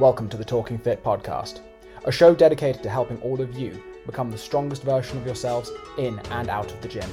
Welcome 0.00 0.30
to 0.30 0.38
the 0.38 0.46
Talking 0.46 0.78
Fit 0.78 1.04
podcast, 1.04 1.60
a 2.06 2.10
show 2.10 2.34
dedicated 2.34 2.82
to 2.84 2.88
helping 2.88 3.20
all 3.20 3.38
of 3.38 3.52
you 3.58 3.82
become 4.06 4.30
the 4.30 4.38
strongest 4.38 4.82
version 4.82 5.18
of 5.18 5.26
yourselves 5.26 5.70
in 5.98 6.18
and 6.30 6.48
out 6.48 6.72
of 6.72 6.80
the 6.80 6.88
gym. 6.88 7.10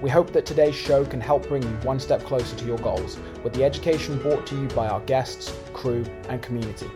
We 0.00 0.10
hope 0.10 0.32
that 0.34 0.46
today's 0.46 0.76
show 0.76 1.04
can 1.04 1.20
help 1.20 1.48
bring 1.48 1.64
you 1.64 1.68
one 1.82 1.98
step 1.98 2.22
closer 2.22 2.54
to 2.56 2.64
your 2.64 2.78
goals 2.78 3.18
with 3.42 3.52
the 3.52 3.64
education 3.64 4.22
brought 4.22 4.46
to 4.46 4.54
you 4.54 4.68
by 4.68 4.86
our 4.86 5.00
guests, 5.00 5.52
crew, 5.72 6.04
and 6.28 6.40
community. 6.40 6.88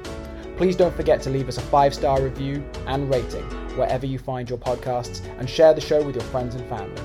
Please 0.56 0.76
don't 0.76 0.94
forget 0.94 1.20
to 1.22 1.30
leave 1.30 1.48
us 1.48 1.58
a 1.58 1.62
five 1.62 1.92
star 1.92 2.22
review 2.22 2.64
and 2.86 3.12
rating 3.12 3.42
wherever 3.76 4.06
you 4.06 4.20
find 4.20 4.48
your 4.48 4.58
podcasts 4.58 5.20
and 5.40 5.50
share 5.50 5.74
the 5.74 5.80
show 5.80 6.00
with 6.00 6.14
your 6.14 6.24
friends 6.26 6.54
and 6.54 6.64
family. 6.68 7.02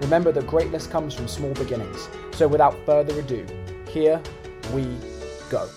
Remember 0.00 0.32
that 0.32 0.48
greatness 0.48 0.88
comes 0.88 1.14
from 1.14 1.28
small 1.28 1.54
beginnings, 1.54 2.08
so 2.32 2.48
without 2.48 2.74
further 2.84 3.20
ado, 3.20 3.46
here 3.88 4.20
we 4.74 4.84
go. 5.48 5.68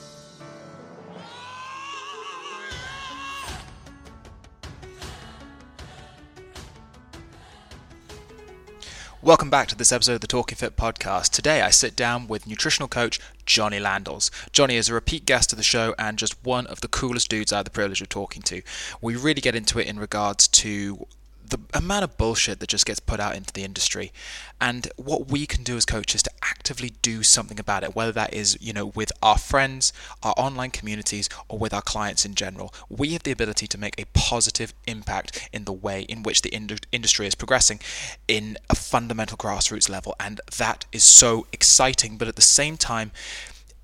Welcome 9.26 9.50
back 9.50 9.68
to 9.70 9.76
this 9.76 9.92
episode 9.92 10.14
of 10.14 10.22
the 10.22 10.28
Talking 10.28 10.56
Fit 10.56 10.78
podcast. 10.78 11.32
Today 11.32 11.64
I 11.64 11.72
sit 11.72 11.96
down 11.96 12.28
with 12.28 12.46
nutritional 12.46 12.88
coach 12.88 13.20
Johnny 13.44 13.80
Landels. 13.80 14.30
Johnny 14.52 14.76
is 14.76 14.88
a 14.88 14.94
repeat 14.94 15.26
guest 15.26 15.52
of 15.52 15.58
the 15.58 15.64
show 15.64 15.96
and 15.98 16.20
just 16.20 16.36
one 16.46 16.68
of 16.68 16.82
the 16.82 16.88
coolest 16.88 17.28
dudes 17.28 17.52
I 17.52 17.58
had 17.58 17.66
the 17.66 17.72
privilege 17.72 18.04
of 18.04 18.10
talking 18.10 18.44
to. 18.44 18.62
We 19.02 19.16
really 19.16 19.42
get 19.42 19.56
into 19.56 19.80
it 19.80 19.88
in 19.88 19.98
regards 19.98 20.48
to 20.50 21.08
the 21.50 21.60
amount 21.74 22.04
of 22.04 22.18
bullshit 22.18 22.60
that 22.60 22.70
just 22.70 22.86
gets 22.86 23.00
put 23.00 23.20
out 23.20 23.36
into 23.36 23.54
the 23.54 23.64
industry. 23.64 24.12
And 24.60 24.88
what 24.96 25.30
we 25.30 25.46
can 25.46 25.64
do 25.64 25.78
as 25.78 25.86
coaches 25.86 26.24
to 26.24 26.32
actively 26.42 26.92
do 27.02 27.24
something 27.24 27.60
about 27.60 27.84
it 27.84 27.96
whether 27.96 28.12
that 28.12 28.34
is 28.34 28.58
you 28.62 28.74
know 28.74 28.88
with 28.88 29.12
our 29.22 29.38
friends 29.38 29.92
our 30.24 30.34
online 30.38 30.72
communities 30.72 31.30
or 31.48 31.58
with 31.60 31.74
our 31.74 31.82
clients 31.82 32.26
in 32.26 32.36
general. 32.36 32.74
We 32.90 33.14
have 33.14 33.24
the 33.24 33.32
ability 33.32 33.68
to 33.68 33.78
make 33.78 34.00
a 34.00 34.06
positive 34.14 34.74
impact 34.88 35.50
in 35.54 35.66
the 35.66 35.74
way 35.74 36.04
in 36.04 36.24
which 36.24 36.42
the 36.42 36.54
ind- 36.54 36.88
industry 36.92 37.28
is 37.28 37.36
progressing 37.36 37.80
in 38.28 38.58
a 38.70 38.76
fundamental 38.76 39.38
grassroots 39.38 39.90
level. 39.90 40.16
And 40.20 40.42
that 40.58 40.86
is 40.92 41.04
so 41.04 41.48
exciting 41.54 42.18
but 42.18 42.28
at 42.28 42.36
the 42.36 42.42
same 42.42 42.78
time 42.78 43.12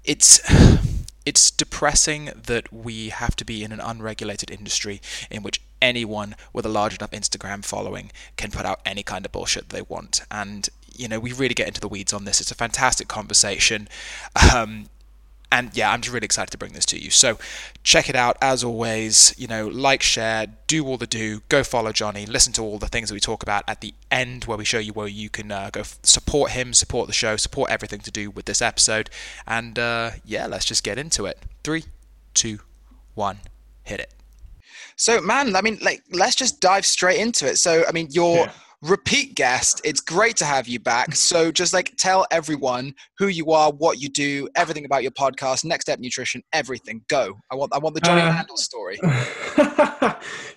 it's 0.03 0.41
it's 1.25 1.51
depressing 1.51 2.31
that 2.35 2.73
we 2.73 3.09
have 3.09 3.35
to 3.35 3.45
be 3.45 3.63
in 3.63 3.71
an 3.71 3.79
unregulated 3.79 4.49
industry 4.49 5.01
in 5.29 5.43
which 5.43 5.61
anyone 5.81 6.35
with 6.53 6.65
a 6.65 6.69
large 6.69 6.95
enough 6.95 7.11
Instagram 7.11 7.65
following 7.65 8.11
can 8.37 8.51
put 8.51 8.65
out 8.65 8.79
any 8.85 9.03
kind 9.03 9.25
of 9.25 9.31
bullshit 9.31 9.69
they 9.69 9.81
want. 9.81 10.21
And, 10.29 10.69
you 10.95 11.07
know, 11.07 11.19
we 11.19 11.33
really 11.33 11.53
get 11.55 11.67
into 11.67 11.81
the 11.81 11.87
weeds 11.87 12.13
on 12.13 12.25
this. 12.25 12.39
It's 12.41 12.51
a 12.51 12.55
fantastic 12.55 13.07
conversation. 13.07 13.87
Um, 14.53 14.87
and 15.51 15.75
yeah, 15.75 15.91
I'm 15.91 15.99
just 15.99 16.13
really 16.13 16.25
excited 16.25 16.51
to 16.51 16.57
bring 16.57 16.71
this 16.71 16.85
to 16.85 16.97
you. 16.97 17.09
So 17.09 17.37
check 17.83 18.07
it 18.09 18.15
out 18.15 18.37
as 18.41 18.63
always. 18.63 19.35
You 19.37 19.47
know, 19.47 19.67
like, 19.67 20.01
share, 20.01 20.47
do 20.67 20.87
all 20.87 20.97
the 20.97 21.07
do. 21.07 21.41
Go 21.49 21.63
follow 21.63 21.91
Johnny. 21.91 22.25
Listen 22.25 22.53
to 22.53 22.61
all 22.61 22.77
the 22.77 22.87
things 22.87 23.09
that 23.09 23.15
we 23.15 23.19
talk 23.19 23.43
about 23.43 23.65
at 23.67 23.81
the 23.81 23.93
end, 24.09 24.45
where 24.45 24.57
we 24.57 24.63
show 24.63 24.79
you 24.79 24.93
where 24.93 25.07
you 25.07 25.29
can 25.29 25.51
uh, 25.51 25.69
go 25.71 25.83
support 26.03 26.51
him, 26.51 26.73
support 26.73 27.07
the 27.07 27.13
show, 27.13 27.35
support 27.35 27.69
everything 27.69 27.99
to 27.99 28.11
do 28.11 28.31
with 28.31 28.45
this 28.45 28.61
episode. 28.61 29.09
And 29.45 29.77
uh, 29.77 30.11
yeah, 30.23 30.47
let's 30.47 30.63
just 30.63 30.85
get 30.85 30.97
into 30.97 31.25
it. 31.25 31.39
Three, 31.65 31.83
two, 32.33 32.59
one, 33.13 33.39
hit 33.83 33.99
it. 33.99 34.13
So, 34.95 35.21
man, 35.21 35.55
I 35.55 35.61
mean, 35.61 35.77
like, 35.81 36.03
let's 36.11 36.35
just 36.35 36.61
dive 36.61 36.85
straight 36.85 37.19
into 37.19 37.47
it. 37.47 37.57
So, 37.57 37.83
I 37.87 37.91
mean, 37.91 38.07
you're 38.11 38.35
yeah. 38.37 38.51
Repeat 38.81 39.35
guest. 39.35 39.81
It's 39.83 40.01
great 40.01 40.35
to 40.37 40.45
have 40.45 40.67
you 40.67 40.79
back. 40.79 41.15
So, 41.15 41.51
just 41.51 41.73
like 41.73 41.93
tell 41.97 42.25
everyone 42.31 42.93
who 43.17 43.27
you 43.27 43.51
are, 43.51 43.71
what 43.71 43.99
you 43.99 44.09
do, 44.09 44.47
everything 44.55 44.85
about 44.85 45.03
your 45.03 45.11
podcast, 45.11 45.65
Next 45.65 45.85
Step 45.85 45.99
Nutrition, 45.99 46.41
everything. 46.53 47.03
Go. 47.07 47.37
I 47.51 47.55
want, 47.55 47.73
I 47.73 47.77
want 47.77 47.95
the 47.95 48.01
Johnny 48.01 48.21
uh, 48.21 48.43
story. 48.55 48.99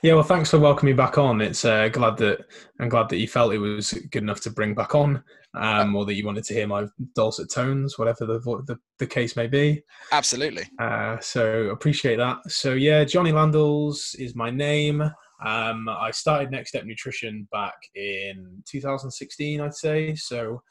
yeah, 0.02 0.14
well, 0.14 0.22
thanks 0.22 0.50
for 0.50 0.58
welcoming 0.58 0.94
me 0.94 0.96
back 0.96 1.18
on. 1.18 1.40
It's 1.40 1.64
uh, 1.64 1.88
glad 1.88 2.16
that 2.18 2.46
I'm 2.80 2.88
glad 2.88 3.08
that 3.10 3.18
you 3.18 3.28
felt 3.28 3.52
it 3.52 3.58
was 3.58 3.92
good 4.10 4.22
enough 4.22 4.40
to 4.42 4.50
bring 4.50 4.74
back 4.74 4.94
on 4.94 5.22
um, 5.54 5.94
or 5.94 6.04
that 6.06 6.14
you 6.14 6.26
wanted 6.26 6.44
to 6.44 6.54
hear 6.54 6.66
my 6.66 6.86
dulcet 7.14 7.50
tones, 7.50 7.98
whatever 7.98 8.26
the 8.26 8.38
the, 8.66 8.78
the 8.98 9.06
case 9.06 9.36
may 9.36 9.46
be. 9.46 9.82
Absolutely. 10.12 10.64
Uh, 10.78 11.18
so 11.20 11.70
appreciate 11.70 12.16
that. 12.16 12.38
So 12.50 12.74
yeah, 12.74 13.04
Johnny 13.04 13.32
Landels 13.32 14.18
is 14.18 14.34
my 14.34 14.50
name. 14.50 15.10
Um, 15.44 15.88
I 15.88 16.10
started 16.10 16.50
Next 16.50 16.70
Step 16.70 16.84
Nutrition 16.84 17.46
back 17.52 17.76
in 17.94 18.62
2016, 18.66 19.60
I'd 19.60 19.74
say. 19.74 20.14
So 20.14 20.62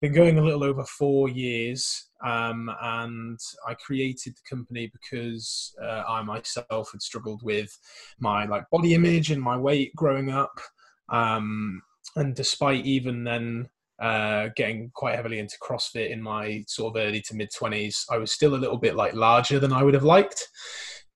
been 0.00 0.12
going 0.12 0.38
a 0.38 0.42
little 0.42 0.64
over 0.64 0.84
four 0.84 1.28
years. 1.28 2.10
Um, 2.24 2.70
and 2.82 3.38
I 3.66 3.74
created 3.74 4.34
the 4.34 4.48
company 4.48 4.90
because 4.92 5.74
uh, 5.82 6.02
I 6.06 6.22
myself 6.22 6.90
had 6.92 7.02
struggled 7.02 7.42
with 7.42 7.76
my 8.18 8.44
like 8.44 8.68
body 8.70 8.94
image 8.94 9.30
and 9.30 9.42
my 9.42 9.56
weight 9.56 9.94
growing 9.96 10.30
up. 10.30 10.60
Um, 11.08 11.82
and 12.16 12.34
despite 12.34 12.84
even 12.84 13.24
then 13.24 13.68
uh, 14.00 14.48
getting 14.56 14.90
quite 14.94 15.16
heavily 15.16 15.38
into 15.38 15.56
CrossFit 15.62 16.10
in 16.10 16.22
my 16.22 16.64
sort 16.68 16.96
of 16.96 17.02
early 17.02 17.20
to 17.22 17.34
mid 17.34 17.50
20s, 17.50 18.04
I 18.10 18.18
was 18.18 18.32
still 18.32 18.54
a 18.54 18.56
little 18.56 18.78
bit 18.78 18.96
like 18.96 19.14
larger 19.14 19.58
than 19.58 19.72
I 19.72 19.82
would 19.82 19.94
have 19.94 20.04
liked, 20.04 20.48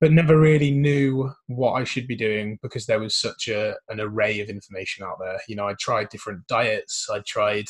but 0.03 0.11
never 0.11 0.37
really 0.37 0.69
knew 0.69 1.31
what 1.47 1.75
I 1.75 1.85
should 1.85 2.07
be 2.07 2.15
doing 2.17 2.59
because 2.61 2.85
there 2.85 2.99
was 2.99 3.15
such 3.15 3.47
a, 3.47 3.73
an 3.87 4.01
array 4.01 4.41
of 4.41 4.49
information 4.49 5.05
out 5.05 5.15
there. 5.17 5.39
You 5.47 5.55
know, 5.55 5.65
I 5.65 5.75
tried 5.79 6.09
different 6.09 6.45
diets, 6.47 7.07
I 7.09 7.19
tried 7.19 7.67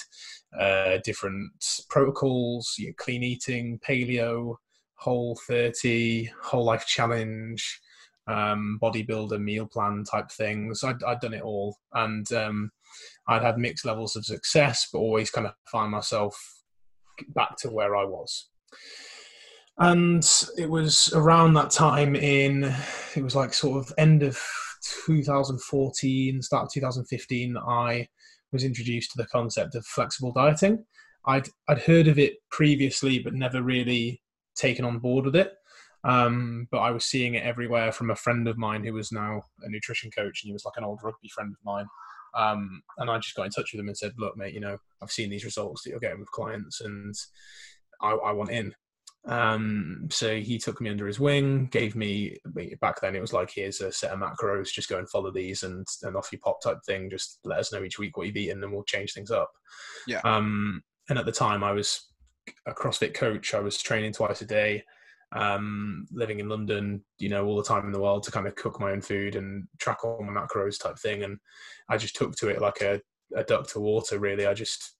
uh, 0.60 0.98
different 1.04 1.52
protocols, 1.92 2.74
you 2.80 2.88
know, 2.88 2.94
clean 2.98 3.22
eating, 3.22 3.80
paleo, 3.88 4.56
whole 4.96 5.40
30, 5.48 6.32
whole 6.42 6.64
life 6.64 6.88
challenge, 6.88 7.80
um, 8.26 8.80
bodybuilder 8.82 9.40
meal 9.40 9.68
plan 9.68 10.04
type 10.04 10.32
things. 10.32 10.84
I'd, 10.84 11.04
I'd 11.04 11.20
done 11.20 11.36
it 11.36 11.44
all. 11.44 11.78
And, 11.94 12.26
um, 12.34 12.72
I'd 13.28 13.44
had 13.44 13.60
mixed 13.60 13.86
levels 13.86 14.16
of 14.16 14.26
success, 14.26 14.88
but 14.92 14.98
always 14.98 15.30
kind 15.30 15.46
of 15.46 15.54
find 15.72 15.92
myself 15.92 16.36
back 17.36 17.58
to 17.58 17.70
where 17.70 17.96
I 17.96 18.06
was. 18.06 18.50
And 19.79 20.23
it 20.57 20.69
was 20.69 21.11
around 21.13 21.53
that 21.56 21.72
time 21.72 22.16
in, 22.16 22.73
it 23.16 23.23
was 23.23 23.35
like 23.35 23.53
sort 23.53 23.79
of 23.79 23.94
end 23.97 24.23
of 24.23 24.39
2014, 25.06 26.41
start 26.41 26.66
of 26.66 26.72
2015, 26.72 27.57
I 27.57 28.07
was 28.51 28.63
introduced 28.63 29.11
to 29.11 29.17
the 29.17 29.28
concept 29.28 29.75
of 29.75 29.85
flexible 29.85 30.31
dieting. 30.31 30.85
I'd, 31.25 31.47
I'd 31.67 31.79
heard 31.79 32.07
of 32.07 32.19
it 32.19 32.35
previously, 32.51 33.19
but 33.19 33.34
never 33.34 33.63
really 33.63 34.22
taken 34.56 34.85
on 34.85 35.00
board 35.00 35.25
with 35.25 35.35
it. 35.35 35.53
Um, 36.03 36.67
but 36.69 36.79
I 36.79 36.91
was 36.91 37.05
seeing 37.05 37.34
it 37.35 37.44
everywhere 37.44 37.91
from 37.91 38.11
a 38.11 38.16
friend 38.16 38.47
of 38.47 38.57
mine 38.57 38.84
who 38.84 38.94
was 38.94 39.11
now 39.11 39.44
a 39.61 39.69
nutrition 39.69 40.11
coach, 40.11 40.44
and 40.44 40.50
he 40.50 40.53
was 40.53 40.66
like 40.66 40.75
an 40.78 40.84
old 40.84 41.00
rugby 41.01 41.29
friend 41.29 41.53
of 41.53 41.66
mine. 41.66 41.88
Um, 42.35 42.81
and 42.97 43.09
I 43.09 43.17
just 43.19 43.35
got 43.35 43.45
in 43.45 43.51
touch 43.51 43.72
with 43.72 43.79
him 43.79 43.88
and 43.88 43.97
said, 43.97 44.11
look, 44.17 44.35
mate, 44.35 44.53
you 44.53 44.59
know, 44.59 44.78
I've 45.01 45.11
seen 45.11 45.29
these 45.29 45.45
results 45.45 45.84
that 45.84 45.91
you're 45.91 46.00
getting 46.00 46.19
with 46.19 46.31
clients 46.31 46.81
and 46.81 47.16
I, 48.01 48.11
I 48.11 48.31
want 48.31 48.50
in. 48.50 48.73
Um, 49.25 50.07
so 50.11 50.35
he 50.39 50.57
took 50.57 50.81
me 50.81 50.89
under 50.89 51.07
his 51.07 51.19
wing, 51.19 51.67
gave 51.67 51.95
me 51.95 52.38
back 52.81 53.00
then 53.00 53.16
it 53.16 53.22
was 53.22 53.31
like 53.31 53.51
here's 53.51 53.79
a 53.79 53.91
set 53.91 54.11
of 54.11 54.19
macros, 54.19 54.73
just 54.73 54.89
go 54.89 54.97
and 54.97 55.09
follow 55.09 55.31
these 55.31 55.63
and 55.63 55.88
and 56.03 56.17
off 56.17 56.29
you 56.31 56.39
pop 56.39 56.61
type 56.61 56.79
thing. 56.85 57.09
Just 57.09 57.39
let 57.45 57.59
us 57.59 57.72
know 57.72 57.84
each 57.84 58.00
week 58.00 58.17
what 58.17 58.28
you've 58.28 58.35
eaten 58.35 58.61
and 58.63 58.72
we'll 58.72 58.84
change 58.84 59.13
things 59.13 59.31
up. 59.31 59.51
Yeah. 60.07 60.19
Um, 60.25 60.84
and 61.09 61.17
at 61.17 61.25
the 61.25 61.31
time 61.31 61.63
I 61.63 61.72
was 61.72 62.09
a 62.66 62.73
CrossFit 62.73 63.13
coach. 63.13 63.53
I 63.53 63.59
was 63.59 63.78
training 63.78 64.11
twice 64.11 64.41
a 64.41 64.45
day 64.45 64.84
um, 65.34 66.05
living 66.11 66.40
in 66.40 66.49
London, 66.49 67.03
you 67.17 67.29
know, 67.29 67.46
all 67.46 67.58
the 67.58 67.64
time 67.64 67.85
in 67.85 67.91
the 67.91 67.99
world 67.99 68.23
to 68.23 68.31
kind 68.31 68.47
of 68.47 68.55
cook 68.55 68.79
my 68.79 68.91
own 68.91 69.02
food 69.02 69.35
and 69.35 69.67
track 69.79 70.05
all 70.05 70.23
my 70.23 70.31
macros 70.31 70.79
type 70.79 70.97
thing. 70.99 71.23
And 71.23 71.40
I 71.90 71.97
just 71.97 72.16
took 72.16 72.35
to 72.35 72.49
it 72.49 72.61
like 72.61 72.81
a, 72.81 73.02
a 73.35 73.43
duck 73.43 73.67
to 73.69 73.79
water, 73.79 74.19
really. 74.19 74.46
I 74.46 74.53
just 74.53 74.93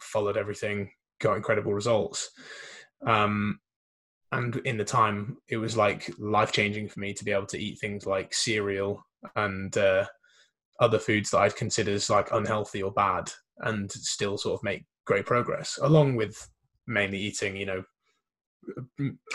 followed 0.00 0.36
everything, 0.36 0.90
got 1.20 1.36
incredible 1.36 1.72
results. 1.72 2.30
Um, 3.06 3.60
and 4.36 4.56
in 4.64 4.76
the 4.76 4.84
time, 4.84 5.38
it 5.48 5.56
was 5.56 5.76
like 5.76 6.10
life 6.18 6.52
changing 6.52 6.88
for 6.88 7.00
me 7.00 7.14
to 7.14 7.24
be 7.24 7.32
able 7.32 7.46
to 7.46 7.58
eat 7.58 7.78
things 7.78 8.04
like 8.04 8.34
cereal 8.34 9.02
and 9.34 9.76
uh, 9.78 10.04
other 10.78 10.98
foods 10.98 11.30
that 11.30 11.38
I'd 11.38 11.56
consider 11.56 11.92
as 11.92 12.10
like 12.10 12.28
unhealthy 12.32 12.82
or 12.82 12.92
bad 12.92 13.30
and 13.60 13.90
still 13.90 14.36
sort 14.36 14.60
of 14.60 14.62
make 14.62 14.84
great 15.06 15.24
progress, 15.24 15.78
along 15.80 16.16
with 16.16 16.48
mainly 16.86 17.18
eating, 17.18 17.56
you 17.56 17.64
know, 17.64 17.82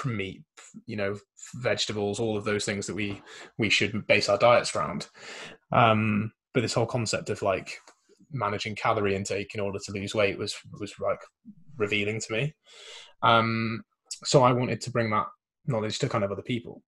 meat, 0.06 0.44
you 0.86 0.98
know, 0.98 1.18
vegetables, 1.56 2.19
all 2.19 2.38
of 2.38 2.45
those 2.45 2.65
things 2.65 2.86
that 2.86 2.95
we 2.95 3.19
we 3.57 3.69
should 3.69 4.06
base 4.06 4.30
our 4.30 4.38
diets 4.38 4.75
around. 4.75 5.07
Um, 5.71 6.31
but 6.54 6.62
this 6.62 6.74
whole 6.74 6.86
concept 6.86 7.31
of 7.31 7.42
like 7.42 7.80
managing 8.31 8.75
calorie 8.75 9.15
intake 9.15 9.56
in 9.56 9.62
order 9.62 9.80
to 9.83 9.92
lose 9.94 10.13
weight 10.13 10.38
was 10.38 10.56
was 10.80 10.94
like 11.00 11.21
revealing 11.77 12.21
to 12.21 12.33
me. 12.33 12.54
Um, 13.24 13.83
so 14.23 14.44
I 14.44 14.53
wanted 14.53 14.81
to 14.81 14.91
bring 14.91 15.09
that 15.12 15.27
knowledge 15.65 16.00
to 16.00 16.09
kind 16.09 16.23
of 16.23 16.31
other 16.31 16.41
people, 16.41 16.83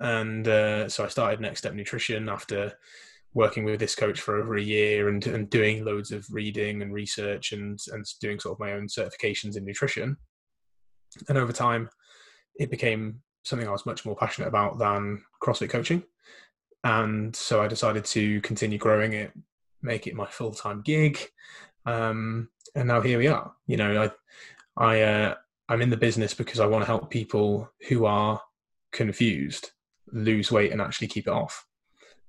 and 0.00 0.46
uh, 0.46 0.88
so 0.88 1.04
I 1.04 1.08
started 1.08 1.40
Next 1.40 1.60
Step 1.60 1.74
Nutrition 1.74 2.28
after 2.28 2.72
working 3.34 3.64
with 3.64 3.80
this 3.80 3.94
coach 3.94 4.20
for 4.20 4.36
over 4.36 4.56
a 4.56 4.62
year 4.62 5.08
and, 5.08 5.26
and 5.26 5.48
doing 5.48 5.84
loads 5.84 6.10
of 6.10 6.26
reading 6.30 6.82
and 6.82 6.92
research 6.92 7.52
and 7.52 7.78
and 7.92 8.04
doing 8.20 8.38
sort 8.38 8.54
of 8.54 8.60
my 8.60 8.72
own 8.72 8.86
certifications 8.86 9.56
in 9.56 9.64
nutrition 9.64 10.16
and 11.28 11.38
over 11.38 11.52
time 11.52 11.88
it 12.56 12.70
became 12.70 13.22
something 13.44 13.66
I 13.66 13.72
was 13.72 13.86
much 13.86 14.04
more 14.04 14.16
passionate 14.16 14.48
about 14.48 14.78
than 14.78 15.22
CrossFit 15.42 15.70
coaching. 15.70 16.02
And 16.84 17.34
so 17.34 17.62
I 17.62 17.68
decided 17.68 18.04
to 18.06 18.40
continue 18.40 18.78
growing 18.78 19.12
it, 19.12 19.32
make 19.82 20.06
it 20.06 20.14
my 20.14 20.26
full 20.26 20.52
time 20.52 20.82
gig. 20.82 21.18
Um, 21.86 22.48
and 22.74 22.88
now 22.88 23.00
here 23.00 23.18
we 23.18 23.28
are. 23.28 23.52
You 23.66 23.76
know, 23.76 24.10
I, 24.76 24.84
I, 24.84 25.02
uh, 25.02 25.34
I'm 25.72 25.80
in 25.80 25.88
the 25.88 25.96
business 25.96 26.34
because 26.34 26.60
I 26.60 26.66
want 26.66 26.82
to 26.82 26.86
help 26.86 27.08
people 27.08 27.72
who 27.88 28.04
are 28.04 28.38
confused 28.92 29.70
lose 30.12 30.52
weight 30.52 30.70
and 30.70 30.82
actually 30.82 31.06
keep 31.08 31.26
it 31.26 31.32
off. 31.32 31.64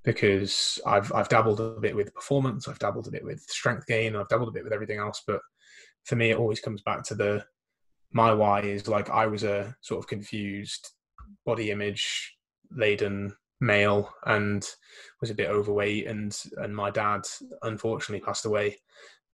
Because 0.06 0.80
I've 0.86 1.12
I've 1.12 1.28
dabbled 1.28 1.60
a 1.60 1.78
bit 1.82 1.94
with 1.94 2.16
performance, 2.16 2.70
I've 2.70 2.80
dabbled 2.80 3.08
a 3.08 3.12
bit 3.12 3.26
with 3.26 3.42
strength 3.42 3.86
gain, 3.86 4.16
I've 4.16 4.30
dabbled 4.30 4.48
a 4.48 4.54
bit 4.54 4.64
with 4.64 4.72
everything 4.72 5.00
else. 5.00 5.24
But 5.28 5.42
for 6.06 6.16
me, 6.16 6.32
it 6.32 6.38
always 6.38 6.62
comes 6.62 6.82
back 6.84 7.04
to 7.04 7.16
the 7.16 7.44
my 8.14 8.34
why 8.34 8.62
is 8.62 8.88
like 8.88 9.10
I 9.10 9.28
was 9.28 9.44
a 9.44 9.76
sort 9.82 10.00
of 10.00 10.08
confused 10.08 10.92
body 11.46 11.70
image 11.70 12.38
laden 12.72 13.36
male 13.60 14.10
and 14.26 14.66
was 15.20 15.32
a 15.32 15.36
bit 15.36 15.50
overweight 15.50 16.08
and 16.08 16.34
and 16.58 16.74
my 16.74 16.90
dad 16.90 17.24
unfortunately 17.64 18.24
passed 18.26 18.46
away 18.46 18.78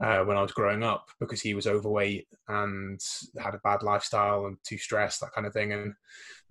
uh, 0.02 0.20
when 0.24 0.38
I 0.38 0.42
was 0.42 0.52
growing 0.52 0.84
up 0.84 1.10
because 1.20 1.42
he 1.42 1.54
was 1.54 1.68
overweight 1.68 2.28
and 2.48 3.00
had 3.38 3.56
a 3.56 3.62
bad 3.64 3.84
lifestyle 3.84 4.46
and 4.46 4.58
too 4.64 4.78
stressed 4.78 5.22
that 5.22 5.34
kind 5.34 5.46
of 5.46 5.54
thing 5.54 5.74
and 5.74 5.94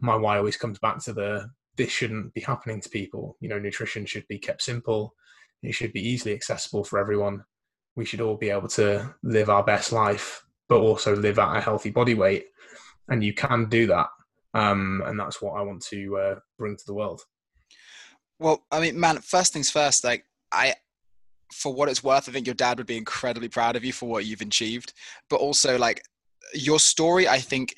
my 0.01 0.17
why 0.17 0.37
always 0.37 0.57
comes 0.57 0.79
back 0.79 0.99
to 1.05 1.13
the 1.13 1.51
this 1.77 1.91
shouldn't 1.91 2.35
be 2.35 2.41
happening 2.41 2.81
to 2.81 2.89
people 2.89 3.37
you 3.41 3.49
know 3.49 3.59
nutrition 3.59 4.05
should 4.05 4.27
be 4.29 4.39
kept 4.39 4.63
simple 4.63 5.15
it 5.63 5.73
should 5.73 5.93
be 5.93 6.07
easily 6.07 6.35
accessible 6.35 6.85
for 6.85 6.99
everyone 6.99 7.45
we 7.97 8.05
should 8.05 8.21
all 8.21 8.37
be 8.37 8.51
able 8.51 8.69
to 8.69 9.15
live 9.23 9.49
our 9.49 9.65
best 9.65 9.93
life 9.93 10.45
but 10.69 10.81
also 10.81 11.17
live 11.17 11.39
at 11.39 11.57
a 11.57 11.61
healthy 11.61 11.91
body 11.91 12.15
weight 12.15 12.47
and 13.09 13.25
you 13.25 13.33
can 13.33 13.69
do 13.69 13.87
that 13.87 14.09
um, 14.55 15.03
and 15.07 15.19
that's 15.19 15.41
what 15.43 15.53
I 15.53 15.63
want 15.63 15.83
to 15.87 16.17
uh, 16.17 16.35
bring 16.59 16.77
to 16.77 16.87
the 16.87 16.95
world. 16.95 17.23
Well, 18.39 18.65
I 18.71 18.81
mean, 18.81 18.99
man, 18.99 19.19
first 19.19 19.53
things 19.53 19.71
first. 19.71 20.05
Like, 20.05 20.25
I, 20.53 20.75
for 21.53 21.73
what 21.73 21.89
it's 21.89 22.05
worth, 22.05 22.29
I 22.29 22.33
think 22.33 22.47
your 22.47 22.55
dad 22.55 22.79
would 22.79 22.87
be 22.87 22.97
incredibly 22.97 23.49
proud 23.49 23.77
of 23.77 23.85
you 23.85 23.93
for 23.93 24.09
what 24.09 24.27
you've 24.27 24.41
achieved. 24.41 24.93
But 25.31 25.37
also, 25.37 25.79
like, 25.79 26.03
your 26.55 26.79
story, 26.79 27.29
I 27.29 27.39
think, 27.39 27.75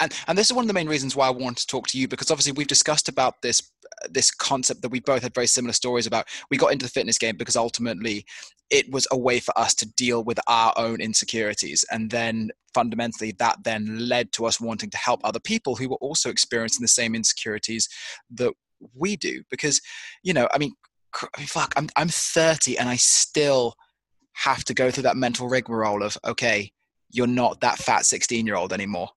and 0.00 0.12
and 0.26 0.36
this 0.36 0.46
is 0.46 0.52
one 0.52 0.62
of 0.62 0.68
the 0.68 0.74
main 0.74 0.88
reasons 0.88 1.16
why 1.16 1.26
I 1.26 1.30
want 1.30 1.58
to 1.58 1.66
talk 1.66 1.86
to 1.88 1.98
you 1.98 2.06
because 2.06 2.30
obviously 2.30 2.52
we've 2.52 2.66
discussed 2.66 3.08
about 3.08 3.40
this 3.42 3.62
this 4.10 4.30
concept 4.30 4.82
that 4.82 4.90
we 4.90 5.00
both 5.00 5.22
had 5.22 5.34
very 5.34 5.46
similar 5.46 5.72
stories 5.72 6.06
about. 6.06 6.26
We 6.50 6.56
got 6.56 6.72
into 6.72 6.84
the 6.84 6.90
fitness 6.90 7.18
game 7.18 7.36
because 7.36 7.56
ultimately 7.56 8.24
it 8.70 8.90
was 8.90 9.06
a 9.10 9.18
way 9.18 9.40
for 9.40 9.56
us 9.58 9.74
to 9.74 9.90
deal 9.94 10.22
with 10.22 10.38
our 10.46 10.72
own 10.76 11.00
insecurities 11.00 11.84
and 11.90 12.10
then 12.10 12.50
fundamentally 12.72 13.32
that 13.38 13.56
then 13.64 14.08
led 14.08 14.32
to 14.32 14.46
us 14.46 14.60
wanting 14.60 14.90
to 14.90 14.96
help 14.96 15.20
other 15.24 15.40
people 15.40 15.74
who 15.74 15.88
were 15.88 15.96
also 15.96 16.30
experiencing 16.30 16.82
the 16.82 16.88
same 16.88 17.14
insecurities 17.14 17.88
that 18.30 18.52
we 18.94 19.16
do 19.16 19.42
because 19.50 19.80
you 20.22 20.32
know 20.32 20.48
i 20.54 20.58
mean, 20.58 20.72
I 21.22 21.26
mean 21.38 21.46
fuck 21.46 21.72
i'm 21.76 21.88
i'm 21.96 22.08
30 22.08 22.78
and 22.78 22.88
i 22.88 22.96
still 22.96 23.74
have 24.32 24.64
to 24.64 24.74
go 24.74 24.90
through 24.90 25.02
that 25.04 25.16
mental 25.16 25.48
rigmarole 25.48 26.02
of 26.02 26.16
okay 26.26 26.72
you're 27.10 27.26
not 27.26 27.60
that 27.60 27.78
fat 27.78 28.06
16 28.06 28.46
year 28.46 28.56
old 28.56 28.72
anymore. 28.72 29.08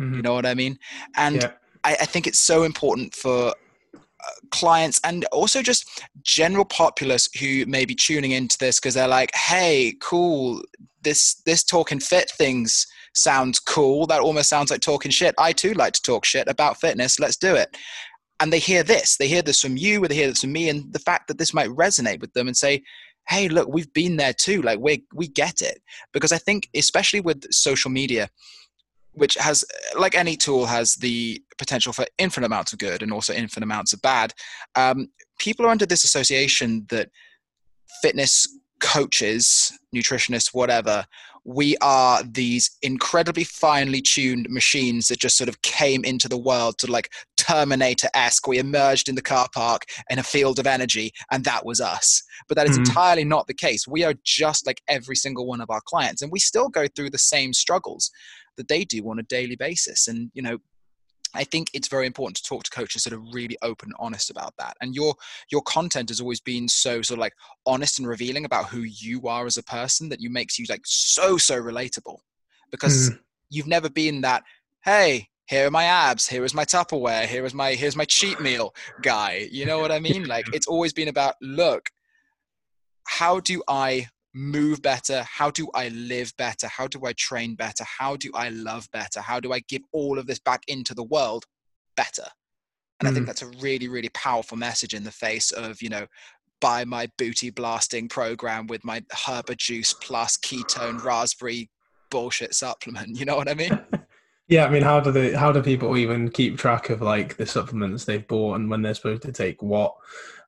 Mm-hmm. 0.00 0.14
you 0.14 0.22
know 0.22 0.34
what 0.34 0.46
i 0.46 0.54
mean? 0.54 0.78
And 1.16 1.36
yeah. 1.36 1.52
I, 1.84 1.92
I 1.92 2.06
think 2.06 2.26
it's 2.26 2.40
so 2.40 2.64
important 2.64 3.14
for 3.14 3.54
clients 4.50 5.00
and 5.04 5.24
also 5.26 5.62
just 5.62 6.02
general 6.22 6.64
populace 6.64 7.28
who 7.38 7.64
may 7.66 7.84
be 7.84 7.94
tuning 7.94 8.32
into 8.32 8.58
this 8.58 8.78
because 8.78 8.94
they're 8.94 9.08
like 9.08 9.34
hey 9.34 9.94
cool 10.00 10.62
this 11.02 11.36
this 11.46 11.64
talking 11.64 12.00
fit 12.00 12.30
things 12.30 12.86
sounds 13.12 13.58
cool. 13.58 14.06
That 14.06 14.20
almost 14.20 14.48
sounds 14.48 14.70
like 14.70 14.80
talking 14.80 15.10
shit. 15.10 15.34
I 15.36 15.52
too 15.52 15.72
like 15.74 15.94
to 15.94 16.02
talk 16.02 16.24
shit 16.24 16.48
about 16.48 16.80
fitness. 16.80 17.18
Let's 17.18 17.36
do 17.36 17.54
it 17.54 17.76
and 18.40 18.52
they 18.52 18.58
hear 18.58 18.82
this 18.82 19.16
they 19.16 19.28
hear 19.28 19.42
this 19.42 19.60
from 19.60 19.76
you 19.76 20.02
or 20.02 20.08
they 20.08 20.14
hear 20.14 20.28
this 20.28 20.40
from 20.40 20.52
me 20.52 20.68
and 20.68 20.92
the 20.92 20.98
fact 20.98 21.28
that 21.28 21.38
this 21.38 21.54
might 21.54 21.68
resonate 21.70 22.20
with 22.20 22.32
them 22.32 22.48
and 22.48 22.56
say 22.56 22.82
hey 23.28 23.48
look 23.48 23.68
we've 23.68 23.92
been 23.92 24.16
there 24.16 24.32
too 24.32 24.62
like 24.62 24.80
we 24.80 25.04
we 25.14 25.28
get 25.28 25.62
it. 25.62 25.80
Because 26.12 26.32
i 26.32 26.38
think 26.38 26.68
especially 26.74 27.20
with 27.20 27.52
social 27.52 27.90
media 27.90 28.28
which 29.12 29.34
has 29.34 29.64
like 29.98 30.14
any 30.14 30.36
tool 30.36 30.66
has 30.66 30.94
the 30.96 31.42
potential 31.58 31.92
for 31.92 32.06
infinite 32.18 32.46
amounts 32.46 32.72
of 32.72 32.78
good 32.78 33.02
and 33.02 33.12
also 33.12 33.32
infinite 33.32 33.64
amounts 33.64 33.92
of 33.92 34.00
bad 34.02 34.32
um, 34.76 35.08
people 35.38 35.66
are 35.66 35.70
under 35.70 35.86
this 35.86 36.04
association 36.04 36.86
that 36.90 37.10
fitness 38.02 38.46
coaches 38.80 39.76
nutritionists 39.94 40.54
whatever 40.54 41.04
we 41.44 41.76
are 41.80 42.22
these 42.22 42.70
incredibly 42.82 43.44
finely 43.44 44.00
tuned 44.00 44.46
machines 44.48 45.08
that 45.08 45.18
just 45.18 45.36
sort 45.36 45.48
of 45.48 45.62
came 45.62 46.04
into 46.04 46.28
the 46.28 46.38
world 46.38 46.78
to 46.78 46.90
like 46.90 47.10
terminator-esque 47.50 48.46
we 48.46 48.58
emerged 48.58 49.08
in 49.08 49.14
the 49.14 49.22
car 49.22 49.48
park 49.54 49.82
in 50.10 50.18
a 50.18 50.22
field 50.22 50.58
of 50.58 50.66
energy 50.66 51.12
and 51.30 51.44
that 51.44 51.64
was 51.64 51.80
us 51.80 52.22
but 52.48 52.56
that 52.56 52.68
is 52.68 52.78
mm-hmm. 52.78 52.84
entirely 52.84 53.24
not 53.24 53.46
the 53.46 53.54
case 53.54 53.86
we 53.88 54.04
are 54.04 54.14
just 54.24 54.66
like 54.66 54.80
every 54.88 55.16
single 55.16 55.46
one 55.46 55.60
of 55.60 55.70
our 55.70 55.80
clients 55.86 56.22
and 56.22 56.30
we 56.30 56.38
still 56.38 56.68
go 56.68 56.86
through 56.94 57.10
the 57.10 57.18
same 57.18 57.52
struggles 57.52 58.10
that 58.60 58.68
they 58.68 58.84
do 58.84 59.08
on 59.10 59.18
a 59.18 59.24
daily 59.24 59.56
basis. 59.56 60.06
And, 60.06 60.30
you 60.34 60.42
know, 60.42 60.58
I 61.34 61.44
think 61.44 61.68
it's 61.72 61.88
very 61.88 62.06
important 62.06 62.36
to 62.36 62.42
talk 62.42 62.64
to 62.64 62.70
coaches 62.70 63.04
that 63.04 63.12
are 63.12 63.22
really 63.32 63.56
open 63.62 63.86
and 63.86 63.96
honest 63.98 64.30
about 64.30 64.52
that. 64.58 64.76
And 64.80 64.94
your 64.94 65.14
your 65.50 65.62
content 65.62 66.08
has 66.10 66.20
always 66.20 66.40
been 66.40 66.68
so 66.68 67.02
sort 67.02 67.18
of 67.18 67.20
like 67.20 67.32
honest 67.66 68.00
and 68.00 68.08
revealing 68.08 68.44
about 68.44 68.66
who 68.66 68.80
you 68.80 69.28
are 69.28 69.46
as 69.46 69.56
a 69.56 69.62
person 69.62 70.08
that 70.08 70.20
you 70.20 70.28
makes 70.28 70.58
you 70.58 70.66
like 70.68 70.82
so 70.84 71.38
so 71.38 71.60
relatable 71.60 72.18
because 72.70 73.10
mm. 73.10 73.18
you've 73.48 73.68
never 73.68 73.88
been 73.88 74.20
that 74.22 74.42
hey 74.84 75.28
here 75.50 75.66
are 75.66 75.70
my 75.70 75.84
abs 75.84 76.26
here 76.26 76.44
is 76.44 76.54
my 76.54 76.64
tupperware 76.64 77.26
here 77.26 77.44
is 77.44 77.52
my 77.52 77.74
here's 77.74 77.96
my 77.96 78.06
cheat 78.06 78.40
meal 78.40 78.72
guy 79.02 79.46
you 79.50 79.66
know 79.66 79.78
what 79.78 79.92
i 79.92 79.98
mean 79.98 80.24
like 80.24 80.46
it's 80.54 80.66
always 80.66 80.92
been 80.92 81.08
about 81.08 81.34
look 81.42 81.90
how 83.06 83.40
do 83.40 83.62
i 83.68 84.06
move 84.34 84.82
better? 84.82 85.24
How 85.28 85.50
do 85.50 85.68
I 85.74 85.88
live 85.88 86.32
better? 86.36 86.68
How 86.68 86.86
do 86.86 87.04
I 87.04 87.12
train 87.14 87.54
better? 87.54 87.84
How 87.84 88.16
do 88.16 88.30
I 88.34 88.50
love 88.50 88.88
better? 88.92 89.20
How 89.20 89.40
do 89.40 89.52
I 89.52 89.60
give 89.60 89.82
all 89.92 90.18
of 90.18 90.26
this 90.26 90.38
back 90.38 90.62
into 90.68 90.94
the 90.94 91.04
world 91.04 91.44
better? 91.96 92.26
And 93.00 93.08
mm. 93.08 93.10
I 93.10 93.14
think 93.14 93.24
mm. 93.24 93.26
that's 93.26 93.42
a 93.42 93.50
really, 93.60 93.88
really 93.88 94.10
powerful 94.10 94.56
message 94.56 94.94
in 94.94 95.04
the 95.04 95.10
face 95.10 95.50
of, 95.50 95.82
you 95.82 95.88
know, 95.88 96.06
buy 96.60 96.84
my 96.84 97.08
booty 97.16 97.50
blasting 97.50 98.08
program 98.08 98.66
with 98.66 98.84
my 98.84 99.02
herba 99.26 99.54
juice 99.54 99.94
plus 99.94 100.36
ketone 100.36 101.02
raspberry 101.02 101.70
bullshit 102.10 102.54
supplement. 102.54 103.08
You 103.18 103.24
know 103.24 103.36
what 103.36 103.48
I 103.48 103.54
mean? 103.54 103.80
Yeah, 104.50 104.66
I 104.66 104.68
mean, 104.68 104.82
how 104.82 104.98
do 104.98 105.12
the 105.12 105.38
how 105.38 105.52
do 105.52 105.62
people 105.62 105.96
even 105.96 106.28
keep 106.28 106.58
track 106.58 106.90
of 106.90 107.00
like 107.00 107.36
the 107.36 107.46
supplements 107.46 108.04
they've 108.04 108.26
bought 108.26 108.56
and 108.56 108.68
when 108.68 108.82
they're 108.82 108.94
supposed 108.94 109.22
to 109.22 109.32
take 109.32 109.62
what 109.62 109.94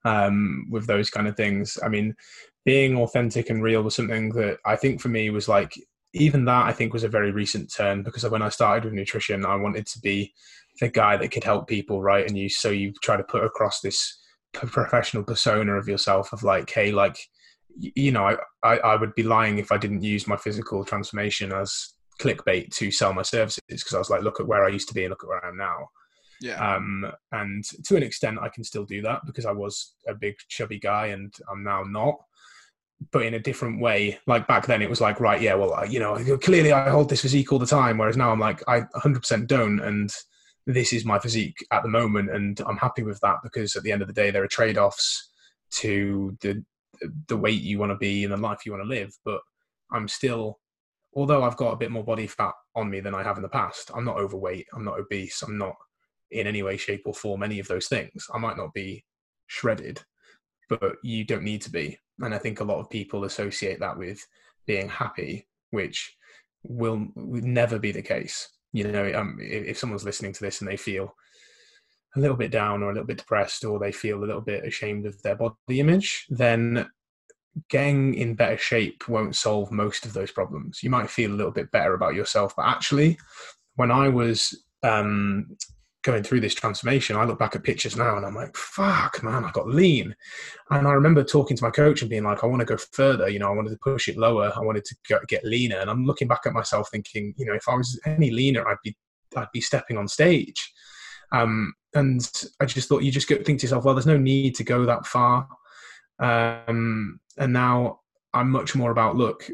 um, 0.04 0.66
with 0.68 0.88
those 0.88 1.09
kind 1.09 1.28
of 1.28 1.37
things? 1.37 1.78
I 1.85 1.88
mean, 1.88 2.16
being 2.64 2.97
authentic 2.97 3.49
and 3.49 3.62
real 3.62 3.82
was 3.82 3.94
something 3.94 4.30
that 4.30 4.59
I 4.66 4.75
think 4.75 5.00
for 5.00 5.09
me 5.09 5.30
was 5.30 5.49
like 5.49 5.75
even 6.14 6.44
that 6.47 6.66
I 6.66 6.73
think 6.73 6.92
was 6.92 7.04
a 7.04 7.09
very 7.09 7.30
recent 7.30 7.73
turn 7.73 8.02
because 8.02 8.28
when 8.28 8.42
I 8.42 8.49
started 8.49 8.85
with 8.85 8.92
nutrition, 8.92 9.47
I 9.47 9.54
wanted 9.54 9.87
to 9.87 10.00
be 10.00 10.35
the 10.80 10.88
guy 10.88 11.16
that 11.16 11.30
could 11.30 11.44
help 11.44 11.68
people, 11.68 12.02
right? 12.02 12.26
And 12.26 12.37
you 12.37 12.49
so 12.49 12.71
you 12.71 12.92
try 13.04 13.16
to 13.16 13.23
put 13.23 13.44
across 13.44 13.80
this 13.80 14.18
professional 14.52 15.23
persona 15.23 15.75
of 15.75 15.87
yourself 15.87 16.32
of 16.32 16.42
like, 16.42 16.68
hey, 16.68 16.90
like 16.90 17.16
you 17.78 18.11
know, 18.11 18.26
I, 18.26 18.37
I, 18.64 18.78
I 18.78 18.97
would 18.97 19.14
be 19.14 19.23
lying 19.23 19.59
if 19.59 19.71
I 19.71 19.78
didn't 19.78 20.02
use 20.02 20.26
my 20.26 20.37
physical 20.37 20.85
transformation 20.85 21.52
as 21.52 21.94
clickbait 22.22 22.70
to 22.76 22.90
sell 22.90 23.12
my 23.12 23.22
services 23.22 23.62
because 23.68 23.94
I 23.94 23.98
was 23.98 24.10
like, 24.10 24.22
look 24.22 24.40
at 24.40 24.46
where 24.46 24.64
I 24.64 24.68
used 24.68 24.88
to 24.88 24.94
be 24.94 25.04
and 25.04 25.10
look 25.10 25.24
at 25.24 25.28
where 25.28 25.44
I 25.44 25.48
am 25.48 25.56
now. 25.56 25.88
Yeah. 26.40 26.74
Um, 26.74 27.10
and 27.30 27.64
to 27.84 27.96
an 27.96 28.02
extent, 28.02 28.38
I 28.40 28.48
can 28.48 28.64
still 28.64 28.84
do 28.84 29.02
that 29.02 29.20
because 29.26 29.46
I 29.46 29.52
was 29.52 29.94
a 30.08 30.14
big 30.14 30.34
chubby 30.48 30.78
guy 30.78 31.06
and 31.06 31.32
I'm 31.50 31.62
now 31.62 31.82
not 31.82 32.16
but 33.10 33.26
in 33.26 33.34
a 33.34 33.40
different 33.40 33.80
way. 33.80 34.18
Like 34.26 34.46
back 34.46 34.66
then, 34.66 34.82
it 34.82 34.90
was 34.90 35.00
like, 35.00 35.18
right, 35.18 35.40
yeah, 35.40 35.54
well, 35.54 35.84
you 35.88 35.98
know, 35.98 36.16
clearly 36.38 36.72
I 36.72 36.88
hold 36.90 37.08
this 37.08 37.22
physique 37.22 37.52
all 37.52 37.58
the 37.58 37.66
time, 37.66 37.98
whereas 37.98 38.16
now 38.16 38.30
I'm 38.30 38.38
like, 38.38 38.62
I 38.68 38.82
100% 38.96 39.46
don't, 39.46 39.80
and 39.80 40.14
this 40.66 40.92
is 40.92 41.04
my 41.04 41.18
physique 41.18 41.56
at 41.72 41.82
the 41.82 41.88
moment, 41.88 42.30
and 42.30 42.60
I'm 42.66 42.76
happy 42.76 43.02
with 43.02 43.18
that 43.20 43.38
because 43.42 43.74
at 43.74 43.82
the 43.82 43.92
end 43.92 44.02
of 44.02 44.08
the 44.08 44.14
day, 44.14 44.30
there 44.30 44.44
are 44.44 44.48
trade-offs 44.48 45.30
to 45.72 46.36
the 46.40 46.64
the 47.26 47.36
weight 47.36 47.62
you 47.62 47.80
want 47.80 47.90
to 47.90 47.96
be 47.96 48.22
and 48.22 48.32
the 48.32 48.36
life 48.36 48.60
you 48.64 48.70
want 48.70 48.84
to 48.84 48.88
live. 48.88 49.12
But 49.24 49.40
I'm 49.90 50.06
still, 50.06 50.60
although 51.14 51.42
I've 51.42 51.57
got 51.57 51.73
a 51.73 51.76
bit 51.76 51.90
more 51.90 52.04
body 52.04 52.26
fat 52.26 52.54
on 52.75 52.90
me 52.90 53.00
than 53.00 53.14
I 53.14 53.23
have 53.23 53.37
in 53.37 53.42
the 53.42 53.49
past, 53.49 53.90
I'm 53.95 54.04
not 54.04 54.19
overweight, 54.19 54.66
I'm 54.75 54.85
not 54.85 54.99
obese, 54.99 55.42
I'm 55.42 55.59
not 55.59 55.75
in 56.31 56.47
any 56.47 56.62
way, 56.62 56.76
shape, 56.76 57.02
or 57.04 57.14
form 57.14 57.42
any 57.42 57.59
of 57.59 57.69
those 57.69 57.88
things. 57.88 58.26
I 58.33 58.38
might 58.38 58.57
not 58.57 58.73
be 58.73 59.04
shredded, 59.47 60.00
but 60.69 60.97
you 61.02 61.25
don't 61.25 61.42
need 61.42 61.62
to 61.62 61.71
be 61.71 61.99
and 62.23 62.35
I 62.35 62.38
think 62.38 62.61
a 62.61 62.64
lot 62.64 62.78
of 62.78 62.90
people 62.90 63.25
associate 63.25 63.81
that 63.81 63.99
with 63.99 64.25
being 64.66 64.88
happy, 64.88 65.47
which 65.71 66.16
will 66.62 67.09
never 67.16 67.78
be 67.78 67.92
the 67.92 68.02
case. 68.02 68.49
You 68.73 68.85
know, 68.90 69.12
um, 69.14 69.38
if 69.40 69.78
someone's 69.78 70.04
listening 70.04 70.33
to 70.33 70.40
this 70.40 70.61
and 70.61 70.71
they 70.71 70.76
feel 70.76 71.14
a 72.16 72.21
little 72.21 72.37
bit 72.37 72.50
down 72.50 72.83
or 72.83 72.90
a 72.90 72.92
little 72.95 73.07
bit 73.07 73.19
depressed 73.19 73.64
or 73.64 73.78
they 73.78 73.92
feel 73.92 74.19
a 74.19 74.25
little 74.25 74.40
bit 74.40 74.64
ashamed 74.64 75.07
of 75.07 75.21
their 75.23 75.37
body 75.37 75.57
image, 75.69 76.26
then 76.31 76.88
getting 77.68 78.14
in 78.14 78.35
better 78.35 78.56
shape 78.56 79.09
won't 79.09 79.37
solve 79.37 79.71
most 79.71 80.06
of 80.06 80.12
those 80.12 80.30
problems. 80.30 80.82
You 80.82 80.90
might 80.90 81.11
feel 81.11 81.32
a 81.32 81.37
little 81.37 81.52
bit 81.52 81.71
better 81.71 81.94
about 81.94 82.14
yourself, 82.14 82.54
but 82.56 82.66
actually, 82.66 83.18
when 83.76 83.90
I 83.90 84.09
was 84.09 84.64
um, 84.82 85.56
going 86.02 86.23
through 86.23 86.40
this 86.40 86.54
transformation, 86.54 87.16
I 87.16 87.25
look 87.25 87.38
back 87.38 87.54
at 87.54 87.62
pictures 87.62 87.97
now 87.97 88.16
and 88.16 88.26
I'm 88.26 88.35
like, 88.35 88.56
fuck, 88.56 89.23
man, 89.23 89.44
I 89.44 89.50
got 89.52 89.68
lean. 89.68 90.14
And 90.71 90.87
I 90.87 90.92
remember 90.92 91.23
talking 91.23 91.56
to 91.56 91.64
my 91.64 91.71
coach 91.71 92.02
and 92.02 92.11
being 92.11 92.25
like, 92.25 92.42
I 92.42 92.47
want 92.47 92.61
to 92.61 92.66
go 92.66 92.76
further. 92.76 93.28
You 93.28 93.38
know, 93.38 93.49
I 93.49 93.54
wanted 93.54 93.71
to 93.71 93.78
push 93.78 94.09
it 94.09 94.16
lower. 94.16 94.52
I 94.54 94.61
wanted 94.61 94.85
to 94.85 95.21
get 95.28 95.44
leaner. 95.44 95.78
And 95.78 95.88
I'm 95.88 96.04
looking 96.04 96.28
back 96.28 96.42
at 96.47 96.52
myself 96.52 96.90
thinking, 96.90 97.35
you 97.37 97.47
know, 97.47 97.54
if 97.54 97.68
I 97.68 97.75
was 97.75 98.00
any 98.04 98.30
leaner, 98.30 98.66
I'd 98.66 98.76
be, 98.82 98.97
I'd 99.37 99.52
be 99.52 99.61
stepping 99.61 99.97
on 99.97 100.09
stage. 100.09 100.73
Um, 101.32 101.73
and 101.94 102.21
I 102.61 102.66
just 102.66 102.88
thought 102.88 103.02
you 103.02 103.12
just 103.12 103.28
think 103.28 103.44
to 103.44 103.52
yourself, 103.52 103.85
well, 103.85 103.94
there's 103.94 104.06
no 104.06 104.18
need 104.18 104.54
to 104.56 104.64
go 104.64 104.85
that 104.87 105.06
far. 105.06 105.47
Um, 106.22 107.20
and 107.36 107.52
now 107.52 108.00
I'm 108.32 108.50
much 108.50 108.74
more 108.74 108.92
about, 108.92 109.16
look, 109.16 109.50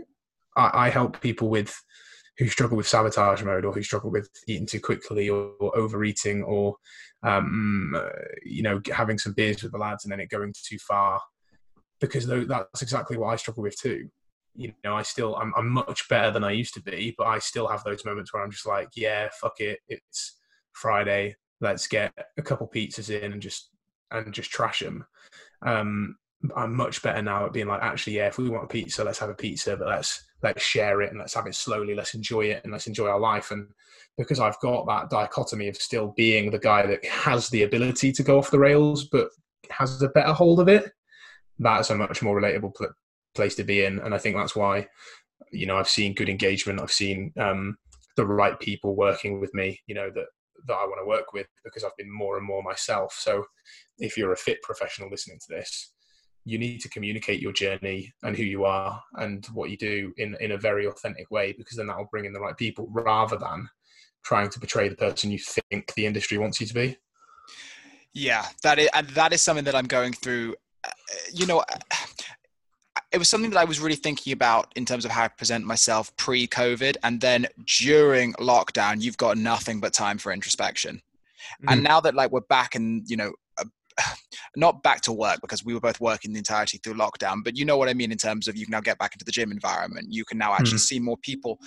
I, 0.56 0.86
I 0.86 0.90
help 0.90 1.20
people 1.20 1.48
with 1.48 1.74
who 2.38 2.46
struggle 2.46 2.76
with 2.76 2.86
sabotage 2.86 3.42
mode 3.42 3.64
or 3.64 3.72
who 3.72 3.82
struggle 3.82 4.10
with 4.10 4.30
eating 4.46 4.66
too 4.66 4.80
quickly 4.80 5.28
or, 5.28 5.50
or 5.58 5.76
overeating 5.76 6.42
or 6.44 6.76
um, 7.24 7.94
uh, 7.96 8.10
you 8.44 8.62
know 8.62 8.80
having 8.92 9.18
some 9.18 9.32
beers 9.32 9.62
with 9.62 9.72
the 9.72 9.78
lads 9.78 10.04
and 10.04 10.12
then 10.12 10.20
it 10.20 10.30
going 10.30 10.54
too 10.56 10.78
far 10.78 11.20
because 12.00 12.26
that's 12.26 12.82
exactly 12.82 13.16
what 13.16 13.28
I 13.28 13.36
struggle 13.36 13.64
with 13.64 13.76
too. 13.76 14.08
You 14.54 14.72
know, 14.84 14.94
I 14.94 15.02
still 15.02 15.34
I'm, 15.36 15.52
I'm 15.56 15.68
much 15.68 16.08
better 16.08 16.30
than 16.30 16.44
I 16.44 16.52
used 16.52 16.74
to 16.74 16.82
be, 16.82 17.14
but 17.18 17.26
I 17.26 17.40
still 17.40 17.66
have 17.66 17.82
those 17.82 18.04
moments 18.04 18.32
where 18.32 18.42
I'm 18.42 18.52
just 18.52 18.66
like, 18.66 18.88
yeah, 18.94 19.28
fuck 19.40 19.60
it, 19.60 19.80
it's 19.88 20.36
Friday, 20.72 21.34
let's 21.60 21.88
get 21.88 22.12
a 22.36 22.42
couple 22.42 22.68
pizzas 22.68 23.10
in 23.10 23.32
and 23.32 23.42
just 23.42 23.70
and 24.12 24.32
just 24.32 24.50
trash 24.50 24.80
them. 24.80 25.04
Um, 25.62 26.16
I'm 26.54 26.74
much 26.74 27.02
better 27.02 27.20
now 27.20 27.46
at 27.46 27.52
being 27.52 27.66
like, 27.66 27.82
actually, 27.82 28.16
yeah, 28.16 28.28
if 28.28 28.38
we 28.38 28.48
want 28.48 28.64
a 28.64 28.68
pizza, 28.68 29.02
let's 29.02 29.18
have 29.18 29.30
a 29.30 29.34
pizza, 29.34 29.76
but 29.76 29.88
let's 29.88 30.24
let's 30.42 30.62
share 30.62 31.02
it 31.02 31.10
and 31.10 31.18
let's 31.18 31.34
have 31.34 31.46
it 31.46 31.54
slowly, 31.54 31.94
let's 31.94 32.14
enjoy 32.14 32.42
it 32.42 32.62
and 32.62 32.72
let's 32.72 32.86
enjoy 32.86 33.08
our 33.08 33.18
life. 33.18 33.50
And 33.50 33.66
because 34.16 34.38
I've 34.38 34.58
got 34.60 34.86
that 34.86 35.10
dichotomy 35.10 35.68
of 35.68 35.76
still 35.76 36.14
being 36.16 36.50
the 36.50 36.58
guy 36.58 36.86
that 36.86 37.04
has 37.04 37.48
the 37.48 37.64
ability 37.64 38.12
to 38.12 38.22
go 38.22 38.38
off 38.38 38.52
the 38.52 38.58
rails, 38.58 39.04
but 39.04 39.30
has 39.70 40.00
a 40.00 40.08
better 40.08 40.32
hold 40.32 40.60
of 40.60 40.68
it, 40.68 40.92
that's 41.58 41.90
a 41.90 41.96
much 41.96 42.22
more 42.22 42.40
relatable 42.40 42.74
pl- 42.74 42.94
place 43.34 43.56
to 43.56 43.64
be 43.64 43.84
in. 43.84 43.98
And 43.98 44.14
I 44.14 44.18
think 44.18 44.36
that's 44.36 44.54
why, 44.54 44.86
you 45.50 45.66
know, 45.66 45.76
I've 45.76 45.88
seen 45.88 46.14
good 46.14 46.28
engagement. 46.28 46.80
I've 46.80 46.92
seen 46.92 47.32
um, 47.36 47.76
the 48.16 48.26
right 48.26 48.58
people 48.60 48.94
working 48.94 49.40
with 49.40 49.52
me, 49.54 49.80
you 49.86 49.94
know, 49.94 50.10
that 50.14 50.26
that 50.66 50.74
I 50.74 50.84
want 50.84 51.00
to 51.00 51.06
work 51.08 51.32
with 51.32 51.46
because 51.64 51.84
I've 51.84 51.96
been 51.96 52.12
more 52.12 52.36
and 52.36 52.46
more 52.46 52.62
myself. 52.62 53.16
So 53.18 53.44
if 53.98 54.16
you're 54.16 54.32
a 54.32 54.36
fit 54.36 54.60
professional 54.62 55.08
listening 55.08 55.38
to 55.38 55.54
this, 55.54 55.92
you 56.48 56.58
need 56.58 56.80
to 56.80 56.88
communicate 56.88 57.40
your 57.40 57.52
journey 57.52 58.12
and 58.22 58.36
who 58.36 58.42
you 58.42 58.64
are 58.64 59.02
and 59.16 59.46
what 59.52 59.70
you 59.70 59.76
do 59.76 60.12
in 60.16 60.36
in 60.40 60.52
a 60.52 60.58
very 60.58 60.86
authentic 60.86 61.30
way 61.30 61.52
because 61.52 61.76
then 61.76 61.86
that 61.86 61.96
will 61.96 62.08
bring 62.10 62.24
in 62.24 62.32
the 62.32 62.40
right 62.40 62.56
people 62.56 62.88
rather 62.90 63.36
than 63.36 63.68
trying 64.24 64.48
to 64.48 64.58
portray 64.58 64.88
the 64.88 64.96
person 64.96 65.30
you 65.30 65.38
think 65.38 65.92
the 65.94 66.06
industry 66.06 66.38
wants 66.38 66.60
you 66.60 66.66
to 66.66 66.74
be 66.74 66.96
yeah 68.14 68.46
that 68.62 68.78
is 68.78 68.88
and 68.94 69.08
that 69.08 69.32
is 69.32 69.42
something 69.42 69.64
that 69.64 69.74
i'm 69.74 69.86
going 69.86 70.12
through 70.12 70.54
uh, 70.84 70.90
you 71.32 71.46
know 71.46 71.58
uh, 71.58 71.76
it 73.10 73.18
was 73.18 73.28
something 73.28 73.50
that 73.50 73.58
I 73.58 73.64
was 73.64 73.80
really 73.80 73.96
thinking 73.96 74.32
about 74.34 74.70
in 74.76 74.84
terms 74.84 75.04
of 75.04 75.10
how 75.10 75.24
I 75.24 75.28
present 75.28 75.64
myself 75.64 76.14
pre 76.16 76.46
COVID. 76.46 76.96
And 77.02 77.20
then 77.20 77.46
during 77.78 78.34
lockdown, 78.34 79.00
you've 79.00 79.16
got 79.16 79.38
nothing 79.38 79.80
but 79.80 79.94
time 79.94 80.18
for 80.18 80.30
introspection. 80.30 80.96
Mm-hmm. 80.96 81.68
And 81.70 81.82
now 81.82 82.00
that 82.00 82.14
like 82.14 82.30
we're 82.30 82.40
back 82.40 82.74
and, 82.74 83.08
you 83.08 83.16
know, 83.16 83.32
not 84.56 84.82
back 84.82 85.00
to 85.02 85.12
work 85.12 85.40
because 85.40 85.64
we 85.64 85.74
were 85.74 85.80
both 85.80 86.00
working 86.00 86.32
the 86.32 86.38
entirety 86.38 86.78
through 86.78 86.94
lockdown, 86.94 87.44
but 87.44 87.56
you 87.56 87.64
know 87.64 87.76
what 87.76 87.88
I 87.88 87.94
mean 87.94 88.12
in 88.12 88.18
terms 88.18 88.48
of 88.48 88.56
you 88.56 88.66
can 88.66 88.72
now 88.72 88.80
get 88.80 88.98
back 88.98 89.14
into 89.14 89.24
the 89.24 89.32
gym 89.32 89.52
environment. 89.52 90.08
You 90.10 90.24
can 90.24 90.38
now 90.38 90.52
actually 90.52 90.78
mm-hmm. 90.78 90.78
see 90.78 91.00
more 91.00 91.16
people. 91.18 91.58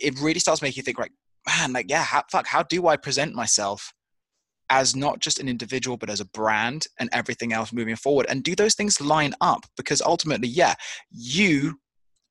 It 0.00 0.18
really 0.20 0.40
starts 0.40 0.62
making 0.62 0.78
you 0.78 0.82
think, 0.82 0.98
like, 0.98 1.12
man, 1.46 1.72
like, 1.72 1.90
yeah, 1.90 2.02
how, 2.02 2.22
fuck, 2.30 2.46
how 2.46 2.62
do 2.62 2.86
I 2.86 2.96
present 2.96 3.34
myself 3.34 3.92
as 4.70 4.96
not 4.96 5.18
just 5.18 5.38
an 5.38 5.48
individual, 5.48 5.96
but 5.96 6.08
as 6.08 6.20
a 6.20 6.24
brand 6.26 6.86
and 6.98 7.10
everything 7.12 7.52
else 7.52 7.72
moving 7.72 7.96
forward? 7.96 8.26
And 8.28 8.42
do 8.42 8.54
those 8.54 8.74
things 8.74 9.00
line 9.00 9.34
up? 9.40 9.66
Because 9.76 10.00
ultimately, 10.00 10.48
yeah, 10.48 10.74
you 11.10 11.78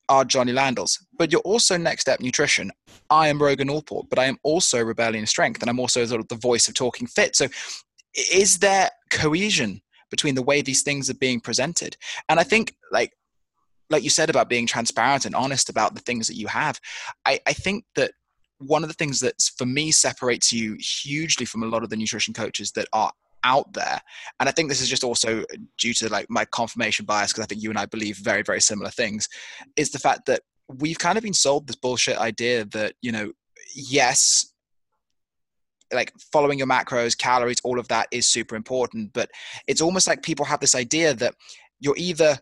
are 0.10 0.26
Johnny 0.26 0.52
Landels, 0.52 0.98
but 1.18 1.32
you're 1.32 1.42
also 1.42 1.78
Next 1.78 2.02
Step 2.02 2.20
Nutrition. 2.20 2.72
I 3.10 3.30
am 3.30 3.42
Rogan 3.42 3.70
Allport, 3.70 4.08
but 4.10 4.20
I 4.20 4.26
am 4.26 4.38
also 4.44 4.84
Rebellion 4.84 5.26
Strength, 5.26 5.62
and 5.62 5.70
I'm 5.70 5.80
also 5.80 6.06
sort 6.06 6.20
of 6.20 6.28
the 6.28 6.36
voice 6.36 6.68
of 6.68 6.74
Talking 6.74 7.08
Fit. 7.08 7.36
So 7.36 7.48
is 8.14 8.60
there 8.60 8.90
cohesion 9.10 9.82
between 10.10 10.36
the 10.36 10.44
way 10.44 10.62
these 10.62 10.84
things 10.84 11.10
are 11.10 11.16
being 11.16 11.40
presented? 11.40 11.98
And 12.30 12.40
i 12.40 12.44
think 12.44 12.76
like 12.92 13.14
like 13.92 14.04
you 14.04 14.10
said 14.10 14.30
about 14.30 14.50
being 14.50 14.66
transparent 14.66 15.26
and 15.26 15.36
honest 15.36 15.70
about 15.70 15.94
the 15.94 16.02
things 16.02 16.28
that 16.28 16.36
you 16.36 16.48
have 16.48 16.80
i, 17.26 17.40
I 17.46 17.54
think 17.54 17.86
that 17.96 18.12
one 18.58 18.84
of 18.84 18.90
the 18.90 18.96
things 18.96 19.20
that 19.20 19.36
for 19.58 19.66
me 19.66 19.92
separates 19.92 20.54
you 20.54 20.78
hugely 20.80 21.46
from 21.46 21.64
a 21.64 21.68
lot 21.68 21.84
of 21.84 21.90
the 21.90 21.98
nutrition 21.98 22.34
coaches 22.34 22.72
that 22.74 22.88
are 22.94 23.12
out 23.44 23.74
there 23.74 24.00
and 24.40 24.48
i 24.48 24.52
think 24.52 24.70
this 24.70 24.82
is 24.82 24.90
just 24.90 25.04
also 25.04 25.44
due 25.78 25.94
to 25.94 26.10
like 26.10 26.28
my 26.30 26.46
confirmation 26.46 27.06
bias 27.06 27.32
because 27.32 27.44
i 27.44 27.48
think 27.48 27.62
you 27.62 27.70
and 27.70 27.80
i 27.80 27.86
believe 27.86 28.18
very 28.18 28.44
very 28.44 28.62
similar 28.62 28.90
things 28.90 29.28
is 29.76 29.92
the 29.92 30.00
fact 30.00 30.26
that 30.28 30.42
we've 30.68 31.00
kind 31.00 31.18
of 31.18 31.24
been 31.24 31.34
sold 31.34 31.68
this 31.68 31.76
bullshit 31.76 32.18
idea 32.18 32.66
that 32.66 32.94
you 33.02 33.12
know 33.12 33.32
yes 33.76 34.54
like 35.94 36.12
following 36.32 36.58
your 36.58 36.68
macros, 36.68 37.18
calories, 37.18 37.58
all 37.64 37.80
of 37.80 37.88
that 37.90 38.08
is 38.12 38.28
super 38.28 38.56
important. 38.56 39.14
But 39.14 39.30
it's 39.68 39.82
almost 39.82 40.08
like 40.08 40.24
people 40.24 40.46
have 40.46 40.60
this 40.60 40.76
idea 40.76 41.14
that 41.16 41.36
you're 41.80 41.98
either 41.98 42.38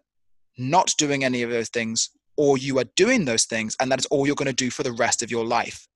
not 0.58 0.94
doing 0.98 1.24
any 1.24 1.41
of 1.41 1.50
those 1.50 1.70
things 1.70 2.10
or 2.38 2.58
you 2.58 2.79
are 2.79 2.86
doing 2.96 3.25
those 3.25 3.46
things 3.46 3.75
and 3.79 3.91
that 3.91 4.00
is 4.00 4.06
all 4.08 4.25
you're 4.25 4.36
going 4.36 4.46
to 4.46 4.53
do 4.53 4.70
for 4.70 4.84
the 4.84 4.91
rest 4.91 5.22
of 5.22 5.32
your 5.32 5.46
life. 5.46 5.88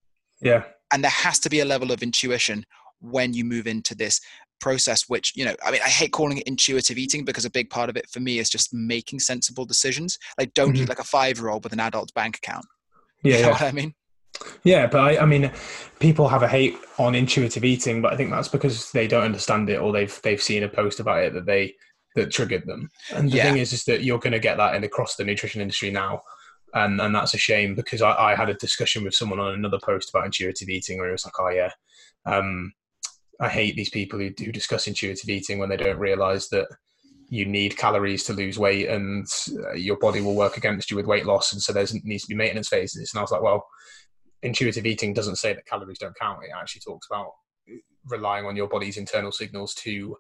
Yeah. 0.42 0.64
And 0.92 1.04
there 1.04 1.12
has 1.12 1.40
to 1.40 1.50
be 1.50 1.60
a 1.60 1.66
level 1.66 1.92
of 1.92 2.04
intuition 2.04 2.66
when 3.00 3.34
you 3.34 3.44
move 3.46 3.68
into 3.68 3.96
this 3.96 4.22
process 4.62 5.10
which 5.10 5.34
you 5.36 5.44
know 5.44 5.54
i 5.66 5.72
mean 5.72 5.82
i 5.84 5.90
hate 5.90 6.14
calling 6.14 6.38
it 6.38 6.48
intuitive 6.48 6.98
eating 6.98 7.26
because 7.26 7.44
a 7.44 7.50
big 7.50 7.70
part 7.70 7.90
of 7.90 7.98
it 7.98 8.10
for 8.10 8.22
me 8.22 8.40
is 8.40 8.50
just 8.50 8.74
making 8.74 9.20
sensible 9.20 9.66
decisions 9.66 10.18
like 10.40 10.54
don't 10.54 10.72
mm-hmm. 10.74 10.84
eat 10.84 10.90
like 10.90 11.00
a 11.00 11.04
five 11.04 11.38
year 11.38 11.50
old 11.50 11.66
with 11.66 11.74
an 11.74 11.82
adult 11.82 12.14
bank 12.14 12.38
account 12.38 12.66
yeah, 13.24 13.36
you 13.36 13.42
know 13.42 13.48
yeah. 13.48 13.52
what 13.52 13.62
i 13.62 13.72
mean 13.74 13.94
yeah, 14.64 14.88
but 14.88 15.00
I, 15.00 15.18
I, 15.20 15.26
mean, 15.26 15.52
people 16.00 16.28
have 16.28 16.44
a 16.44 16.48
hate 16.48 16.76
on 16.98 17.16
intuitive 17.16 17.64
eating, 17.64 18.02
but 18.02 18.14
I 18.14 18.18
think 18.18 18.30
that's 18.30 18.48
because 18.48 18.92
they 18.92 19.08
don't 19.08 19.24
understand 19.24 19.70
it 19.70 19.80
or 19.80 19.92
they've 19.92 20.20
they've 20.24 20.42
seen 20.42 20.64
a 20.64 20.70
post 20.70 21.00
about 21.00 21.24
it 21.24 21.34
that 21.34 21.46
they 21.46 21.76
that 22.16 22.32
triggered 22.32 22.66
them. 22.66 22.90
And 23.14 23.32
the 23.32 23.38
yeah. 23.38 23.44
thing 23.44 23.58
is, 23.58 23.74
is 23.74 23.84
that 23.86 24.04
you're 24.04 24.20
going 24.20 24.34
to 24.34 24.40
get 24.40 24.58
that 24.58 24.76
in 24.76 24.84
across 24.84 25.16
the 25.16 25.24
nutrition 25.24 25.62
industry 25.62 25.92
now, 25.92 26.22
and 26.74 27.00
and 27.02 27.14
that's 27.14 27.34
a 27.34 27.40
shame 27.40 27.76
because 27.76 28.02
I, 28.02 28.12
I 28.12 28.36
had 28.36 28.50
a 28.50 28.56
discussion 28.56 29.04
with 29.04 29.16
someone 29.16 29.40
on 29.40 29.54
another 29.54 29.80
post 29.84 30.10
about 30.10 30.26
intuitive 30.26 30.70
eating 30.70 30.98
where 30.98 31.10
it 31.10 31.14
was 31.14 31.26
like, 31.26 31.40
oh 31.40 31.50
yeah, 31.50 31.72
um, 32.26 32.74
I 33.40 33.50
hate 33.50 33.76
these 33.76 33.90
people 33.90 34.20
who, 34.20 34.32
who 34.38 34.52
discuss 34.52 34.88
intuitive 34.88 35.30
eating 35.30 35.60
when 35.60 35.70
they 35.70 35.78
don't 35.78 36.00
realize 36.00 36.50
that 36.50 36.68
you 37.30 37.46
need 37.46 37.78
calories 37.78 38.24
to 38.26 38.34
lose 38.34 38.60
weight 38.60 38.88
and 38.90 39.28
uh, 39.66 39.74
your 39.74 39.98
body 39.98 40.22
will 40.22 40.36
work 40.36 40.58
against 40.58 40.92
you 40.92 40.98
with 40.98 41.08
weight 41.08 41.26
loss 41.26 41.52
and 41.52 41.62
so 41.62 41.74
there 41.74 41.86
needs 42.04 42.24
to 42.24 42.30
be 42.30 42.36
maintenance 42.36 42.68
phases 42.68 43.12
and 43.12 43.18
i 43.18 43.22
was 43.22 43.32
like 43.32 43.42
well 43.42 43.66
intuitive 44.44 44.86
eating 44.86 45.14
doesn't 45.14 45.38
say 45.38 45.54
that 45.54 45.66
calories 45.66 46.00
don't 46.00 46.18
count. 46.20 46.44
It 46.44 46.52
actually 46.56 46.82
talks 46.82 47.08
about 47.10 47.32
relying 48.08 48.46
on 48.46 48.56
your 48.56 48.68
body's 48.68 48.98
internal 48.98 49.32
signals 49.32 49.74
to 49.76 50.18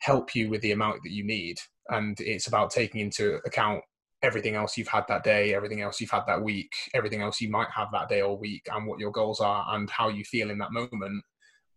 help 0.00 0.34
you 0.34 0.50
with 0.50 0.60
the 0.60 0.72
amount 0.72 1.02
that 1.04 1.12
you 1.12 1.24
need. 1.24 1.58
And 1.88 2.18
it's 2.20 2.48
about 2.48 2.70
taking 2.70 3.00
into 3.00 3.36
account 3.46 3.82
everything 4.22 4.54
else 4.54 4.76
you've 4.76 4.88
had 4.88 5.04
that 5.08 5.22
day, 5.22 5.54
everything 5.54 5.82
else 5.82 6.00
you've 6.00 6.10
had 6.10 6.24
that 6.26 6.42
week, 6.42 6.72
everything 6.94 7.20
else 7.20 7.40
you 7.40 7.50
might 7.50 7.68
have 7.74 7.88
that 7.92 8.08
day 8.08 8.22
or 8.22 8.36
week, 8.36 8.66
and 8.72 8.86
what 8.86 8.98
your 8.98 9.12
goals 9.12 9.40
are 9.40 9.66
and 9.74 9.88
how 9.90 10.08
you 10.08 10.24
feel 10.24 10.50
in 10.50 10.58
that 10.58 10.72
moment. 10.72 11.22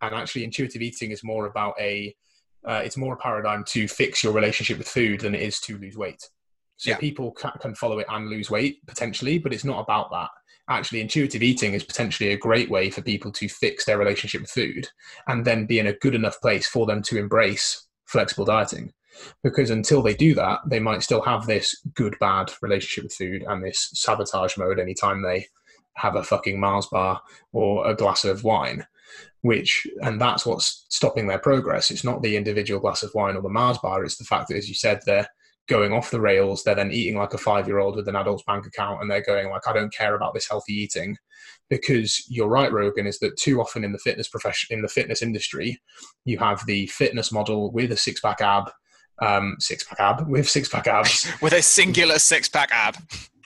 And 0.01 0.15
actually, 0.15 0.43
intuitive 0.43 0.81
eating 0.81 1.11
is 1.11 1.23
more 1.23 1.45
about 1.45 1.73
a 1.79 2.15
uh, 2.65 2.81
it's 2.83 2.97
more 2.97 3.13
a 3.13 3.17
paradigm 3.17 3.63
to 3.65 3.87
fix 3.87 4.23
your 4.23 4.33
relationship 4.33 4.77
with 4.77 4.87
food 4.87 5.21
than 5.21 5.35
it 5.35 5.41
is 5.41 5.59
to 5.61 5.77
lose 5.77 5.97
weight. 5.97 6.21
So 6.75 6.91
yeah. 6.91 6.97
people 6.97 7.31
can 7.31 7.73
follow 7.75 7.99
it 7.99 8.07
and 8.09 8.29
lose 8.29 8.51
weight 8.51 8.85
potentially, 8.85 9.39
but 9.39 9.53
it's 9.53 9.63
not 9.63 9.79
about 9.79 10.11
that 10.11 10.29
actually 10.69 11.01
intuitive 11.01 11.41
eating 11.43 11.73
is 11.73 11.83
potentially 11.83 12.31
a 12.31 12.37
great 12.37 12.69
way 12.69 12.89
for 12.89 13.01
people 13.01 13.31
to 13.31 13.47
fix 13.47 13.85
their 13.85 13.97
relationship 13.97 14.41
with 14.41 14.51
food 14.51 14.87
and 15.27 15.45
then 15.45 15.65
be 15.65 15.79
in 15.79 15.87
a 15.87 15.93
good 15.93 16.15
enough 16.15 16.39
place 16.41 16.67
for 16.67 16.85
them 16.85 17.01
to 17.03 17.17
embrace 17.17 17.87
flexible 18.05 18.45
dieting. 18.45 18.93
Because 19.43 19.69
until 19.69 20.01
they 20.01 20.13
do 20.13 20.35
that 20.35 20.59
they 20.67 20.79
might 20.79 21.03
still 21.03 21.21
have 21.21 21.45
this 21.45 21.81
good 21.95 22.15
bad 22.19 22.51
relationship 22.61 23.05
with 23.05 23.13
food 23.13 23.43
and 23.47 23.63
this 23.63 23.89
sabotage 23.93 24.57
mode 24.57 24.79
anytime 24.79 25.21
they 25.21 25.47
have 25.93 26.15
a 26.15 26.23
fucking 26.23 26.59
mars 26.59 26.85
bar 26.87 27.21
or 27.53 27.87
a 27.87 27.95
glass 27.95 28.23
of 28.23 28.43
wine 28.43 28.85
which 29.41 29.87
and 30.01 30.19
that's 30.19 30.45
what's 30.45 30.85
stopping 30.89 31.27
their 31.27 31.39
progress. 31.39 31.89
It's 31.89 32.03
not 32.03 32.21
the 32.21 32.35
individual 32.35 32.79
glass 32.79 33.03
of 33.03 33.13
wine 33.13 33.35
or 33.35 33.41
the 33.41 33.49
mars 33.49 33.77
bar. 33.77 34.03
It's 34.03 34.17
the 34.17 34.25
fact 34.25 34.49
that 34.49 34.57
as 34.57 34.67
you 34.67 34.75
said 34.75 34.99
they're 35.05 35.27
going 35.67 35.93
off 35.93 36.11
the 36.11 36.21
rails. 36.21 36.63
They're 36.63 36.75
then 36.75 36.91
eating 36.91 37.17
like 37.17 37.33
a 37.33 37.37
five 37.37 37.67
year 37.67 37.79
old 37.79 37.95
with 37.95 38.07
an 38.07 38.15
adult's 38.15 38.43
bank 38.43 38.65
account 38.65 39.01
and 39.01 39.11
they're 39.11 39.21
going 39.21 39.49
like, 39.49 39.67
I 39.67 39.73
don't 39.73 39.93
care 39.93 40.15
about 40.15 40.33
this 40.33 40.47
healthy 40.47 40.73
eating. 40.73 41.17
Because 41.69 42.23
you're 42.29 42.47
right, 42.47 42.71
Rogan, 42.71 43.07
is 43.07 43.19
that 43.19 43.37
too 43.37 43.59
often 43.59 43.83
in 43.83 43.91
the 43.91 43.97
fitness 43.99 44.29
profession, 44.29 44.75
in 44.75 44.81
the 44.81 44.87
fitness 44.87 45.21
industry, 45.21 45.81
you 46.23 46.37
have 46.37 46.65
the 46.65 46.87
fitness 46.87 47.31
model 47.31 47.71
with 47.71 47.91
a 47.91 47.97
six 47.97 48.21
pack 48.21 48.39
ab, 48.39 48.71
um, 49.21 49.57
six 49.59 49.83
pack 49.83 49.99
ab 49.99 50.29
with 50.29 50.49
six 50.49 50.69
pack 50.69 50.87
abs, 50.87 51.27
with 51.41 51.51
a 51.51 51.61
singular 51.61 52.19
six 52.19 52.47
pack 52.47 52.69
ab. 52.71 52.95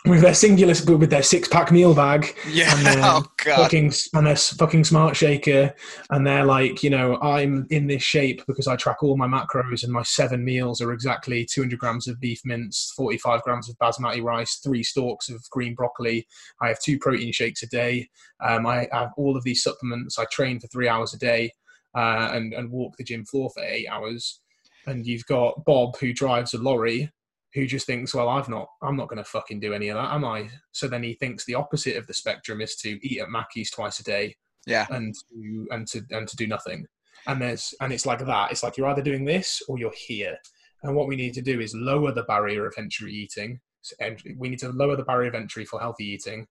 With 0.05 0.21
their 0.21 0.33
singular, 0.33 0.73
with 0.97 1.11
their 1.11 1.21
six 1.21 1.47
pack 1.47 1.71
meal 1.71 1.93
bag, 1.93 2.35
Yeah. 2.47 2.75
and 2.75 2.85
their 2.85 2.95
oh 3.03 3.23
god. 3.43 3.57
fucking 3.57 3.93
and 4.15 4.25
their 4.25 4.35
fucking 4.35 4.83
smart 4.83 5.15
shaker, 5.15 5.73
and 6.09 6.25
they're 6.25 6.45
like, 6.45 6.81
you 6.81 6.89
know, 6.89 7.19
I'm 7.21 7.67
in 7.69 7.85
this 7.87 8.01
shape 8.01 8.41
because 8.47 8.67
I 8.67 8.75
track 8.75 9.03
all 9.03 9.15
my 9.15 9.27
macros, 9.27 9.83
and 9.83 9.93
my 9.93 10.01
seven 10.03 10.43
meals 10.43 10.81
are 10.81 10.91
exactly 10.91 11.45
200 11.45 11.77
grams 11.77 12.07
of 12.07 12.19
beef 12.19 12.41
mince, 12.45 12.91
45 12.97 13.43
grams 13.43 13.69
of 13.69 13.77
basmati 13.77 14.23
rice, 14.23 14.59
three 14.63 14.81
stalks 14.83 15.29
of 15.29 15.47
green 15.51 15.75
broccoli. 15.75 16.25
I 16.61 16.69
have 16.69 16.79
two 16.79 16.97
protein 16.97 17.31
shakes 17.31 17.61
a 17.61 17.67
day. 17.67 18.09
Um, 18.43 18.65
I 18.65 18.87
have 18.91 19.11
all 19.17 19.37
of 19.37 19.43
these 19.43 19.61
supplements. 19.61 20.17
I 20.17 20.25
train 20.31 20.59
for 20.59 20.67
three 20.67 20.87
hours 20.87 21.13
a 21.13 21.19
day, 21.19 21.51
uh, 21.95 22.31
and 22.33 22.53
and 22.53 22.71
walk 22.71 22.97
the 22.97 23.03
gym 23.03 23.23
floor 23.25 23.51
for 23.53 23.63
eight 23.63 23.87
hours. 23.87 24.39
And 24.87 25.05
you've 25.05 25.25
got 25.27 25.63
Bob 25.63 25.95
who 25.97 26.11
drives 26.11 26.55
a 26.55 26.57
lorry 26.57 27.11
who 27.53 27.65
just 27.67 27.85
thinks, 27.85 28.13
well, 28.13 28.29
I've 28.29 28.49
not, 28.49 28.67
I'm 28.81 28.95
not 28.95 29.09
going 29.09 29.17
to 29.17 29.29
fucking 29.29 29.59
do 29.59 29.73
any 29.73 29.89
of 29.89 29.97
that, 29.97 30.13
am 30.13 30.23
I? 30.23 30.49
So 30.71 30.87
then 30.87 31.03
he 31.03 31.13
thinks 31.15 31.43
the 31.45 31.55
opposite 31.55 31.97
of 31.97 32.07
the 32.07 32.13
spectrum 32.13 32.61
is 32.61 32.75
to 32.77 32.97
eat 33.05 33.19
at 33.19 33.29
Mackey's 33.29 33.71
twice 33.71 33.99
a 33.99 34.03
day 34.03 34.35
Yeah. 34.65 34.87
and 34.89 35.13
to 35.13 35.67
and 35.71 35.87
to 35.87 36.01
and 36.11 36.27
to 36.27 36.35
do 36.35 36.47
nothing. 36.47 36.85
And 37.27 37.41
there's 37.41 37.73
and 37.81 37.91
it's 37.91 38.05
like 38.05 38.25
that. 38.25 38.51
It's 38.51 38.63
like 38.63 38.77
you're 38.77 38.87
either 38.87 39.01
doing 39.01 39.25
this 39.25 39.61
or 39.67 39.77
you're 39.77 39.93
here. 39.95 40.37
And 40.83 40.95
what 40.95 41.07
we 41.07 41.15
need 41.15 41.33
to 41.35 41.41
do 41.41 41.59
is 41.59 41.75
lower 41.75 42.11
the 42.11 42.23
barrier 42.23 42.65
of 42.65 42.73
entry 42.77 43.13
eating. 43.13 43.59
So, 43.81 43.95
and 43.99 44.21
we 44.37 44.49
need 44.49 44.59
to 44.59 44.69
lower 44.69 44.95
the 44.95 45.03
barrier 45.03 45.29
of 45.29 45.35
entry 45.35 45.65
for 45.65 45.79
healthy 45.79 46.05
eating, 46.05 46.47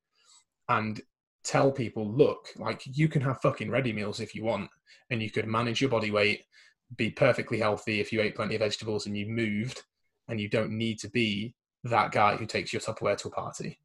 and 0.69 1.01
tell 1.45 1.73
people, 1.73 2.07
look, 2.13 2.49
like 2.57 2.83
you 2.85 3.09
can 3.09 3.23
have 3.23 3.41
fucking 3.41 3.71
ready 3.71 3.93
meals 3.93 4.21
if 4.21 4.35
you 4.35 4.45
want, 4.45 4.69
and 5.11 5.23
you 5.23 5.31
could 5.31 5.47
manage 5.47 5.81
your 5.81 5.91
body 5.91 6.11
weight, 6.11 6.45
be 6.97 7.11
perfectly 7.11 7.59
healthy 7.59 8.01
if 8.01 8.13
you 8.13 8.21
ate 8.21 8.35
plenty 8.37 8.57
of 8.57 8.61
vegetables 8.61 9.07
and 9.07 9.17
you 9.17 9.27
moved, 9.27 9.83
and 10.31 10.41
you 10.41 10.49
don't 10.49 10.71
need 10.71 10.99
to 11.01 11.09
be 11.11 11.55
that 11.85 12.13
guy 12.13 12.37
who 12.37 12.47
takes 12.47 12.73
your 12.73 12.81
Tupperware 12.81 13.17
to 13.19 13.29
a 13.29 13.31
party. 13.31 13.79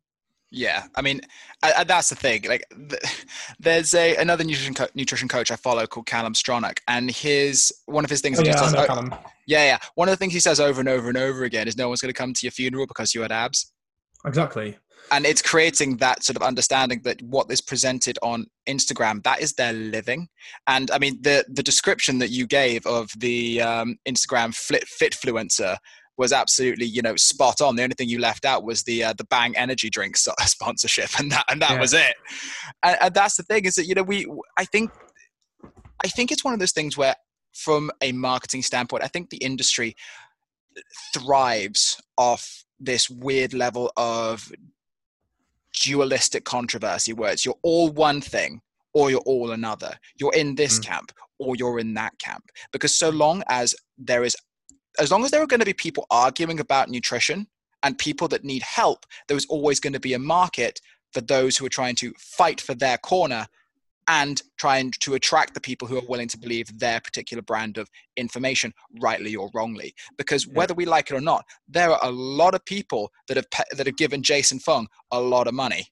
Yeah, 0.52 0.84
I 0.96 1.02
mean, 1.02 1.22
I, 1.64 1.74
I, 1.80 1.84
that's 1.84 2.10
the 2.10 2.16
thing. 2.16 2.44
Like, 2.44 2.64
th- 2.90 3.26
there's 3.60 3.94
a 3.94 4.16
another 4.18 4.44
nutrition 4.44 4.74
co- 4.74 4.88
nutrition 4.94 5.28
coach 5.28 5.52
I 5.52 5.56
follow 5.56 5.88
called 5.88 6.06
Callum 6.06 6.34
Stronach, 6.34 6.78
and 6.88 7.10
his 7.10 7.74
one 7.88 8.04
of 8.04 8.10
his 8.10 8.22
things. 8.22 8.40
Oh, 8.40 8.44
yeah, 8.44 8.56
says, 8.56 8.74
yeah, 9.48 9.66
yeah. 9.66 9.78
One 9.96 10.08
of 10.08 10.14
the 10.14 10.18
things 10.18 10.34
he 10.34 10.40
says 10.40 10.60
over 10.60 10.80
and 10.80 10.88
over 10.88 11.10
and 11.10 11.18
over 11.18 11.44
again 11.44 11.68
is, 11.68 11.78
"No 11.78 11.88
one's 11.90 12.00
going 12.00 12.14
to 12.14 12.18
come 12.18 12.34
to 12.34 12.40
your 12.44 12.52
funeral 12.52 12.86
because 12.86 13.14
you 13.14 13.22
had 13.22 13.32
abs." 13.32 13.74
Exactly. 14.26 14.78
and 15.12 15.26
it's 15.26 15.42
creating 15.42 15.98
that 15.98 16.24
sort 16.24 16.36
of 16.36 16.42
understanding 16.42 17.02
that 17.04 17.22
what 17.22 17.52
is 17.52 17.62
presented 17.62 18.18
on 18.24 18.48
Instagram 18.68 19.22
that 19.24 19.42
is 19.42 19.54
their 19.54 19.74
living. 19.74 20.28
And 20.68 20.90
I 20.92 21.00
mean 21.00 21.22
the 21.22 21.46
the 21.48 21.64
description 21.64 22.20
that 22.20 22.30
you 22.30 22.48
gave 22.48 22.86
of 22.86 23.10
the 23.18 23.62
um, 23.62 23.98
Instagram 24.08 24.56
fit 24.56 24.86
fitfluencer 25.02 25.78
was 26.18 26.32
absolutely 26.32 26.86
you 26.86 27.02
know 27.02 27.16
spot 27.16 27.62
on. 27.62 27.76
The 27.76 27.84
only 27.84 27.96
thing 27.96 28.10
you 28.10 28.20
left 28.20 28.46
out 28.46 28.64
was 28.64 28.84
the 28.84 29.04
uh, 29.04 29.14
the 29.14 29.26
Bang 29.26 29.56
Energy 29.58 29.90
drink 29.90 30.18
sponsorship, 30.18 31.10
and 31.20 31.32
that 31.32 31.46
and 31.50 31.62
that 31.62 31.72
Yeah. 31.72 31.80
was 31.80 31.94
it. 31.94 32.16
And, 32.84 32.98
and 33.02 33.14
that's 33.14 33.36
the 33.38 33.44
thing 33.44 33.66
is 33.66 33.76
that 33.76 33.86
you 33.86 33.96
know 33.96 34.04
we 34.04 34.26
I 34.58 34.66
think 34.66 34.92
I 36.04 36.08
think 36.08 36.32
it's 36.32 36.44
one 36.44 36.54
of 36.54 36.60
those 36.60 36.72
things 36.74 36.98
where 36.98 37.16
from 37.54 37.90
a 38.02 38.12
marketing 38.12 38.62
standpoint, 38.62 39.04
I 39.04 39.08
think 39.08 39.30
the 39.30 39.38
industry 39.38 39.96
thrives 41.14 42.02
off 42.18 42.66
this 42.80 43.10
weird 43.10 43.54
level 43.54 43.92
of 43.96 44.52
dualistic 45.82 46.44
controversy 46.46 47.14
where 47.14 47.32
it's 47.32 47.46
you're 47.46 47.58
all 47.64 47.90
one 47.92 48.22
thing 48.22 48.62
or 48.94 49.10
you're 49.10 49.22
all 49.22 49.52
another. 49.52 49.94
You're 50.20 50.34
in 50.34 50.56
this 50.56 50.80
Mm. 50.80 50.84
camp 50.86 51.12
or 51.40 51.56
you're 51.56 51.80
in 51.80 51.94
that 51.96 52.18
camp. 52.20 52.46
Because 52.72 52.94
so 52.94 53.10
long 53.10 53.44
as 53.48 53.76
there 53.98 54.24
is, 54.24 54.36
as 55.00 55.12
long 55.12 55.24
as 55.24 55.32
there 55.32 55.42
are 55.42 55.48
going 55.48 55.60
to 55.60 55.66
be 55.66 55.74
people 55.74 56.06
arguing 56.10 56.60
about 56.60 56.90
nutrition 56.90 57.48
and 57.84 57.98
people 57.98 58.28
that 58.30 58.44
need 58.44 58.64
help, 58.64 59.06
there's 59.28 59.46
always 59.48 59.80
going 59.80 59.94
to 59.94 60.00
be 60.00 60.14
a 60.14 60.20
market 60.20 60.80
for 61.14 61.22
those 61.22 61.58
who 61.58 61.66
are 61.66 61.70
trying 61.70 61.96
to 61.96 62.14
fight 62.18 62.60
for 62.60 62.74
their 62.74 62.98
corner 62.98 63.48
and 64.08 64.42
trying 64.58 64.92
to 64.92 65.16
attract 65.16 65.54
the 65.54 65.62
people 65.62 65.88
who 65.88 65.98
are 65.98 66.08
willing 66.08 66.28
to 66.28 66.38
believe 66.38 66.78
their 66.78 67.00
particular 67.00 67.42
brand 67.42 67.78
of 67.78 67.90
information, 68.18 68.74
rightly 69.02 69.36
or 69.36 69.50
wrongly. 69.54 69.96
Because 70.18 70.48
whether 70.48 70.74
we 70.74 70.86
like 70.86 71.10
it 71.10 71.16
or 71.16 71.22
not, 71.22 71.46
there 71.68 71.90
are 71.90 72.00
a 72.04 72.12
lot 72.12 72.54
of 72.54 72.64
people 72.66 73.12
that 73.28 73.38
have 73.38 73.50
pe- 73.50 73.64
that 73.76 73.88
have 73.88 73.98
given 73.98 74.22
Jason 74.22 74.60
Fung 74.60 74.88
a 75.12 75.20
lot 75.20 75.48
of 75.48 75.54
money. 75.54 75.88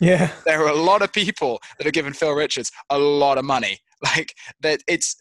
Yeah. 0.00 0.32
There 0.44 0.60
are 0.62 0.68
a 0.68 0.74
lot 0.74 1.02
of 1.02 1.12
people 1.12 1.60
that 1.78 1.84
have 1.84 1.94
given 1.94 2.12
Phil 2.12 2.32
Richards 2.32 2.72
a 2.90 2.98
lot 2.98 3.38
of 3.38 3.44
money. 3.44 3.78
Like 4.16 4.34
that, 4.62 4.82
it's 4.88 5.14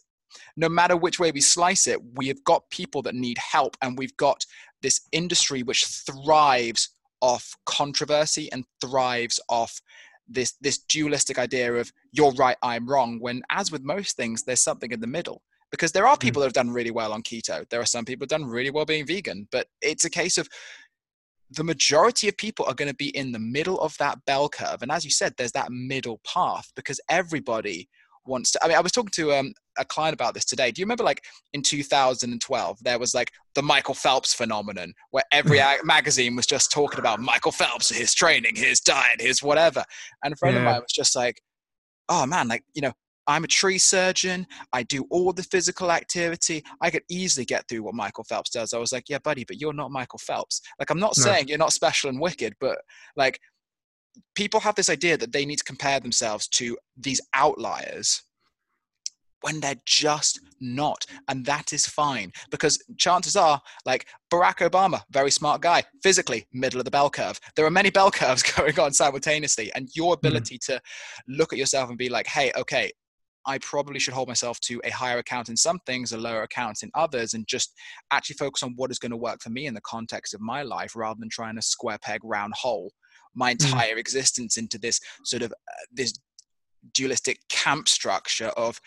no 0.58 0.70
matter 0.70 0.96
which 0.98 1.20
way 1.20 1.32
we 1.32 1.42
slice 1.42 1.88
it, 1.88 2.00
we 2.16 2.28
have 2.28 2.44
got 2.44 2.70
people 2.70 3.02
that 3.04 3.16
need 3.16 3.38
help, 3.38 3.78
and 3.82 3.98
we've 3.98 4.16
got 4.18 4.46
this 4.82 5.02
industry 5.12 5.64
which 5.64 5.86
thrives 5.86 6.90
off 7.22 7.56
controversy 7.66 8.52
and 8.52 8.66
thrives 8.82 9.40
off 9.48 9.80
this 10.28 10.54
this 10.62 10.80
dualistic 10.80 11.38
idea 11.38 11.74
of 11.74 11.92
you're 12.12 12.32
right, 12.34 12.58
I'm 12.64 12.88
wrong. 12.88 13.20
When, 13.20 13.42
as 13.50 13.72
with 13.72 13.84
most 13.84 14.16
things, 14.16 14.44
there's 14.44 14.62
something 14.62 14.92
in 14.92 15.02
the 15.02 15.08
middle. 15.08 15.42
Because 15.72 15.94
there 15.94 16.06
are 16.06 16.18
people 16.18 16.42
that 16.42 16.48
have 16.48 16.54
done 16.54 16.70
really 16.70 16.92
well 16.92 17.14
on 17.14 17.24
keto. 17.24 17.68
There 17.70 17.80
are 17.80 17.86
some 17.86 18.04
people 18.04 18.26
who've 18.26 18.30
done 18.30 18.44
really 18.44 18.72
well 18.72 18.84
being 18.84 19.08
vegan, 19.08 19.48
but 19.54 19.68
it's 19.82 20.04
a 20.04 20.10
case 20.10 20.38
of 20.38 20.50
the 21.50 21.64
majority 21.64 22.28
of 22.28 22.36
people 22.36 22.66
are 22.66 22.74
going 22.74 22.90
to 22.90 22.96
be 22.96 23.16
in 23.16 23.32
the 23.32 23.40
middle 23.40 23.80
of 23.80 23.98
that 23.98 24.20
bell 24.26 24.50
curve. 24.50 24.82
And 24.82 24.92
as 24.92 25.06
you 25.06 25.12
said, 25.12 25.34
there's 25.38 25.54
that 25.54 25.72
middle 25.72 26.20
path 26.26 26.72
because 26.76 27.00
everybody 27.10 27.88
wants 28.26 28.52
to. 28.52 28.60
I 28.64 28.68
mean, 28.68 28.78
I 28.78 28.82
was 28.82 28.92
talking 28.92 29.12
to 29.16 29.34
um, 29.34 29.54
a 29.82 29.86
client 29.86 30.14
about 30.14 30.34
this 30.34 30.46
today. 30.46 30.72
Do 30.72 30.82
you 30.82 30.86
remember, 30.86 31.04
like 31.04 31.24
in 31.54 31.62
2012, 31.62 32.78
there 32.84 33.00
was 33.00 33.14
like 33.14 33.32
the 33.56 33.62
Michael 33.62 33.94
Phelps 33.94 34.34
phenomenon, 34.34 34.94
where 35.12 35.24
every 35.32 35.60
magazine 35.84 36.36
was 36.36 36.46
just 36.46 36.72
talking 36.72 37.00
about 37.00 37.20
Michael 37.20 37.52
Phelps, 37.52 37.90
his 37.90 38.14
training, 38.14 38.56
his 38.56 38.80
diet, 38.80 39.20
his 39.20 39.44
whatever. 39.44 39.84
And 40.24 40.34
a 40.34 40.38
friend 40.38 40.56
of 40.58 40.64
mine 40.64 40.82
was 40.82 40.92
just 40.94 41.16
like, 41.16 41.42
"Oh 42.10 42.26
man, 42.26 42.48
like 42.48 42.64
you 42.74 42.82
know." 42.82 42.94
I'm 43.28 43.44
a 43.44 43.48
tree 43.48 43.78
surgeon. 43.78 44.48
I 44.74 44.82
do 44.82 45.06
all 45.12 45.32
the 45.32 45.44
physical 45.44 45.92
activity. 45.92 46.64
I 46.82 46.90
could 46.90 47.04
easily 47.08 47.46
get 47.46 47.66
through 47.70 47.84
what 47.84 47.94
Michael 47.94 48.24
Phelps 48.24 48.50
does. 48.50 48.74
I 48.74 48.80
was 48.80 48.92
like, 48.92 49.10
yeah, 49.10 49.20
buddy, 49.20 49.46
but 49.46 49.62
you're 49.62 49.74
not 49.74 49.92
Michael 49.92 50.18
Phelps. 50.20 50.60
Like, 50.80 50.90
I'm 50.90 51.00
not 51.00 51.16
No. 51.18 51.24
saying 51.26 51.48
you're 51.48 51.60
not 51.60 51.72
special 51.72 52.10
and 52.10 52.20
wicked, 52.20 52.56
but 52.60 52.80
like, 53.16 53.40
people 54.36 54.60
have 54.60 54.76
this 54.76 54.90
idea 54.90 55.18
that 55.18 55.32
they 55.32 55.46
need 55.46 55.58
to 55.58 55.64
compare 55.64 56.00
themselves 56.00 56.48
to 56.50 56.78
these 56.98 57.22
outliers 57.34 58.24
when 59.42 59.60
they're 59.60 59.82
just 59.86 60.40
not. 60.60 61.06
And 61.28 61.46
that 61.46 61.74
is 61.74 61.86
fine 61.86 62.32
because 62.50 62.82
chances 62.98 63.36
are, 63.36 63.62
like 63.86 64.08
Barack 64.32 64.68
Obama, 64.68 65.02
very 65.12 65.32
smart 65.32 65.62
guy, 65.62 65.84
physically, 66.04 66.48
middle 66.54 66.80
of 66.80 66.86
the 66.86 66.92
bell 66.92 67.10
curve. 67.10 67.40
There 67.56 67.66
are 67.66 67.72
many 67.72 67.90
bell 67.90 68.12
curves 68.22 68.44
going 68.44 68.80
on 68.80 68.94
simultaneously. 68.94 69.72
And 69.74 69.90
your 69.96 70.14
ability 70.14 70.58
to 70.66 70.82
look 71.28 71.54
at 71.54 71.60
yourself 71.60 71.90
and 71.90 71.98
be 71.98 72.10
like, 72.10 72.28
hey, 72.28 72.52
okay, 72.58 72.92
I 73.46 73.58
probably 73.58 74.00
should 74.00 74.14
hold 74.14 74.28
myself 74.28 74.60
to 74.62 74.80
a 74.84 74.92
higher 74.92 75.18
account 75.18 75.50
in 75.50 75.58
some 75.58 75.80
things, 75.88 76.12
a 76.12 76.18
lower 76.18 76.44
account 76.44 76.84
in 76.84 76.92
others, 76.94 77.34
and 77.34 77.48
just 77.48 77.74
actually 78.12 78.36
focus 78.36 78.62
on 78.62 78.74
what 78.76 78.92
is 78.92 79.00
going 79.00 79.10
to 79.10 79.18
work 79.18 79.42
for 79.42 79.50
me 79.50 79.66
in 79.66 79.74
the 79.74 79.82
context 79.82 80.36
of 80.36 80.42
my 80.42 80.62
life 80.62 80.96
rather 80.96 81.20
than 81.20 81.30
trying 81.30 81.56
to 81.56 81.62
square 81.62 81.98
peg 81.98 82.22
round 82.24 82.54
hole 82.56 82.92
my 83.34 83.52
entire 83.52 83.96
existence 83.98 84.58
into 84.58 84.78
this 84.78 85.00
sort 85.24 85.42
of 85.44 85.52
uh, 85.52 85.86
this 85.92 86.14
dualistic 86.94 87.40
camp 87.50 87.88
structure 87.88 88.50
of 88.58 88.80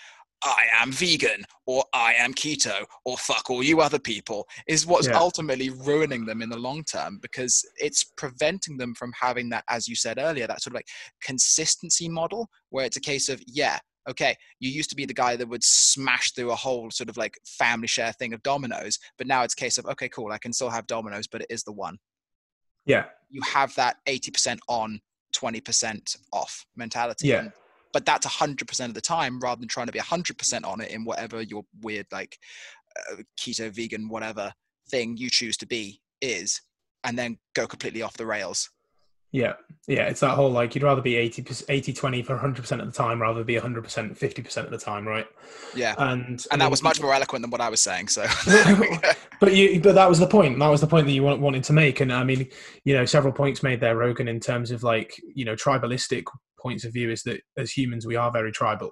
I 0.44 0.64
am 0.80 0.92
vegan 0.92 1.44
or 1.66 1.85
I 1.94 2.14
am 2.14 2.35
keto 2.35 2.85
or 3.04 3.16
fuck 3.16 3.48
all 3.50 3.62
you 3.62 3.80
other 3.80 3.98
people 3.98 4.46
is 4.68 4.87
what's 4.87 5.07
Yeah. 5.09 5.18
ultimately 5.18 5.70
ruining 5.70 6.26
them 6.26 6.42
in 6.42 6.50
the 6.50 6.59
long 6.59 6.85
term 6.85 7.18
because 7.22 7.64
it's 7.76 8.04
preventing 8.16 8.76
them 8.76 8.94
from 8.94 9.12
having 9.18 9.48
that, 9.50 9.64
as 9.68 9.88
you 9.88 9.96
said 9.96 10.18
earlier, 10.18 10.46
that 10.46 10.62
sort 10.62 10.72
of 10.72 10.74
like 10.76 10.88
consistency 11.22 12.09
model 12.09 12.48
where 12.70 12.85
it's 12.85 12.96
a 12.98 13.00
case 13.00 13.28
of, 13.28 13.42
yeah, 13.46 13.78
okay, 14.09 14.37
you 14.61 14.70
used 14.70 14.90
to 14.90 14.96
be 14.96 15.07
the 15.07 15.14
guy 15.14 15.35
that 15.35 15.48
would 15.48 15.64
smash 15.64 16.33
through 16.33 16.50
a 16.50 16.54
whole 16.57 16.90
sort 16.90 17.09
of 17.09 17.16
like 17.16 17.38
family 17.46 17.88
share 17.88 18.12
thing 18.12 18.35
of 18.35 18.42
dominoes, 18.42 18.98
but 19.16 19.26
now 19.26 19.42
it's 19.42 19.54
a 19.54 19.57
case 19.57 19.78
of, 19.78 19.87
okay, 19.87 20.09
cool, 20.11 20.30
I 20.30 20.38
can 20.38 20.52
still 20.52 20.68
have 20.70 20.87
dominoes, 20.87 21.26
but 21.26 21.40
it 21.40 21.46
is 21.48 21.62
the 21.62 21.72
one. 21.72 21.96
Yeah. 22.85 23.07
You 23.30 23.40
have 23.42 23.74
that 23.76 23.96
80% 24.07 24.59
on, 24.68 25.00
20% 25.35 26.16
off 26.33 26.66
mentality. 26.76 27.28
Yeah. 27.28 27.38
And- 27.40 27.52
but 27.94 28.04
that's 28.04 28.26
100% 28.26 28.85
of 28.85 28.92
the 28.92 29.00
time 29.00 29.38
rather 29.38 29.61
than 29.61 29.68
trying 29.68 29.87
to 29.87 29.92
be 29.92 30.00
100% 30.00 30.66
on 30.66 30.80
it 30.83 30.90
in 30.90 31.04
whatever 31.04 31.40
your 31.40 31.64
weird, 31.80 32.07
like 32.12 32.37
uh, 32.98 33.22
keto, 33.40 33.70
vegan, 33.70 34.09
whatever 34.09 34.52
thing 34.90 35.16
you 35.16 35.30
choose 35.30 35.57
to 35.59 35.66
be 35.66 36.02
is, 36.20 36.61
and 37.04 37.16
then 37.16 37.38
go 37.54 37.66
completely 37.66 38.02
off 38.02 38.16
the 38.16 38.26
rails. 38.26 38.68
Yeah, 39.30 39.54
yeah, 39.88 40.07
it's 40.07 40.20
that 40.20 40.37
whole 40.37 40.50
like 40.50 40.74
you'd 40.74 40.85
rather 40.85 41.02
be 41.02 41.16
80, 41.16 41.44
80 41.68 41.92
20 41.92 42.22
for 42.22 42.38
100% 42.38 42.80
of 42.80 42.87
the 42.87 42.92
time 42.92 43.20
rather 43.20 43.40
than 43.40 43.46
be 43.46 43.57
100% 43.57 43.83
50% 44.16 44.57
of 44.59 44.70
the 44.70 44.78
time, 44.78 45.07
right? 45.09 45.26
Yeah. 45.74 45.94
And 45.98 46.44
And 46.52 46.61
that 46.61 46.70
was 46.70 46.85
much 46.85 47.00
more 47.00 47.12
eloquent 47.12 47.42
than 47.42 47.50
what 47.50 47.61
I 47.61 47.68
was 47.68 47.80
saying. 47.80 48.09
So, 48.09 48.22
but 49.40 49.54
you 49.54 49.80
but 49.80 49.96
that 49.96 50.09
was 50.09 50.20
the 50.20 50.28
point. 50.28 50.61
That 50.61 50.68
was 50.68 50.80
the 50.80 50.87
point 50.87 51.07
that 51.07 51.12
you 51.12 51.24
wa- 51.24 51.35
wanted 51.35 51.64
to 51.64 51.72
make 51.72 52.00
and 52.00 52.12
I 52.12 52.22
mean, 52.22 52.48
you 52.85 52.94
know, 52.94 53.04
several 53.04 53.33
points 53.33 53.62
made 53.64 53.80
there 53.80 53.96
Rogan 53.96 54.28
in 54.28 54.38
terms 54.38 54.70
of 54.70 54.85
like, 54.85 55.20
you 55.35 55.44
know, 55.44 55.57
tribalistic 55.57 56.24
points 56.64 56.85
of 56.85 56.92
view 56.92 57.11
is 57.11 57.22
that 57.24 57.40
as 57.57 57.70
humans 57.70 58.07
we 58.07 58.16
are 58.16 58.33
very 58.33 58.50
tribal. 58.50 58.90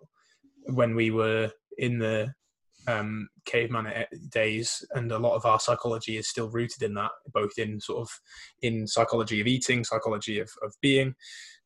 When 0.66 0.94
we 0.94 1.10
were 1.10 1.50
in 1.78 1.98
the 1.98 2.32
um, 2.86 3.28
caveman 3.44 3.92
days, 4.30 4.84
and 4.92 5.10
a 5.10 5.18
lot 5.18 5.34
of 5.34 5.46
our 5.46 5.60
psychology 5.60 6.16
is 6.16 6.28
still 6.28 6.50
rooted 6.50 6.82
in 6.82 6.94
that, 6.94 7.10
both 7.32 7.58
in 7.58 7.80
sort 7.80 8.00
of 8.02 8.10
in 8.60 8.86
psychology 8.86 9.40
of 9.40 9.46
eating, 9.46 9.84
psychology 9.84 10.38
of, 10.40 10.50
of 10.62 10.74
being. 10.80 11.14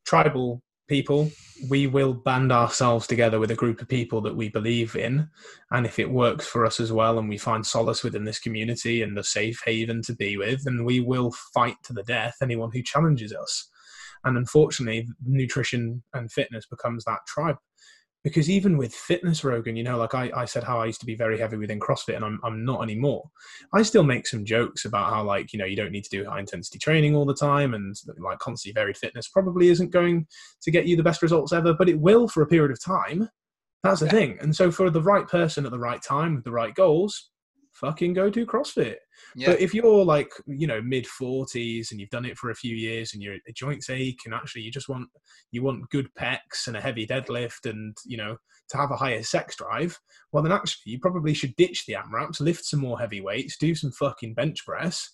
Tribal 0.05 0.61
people, 0.87 1.29
we 1.69 1.85
will 1.85 2.13
band 2.13 2.51
ourselves 2.51 3.07
together 3.07 3.39
with 3.39 3.51
a 3.51 3.55
group 3.55 3.81
of 3.81 3.89
people 3.89 4.21
that 4.21 4.35
we 4.35 4.49
believe 4.49 4.95
in, 4.95 5.27
and 5.71 5.85
if 5.85 5.99
it 5.99 6.09
works 6.09 6.45
for 6.45 6.65
us 6.65 6.79
as 6.79 6.91
well, 6.91 7.19
and 7.19 7.27
we 7.27 7.37
find 7.37 7.65
solace 7.65 8.03
within 8.03 8.23
this 8.23 8.39
community 8.39 9.01
and 9.01 9.17
a 9.17 9.23
safe 9.23 9.61
haven 9.65 10.01
to 10.03 10.15
be 10.15 10.37
with, 10.37 10.63
then 10.63 10.85
we 10.85 10.99
will 10.99 11.31
fight 11.53 11.75
to 11.83 11.93
the 11.93 12.03
death 12.03 12.37
anyone 12.41 12.71
who 12.71 12.81
challenges 12.81 13.33
us. 13.33 13.69
And 14.27 14.37
unfortunately, 14.37 15.07
nutrition 15.25 16.03
and 16.13 16.31
fitness 16.31 16.65
becomes 16.65 17.05
that 17.05 17.19
tribe 17.27 17.57
because 18.23 18.49
even 18.49 18.77
with 18.77 18.93
fitness 18.93 19.43
rogan 19.43 19.75
you 19.75 19.83
know 19.83 19.95
like 19.95 20.15
I, 20.15 20.29
I 20.35 20.45
said 20.45 20.63
how 20.63 20.81
i 20.81 20.85
used 20.85 20.99
to 20.99 21.05
be 21.05 21.15
very 21.15 21.37
heavy 21.39 21.55
within 21.55 21.79
crossfit 21.79 22.15
and 22.15 22.25
I'm, 22.25 22.39
I'm 22.43 22.65
not 22.65 22.81
anymore 22.81 23.29
i 23.73 23.83
still 23.83 24.03
make 24.03 24.27
some 24.27 24.43
jokes 24.43 24.85
about 24.85 25.11
how 25.11 25.23
like 25.23 25.53
you 25.53 25.59
know 25.59 25.65
you 25.65 25.75
don't 25.77 25.91
need 25.91 26.03
to 26.03 26.09
do 26.09 26.25
high 26.25 26.39
intensity 26.39 26.79
training 26.79 27.15
all 27.15 27.25
the 27.25 27.35
time 27.35 27.75
and 27.75 27.95
like 28.17 28.39
constantly 28.39 28.73
varied 28.73 28.97
fitness 28.97 29.29
probably 29.29 29.69
isn't 29.69 29.91
going 29.91 30.25
to 30.61 30.71
get 30.71 30.87
you 30.87 30.97
the 30.97 31.03
best 31.03 31.21
results 31.21 31.53
ever 31.53 31.73
but 31.73 31.87
it 31.87 31.99
will 31.99 32.27
for 32.27 32.41
a 32.41 32.47
period 32.47 32.71
of 32.71 32.83
time 32.83 33.29
that's 33.83 33.99
the 33.99 34.07
yeah. 34.07 34.11
thing 34.11 34.37
and 34.41 34.53
so 34.53 34.71
for 34.71 34.89
the 34.89 35.01
right 35.01 35.27
person 35.27 35.63
at 35.63 35.71
the 35.71 35.79
right 35.79 36.01
time 36.01 36.35
with 36.35 36.43
the 36.43 36.51
right 36.51 36.73
goals 36.73 37.29
fucking 37.77 38.13
go 38.13 38.29
do 38.29 38.45
CrossFit. 38.45 38.95
Yeah. 39.35 39.47
But 39.51 39.61
if 39.61 39.73
you're 39.73 40.03
like, 40.03 40.31
you 40.45 40.67
know, 40.67 40.81
mid 40.81 41.05
40s 41.05 41.91
and 41.91 41.99
you've 41.99 42.09
done 42.09 42.25
it 42.25 42.37
for 42.37 42.49
a 42.49 42.55
few 42.55 42.75
years 42.75 43.13
and 43.13 43.21
your 43.21 43.35
joints 43.53 43.89
ache 43.89 44.21
and 44.25 44.33
actually 44.33 44.63
you 44.63 44.71
just 44.71 44.89
want 44.89 45.07
you 45.51 45.63
want 45.63 45.89
good 45.89 46.09
pecs 46.17 46.67
and 46.67 46.75
a 46.75 46.81
heavy 46.81 47.05
deadlift 47.05 47.69
and, 47.69 47.95
you 48.05 48.17
know, 48.17 48.37
to 48.69 48.77
have 48.77 48.91
a 48.91 48.97
higher 48.97 49.23
sex 49.23 49.55
drive, 49.55 49.97
well 50.31 50.43
then 50.43 50.51
actually 50.51 50.91
you 50.91 50.99
probably 50.99 51.33
should 51.33 51.55
ditch 51.55 51.85
the 51.85 51.93
AMRAPs, 51.93 52.41
lift 52.41 52.65
some 52.65 52.81
more 52.81 52.99
heavy 52.99 53.21
weights, 53.21 53.57
do 53.57 53.73
some 53.73 53.91
fucking 53.91 54.33
bench 54.33 54.65
press 54.65 55.09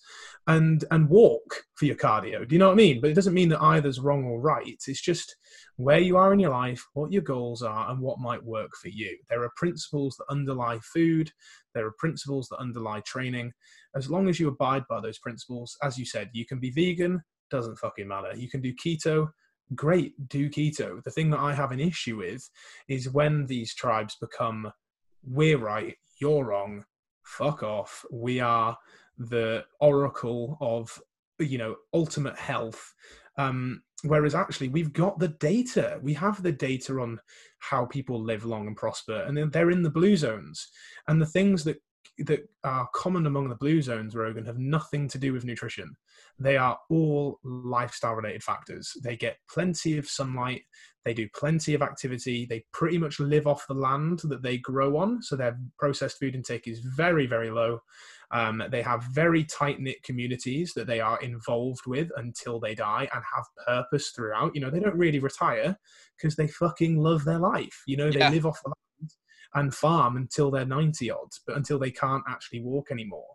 and 0.46 0.84
and 0.90 1.08
walk 1.08 1.64
for 1.76 1.86
your 1.86 1.96
cardio. 1.96 2.46
Do 2.46 2.54
you 2.54 2.58
know 2.58 2.66
what 2.66 2.74
I 2.74 2.76
mean? 2.76 3.00
But 3.00 3.10
it 3.10 3.14
doesn't 3.14 3.34
mean 3.34 3.48
that 3.50 3.62
either's 3.62 4.00
wrong 4.00 4.24
or 4.24 4.40
right. 4.40 4.66
It's 4.66 5.00
just 5.00 5.36
where 5.76 5.98
you 5.98 6.16
are 6.16 6.32
in 6.32 6.38
your 6.38 6.50
life, 6.50 6.84
what 6.94 7.12
your 7.12 7.22
goals 7.22 7.62
are, 7.62 7.90
and 7.90 8.00
what 8.00 8.20
might 8.20 8.42
work 8.42 8.70
for 8.80 8.88
you. 8.88 9.16
There 9.28 9.42
are 9.42 9.50
principles 9.56 10.16
that 10.16 10.30
underlie 10.30 10.78
food, 10.80 11.30
there 11.74 11.86
are 11.86 11.94
principles 11.98 12.48
that 12.48 12.58
underlie 12.58 13.00
training. 13.00 13.52
As 13.94 14.10
long 14.10 14.28
as 14.28 14.40
you 14.40 14.48
abide 14.48 14.84
by 14.88 15.00
those 15.00 15.18
principles, 15.18 15.76
as 15.82 15.98
you 15.98 16.04
said, 16.04 16.30
you 16.32 16.44
can 16.44 16.58
be 16.58 16.70
vegan, 16.70 17.22
doesn't 17.50 17.78
fucking 17.78 18.08
matter. 18.08 18.34
You 18.34 18.48
can 18.48 18.60
do 18.60 18.74
keto, 18.74 19.28
great, 19.74 20.14
do 20.28 20.48
keto. 20.50 21.02
The 21.02 21.10
thing 21.10 21.30
that 21.30 21.40
I 21.40 21.54
have 21.54 21.72
an 21.72 21.80
issue 21.80 22.18
with 22.18 22.48
is 22.88 23.10
when 23.10 23.46
these 23.46 23.74
tribes 23.74 24.16
become, 24.20 24.70
we're 25.22 25.58
right, 25.58 25.94
you're 26.20 26.44
wrong, 26.44 26.84
fuck 27.22 27.62
off. 27.62 28.04
We 28.10 28.40
are 28.40 28.76
the 29.18 29.64
oracle 29.80 30.58
of, 30.60 31.00
you 31.38 31.58
know, 31.58 31.76
ultimate 31.92 32.36
health. 32.36 32.92
Um, 33.38 33.82
Whereas 34.04 34.34
actually, 34.34 34.68
we've 34.68 34.92
got 34.92 35.18
the 35.18 35.28
data. 35.28 35.98
We 36.02 36.12
have 36.14 36.42
the 36.42 36.52
data 36.52 37.00
on 37.00 37.18
how 37.60 37.86
people 37.86 38.22
live 38.22 38.44
long 38.44 38.66
and 38.66 38.76
prosper, 38.76 39.22
and 39.22 39.34
then 39.36 39.48
they're 39.50 39.70
in 39.70 39.82
the 39.82 39.90
blue 39.90 40.16
zones. 40.16 40.68
And 41.08 41.20
the 41.20 41.26
things 41.26 41.64
that 41.64 41.78
that 42.18 42.48
are 42.62 42.88
common 42.94 43.26
among 43.26 43.48
the 43.48 43.56
blue 43.56 43.82
zones, 43.82 44.14
Rogan, 44.14 44.44
have 44.44 44.58
nothing 44.58 45.08
to 45.08 45.18
do 45.18 45.32
with 45.32 45.44
nutrition. 45.44 45.96
They 46.38 46.56
are 46.56 46.78
all 46.90 47.40
lifestyle 47.42 48.14
related 48.14 48.42
factors. 48.42 48.92
They 49.02 49.16
get 49.16 49.38
plenty 49.50 49.98
of 49.98 50.08
sunlight, 50.08 50.62
they 51.04 51.14
do 51.14 51.28
plenty 51.34 51.74
of 51.74 51.82
activity, 51.82 52.46
they 52.46 52.64
pretty 52.72 52.98
much 52.98 53.20
live 53.20 53.46
off 53.46 53.66
the 53.66 53.74
land 53.74 54.20
that 54.24 54.42
they 54.42 54.58
grow 54.58 54.96
on, 54.96 55.22
so 55.22 55.36
their 55.36 55.58
processed 55.78 56.18
food 56.18 56.34
intake 56.34 56.68
is 56.68 56.80
very, 56.80 57.26
very 57.26 57.50
low. 57.50 57.80
Um, 58.30 58.62
they 58.70 58.82
have 58.82 59.04
very 59.12 59.44
tight 59.44 59.80
knit 59.80 60.02
communities 60.02 60.72
that 60.74 60.86
they 60.86 61.00
are 61.00 61.20
involved 61.20 61.86
with 61.86 62.10
until 62.16 62.58
they 62.58 62.74
die 62.74 63.08
and 63.14 63.22
have 63.34 63.44
purpose 63.66 64.10
throughout. 64.10 64.54
You 64.54 64.60
know, 64.60 64.70
they 64.70 64.80
don't 64.80 64.96
really 64.96 65.20
retire 65.20 65.78
because 66.16 66.36
they 66.36 66.48
fucking 66.48 66.96
love 66.96 67.24
their 67.24 67.38
life. 67.38 67.82
You 67.86 67.96
know, 67.96 68.10
they 68.10 68.20
yeah. 68.20 68.30
live 68.30 68.46
off 68.46 68.60
the 68.62 68.70
land 68.70 68.83
and 69.54 69.74
farm 69.74 70.16
until 70.16 70.50
they're 70.50 70.64
90 70.64 71.10
odd, 71.10 71.30
but 71.46 71.56
until 71.56 71.78
they 71.78 71.90
can't 71.90 72.24
actually 72.28 72.60
walk 72.60 72.90
anymore. 72.90 73.34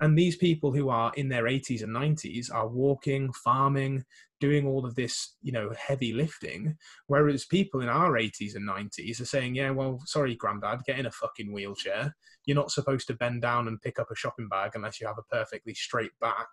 And 0.00 0.18
these 0.18 0.36
people 0.36 0.72
who 0.72 0.88
are 0.88 1.12
in 1.16 1.28
their 1.28 1.44
80s 1.44 1.82
and 1.82 1.94
90s 1.94 2.52
are 2.52 2.68
walking, 2.68 3.32
farming, 3.32 4.04
doing 4.40 4.66
all 4.66 4.84
of 4.84 4.94
this, 4.94 5.36
you 5.42 5.52
know, 5.52 5.70
heavy 5.78 6.12
lifting. 6.12 6.76
Whereas 7.06 7.44
people 7.44 7.82
in 7.82 7.88
our 7.88 8.12
80s 8.12 8.56
and 8.56 8.68
90s 8.68 9.20
are 9.20 9.26
saying, 9.26 9.54
yeah, 9.54 9.70
well, 9.70 10.00
sorry, 10.06 10.34
granddad, 10.34 10.80
get 10.86 10.98
in 10.98 11.06
a 11.06 11.10
fucking 11.10 11.52
wheelchair. 11.52 12.16
You're 12.46 12.56
not 12.56 12.70
supposed 12.70 13.06
to 13.08 13.14
bend 13.14 13.42
down 13.42 13.68
and 13.68 13.80
pick 13.80 13.98
up 13.98 14.10
a 14.10 14.16
shopping 14.16 14.48
bag 14.48 14.72
unless 14.74 15.00
you 15.00 15.06
have 15.06 15.18
a 15.18 15.34
perfectly 15.34 15.74
straight 15.74 16.18
back 16.20 16.48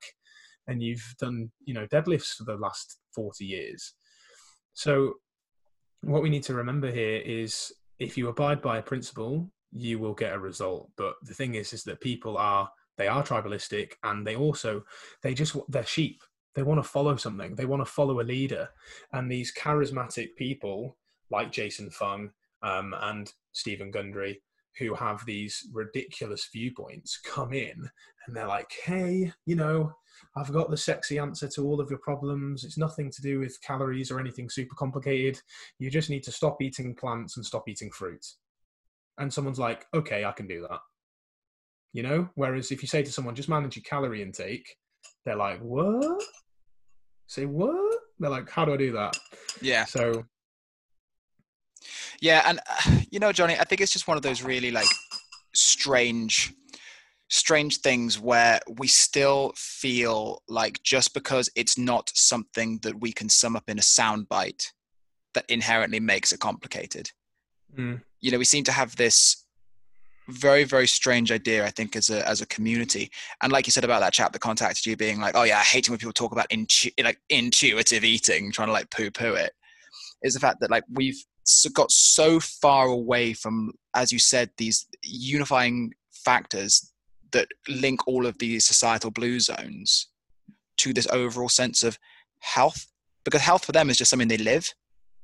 and 0.67 0.83
you've 0.83 1.15
done, 1.19 1.49
you 1.63 1.73
know, 1.73 1.87
deadlifts 1.87 2.35
for 2.35 2.43
the 2.43 2.57
last 2.57 2.99
40 3.15 3.45
years. 3.45 3.93
So 4.73 5.13
what 6.01 6.21
we 6.21 6.29
need 6.29 6.43
to 6.43 6.53
remember 6.53 6.91
here 6.91 7.21
is 7.25 7.71
if 7.99 8.17
you 8.17 8.27
abide 8.27 8.61
by 8.61 8.77
a 8.77 8.83
principle, 8.83 9.49
you 9.71 9.99
will 9.99 10.13
get 10.13 10.33
a 10.33 10.39
result. 10.39 10.91
But 10.95 11.15
the 11.23 11.33
thing 11.33 11.55
is, 11.55 11.73
is 11.73 11.83
that 11.83 12.01
people 12.01 12.37
are 12.37 12.69
they 12.97 13.07
are 13.07 13.23
tribalistic 13.23 13.93
and 14.03 14.25
they 14.25 14.35
also 14.35 14.83
they 15.21 15.33
just 15.33 15.55
they're 15.69 15.85
sheep. 15.85 16.21
They 16.55 16.63
want 16.63 16.83
to 16.83 16.89
follow 16.89 17.15
something. 17.15 17.55
They 17.55 17.65
want 17.65 17.81
to 17.81 17.91
follow 17.91 18.19
a 18.19 18.23
leader. 18.23 18.69
And 19.13 19.31
these 19.31 19.53
charismatic 19.53 20.35
people 20.35 20.97
like 21.29 21.51
Jason 21.51 21.91
Fung 21.91 22.31
um, 22.63 22.95
and 22.99 23.31
Steven 23.51 23.91
Gundry, 23.91 24.41
who 24.79 24.95
have 24.95 25.23
these 25.25 25.67
ridiculous 25.71 26.49
viewpoints, 26.51 27.19
come 27.23 27.53
in 27.53 27.89
and 28.25 28.35
they're 28.35 28.47
like, 28.47 28.71
"Hey, 28.83 29.31
you 29.45 29.55
know, 29.55 29.93
I've 30.35 30.51
got 30.51 30.69
the 30.69 30.77
sexy 30.77 31.19
answer 31.19 31.47
to 31.49 31.63
all 31.63 31.81
of 31.81 31.89
your 31.89 31.99
problems. 31.99 32.63
It's 32.63 32.77
nothing 32.77 33.11
to 33.11 33.21
do 33.21 33.39
with 33.39 33.61
calories 33.61 34.11
or 34.11 34.19
anything 34.19 34.49
super 34.49 34.75
complicated. 34.75 35.39
You 35.79 35.89
just 35.89 36.09
need 36.09 36.23
to 36.23 36.31
stop 36.31 36.61
eating 36.61 36.95
plants 36.95 37.37
and 37.37 37.45
stop 37.45 37.67
eating 37.67 37.91
fruit. 37.91 38.25
And 39.17 39.33
someone's 39.33 39.59
like, 39.59 39.85
okay, 39.93 40.25
I 40.25 40.31
can 40.31 40.47
do 40.47 40.61
that. 40.69 40.79
You 41.93 42.03
know? 42.03 42.29
Whereas 42.35 42.71
if 42.71 42.81
you 42.81 42.87
say 42.87 43.03
to 43.03 43.11
someone, 43.11 43.35
just 43.35 43.49
manage 43.49 43.75
your 43.75 43.83
calorie 43.83 44.21
intake, 44.21 44.75
they're 45.25 45.35
like, 45.35 45.59
what? 45.59 46.23
Say, 47.27 47.45
what? 47.45 47.99
They're 48.19 48.29
like, 48.29 48.49
how 48.49 48.65
do 48.65 48.73
I 48.73 48.77
do 48.77 48.91
that? 48.93 49.17
Yeah. 49.61 49.85
So. 49.85 50.25
Yeah. 52.21 52.43
And, 52.45 52.59
uh, 52.59 52.99
you 53.11 53.19
know, 53.19 53.31
Johnny, 53.31 53.55
I 53.59 53.63
think 53.63 53.81
it's 53.81 53.93
just 53.93 54.07
one 54.07 54.17
of 54.17 54.23
those 54.23 54.43
really 54.43 54.71
like 54.71 54.87
strange 55.53 56.53
strange 57.29 57.79
things 57.79 58.19
where 58.19 58.59
we 58.77 58.87
still 58.87 59.51
feel 59.55 60.41
like 60.47 60.81
just 60.83 61.13
because 61.13 61.49
it's 61.55 61.77
not 61.77 62.11
something 62.15 62.79
that 62.83 62.99
we 63.01 63.11
can 63.11 63.29
sum 63.29 63.55
up 63.55 63.65
in 63.67 63.77
a 63.77 63.81
soundbite 63.81 64.71
that 65.33 65.45
inherently 65.49 65.99
makes 65.99 66.31
it 66.31 66.39
complicated. 66.39 67.11
Mm. 67.77 68.01
You 68.21 68.31
know, 68.31 68.37
we 68.37 68.45
seem 68.45 68.63
to 68.65 68.71
have 68.71 68.95
this 68.95 69.45
very 70.29 70.65
very 70.65 70.87
strange 70.87 71.31
idea 71.31 71.65
i 71.65 71.69
think 71.69 71.95
as 71.95 72.09
a 72.09 72.27
as 72.27 72.41
a 72.41 72.45
community 72.47 73.09
and 73.41 73.51
like 73.51 73.65
you 73.65 73.71
said 73.71 73.85
about 73.85 74.01
that 74.01 74.11
chap 74.11 74.33
that 74.33 74.39
contacted 74.39 74.85
you 74.85 74.97
being 74.97 75.21
like 75.21 75.35
oh 75.35 75.43
yeah 75.43 75.57
i 75.57 75.61
hate 75.61 75.87
it 75.87 75.89
when 75.89 75.97
people 75.97 76.11
talk 76.11 76.33
about 76.33 76.47
intu- 76.49 76.89
like 77.01 77.17
intuitive 77.29 78.03
eating 78.03 78.51
trying 78.51 78.67
to 78.67 78.73
like 78.73 78.89
poo 78.89 79.09
poo 79.09 79.33
it 79.33 79.53
is 80.23 80.33
the 80.33 80.39
fact 80.39 80.59
that 80.59 80.69
like 80.69 80.83
we've 80.91 81.23
got 81.73 81.89
so 81.91 82.41
far 82.41 82.87
away 82.87 83.31
from 83.31 83.71
as 83.95 84.11
you 84.11 84.19
said 84.19 84.49
these 84.57 84.85
unifying 85.01 85.93
factors 86.11 86.91
that 87.31 87.47
link 87.67 88.07
all 88.07 88.25
of 88.25 88.37
these 88.39 88.65
societal 88.65 89.11
blue 89.11 89.39
zones 89.39 90.07
to 90.77 90.93
this 90.93 91.07
overall 91.11 91.49
sense 91.49 91.83
of 91.83 91.97
health 92.39 92.87
because 93.23 93.41
health 93.41 93.65
for 93.65 93.71
them 93.71 93.89
is 93.89 93.97
just 93.97 94.09
something 94.09 94.27
they 94.27 94.37
live 94.37 94.73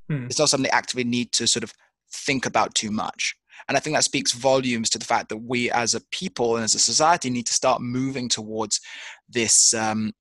hmm. 0.08 0.24
it's 0.26 0.38
not 0.38 0.48
something 0.48 0.64
they 0.64 0.76
actively 0.76 1.04
need 1.04 1.32
to 1.32 1.46
sort 1.46 1.64
of 1.64 1.72
think 2.12 2.46
about 2.46 2.74
too 2.74 2.90
much 2.90 3.34
and 3.68 3.76
i 3.76 3.80
think 3.80 3.96
that 3.96 4.04
speaks 4.04 4.32
volumes 4.32 4.90
to 4.90 4.98
the 4.98 5.04
fact 5.04 5.28
that 5.28 5.38
we 5.38 5.70
as 5.70 5.94
a 5.94 6.00
people 6.10 6.56
and 6.56 6.64
as 6.64 6.74
a 6.74 6.78
society 6.78 7.30
need 7.30 7.46
to 7.46 7.54
start 7.54 7.80
moving 7.80 8.28
towards 8.28 8.80
this 9.28 9.72
um, 9.74 10.12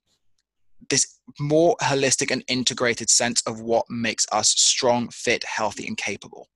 this 0.90 1.20
more 1.40 1.76
holistic 1.82 2.30
and 2.30 2.44
integrated 2.48 3.10
sense 3.10 3.42
of 3.48 3.62
what 3.62 3.86
makes 3.90 4.26
us 4.32 4.50
strong 4.50 5.10
fit 5.10 5.44
healthy 5.44 5.88
and 5.88 5.98
capable 5.98 6.48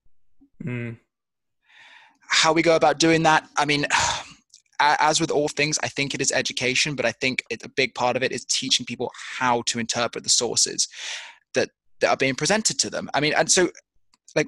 hmm. 0.61 0.91
how 2.27 2.53
we 2.53 2.61
go 2.61 2.75
about 2.75 2.99
doing 2.99 3.23
that 3.23 3.47
i 3.57 3.65
mean 3.65 3.85
as 4.79 5.19
with 5.19 5.31
all 5.31 5.47
things, 5.47 5.79
I 5.83 5.87
think 5.87 6.13
it 6.13 6.21
is 6.21 6.31
education, 6.31 6.95
but 6.95 7.05
I 7.05 7.11
think 7.11 7.43
it, 7.49 7.63
a 7.63 7.69
big 7.69 7.95
part 7.95 8.15
of 8.15 8.23
it 8.23 8.31
is 8.31 8.45
teaching 8.45 8.85
people 8.85 9.11
how 9.39 9.63
to 9.67 9.79
interpret 9.79 10.23
the 10.23 10.29
sources 10.29 10.87
that, 11.53 11.69
that 11.99 12.09
are 12.09 12.17
being 12.17 12.35
presented 12.35 12.79
to 12.79 12.89
them. 12.89 13.09
I 13.13 13.19
mean, 13.19 13.33
and 13.35 13.51
so 13.51 13.69
like 14.35 14.47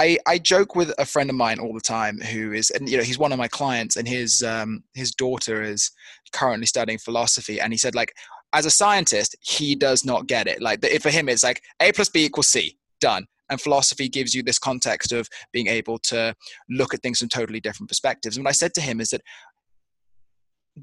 I, 0.00 0.18
I 0.26 0.38
joke 0.38 0.74
with 0.74 0.92
a 0.98 1.04
friend 1.04 1.28
of 1.28 1.36
mine 1.36 1.58
all 1.58 1.74
the 1.74 1.80
time 1.80 2.18
who 2.18 2.52
is 2.52 2.70
and 2.70 2.88
you 2.88 2.96
know 2.96 3.02
he's 3.02 3.18
one 3.18 3.32
of 3.32 3.38
my 3.38 3.48
clients 3.48 3.96
and 3.96 4.08
his 4.08 4.42
um 4.42 4.82
his 4.94 5.10
daughter 5.10 5.62
is 5.62 5.90
currently 6.32 6.66
studying 6.66 6.98
philosophy 6.98 7.60
and 7.60 7.72
he 7.72 7.76
said 7.76 7.94
like 7.94 8.14
as 8.54 8.64
a 8.64 8.70
scientist 8.70 9.36
he 9.40 9.74
does 9.74 10.04
not 10.04 10.26
get 10.26 10.46
it. 10.46 10.62
Like 10.62 10.80
for 11.02 11.10
him 11.10 11.28
it's 11.28 11.44
like 11.44 11.62
a 11.80 11.92
plus 11.92 12.08
b 12.08 12.24
equals 12.24 12.48
c. 12.48 12.78
Done 13.00 13.26
and 13.54 13.60
philosophy 13.60 14.08
gives 14.08 14.34
you 14.34 14.42
this 14.42 14.58
context 14.58 15.12
of 15.12 15.28
being 15.52 15.68
able 15.68 15.98
to 15.98 16.34
look 16.68 16.94
at 16.94 17.02
things 17.02 17.18
from 17.18 17.28
totally 17.28 17.60
different 17.60 17.88
perspectives. 17.88 18.36
And 18.36 18.44
what 18.44 18.50
I 18.50 18.52
said 18.52 18.74
to 18.74 18.80
him 18.80 19.00
is 19.00 19.10
that 19.10 19.22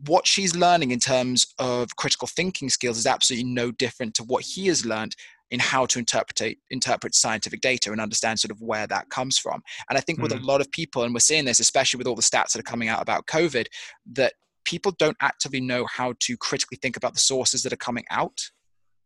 what 0.06 0.26
she's 0.26 0.56
learning 0.56 0.92
in 0.92 1.00
terms 1.00 1.46
of 1.60 1.96
critical 1.98 2.28
thinking 2.28 2.70
skills 2.70 2.98
is 2.98 3.06
absolutely 3.06 3.50
no 3.50 3.72
different 3.72 4.14
to 4.16 4.24
what 4.24 4.44
he 4.44 4.68
has 4.68 4.86
learned 4.86 5.16
in 5.52 5.60
how 5.60 5.86
to 5.86 6.00
interpret 6.00 6.58
interpret 6.70 7.14
scientific 7.14 7.60
data 7.60 7.92
and 7.92 8.00
understand 8.00 8.40
sort 8.40 8.52
of 8.52 8.62
where 8.62 8.88
that 8.88 9.10
comes 9.10 9.38
from. 9.38 9.62
And 9.90 9.98
I 9.98 10.02
think 10.02 10.20
mm. 10.20 10.24
with 10.24 10.32
a 10.32 10.38
hmm. 10.38 10.46
lot 10.46 10.62
of 10.62 10.72
people, 10.72 11.04
and 11.04 11.14
we're 11.14 11.20
seeing 11.20 11.44
this 11.46 11.60
especially 11.60 11.98
with 11.98 12.08
all 12.08 12.16
the 12.16 12.22
stats 12.22 12.54
that 12.54 12.60
are 12.60 12.64
coming 12.64 12.88
out 12.88 13.02
about 13.02 13.28
COVID, 13.28 13.66
that 14.14 14.34
people 14.64 14.94
don't 14.98 15.18
actively 15.22 15.60
know 15.60 15.86
how 15.86 16.14
to 16.22 16.38
critically 16.38 16.78
think 16.82 16.96
about 16.96 17.14
the 17.14 17.20
sources 17.20 17.64
that 17.64 17.74
are 17.74 17.78
coming 17.78 18.06
out. 18.10 18.40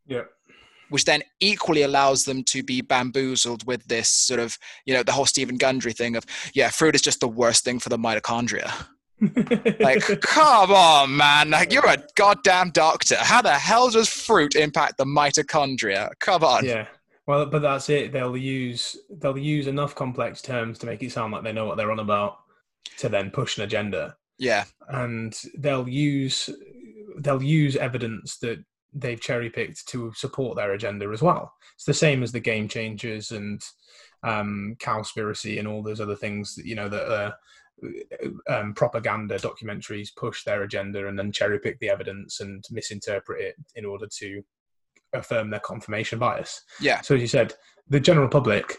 Yeah. 0.06 0.24
Which 0.90 1.06
then 1.06 1.24
equally 1.40 1.82
allows 1.82 2.26
them 2.26 2.44
to 2.46 2.64
be 2.64 2.82
bamboozled 2.82 3.66
with 3.66 3.86
this 3.86 4.10
sort 4.10 4.40
of, 4.40 4.58
you 4.86 4.94
know, 4.94 5.04
the 5.04 5.12
whole 5.12 5.26
Steven 5.26 5.58
Gundry 5.58 5.94
thing 5.94 6.16
of, 6.16 6.26
yeah, 6.54 6.70
fruit 6.70 6.96
is 6.96 7.02
just 7.02 7.20
the 7.20 7.28
worst 7.28 7.64
thing 7.64 7.80
for 7.80 7.90
the 7.90 7.98
mitochondria 7.98 8.72
like, 9.80 10.02
come 10.22 10.72
on, 10.72 11.16
man! 11.16 11.50
Like, 11.50 11.72
you're 11.72 11.88
a 11.88 12.04
goddamn 12.16 12.72
doctor. 12.72 13.16
How 13.18 13.42
the 13.42 13.54
hell 13.54 13.90
does 13.90 14.10
fruit 14.10 14.56
impact 14.56 14.98
the 14.98 15.06
mitochondria? 15.06 16.10
Come 16.20 16.44
on. 16.44 16.66
Yeah. 16.66 16.88
Well, 17.28 17.48
but 17.48 17.62
that's 17.62 17.90
it. 17.90 18.12
They'll 18.12 18.38
use 18.38 18.98
they'll 19.10 19.38
use 19.38 19.68
enough 19.68 19.96
complex 19.96 20.42
terms 20.42 20.78
to 20.80 20.86
make 20.86 21.02
it 21.02 21.12
sound 21.12 21.34
like 21.34 21.44
they 21.44 21.54
know 21.54 21.66
what 21.66 21.78
they're 21.78 21.92
on 21.92 22.00
about, 22.00 22.38
to 23.00 23.10
then 23.10 23.32
push 23.32 23.58
an 23.58 23.64
agenda. 23.64 24.16
Yeah. 24.38 24.66
And 24.90 25.36
they'll 25.58 25.90
use 25.90 26.50
they'll 27.18 27.44
use 27.44 27.76
evidence 27.78 28.38
that 28.40 28.64
they've 28.96 29.20
cherry 29.20 29.50
picked 29.50 29.88
to 29.90 30.12
support 30.16 30.56
their 30.56 30.72
agenda 30.72 31.10
as 31.12 31.22
well. 31.22 31.54
It's 31.76 31.86
the 31.86 31.94
same 31.94 32.24
as 32.24 32.32
the 32.32 32.40
game 32.40 32.68
changers 32.68 33.32
and 33.32 33.62
um, 34.24 34.76
cowspiracy 34.80 35.60
and 35.60 35.68
all 35.68 35.84
those 35.84 36.02
other 36.02 36.16
things 36.16 36.56
that 36.56 36.66
you 36.66 36.76
know 36.76 36.90
that 36.90 37.12
are 37.12 37.36
um, 38.50 38.74
propaganda 38.74 39.38
documentaries 39.38 40.16
push 40.16 40.44
their 40.44 40.64
agenda 40.64 41.08
and 41.08 41.20
then 41.20 41.32
cherry 41.32 41.60
pick 41.60 41.78
the 41.80 41.90
evidence 41.90 42.40
and 42.40 42.64
misinterpret 42.72 43.42
it 43.42 43.56
in 43.76 43.86
order 43.86 44.08
to 44.08 44.42
affirm 45.14 45.50
their 45.50 45.60
confirmation 45.60 46.18
bias. 46.18 46.64
Yeah. 46.80 47.02
So 47.02 47.16
as 47.16 47.22
you 47.22 47.28
said, 47.28 47.54
the 47.90 48.00
general 48.00 48.30
public, 48.30 48.78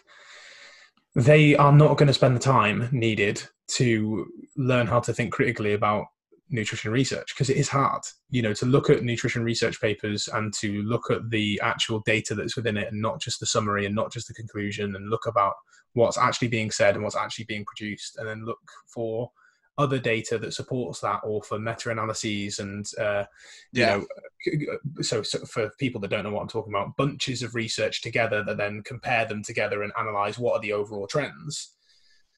they 1.14 1.54
are 1.56 1.72
not 1.72 1.98
going 1.98 2.08
to 2.08 2.14
spend 2.14 2.34
the 2.34 2.40
time 2.40 2.88
needed 2.90 3.42
to 3.68 4.26
learn 4.56 4.86
how 4.86 5.00
to 5.00 5.12
think 5.12 5.32
critically 5.32 5.74
about 5.74 6.06
nutrition 6.48 6.92
research 6.92 7.34
because 7.34 7.50
it 7.50 7.56
is 7.56 7.68
hard 7.68 8.02
you 8.30 8.40
know 8.40 8.52
to 8.52 8.66
look 8.66 8.88
at 8.88 9.02
nutrition 9.02 9.42
research 9.42 9.80
papers 9.80 10.28
and 10.28 10.54
to 10.54 10.82
look 10.82 11.10
at 11.10 11.28
the 11.30 11.60
actual 11.62 12.00
data 12.06 12.34
that's 12.34 12.56
within 12.56 12.76
it 12.76 12.92
and 12.92 13.02
not 13.02 13.20
just 13.20 13.40
the 13.40 13.46
summary 13.46 13.84
and 13.84 13.94
not 13.94 14.12
just 14.12 14.28
the 14.28 14.34
conclusion 14.34 14.94
and 14.94 15.10
look 15.10 15.26
about 15.26 15.54
what's 15.94 16.18
actually 16.18 16.48
being 16.48 16.70
said 16.70 16.94
and 16.94 17.02
what's 17.02 17.16
actually 17.16 17.44
being 17.46 17.64
produced 17.64 18.16
and 18.18 18.28
then 18.28 18.44
look 18.44 18.60
for 18.86 19.30
other 19.78 19.98
data 19.98 20.38
that 20.38 20.54
supports 20.54 21.00
that 21.00 21.20
or 21.22 21.42
for 21.42 21.58
meta-analyses 21.58 22.60
and 22.60 22.86
uh, 22.98 23.24
you 23.72 23.82
yeah. 23.82 23.96
know 23.96 25.02
so, 25.02 25.22
so, 25.22 25.38
for 25.40 25.70
people 25.78 26.00
that 26.00 26.08
don't 26.08 26.24
know 26.24 26.30
what 26.30 26.40
i'm 26.40 26.48
talking 26.48 26.72
about 26.72 26.96
bunches 26.96 27.42
of 27.42 27.54
research 27.54 28.02
together 28.02 28.42
that 28.42 28.56
then 28.56 28.82
compare 28.84 29.26
them 29.26 29.42
together 29.42 29.82
and 29.82 29.92
analyze 29.98 30.38
what 30.38 30.54
are 30.54 30.60
the 30.60 30.72
overall 30.72 31.06
trends 31.06 31.75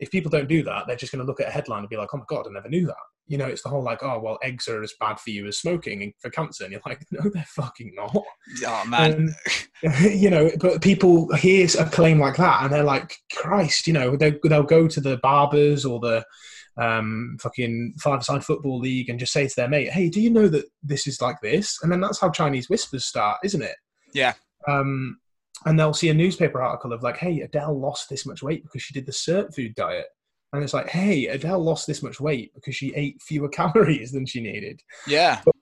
if 0.00 0.10
people 0.10 0.30
don't 0.30 0.48
do 0.48 0.62
that 0.62 0.86
they're 0.86 0.96
just 0.96 1.12
going 1.12 1.24
to 1.24 1.26
look 1.26 1.40
at 1.40 1.48
a 1.48 1.52
headline 1.52 1.80
and 1.80 1.88
be 1.88 1.96
like 1.96 2.08
oh 2.14 2.18
my 2.18 2.24
god 2.28 2.46
i 2.46 2.52
never 2.52 2.68
knew 2.68 2.86
that 2.86 2.96
you 3.28 3.36
know, 3.36 3.44
it's 3.44 3.62
the 3.62 3.68
whole 3.68 3.82
like, 3.82 4.02
oh, 4.02 4.18
well, 4.18 4.38
eggs 4.42 4.66
are 4.68 4.82
as 4.82 4.94
bad 4.98 5.20
for 5.20 5.30
you 5.30 5.46
as 5.46 5.58
smoking 5.58 6.02
and 6.02 6.12
for 6.18 6.30
cancer. 6.30 6.64
And 6.64 6.72
you're 6.72 6.82
like, 6.84 7.04
no, 7.10 7.30
they're 7.30 7.44
fucking 7.46 7.92
not. 7.94 8.16
Oh, 8.66 8.84
man. 8.88 9.34
you 10.02 10.30
know, 10.30 10.50
but 10.58 10.82
people 10.82 11.32
hear 11.34 11.68
a 11.78 11.84
claim 11.84 12.18
like 12.18 12.36
that 12.36 12.62
and 12.62 12.72
they're 12.72 12.82
like, 12.82 13.14
Christ, 13.32 13.86
you 13.86 13.92
know, 13.92 14.16
they, 14.16 14.38
they'll 14.44 14.62
go 14.62 14.88
to 14.88 15.00
the 15.00 15.18
barbers 15.18 15.84
or 15.84 16.00
the 16.00 16.24
um, 16.78 17.36
fucking 17.40 17.94
five-a-side 18.00 18.44
football 18.44 18.78
league 18.78 19.10
and 19.10 19.18
just 19.18 19.32
say 19.32 19.46
to 19.46 19.54
their 19.54 19.68
mate, 19.68 19.90
hey, 19.90 20.08
do 20.08 20.22
you 20.22 20.30
know 20.30 20.48
that 20.48 20.64
this 20.82 21.06
is 21.06 21.20
like 21.20 21.40
this? 21.42 21.78
And 21.82 21.92
then 21.92 22.00
that's 22.00 22.20
how 22.20 22.30
Chinese 22.30 22.70
whispers 22.70 23.04
start, 23.04 23.38
isn't 23.44 23.62
it? 23.62 23.76
Yeah. 24.14 24.34
Um, 24.66 25.18
and 25.66 25.78
they'll 25.78 25.94
see 25.94 26.08
a 26.08 26.14
newspaper 26.14 26.62
article 26.62 26.92
of 26.92 27.02
like, 27.02 27.16
hey, 27.16 27.40
Adele 27.40 27.78
lost 27.78 28.08
this 28.08 28.26
much 28.26 28.42
weight 28.42 28.62
because 28.62 28.82
she 28.82 28.94
did 28.94 29.06
the 29.06 29.12
Sirtfood 29.12 29.74
diet 29.74 30.06
and 30.52 30.62
it's 30.62 30.74
like, 30.74 30.88
hey, 30.88 31.26
Adele 31.26 31.62
lost 31.62 31.86
this 31.86 32.02
much 32.02 32.20
weight 32.20 32.54
because 32.54 32.74
she 32.74 32.94
ate 32.94 33.20
fewer 33.20 33.48
calories 33.50 34.12
than 34.12 34.26
she 34.26 34.40
needed. 34.40 34.80
Yeah. 35.06 35.40
But 35.44 35.54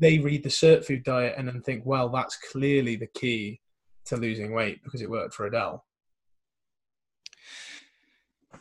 they 0.00 0.18
read 0.18 0.42
the 0.42 0.48
Sirtfood 0.48 1.04
diet 1.04 1.34
and 1.36 1.46
then 1.46 1.60
think, 1.62 1.84
well, 1.84 2.08
that's 2.08 2.36
clearly 2.50 2.96
the 2.96 3.06
key 3.06 3.60
to 4.06 4.16
losing 4.16 4.52
weight 4.52 4.82
because 4.82 5.02
it 5.02 5.10
worked 5.10 5.34
for 5.34 5.46
Adele. 5.46 5.84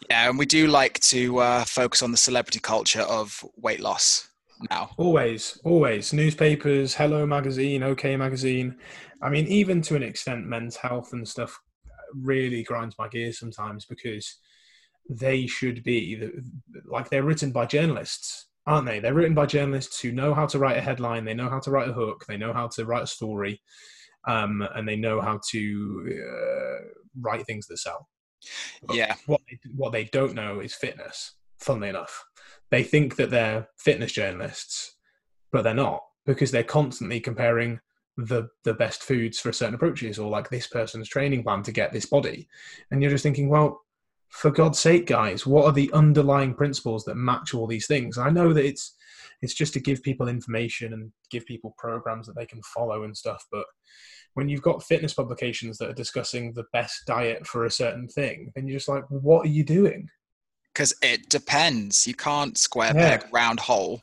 Yeah, 0.09 0.29
and 0.29 0.37
we 0.37 0.45
do 0.45 0.67
like 0.67 0.99
to 1.01 1.37
uh, 1.39 1.63
focus 1.65 2.01
on 2.01 2.11
the 2.11 2.17
celebrity 2.17 2.59
culture 2.59 3.01
of 3.01 3.45
weight 3.55 3.79
loss 3.79 4.29
now. 4.69 4.91
Always, 4.97 5.59
always. 5.63 6.13
Newspapers, 6.13 6.95
Hello 6.95 7.25
Magazine, 7.25 7.83
OK 7.83 8.15
Magazine. 8.17 8.75
I 9.21 9.29
mean, 9.29 9.47
even 9.47 9.81
to 9.83 9.95
an 9.95 10.03
extent, 10.03 10.45
men's 10.45 10.75
health 10.75 11.13
and 11.13 11.27
stuff 11.27 11.59
really 12.13 12.63
grinds 12.63 12.95
my 12.97 13.07
gears 13.07 13.39
sometimes 13.39 13.85
because 13.85 14.37
they 15.09 15.47
should 15.47 15.83
be 15.83 16.29
like 16.85 17.09
they're 17.09 17.23
written 17.23 17.51
by 17.51 17.65
journalists 17.65 18.47
aren't 18.67 18.85
they? 18.85 18.99
They're 18.99 19.13
written 19.13 19.33
by 19.33 19.45
journalists 19.47 19.99
who 19.99 20.11
know 20.11 20.33
how 20.33 20.45
to 20.47 20.59
write 20.59 20.77
a 20.77 20.81
headline 20.81 21.25
they 21.25 21.33
know 21.33 21.49
how 21.49 21.59
to 21.59 21.71
write 21.71 21.89
a 21.89 21.93
hook 21.93 22.25
they 22.27 22.37
know 22.37 22.53
how 22.53 22.67
to 22.67 22.85
write 22.85 23.03
a 23.03 23.07
story 23.07 23.61
um, 24.27 24.67
and 24.75 24.87
they 24.87 24.95
know 24.95 25.19
how 25.19 25.39
to 25.49 26.21
uh, 26.23 26.85
write 27.19 27.45
things 27.45 27.67
that 27.67 27.79
sell. 27.79 28.07
But 28.83 28.95
yeah. 28.95 29.15
what 29.25 29.41
they, 29.49 29.59
what 29.75 29.91
they 29.91 30.05
don't 30.05 30.35
know 30.35 30.59
is 30.59 30.73
fitness 30.73 31.35
funnily 31.59 31.89
enough. 31.89 32.23
They 32.69 32.83
think 32.83 33.15
that 33.15 33.29
they're 33.29 33.67
fitness 33.77 34.11
journalists 34.11 34.95
but 35.51 35.63
they're 35.63 35.73
not 35.73 36.01
because 36.25 36.51
they're 36.51 36.63
constantly 36.63 37.19
comparing 37.19 37.79
the 38.17 38.47
the 38.63 38.73
best 38.73 39.03
foods 39.03 39.39
for 39.39 39.53
certain 39.53 39.75
approaches 39.75 40.19
or 40.19 40.29
like 40.29 40.49
this 40.49 40.67
person's 40.67 41.07
training 41.07 41.43
plan 41.43 41.63
to 41.63 41.71
get 41.71 41.93
this 41.93 42.05
body 42.05 42.47
and 42.91 43.01
you're 43.01 43.11
just 43.11 43.23
thinking 43.23 43.47
well 43.47 43.81
for 44.31 44.49
God's 44.49 44.79
sake, 44.79 45.07
guys, 45.07 45.45
what 45.45 45.65
are 45.65 45.73
the 45.73 45.91
underlying 45.93 46.53
principles 46.53 47.03
that 47.03 47.15
match 47.15 47.53
all 47.53 47.67
these 47.67 47.85
things? 47.85 48.17
I 48.17 48.29
know 48.29 48.53
that 48.53 48.65
it's 48.65 48.95
it's 49.41 49.53
just 49.53 49.73
to 49.73 49.79
give 49.79 50.01
people 50.03 50.27
information 50.27 50.93
and 50.93 51.11
give 51.29 51.45
people 51.45 51.75
programs 51.77 52.27
that 52.27 52.35
they 52.35 52.45
can 52.45 52.61
follow 52.63 53.03
and 53.03 53.15
stuff, 53.15 53.45
but 53.51 53.65
when 54.33 54.47
you've 54.47 54.61
got 54.61 54.83
fitness 54.83 55.13
publications 55.13 55.77
that 55.77 55.89
are 55.89 55.93
discussing 55.93 56.53
the 56.53 56.63
best 56.71 57.05
diet 57.05 57.45
for 57.45 57.65
a 57.65 57.71
certain 57.71 58.07
thing, 58.07 58.51
then 58.55 58.67
you're 58.67 58.77
just 58.77 58.87
like, 58.87 59.03
what 59.09 59.45
are 59.45 59.49
you 59.49 59.63
doing? 59.63 60.07
Because 60.73 60.93
it 61.01 61.27
depends. 61.29 62.07
You 62.07 62.13
can't 62.13 62.57
square 62.57 62.93
yeah. 62.95 63.17
peg 63.17 63.27
round 63.33 63.59
hole. 63.59 64.01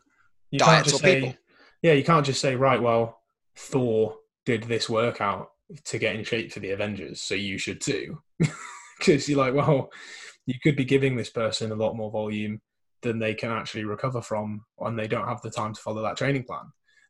You 0.51 0.59
can't 0.59 0.85
just 0.85 1.01
say, 1.01 1.21
people. 1.21 1.37
yeah, 1.83 1.93
you 1.93 2.05
can't 2.05 2.27
just 2.27 2.41
say, 2.41 2.57
right, 2.57 2.83
well, 2.83 3.18
Thor 3.59 4.17
did 4.47 4.63
this 4.63 4.89
workout 4.89 5.51
to 5.85 5.99
get 5.99 6.15
in 6.15 6.25
shape 6.25 6.53
for 6.53 6.61
the 6.61 6.71
Avengers, 6.71 7.21
so 7.21 7.35
you 7.35 7.59
should 7.59 7.81
too. 7.81 8.23
because 8.99 9.29
you're 9.29 9.39
like, 9.39 9.53
well, 9.53 9.91
you 10.47 10.55
could 10.63 10.77
be 10.77 10.85
giving 10.85 11.17
this 11.17 11.29
person 11.29 11.73
a 11.73 11.77
lot 11.77 11.97
more 11.97 12.11
volume 12.11 12.61
than 13.03 13.19
they 13.19 13.35
can 13.35 13.51
actually 13.51 13.85
recover 13.85 14.23
from, 14.23 14.65
and 14.81 14.99
they 14.99 15.09
don't 15.09 15.29
have 15.29 15.43
the 15.43 15.51
time 15.51 15.75
to 15.75 15.81
follow 15.81 16.03
that 16.03 16.17
training 16.17 16.45
plan. 16.45 16.65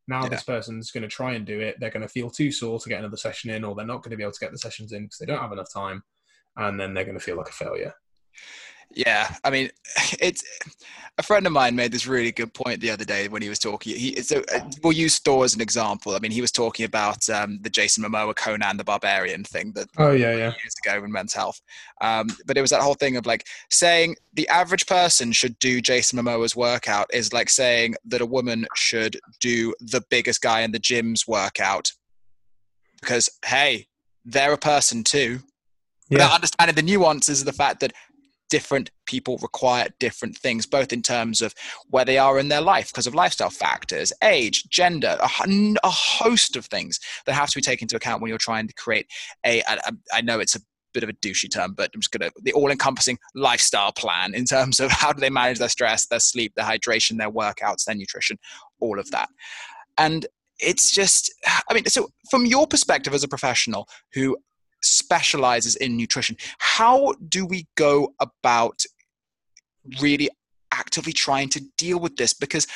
Now 0.09 0.23
yeah. 0.23 0.31
this 0.31 0.43
person's 0.43 0.91
going 0.91 1.03
to 1.03 1.09
try 1.09 1.35
and 1.35 1.47
do 1.47 1.61
it. 1.61 1.77
They're 1.79 1.91
going 1.91 2.03
to 2.03 2.09
feel 2.09 2.31
too 2.31 2.51
sore 2.51 2.81
to 2.81 2.89
get 2.89 2.99
another 2.99 3.19
session 3.19 3.51
in, 3.51 3.63
or 3.63 3.75
they're 3.75 3.87
not 3.87 4.03
going 4.03 4.11
to 4.11 4.17
be 4.17 4.23
able 4.23 4.33
to 4.33 4.41
get 4.41 4.53
the 4.53 4.59
sessions 4.59 4.93
in 4.93 5.05
because 5.05 5.19
they 5.19 5.27
don't 5.27 5.41
have 5.41 5.53
enough 5.53 5.73
time, 5.73 6.03
and 6.57 6.81
then 6.81 6.95
they're 6.95 7.05
going 7.05 7.19
to 7.19 7.25
feel 7.25 7.37
like 7.37 7.51
a 7.51 7.53
failure. 7.53 7.93
Yeah, 8.95 9.35
I 9.45 9.51
mean, 9.51 9.71
it's 10.21 10.45
a 11.19 11.23
friend 11.23 11.47
of 11.47 11.53
mine 11.53 11.75
made 11.75 11.91
this 11.91 12.07
really 12.07 12.31
good 12.31 12.55
point 12.55 12.81
the 12.81 12.91
other 12.91 13.05
day 13.05 13.27
when 13.27 13.43
he 13.43 13.49
was 13.49 13.59
talking. 13.59 13.97
He, 13.97 14.23
so 14.23 14.43
uh, 14.55 14.61
we'll 14.83 14.93
use 14.93 15.19
Thor 15.19 15.45
as 15.45 15.55
an 15.55 15.61
example. 15.61 16.15
I 16.15 16.21
mean, 16.21 16.31
he 16.31 16.41
was 16.41 16.53
talking 16.53 16.87
about 16.87 17.29
um, 17.29 17.59
the 17.61 17.71
Jason 17.71 18.05
Momoa 18.05 18.37
Conan 18.37 18.77
the 18.77 18.85
Barbarian 18.85 19.43
thing 19.43 19.73
that 19.73 19.89
oh 19.99 20.13
yeah 20.13 20.31
yeah 20.31 20.53
years 20.63 20.75
ago 20.85 21.03
in 21.05 21.11
Men's 21.11 21.35
Health. 21.35 21.61
Um, 22.01 22.29
but 22.47 22.57
it 22.57 22.61
was 22.61 22.71
that 22.71 22.83
whole 22.83 22.95
thing 22.95 23.17
of 23.17 23.27
like 23.27 23.47
saying 23.69 24.17
the 24.35 24.49
average 24.49 24.87
person 24.87 25.33
should 25.33 25.59
do 25.59 25.81
Jason 25.81 26.19
Momoa's 26.19 26.55
workout 26.55 27.09
is 27.13 27.33
like 27.33 27.51
saying 27.51 27.97
that 28.07 28.21
a 28.21 28.27
woman 28.27 28.67
should 28.77 29.19
do 29.41 29.75
the 29.81 30.03
biggest 30.11 30.41
guy 30.41 30.61
in 30.61 30.71
the 30.71 30.79
gym's 30.79 31.27
workout 31.27 31.93
because 33.01 33.29
hey, 33.45 33.89
they're 34.25 34.53
a 34.53 34.59
person 34.59 35.03
too. 35.03 35.41
Yeah. 36.11 36.19
Without 36.19 36.35
understanding 36.37 36.77
the 36.77 36.83
nuances 36.83 37.41
of 37.41 37.47
the 37.47 37.53
fact 37.53 37.81
that 37.81 37.93
different 38.51 38.91
people 39.07 39.39
require 39.39 39.89
different 39.99 40.37
things, 40.37 40.67
both 40.67 40.93
in 40.93 41.03
terms 41.03 41.41
of 41.41 41.55
where 41.91 42.05
they 42.05 42.19
are 42.19 42.39
in 42.39 42.49
their 42.49 42.61
life 42.61 42.89
because 42.89 43.07
of 43.07 43.15
lifestyle 43.15 43.51
factors, 43.51 44.13
age, 44.23 44.69
gender, 44.69 45.17
a, 45.21 45.29
a, 45.85 45.91
host 45.91 46.57
of 46.57 46.67
things 46.67 46.99
that 47.27 47.35
have 47.35 47.51
to 47.51 47.57
be 47.57 47.63
taken 47.63 47.85
into 47.85 47.97
account 47.97 48.23
when 48.23 48.29
you're 48.29 48.39
trying 48.39 48.67
to 48.67 48.75
create 48.75 49.07
a. 49.45 49.61
a, 49.61 49.79
a 49.87 49.93
I 50.13 50.21
know 50.21 50.41
it's 50.41 50.57
a 50.57 50.61
bit 50.95 51.03
of 51.03 51.09
a 51.09 51.13
douchey 51.15 51.53
term, 51.53 51.75
but 51.75 51.91
I'm 51.95 52.01
just 52.01 52.11
going 52.11 52.29
to 52.29 52.43
the 52.43 52.53
all-encompassing 52.53 53.19
lifestyle 53.35 53.93
plan 53.93 54.35
in 54.35 54.45
terms 54.45 54.81
of 54.81 54.91
how 54.91 55.13
do 55.13 55.21
they 55.21 55.31
manage 55.31 55.59
their 55.59 55.69
stress, 55.69 56.07
their 56.07 56.21
sleep, 56.21 56.55
their 56.57 56.65
hydration, 56.65 57.19
their 57.19 57.31
workouts, 57.31 57.85
their 57.85 57.95
nutrition, 57.95 58.39
all 58.81 58.99
of 58.99 59.11
that. 59.11 59.29
And 59.97 60.27
it's 60.59 60.91
just, 60.91 61.33
I 61.69 61.75
mean, 61.75 61.85
so 61.87 62.09
from 62.31 62.47
your 62.47 62.67
perspective 62.67 63.15
as 63.15 63.23
a 63.23 63.29
professional 63.29 63.89
who 64.13 64.37
specializes 64.83 65.77
in 65.77 65.97
nutrition. 65.97 66.37
How 66.59 67.15
do 67.29 67.47
we 67.47 67.67
go 67.77 68.15
about 68.21 68.83
really 70.01 70.31
actively 70.73 71.13
trying 71.13 71.49
to 71.51 71.61
deal 71.77 71.99
with 71.99 72.17
this? 72.17 72.33
Because 72.33 72.67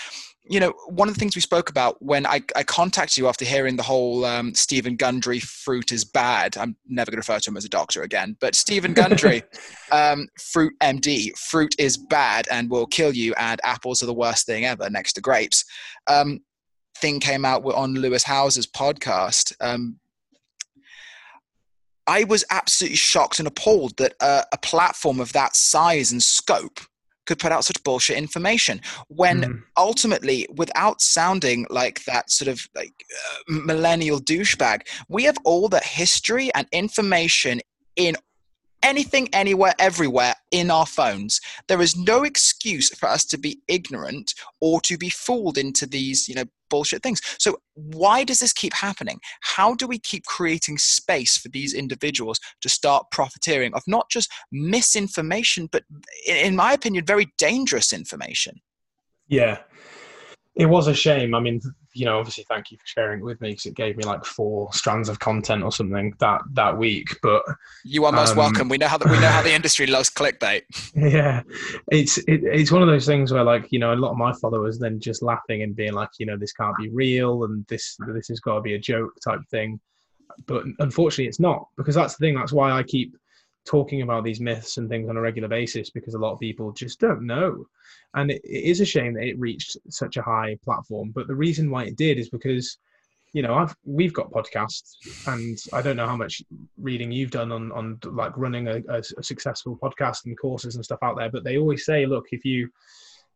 you 0.45 0.59
know, 0.59 0.73
one 0.89 1.09
of 1.09 1.15
the 1.15 1.21
things 1.21 1.37
we 1.37 1.41
spoke 1.41 1.71
about 1.71 2.03
when 2.03 2.27
I, 2.27 2.43
I 2.57 2.65
contacted 2.65 3.17
you 3.17 3.29
after 3.29 3.45
hearing 3.45 3.77
the 3.77 3.83
whole 3.83 4.25
um, 4.25 4.55
Steven 4.55 4.97
Gundry 4.97 5.39
fruit 5.39 5.93
is 5.93 6.05
bad. 6.05 6.57
I'm 6.57 6.77
never 6.89 7.11
going 7.11 7.23
to 7.23 7.33
refer 7.33 7.39
to 7.39 7.51
him 7.51 7.57
as 7.57 7.65
a 7.65 7.69
doctor 7.69 8.03
again, 8.03 8.37
but 8.41 8.57
Steven 8.57 8.93
Gundry, 8.93 9.45
um, 9.93 10.27
fruit 10.53 10.73
MD, 10.83 11.31
fruit 11.39 11.75
is 11.79 11.97
bad 11.97 12.49
and 12.51 12.69
will 12.69 12.87
kill 12.87 13.15
you, 13.15 13.35
and 13.39 13.61
apples 13.63 14.03
are 14.03 14.07
the 14.07 14.15
worst 14.15 14.47
thing 14.47 14.65
ever 14.65 14.91
next 14.91 15.13
to 15.15 15.21
grapes. 15.21 15.65
Um, 16.09 16.41
thing 16.99 17.21
came 17.21 17.45
out 17.45 17.65
on 17.65 17.95
Lewis 17.95 18.25
Howes's 18.25 18.67
podcast. 18.67 19.53
I 22.07 22.25
was 22.25 22.45
absolutely 22.51 22.97
shocked 22.97 23.39
and 23.39 23.49
appalled 23.49 23.97
that 23.99 24.15
uh, 24.21 24.43
a 24.53 24.59
platform 24.59 25.21
of 25.21 25.33
that 25.33 25.57
size 25.57 26.13
and 26.13 26.23
scope 26.23 26.81
could 27.27 27.39
put 27.39 27.53
out 27.53 27.65
such 27.65 27.83
bullshit 27.85 28.17
information 28.17 28.81
when 29.09 29.43
mm. 29.43 29.63
ultimately 29.77 30.47
without 30.57 31.01
sounding 31.01 31.67
like 31.71 32.05
that 32.05 32.31
sort 32.31 32.49
of 32.49 32.69
like 32.75 32.93
uh, 33.15 33.53
millennial 33.53 34.21
douchebag 34.21 34.83
we 35.09 35.23
have 35.25 35.39
all 35.45 35.69
the 35.69 35.81
history 35.85 36.51
and 36.55 36.67
information 36.73 37.61
in 37.95 38.17
anything, 38.83 39.29
anywhere, 39.33 39.75
everywhere 39.79 40.35
in 40.51 40.71
our 40.71 40.87
phones. 40.87 41.41
There 41.69 41.81
is 41.81 41.97
no 41.97 42.25
excuse 42.25 42.91
for 42.91 43.09
us 43.09 43.25
to 43.27 43.39
be 43.39 43.61
ignorant 43.69 44.35
or 44.61 44.81
to 44.83 44.97
be 44.97 45.11
fooled 45.11 45.59
into 45.59 45.87
these, 45.87 46.29
you 46.29 46.35
know, 46.35 46.45
bullshit 46.71 47.03
things. 47.03 47.21
So 47.39 47.59
why 47.75 48.25
does 48.25 48.39
this 48.39 48.53
keep 48.53 48.73
happening? 48.73 49.21
How 49.43 49.75
do 49.75 49.87
we 49.87 49.99
keep 49.99 50.25
creating 50.25 50.79
space 50.79 51.37
for 51.37 51.49
these 51.49 51.75
individuals 51.75 52.41
to 52.63 52.69
start 52.69 53.11
profiteering 53.11 53.75
of 53.75 53.83
not 53.87 54.09
just 54.11 54.33
misinformation, 54.51 55.69
but 55.71 55.85
in 56.27 56.57
my 56.57 56.73
opinion, 56.73 57.05
very 57.05 57.33
dangerous 57.39 57.93
information? 57.93 58.55
Yeah. 59.29 59.59
It 60.55 60.67
was 60.67 60.87
a 60.87 60.95
shame. 60.95 61.35
I 61.35 61.41
mean, 61.41 61.61
you 61.95 62.07
know, 62.07 62.19
obviously, 62.19 62.45
thank 62.49 62.71
you 62.71 62.79
for 62.79 62.87
sharing 62.87 63.21
it 63.21 63.25
with 63.25 63.41
me 63.41 63.51
because 63.51 63.67
it 63.67 63.75
gave 63.75 63.97
me 63.97 64.05
like 64.05 64.25
four 64.25 64.73
strands 64.73 65.09
of 65.09 65.19
content 65.19 65.63
or 65.63 65.71
something 65.71 66.15
that 66.21 66.41
that 66.53 66.77
week. 66.79 67.09
But 67.23 67.43
you 67.85 68.05
are 68.07 68.13
most 68.13 68.33
um, 68.33 68.39
welcome. 68.39 68.69
We 68.69 68.79
know 68.79 68.89
how 68.89 68.99
the, 68.99 69.09
we 69.09 69.21
know 69.21 69.29
how 69.29 69.43
the 69.43 69.53
industry 69.53 69.87
loves 69.87 70.11
clickbait. 70.11 70.63
Yeah, 71.13 71.43
it's 71.91 72.19
it, 72.19 72.45
it's 72.45 72.71
one 72.71 72.83
of 72.83 72.89
those 72.89 73.07
things 73.07 73.33
where 73.33 73.45
like 73.45 73.71
you 73.71 73.79
know 73.79 73.93
a 73.93 73.97
lot 73.97 74.13
of 74.13 74.17
my 74.17 74.33
followers 74.35 74.79
then 74.79 75.01
just 75.01 75.23
laughing 75.23 75.63
and 75.63 75.75
being 75.75 75.93
like, 75.93 76.11
you 76.19 76.27
know, 76.27 76.37
this 76.37 76.53
can't 76.53 76.77
be 76.77 76.89
real 76.89 77.45
and 77.45 77.67
this 77.67 77.97
this 78.09 78.29
has 78.29 78.41
got 78.41 78.57
to 78.57 78.61
be 78.61 78.75
a 78.75 78.79
joke 78.79 79.13
type 79.23 79.41
thing. 79.51 79.81
But 80.47 80.65
unfortunately, 80.79 81.27
it's 81.27 81.41
not 81.41 81.67
because 81.77 81.95
that's 81.95 82.17
the 82.17 82.25
thing. 82.25 82.35
That's 82.35 82.53
why 82.53 82.71
I 82.73 82.83
keep 82.83 83.17
talking 83.65 84.03
about 84.03 84.25
these 84.25 84.41
myths 84.41 84.77
and 84.77 84.89
things 84.89 85.09
on 85.09 85.17
a 85.17 85.21
regular 85.21 85.49
basis 85.49 85.91
because 85.91 86.15
a 86.15 86.19
lot 86.19 86.33
of 86.33 86.41
people 86.41 86.73
just 86.73 87.01
don't 87.01 87.27
know. 87.27 87.65
And 88.15 88.31
it, 88.31 88.41
it 88.45 88.65
is 88.65 88.81
a 88.81 88.85
shame 88.85 89.15
that 89.15 89.25
it 89.25 89.39
reached 89.39 89.77
such 89.89 90.17
a 90.17 90.23
high 90.23 90.59
platform. 90.65 91.13
But 91.15 91.29
the 91.29 91.35
reason 91.35 91.71
why 91.71 91.85
it 91.85 91.97
did 91.97 92.19
is 92.19 92.29
because, 92.29 92.79
you 93.33 93.43
know, 93.43 93.55
I've 93.55 93.75
we've 93.85 94.13
got 94.13 94.31
podcasts, 94.31 94.97
and 95.27 95.59
I 95.73 95.81
don't 95.81 95.97
know 95.97 96.07
how 96.07 96.17
much 96.17 96.43
reading 96.79 97.11
you've 97.11 97.31
done 97.31 97.51
on 97.53 97.73
on 97.73 97.99
like 98.05 98.37
running 98.37 98.69
a, 98.69 98.83
a, 98.89 99.03
a 99.17 99.23
successful 99.23 99.79
podcast 99.83 100.27
and 100.27 100.39
courses 100.39 100.75
and 100.75 100.85
stuff 100.85 100.99
out 101.03 101.17
there. 101.17 101.31
But 101.31 101.45
they 101.45 101.57
always 101.57 101.85
say, 101.85 102.05
look, 102.05 102.27
if 102.31 102.45
you 102.45 102.69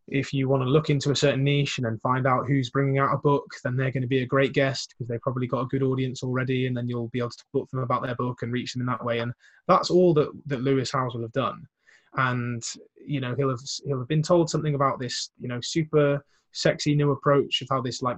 if 0.09 0.33
you 0.33 0.49
want 0.49 0.62
to 0.62 0.69
look 0.69 0.88
into 0.88 1.11
a 1.11 1.16
certain 1.16 1.42
niche 1.42 1.79
and 1.79 1.87
then 1.87 1.99
find 1.99 2.27
out 2.27 2.47
who's 2.47 2.71
bringing 2.71 2.99
out 2.99 3.12
a 3.12 3.19
book, 3.19 3.47
then 3.64 3.77
they're 3.77 3.90
going 3.90 4.03
to 4.03 4.09
be 4.09 4.23
a 4.23 4.27
great 4.27 4.53
guest 4.53 4.95
because 4.97 5.09
they've 5.09 5.21
probably 5.21 5.47
got 5.47 5.62
a 5.62 5.66
good 5.66 5.83
audience 5.83 6.23
already, 6.23 6.66
and 6.66 6.77
then 6.77 6.88
you'll 6.88 7.09
be 7.09 7.19
able 7.19 7.31
to 7.31 7.45
talk 7.53 7.69
to 7.69 7.77
them 7.77 7.85
about 7.85 8.03
their 8.03 8.14
book 8.14 8.42
and 8.42 8.53
reach 8.53 8.73
them 8.73 8.83
in 8.83 8.87
that 8.87 9.05
way. 9.05 9.19
And 9.19 9.33
that's 9.66 9.90
all 9.90 10.14
that 10.14 10.31
that 10.47 10.62
Lewis 10.62 10.92
Howes 10.92 11.14
will 11.14 11.23
have 11.23 11.33
done. 11.33 11.66
And 12.14 12.62
you 13.05 13.21
know 13.21 13.35
he'll 13.37 13.51
have 13.51 13.61
he'll 13.85 13.99
have 13.99 14.09
been 14.09 14.23
told 14.23 14.51
something 14.51 14.75
about 14.75 14.99
this 14.99 15.31
you 15.38 15.49
know 15.49 15.61
super 15.62 16.25
sexy 16.53 16.95
new 16.95 17.12
approach 17.12 17.61
of 17.61 17.69
how 17.71 17.81
this 17.81 18.01
like 18.01 18.16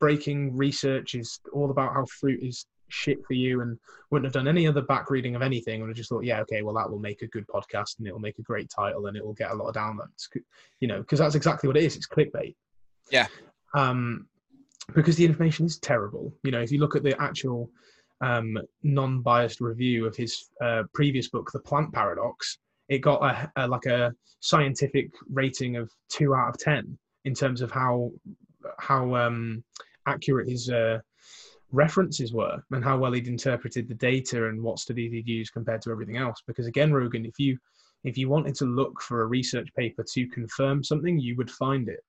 breaking 0.00 0.56
research 0.56 1.14
is 1.14 1.38
all 1.52 1.70
about 1.70 1.92
how 1.92 2.04
fruit 2.06 2.42
is 2.42 2.66
shit 2.94 3.18
for 3.26 3.34
you 3.34 3.60
and 3.60 3.78
wouldn't 4.10 4.26
have 4.26 4.32
done 4.32 4.48
any 4.48 4.66
other 4.66 4.82
back 4.82 5.10
reading 5.10 5.34
of 5.34 5.42
anything 5.42 5.82
and 5.82 5.90
I 5.90 5.94
just 5.94 6.08
thought, 6.08 6.24
yeah, 6.24 6.40
okay, 6.42 6.62
well 6.62 6.74
that 6.74 6.90
will 6.90 6.98
make 6.98 7.22
a 7.22 7.26
good 7.26 7.46
podcast 7.46 7.98
and 7.98 8.06
it 8.06 8.12
will 8.12 8.20
make 8.20 8.38
a 8.38 8.42
great 8.42 8.70
title 8.70 9.06
and 9.06 9.16
it 9.16 9.24
will 9.24 9.34
get 9.34 9.50
a 9.50 9.54
lot 9.54 9.68
of 9.68 9.74
downloads, 9.74 10.28
you 10.80 10.88
know, 10.88 11.00
because 11.00 11.18
that's 11.18 11.34
exactly 11.34 11.66
what 11.66 11.76
it 11.76 11.84
is. 11.84 11.96
It's 11.96 12.08
clickbait. 12.08 12.54
Yeah. 13.10 13.26
Um, 13.74 14.26
because 14.94 15.16
the 15.16 15.24
information 15.24 15.66
is 15.66 15.78
terrible. 15.78 16.32
You 16.42 16.50
know, 16.50 16.60
if 16.60 16.70
you 16.70 16.78
look 16.78 16.96
at 16.96 17.02
the 17.02 17.20
actual 17.20 17.70
um, 18.20 18.58
non-biased 18.82 19.60
review 19.60 20.06
of 20.06 20.16
his 20.16 20.50
uh, 20.62 20.84
previous 20.92 21.28
book, 21.28 21.50
The 21.52 21.60
Plant 21.60 21.92
Paradox, 21.92 22.58
it 22.88 22.98
got 22.98 23.22
a, 23.22 23.50
a, 23.56 23.68
like 23.68 23.86
a 23.86 24.12
scientific 24.40 25.10
rating 25.30 25.76
of 25.76 25.90
two 26.10 26.34
out 26.34 26.50
of 26.50 26.58
ten 26.58 26.98
in 27.24 27.34
terms 27.34 27.62
of 27.62 27.70
how 27.70 28.12
how 28.78 29.14
um, 29.14 29.64
accurate 30.06 30.48
his 30.48 30.68
uh, 30.70 30.98
references 31.74 32.32
were 32.32 32.62
and 32.70 32.84
how 32.84 32.96
well 32.96 33.12
he'd 33.12 33.26
interpreted 33.26 33.88
the 33.88 33.94
data 33.94 34.46
and 34.48 34.62
what 34.62 34.78
studies 34.78 35.12
he'd 35.12 35.28
used 35.28 35.52
compared 35.52 35.82
to 35.82 35.90
everything 35.90 36.16
else. 36.16 36.40
Because 36.46 36.66
again, 36.66 36.92
Rogan, 36.92 37.26
if 37.26 37.38
you 37.38 37.58
if 38.04 38.18
you 38.18 38.28
wanted 38.28 38.54
to 38.56 38.66
look 38.66 39.00
for 39.00 39.22
a 39.22 39.26
research 39.26 39.68
paper 39.76 40.04
to 40.12 40.28
confirm 40.28 40.84
something, 40.84 41.18
you 41.18 41.36
would 41.36 41.50
find 41.50 41.88
it. 41.88 42.00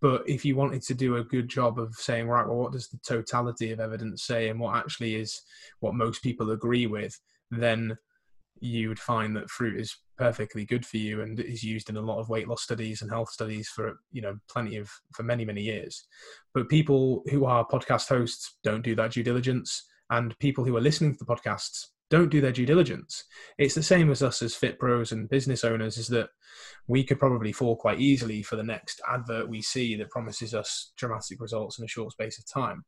But 0.00 0.22
if 0.28 0.44
you 0.44 0.54
wanted 0.54 0.82
to 0.82 0.94
do 0.94 1.16
a 1.16 1.24
good 1.24 1.48
job 1.48 1.80
of 1.80 1.92
saying, 1.94 2.28
right, 2.28 2.46
well, 2.46 2.58
what 2.58 2.72
does 2.72 2.88
the 2.88 3.00
totality 3.04 3.72
of 3.72 3.80
evidence 3.80 4.24
say 4.24 4.48
and 4.48 4.60
what 4.60 4.76
actually 4.76 5.16
is 5.16 5.42
what 5.80 5.94
most 5.94 6.22
people 6.22 6.52
agree 6.52 6.86
with, 6.86 7.18
then 7.50 7.98
you 8.60 8.88
would 8.88 9.00
find 9.00 9.36
that 9.36 9.50
fruit 9.50 9.80
is 9.80 9.96
perfectly 10.18 10.64
good 10.64 10.84
for 10.84 10.96
you 10.96 11.22
and 11.22 11.38
is 11.40 11.62
used 11.62 11.88
in 11.88 11.96
a 11.96 12.00
lot 12.00 12.18
of 12.18 12.28
weight 12.28 12.48
loss 12.48 12.62
studies 12.62 13.00
and 13.00 13.10
health 13.10 13.30
studies 13.30 13.68
for 13.68 14.00
you 14.10 14.20
know 14.20 14.36
plenty 14.50 14.76
of 14.76 14.90
for 15.14 15.22
many 15.22 15.44
many 15.44 15.62
years. 15.62 16.06
But 16.52 16.68
people 16.68 17.22
who 17.30 17.44
are 17.44 17.66
podcast 17.66 18.08
hosts 18.08 18.58
don't 18.64 18.82
do 18.82 18.94
that 18.96 19.12
due 19.12 19.22
diligence 19.22 19.86
and 20.10 20.38
people 20.38 20.64
who 20.64 20.76
are 20.76 20.82
listening 20.82 21.12
to 21.12 21.24
the 21.24 21.32
podcasts 21.32 21.86
don't 22.10 22.30
do 22.30 22.40
their 22.40 22.52
due 22.52 22.66
diligence. 22.66 23.24
It's 23.58 23.74
the 23.74 23.82
same 23.82 24.10
as 24.10 24.22
us 24.22 24.40
as 24.42 24.54
fit 24.54 24.78
pros 24.78 25.12
and 25.12 25.28
business 25.28 25.62
owners 25.62 25.98
is 25.98 26.08
that 26.08 26.30
we 26.86 27.04
could 27.04 27.18
probably 27.18 27.52
fall 27.52 27.76
quite 27.76 28.00
easily 28.00 28.42
for 28.42 28.56
the 28.56 28.62
next 28.62 29.00
advert 29.08 29.48
we 29.48 29.60
see 29.60 29.94
that 29.96 30.10
promises 30.10 30.54
us 30.54 30.92
dramatic 30.96 31.40
results 31.40 31.78
in 31.78 31.84
a 31.84 31.88
short 31.88 32.12
space 32.12 32.38
of 32.38 32.50
time 32.50 32.84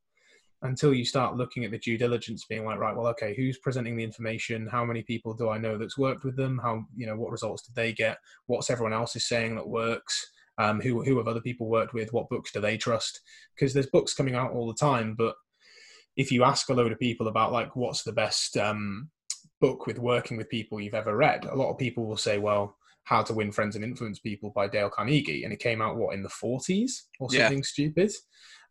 until 0.62 0.92
you 0.92 1.04
start 1.04 1.36
looking 1.36 1.64
at 1.64 1.70
the 1.70 1.78
due 1.78 1.96
diligence 1.96 2.44
being 2.44 2.64
like 2.64 2.78
right 2.78 2.94
well 2.94 3.06
okay 3.06 3.34
who's 3.34 3.58
presenting 3.58 3.96
the 3.96 4.04
information? 4.04 4.68
How 4.70 4.84
many 4.84 5.02
people 5.02 5.34
do 5.34 5.48
i 5.48 5.58
know 5.58 5.78
that's 5.78 5.98
worked 5.98 6.24
with 6.24 6.36
them? 6.36 6.60
How 6.62 6.84
you 6.96 7.06
know 7.06 7.16
what 7.16 7.30
results 7.30 7.62
did 7.62 7.74
they 7.74 7.92
get? 7.92 8.18
What's 8.46 8.70
everyone 8.70 8.92
else 8.92 9.16
is 9.16 9.28
saying 9.28 9.56
that 9.56 9.68
works? 9.68 10.30
Um, 10.58 10.78
who, 10.80 11.02
who 11.02 11.16
have 11.16 11.28
other 11.28 11.40
people 11.40 11.68
worked 11.68 11.94
with? 11.94 12.12
What 12.12 12.28
books 12.28 12.52
do 12.52 12.60
they 12.60 12.76
trust? 12.76 13.20
Because 13.54 13.72
there's 13.72 13.86
books 13.86 14.12
coming 14.12 14.34
out 14.34 14.52
all 14.52 14.66
the 14.66 14.74
time 14.74 15.14
but 15.16 15.34
if 16.16 16.30
you 16.30 16.44
ask 16.44 16.68
a 16.68 16.74
load 16.74 16.92
of 16.92 16.98
people 16.98 17.28
about 17.28 17.52
like 17.52 17.74
what's 17.76 18.02
the 18.02 18.12
best 18.12 18.56
um, 18.56 19.08
book 19.60 19.86
with 19.86 19.98
working 19.98 20.36
with 20.36 20.48
people 20.48 20.80
you've 20.80 20.94
ever 20.94 21.16
read 21.16 21.44
a 21.44 21.54
lot 21.54 21.70
of 21.70 21.78
people 21.78 22.06
will 22.06 22.16
say 22.16 22.38
well 22.38 22.76
how 23.10 23.24
to 23.24 23.34
win 23.34 23.50
friends 23.50 23.74
and 23.74 23.84
influence 23.84 24.20
people 24.20 24.50
by 24.54 24.68
dale 24.68 24.88
carnegie 24.88 25.42
and 25.42 25.52
it 25.52 25.58
came 25.58 25.82
out 25.82 25.96
what 25.96 26.14
in 26.14 26.22
the 26.22 26.28
40s 26.28 26.92
or 27.18 27.28
something 27.28 27.58
yeah. 27.58 27.64
stupid 27.64 28.12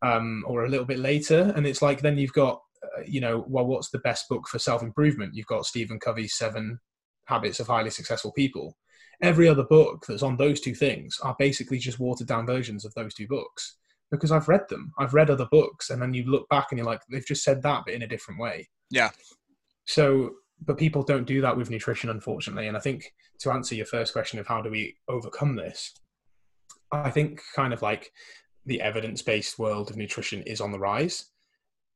um, 0.01 0.45
or 0.47 0.63
a 0.63 0.69
little 0.69 0.85
bit 0.85 0.97
later. 0.97 1.51
And 1.57 1.67
it's 1.67 1.81
like 1.81 1.99
then 1.99 2.17
you've 2.17 2.31
got, 2.31 2.61
uh, 2.81 3.01
you 3.05 3.19
know, 3.19 3.43
well, 3.49 3.65
what's 3.65 3.89
the 3.89 3.99
best 3.99 4.29
book 4.29 4.47
for 4.47 4.57
self 4.57 4.81
improvement? 4.81 5.35
You've 5.35 5.45
got 5.47 5.65
Stephen 5.65 5.99
Covey's 5.99 6.37
Seven 6.37 6.79
Habits 7.25 7.59
of 7.59 7.67
Highly 7.67 7.89
Successful 7.89 8.31
People. 8.31 8.77
Every 9.21 9.49
other 9.49 9.63
book 9.63 10.05
that's 10.07 10.23
on 10.23 10.37
those 10.37 10.61
two 10.61 10.73
things 10.73 11.19
are 11.21 11.35
basically 11.37 11.77
just 11.77 11.99
watered 11.99 12.27
down 12.27 12.45
versions 12.45 12.85
of 12.85 12.93
those 12.93 13.13
two 13.13 13.27
books 13.27 13.75
because 14.09 14.31
I've 14.31 14.47
read 14.47 14.69
them. 14.69 14.93
I've 14.97 15.13
read 15.13 15.29
other 15.29 15.49
books, 15.51 15.89
and 15.89 16.01
then 16.01 16.13
you 16.13 16.23
look 16.23 16.47
back 16.47 16.67
and 16.71 16.79
you're 16.79 16.87
like, 16.87 17.01
they've 17.11 17.25
just 17.25 17.43
said 17.43 17.61
that, 17.63 17.83
but 17.85 17.93
in 17.93 18.03
a 18.03 18.07
different 18.07 18.39
way. 18.39 18.69
Yeah. 18.89 19.09
So, 19.85 20.31
but 20.65 20.77
people 20.77 21.03
don't 21.03 21.27
do 21.27 21.41
that 21.41 21.55
with 21.55 21.69
nutrition, 21.69 22.09
unfortunately. 22.09 22.67
And 22.67 22.75
I 22.75 22.79
think 22.79 23.13
to 23.39 23.51
answer 23.51 23.75
your 23.75 23.85
first 23.85 24.13
question 24.13 24.39
of 24.39 24.47
how 24.47 24.61
do 24.61 24.69
we 24.69 24.97
overcome 25.07 25.55
this, 25.55 25.93
I 26.91 27.09
think 27.09 27.41
kind 27.55 27.73
of 27.73 27.81
like 27.81 28.11
the 28.65 28.81
evidence-based 28.81 29.57
world 29.57 29.89
of 29.89 29.97
nutrition 29.97 30.43
is 30.43 30.61
on 30.61 30.71
the 30.71 30.79
rise. 30.79 31.25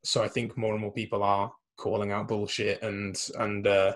So 0.03 0.23
I 0.23 0.27
think 0.27 0.57
more 0.57 0.73
and 0.73 0.81
more 0.81 0.93
people 0.93 1.23
are 1.23 1.51
calling 1.77 2.11
out 2.11 2.27
bullshit 2.27 2.81
and 2.83 3.19
and 3.39 3.67
uh, 3.67 3.93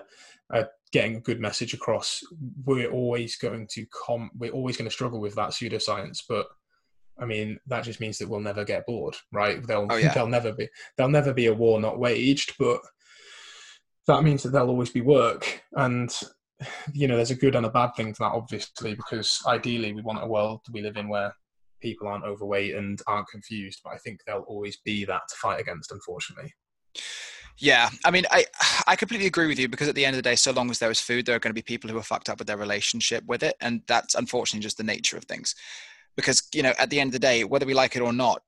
uh, 0.52 0.64
getting 0.92 1.16
a 1.16 1.20
good 1.20 1.40
message 1.40 1.74
across. 1.74 2.22
We're 2.64 2.90
always 2.90 3.36
going 3.36 3.66
to 3.72 3.86
com 3.86 4.30
we're 4.36 4.52
always 4.52 4.76
going 4.76 4.88
to 4.88 4.94
struggle 4.94 5.20
with 5.20 5.34
that 5.36 5.50
pseudoscience, 5.50 6.22
but 6.28 6.46
I 7.18 7.24
mean 7.24 7.58
that 7.66 7.84
just 7.84 8.00
means 8.00 8.18
that 8.18 8.28
we'll 8.28 8.40
never 8.40 8.64
get 8.64 8.86
bored, 8.86 9.16
right? 9.32 9.64
They'll 9.66 9.86
oh, 9.90 9.96
yeah. 9.96 10.12
there'll 10.12 10.28
never 10.28 10.52
be 10.52 10.68
there'll 10.96 11.10
never 11.10 11.32
be 11.32 11.46
a 11.46 11.54
war 11.54 11.80
not 11.80 11.98
waged, 11.98 12.54
but 12.58 12.80
that 14.08 14.24
means 14.24 14.42
that 14.42 14.50
there'll 14.50 14.70
always 14.70 14.90
be 14.90 15.00
work 15.00 15.62
and 15.76 16.12
you 16.92 17.06
know 17.06 17.14
there's 17.14 17.30
a 17.30 17.36
good 17.36 17.54
and 17.54 17.64
a 17.64 17.70
bad 17.70 17.90
thing 17.96 18.12
to 18.12 18.18
that 18.18 18.32
obviously 18.32 18.94
because 18.94 19.40
ideally 19.46 19.92
we 19.92 20.02
want 20.02 20.22
a 20.22 20.26
world 20.26 20.60
we 20.72 20.82
live 20.82 20.96
in 20.96 21.08
where 21.08 21.32
people 21.80 22.08
aren't 22.08 22.24
overweight 22.24 22.74
and 22.74 23.00
aren't 23.06 23.28
confused. 23.28 23.80
But 23.84 23.94
I 23.94 23.98
think 23.98 24.20
there'll 24.24 24.42
always 24.42 24.78
be 24.78 25.04
that 25.04 25.22
to 25.28 25.36
fight 25.36 25.60
against, 25.60 25.92
unfortunately. 25.92 26.52
Yeah, 27.58 27.88
I 28.04 28.10
mean, 28.10 28.24
I 28.30 28.46
I 28.86 28.94
completely 28.94 29.26
agree 29.26 29.48
with 29.48 29.58
you 29.58 29.68
because 29.68 29.88
at 29.88 29.96
the 29.96 30.04
end 30.04 30.14
of 30.14 30.18
the 30.22 30.28
day, 30.28 30.36
so 30.36 30.52
long 30.52 30.70
as 30.70 30.78
there 30.78 30.90
is 30.90 31.00
food, 31.00 31.26
there 31.26 31.34
are 31.34 31.40
going 31.40 31.50
to 31.50 31.54
be 31.54 31.62
people 31.62 31.90
who 31.90 31.98
are 31.98 32.02
fucked 32.02 32.28
up 32.28 32.38
with 32.38 32.46
their 32.46 32.56
relationship 32.56 33.24
with 33.26 33.42
it, 33.42 33.56
and 33.60 33.82
that's 33.88 34.14
unfortunately 34.14 34.62
just 34.62 34.76
the 34.76 34.84
nature 34.84 35.16
of 35.16 35.24
things. 35.24 35.54
Because 36.16 36.46
you 36.54 36.62
know, 36.62 36.72
at 36.78 36.90
the 36.90 37.00
end 37.00 37.08
of 37.08 37.12
the 37.12 37.18
day, 37.18 37.44
whether 37.44 37.66
we 37.66 37.74
like 37.74 37.96
it 37.96 38.02
or 38.02 38.12
not, 38.12 38.42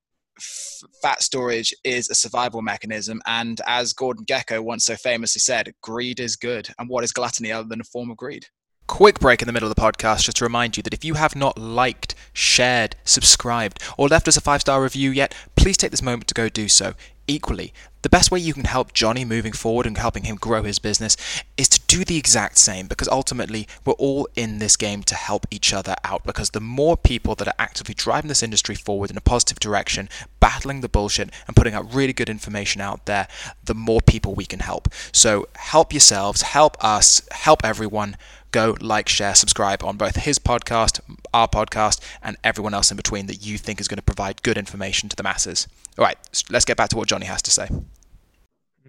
fat 1.03 1.23
storage 1.23 1.75
is 1.85 2.09
a 2.09 2.15
survival 2.15 2.63
mechanism, 2.63 3.21
and 3.27 3.61
as 3.67 3.93
Gordon 3.93 4.25
Gekko 4.25 4.63
once 4.63 4.87
so 4.87 4.97
famously 4.97 5.41
said, 5.41 5.73
greed 5.83 6.21
is 6.21 6.37
good, 6.37 6.69
and 6.79 6.89
what 6.89 7.05
is 7.05 7.13
gluttony 7.13 7.53
other 7.53 7.69
than 7.69 7.81
a 7.81 7.85
form 7.85 8.11
of 8.11 8.17
greed? 8.17 8.47
Quick 8.87 9.21
break 9.21 9.41
in 9.41 9.47
the 9.47 9.53
middle 9.53 9.71
of 9.71 9.75
the 9.75 9.81
podcast 9.81 10.25
just 10.25 10.39
to 10.39 10.45
remind 10.45 10.77
you 10.77 10.83
that 10.83 10.95
if 10.95 11.05
you 11.05 11.15
have 11.15 11.37
not 11.37 11.57
liked, 11.57 12.15
shared, 12.33 12.97
subscribed, 13.05 13.81
or 13.97 14.09
left 14.09 14.27
us 14.27 14.37
a 14.37 14.41
five 14.41 14.63
star 14.63 14.83
review 14.83 15.11
yet, 15.11 15.35
please 15.55 15.77
take 15.77 15.93
this 15.93 16.03
moment 16.03 16.27
to 16.27 16.35
go 16.35 16.49
do 16.49 16.67
so. 16.67 16.95
Equally, 17.31 17.73
the 18.03 18.09
best 18.09 18.33
way 18.33 18.41
you 18.41 18.53
can 18.53 18.65
help 18.65 18.93
Johnny 18.93 19.25
moving 19.25 19.53
forward 19.53 19.87
and 19.87 19.97
helping 19.97 20.25
him 20.25 20.35
grow 20.35 20.65
his 20.65 20.81
business 20.81 21.17
is 21.57 21.69
to 21.69 21.81
do 21.87 22.05
the 22.05 22.17
exact 22.17 22.59
same 22.59 22.89
because 22.89 23.07
ultimately 23.07 23.69
we're 23.85 23.93
all 23.93 24.27
in 24.35 24.59
this 24.59 24.77
game 24.77 25.05
to 25.05 25.15
help 25.15 25.47
each 25.49 25.73
other 25.73 25.95
out 26.03 26.25
because 26.25 26.51
the 26.51 26.61
more 26.61 26.97
people 26.97 27.37
that 27.37 27.47
are 27.47 27.55
actively 27.57 27.95
driving 27.95 28.27
this 28.27 28.43
industry 28.43 28.75
forward 28.75 29.13
in 29.13 29.17
a 29.17 29.21
positive 29.21 29.61
direction, 29.61 30.09
battling 30.41 30.81
the 30.81 30.89
bullshit 30.89 31.31
and 31.47 31.55
putting 31.55 31.73
out 31.73 31.95
really 31.95 32.13
good 32.13 32.29
information 32.29 32.81
out 32.81 33.07
there, 33.07 33.29
the 33.63 33.77
more 33.77 34.01
people 34.01 34.35
we 34.35 34.45
can 34.45 34.59
help. 34.59 34.89
So 35.13 35.47
help 35.55 35.93
yourselves, 35.93 36.43
help 36.43 36.83
us, 36.83 37.23
help 37.31 37.65
everyone 37.65 38.17
go 38.51 38.77
like, 38.81 39.09
share, 39.09 39.37
subscribe 39.37 39.85
on 39.85 39.97
both 39.97 40.17
his 40.17 40.41
podcast, 40.41 40.99
our 41.33 41.49
podcast, 41.49 42.01
and 42.23 42.37
everyone 42.45 42.75
else 42.75 42.91
in 42.91 42.97
between 42.97 43.27
that 43.27 43.45
you 43.45 43.59
think 43.59 43.81
is 43.81 43.89
going 43.89 43.99
to 43.99 44.03
provide 44.03 44.43
good 44.43 44.59
information 44.59 45.09
to 45.09 45.17
the 45.17 45.23
masses. 45.23 45.67
All 45.99 46.05
right, 46.05 46.17
let's 46.51 46.65
get 46.65 46.77
back 46.77 46.91
to 46.91 46.97
what 46.97 47.09
Johnny 47.09 47.27
has 47.27 47.43
to 47.43 47.51
say. 47.51 47.69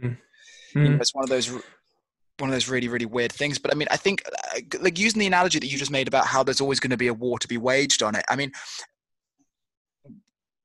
Mm. 0.01 0.17
You 0.75 0.89
know, 0.89 0.95
it's 0.97 1.13
one 1.13 1.23
of 1.23 1.29
those 1.29 1.51
one 2.41 2.49
of 2.49 2.55
those 2.55 2.67
really 2.67 2.87
really 2.87 3.05
weird 3.05 3.31
things 3.31 3.59
but 3.59 3.71
i 3.71 3.75
mean 3.75 3.87
i 3.91 3.97
think 3.97 4.23
uh, 4.25 4.59
like 4.79 4.97
using 4.97 5.19
the 5.19 5.27
analogy 5.27 5.59
that 5.59 5.67
you 5.67 5.77
just 5.77 5.91
made 5.91 6.07
about 6.07 6.25
how 6.25 6.41
there's 6.43 6.59
always 6.59 6.79
going 6.79 6.89
to 6.89 6.97
be 6.97 7.07
a 7.07 7.13
war 7.13 7.37
to 7.37 7.47
be 7.47 7.57
waged 7.57 8.01
on 8.01 8.15
it 8.15 8.25
i 8.29 8.35
mean 8.35 8.51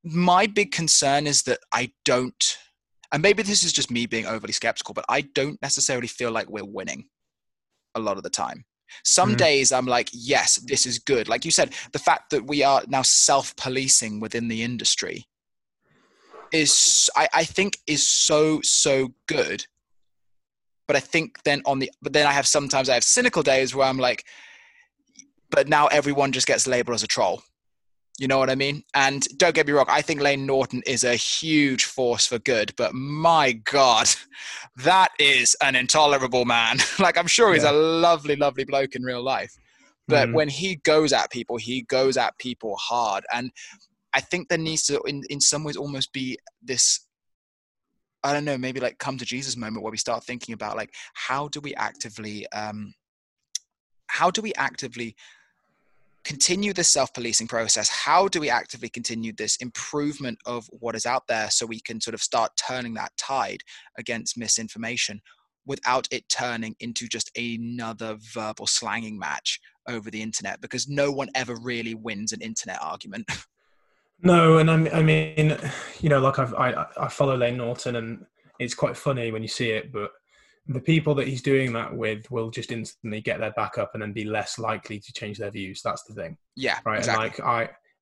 my 0.03 0.47
big 0.47 0.73
concern 0.73 1.27
is 1.27 1.43
that 1.43 1.59
i 1.73 1.91
don't 2.05 2.57
and 3.13 3.23
maybe 3.23 3.43
this 3.43 3.63
is 3.63 3.73
just 3.73 3.91
me 3.91 4.07
being 4.07 4.27
overly 4.27 4.53
skeptical 4.53 4.95
but 4.95 5.05
i 5.09 5.21
don't 5.21 5.61
necessarily 5.61 6.09
feel 6.09 6.31
like 6.31 6.49
we're 6.49 6.65
winning 6.65 7.05
a 7.95 8.01
lot 8.01 8.17
of 8.17 8.23
the 8.23 8.31
time 8.31 8.65
some 9.05 9.35
mm 9.35 9.37
days 9.37 9.73
I'm 9.73 9.87
like, 9.87 10.09
yes, 10.13 10.57
this 10.57 10.87
is 10.87 10.99
good. 10.99 11.29
Like 11.29 11.45
you 11.45 11.51
said, 11.51 11.75
the 11.93 11.99
fact 11.99 12.31
that 12.31 12.47
we 12.47 12.63
are 12.63 12.83
now 12.89 13.03
self-policing 13.03 14.21
within 14.21 14.49
the 14.49 14.63
industry 14.63 15.27
is, 16.53 17.11
I, 17.17 17.29
I 17.35 17.45
think, 17.45 17.79
is 17.87 18.07
so 18.07 18.61
so 18.63 19.13
good. 19.27 19.67
But 20.87 20.97
I 20.97 21.01
think 21.01 21.43
then 21.43 21.63
on 21.67 21.81
the, 21.81 21.91
but 22.01 22.13
then 22.13 22.27
I 22.27 22.33
have 22.33 22.47
sometimes 22.47 22.89
I 22.89 22.95
have 22.95 23.05
cynical 23.05 23.43
days 23.43 23.75
where 23.75 23.89
I'm 23.89 23.99
like, 23.99 24.25
but 25.51 25.69
now 25.69 25.87
everyone 25.89 26.33
just 26.33 26.47
gets 26.47 26.67
labeled 26.67 26.95
as 26.95 27.03
a 27.03 27.09
troll. 27.09 27.43
You 28.19 28.29
know 28.29 28.39
what 28.39 28.49
I 28.49 28.55
mean? 28.55 28.83
And 28.95 29.27
don't 29.37 29.55
get 29.55 29.67
me 29.67 29.75
wrong, 29.75 29.87
I 29.89 30.01
think 30.01 30.23
Lane 30.23 30.47
Norton 30.47 30.83
is 30.87 31.05
a 31.05 31.15
huge 31.15 31.85
force 31.85 32.27
for 32.27 32.39
good, 32.39 32.73
but 32.77 32.95
my 32.95 33.53
God, 33.53 34.09
that 34.77 35.11
is 35.19 35.55
an 35.63 35.77
intolerable 35.77 36.45
man. 36.45 36.79
like, 36.99 37.19
I'm 37.19 37.27
sure 37.27 37.53
he's 37.53 37.65
yeah. 37.65 37.73
a 37.73 37.73
lovely, 37.73 38.37
lovely 38.37 38.65
bloke 38.65 38.95
in 38.95 39.03
real 39.03 39.23
life. 39.23 39.55
But 40.09 40.29
mm. 40.29 40.35
when 40.35 40.49
he 40.49 40.77
goes 40.77 41.13
at 41.13 41.31
people, 41.31 41.57
he 41.57 41.83
goes 41.83 42.17
at 42.17 42.39
people 42.39 42.77
hard. 42.77 43.25
And 43.33 43.51
I 44.15 44.21
think 44.21 44.49
there 44.49 44.57
needs 44.57 44.85
to, 44.85 45.03
in, 45.03 45.23
in 45.29 45.41
some 45.41 45.65
ways, 45.65 45.77
almost 45.77 46.13
be 46.13 46.39
this 46.63 47.07
I 48.27 48.33
don't 48.33 48.45
know, 48.45 48.59
maybe 48.59 48.81
like 48.81 48.99
come 48.99 49.19
to 49.19 49.25
Jesus 49.25 49.57
moment 49.57 49.85
where 49.85 49.93
we 49.93 49.99
start 49.99 50.25
thinking 50.25 50.53
about 50.53 50.77
like, 50.77 50.93
how 51.15 51.47
do 51.47 51.61
we 51.61 51.77
actively, 51.77 52.45
um, 52.51 52.93
how 54.09 54.33
do 54.33 54.43
we 54.43 54.53
actively 54.55 55.15
continue 56.27 56.73
this 56.73 56.89
self-policing 56.89 57.47
process? 57.47 57.89
How 57.89 58.27
do 58.27 58.41
we 58.41 58.51
actively 58.51 58.89
continue 58.89 59.33
this 59.33 59.57
improvement 59.57 60.39
of 60.45 60.69
what 60.73 60.97
is 60.97 61.07
out 61.07 61.23
there 61.29 61.49
so 61.51 61.65
we 61.65 61.81
can 61.81 62.01
sort 62.01 62.15
of 62.15 62.21
start 62.21 62.51
turning 62.57 62.95
that 62.95 63.17
tide 63.17 63.63
against 63.97 64.37
misinformation 64.37 65.23
without 65.67 66.09
it 66.11 66.29
turning 66.29 66.75
into 66.81 67.07
just 67.07 67.31
another 67.39 68.17
verbal 68.21 68.67
slanging 68.67 69.17
match 69.19 69.61
over 69.89 70.11
the 70.11 70.21
internet? 70.21 70.61
Because 70.61 70.89
no 70.89 71.13
one 71.13 71.29
ever 71.37 71.55
really 71.63 71.95
wins 71.95 72.33
an 72.33 72.41
internet 72.41 72.79
argument. 72.83 73.27
No 74.23 74.57
and 74.57 74.71
i 74.71 75.03
mean 75.03 75.59
you 76.01 76.09
know 76.09 76.21
like 76.21 76.39
I've, 76.39 76.55
i 76.55 76.87
i 76.99 77.07
follow 77.07 77.37
Lane 77.37 77.59
norton 77.59 77.97
and 77.97 78.25
it's 78.59 78.73
quite 78.73 78.97
funny 78.97 79.31
when 79.31 79.43
you 79.43 79.49
see 79.49 79.73
it 79.73 79.93
but 79.93 80.11
the 80.69 80.81
people 80.81 81.15
that 81.15 81.29
he's 81.29 81.43
doing 81.43 81.73
that 81.73 81.95
with 81.95 82.31
will 82.31 82.51
just 82.51 82.73
instantly 82.73 83.21
get 83.21 83.39
their 83.39 83.53
back 83.53 83.79
up 83.79 83.91
and 83.95 84.03
then 84.03 84.13
be 84.13 84.25
less 84.25 84.59
likely 84.59 84.99
to 84.99 85.13
change 85.13 85.39
their 85.39 85.51
views. 85.51 85.81
That's 85.83 86.03
the 86.05 86.15
thing. 86.15 86.37
Yeah. 86.57 86.79
Right. 86.85 86.99
Exactly. 86.99 87.25
And 87.25 87.39
like 87.39 87.41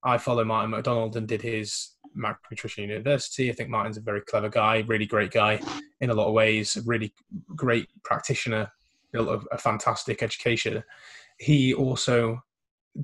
I, 0.04 0.14
I 0.14 0.18
follow 0.18 0.44
Martin 0.44 0.70
MacDonald 0.70 1.16
and 1.16 1.28
did 1.28 1.42
his 1.42 1.90
Mac-Nutrition 2.14 2.88
University. 2.88 3.50
I 3.50 3.54
think 3.54 3.68
Martin's 3.68 3.98
a 3.98 4.02
very 4.02 4.22
clever 4.22 4.48
guy, 4.48 4.84
really 4.86 5.06
great 5.06 5.30
guy 5.30 5.60
in 6.00 6.10
a 6.10 6.14
lot 6.14 6.28
of 6.28 6.34
ways, 6.34 6.76
a 6.76 6.82
really 6.82 7.12
great 7.54 7.88
practitioner, 8.02 8.70
built 9.12 9.28
a, 9.28 9.54
a 9.54 9.58
fantastic 9.58 10.22
education. 10.22 10.82
He 11.38 11.74
also 11.74 12.42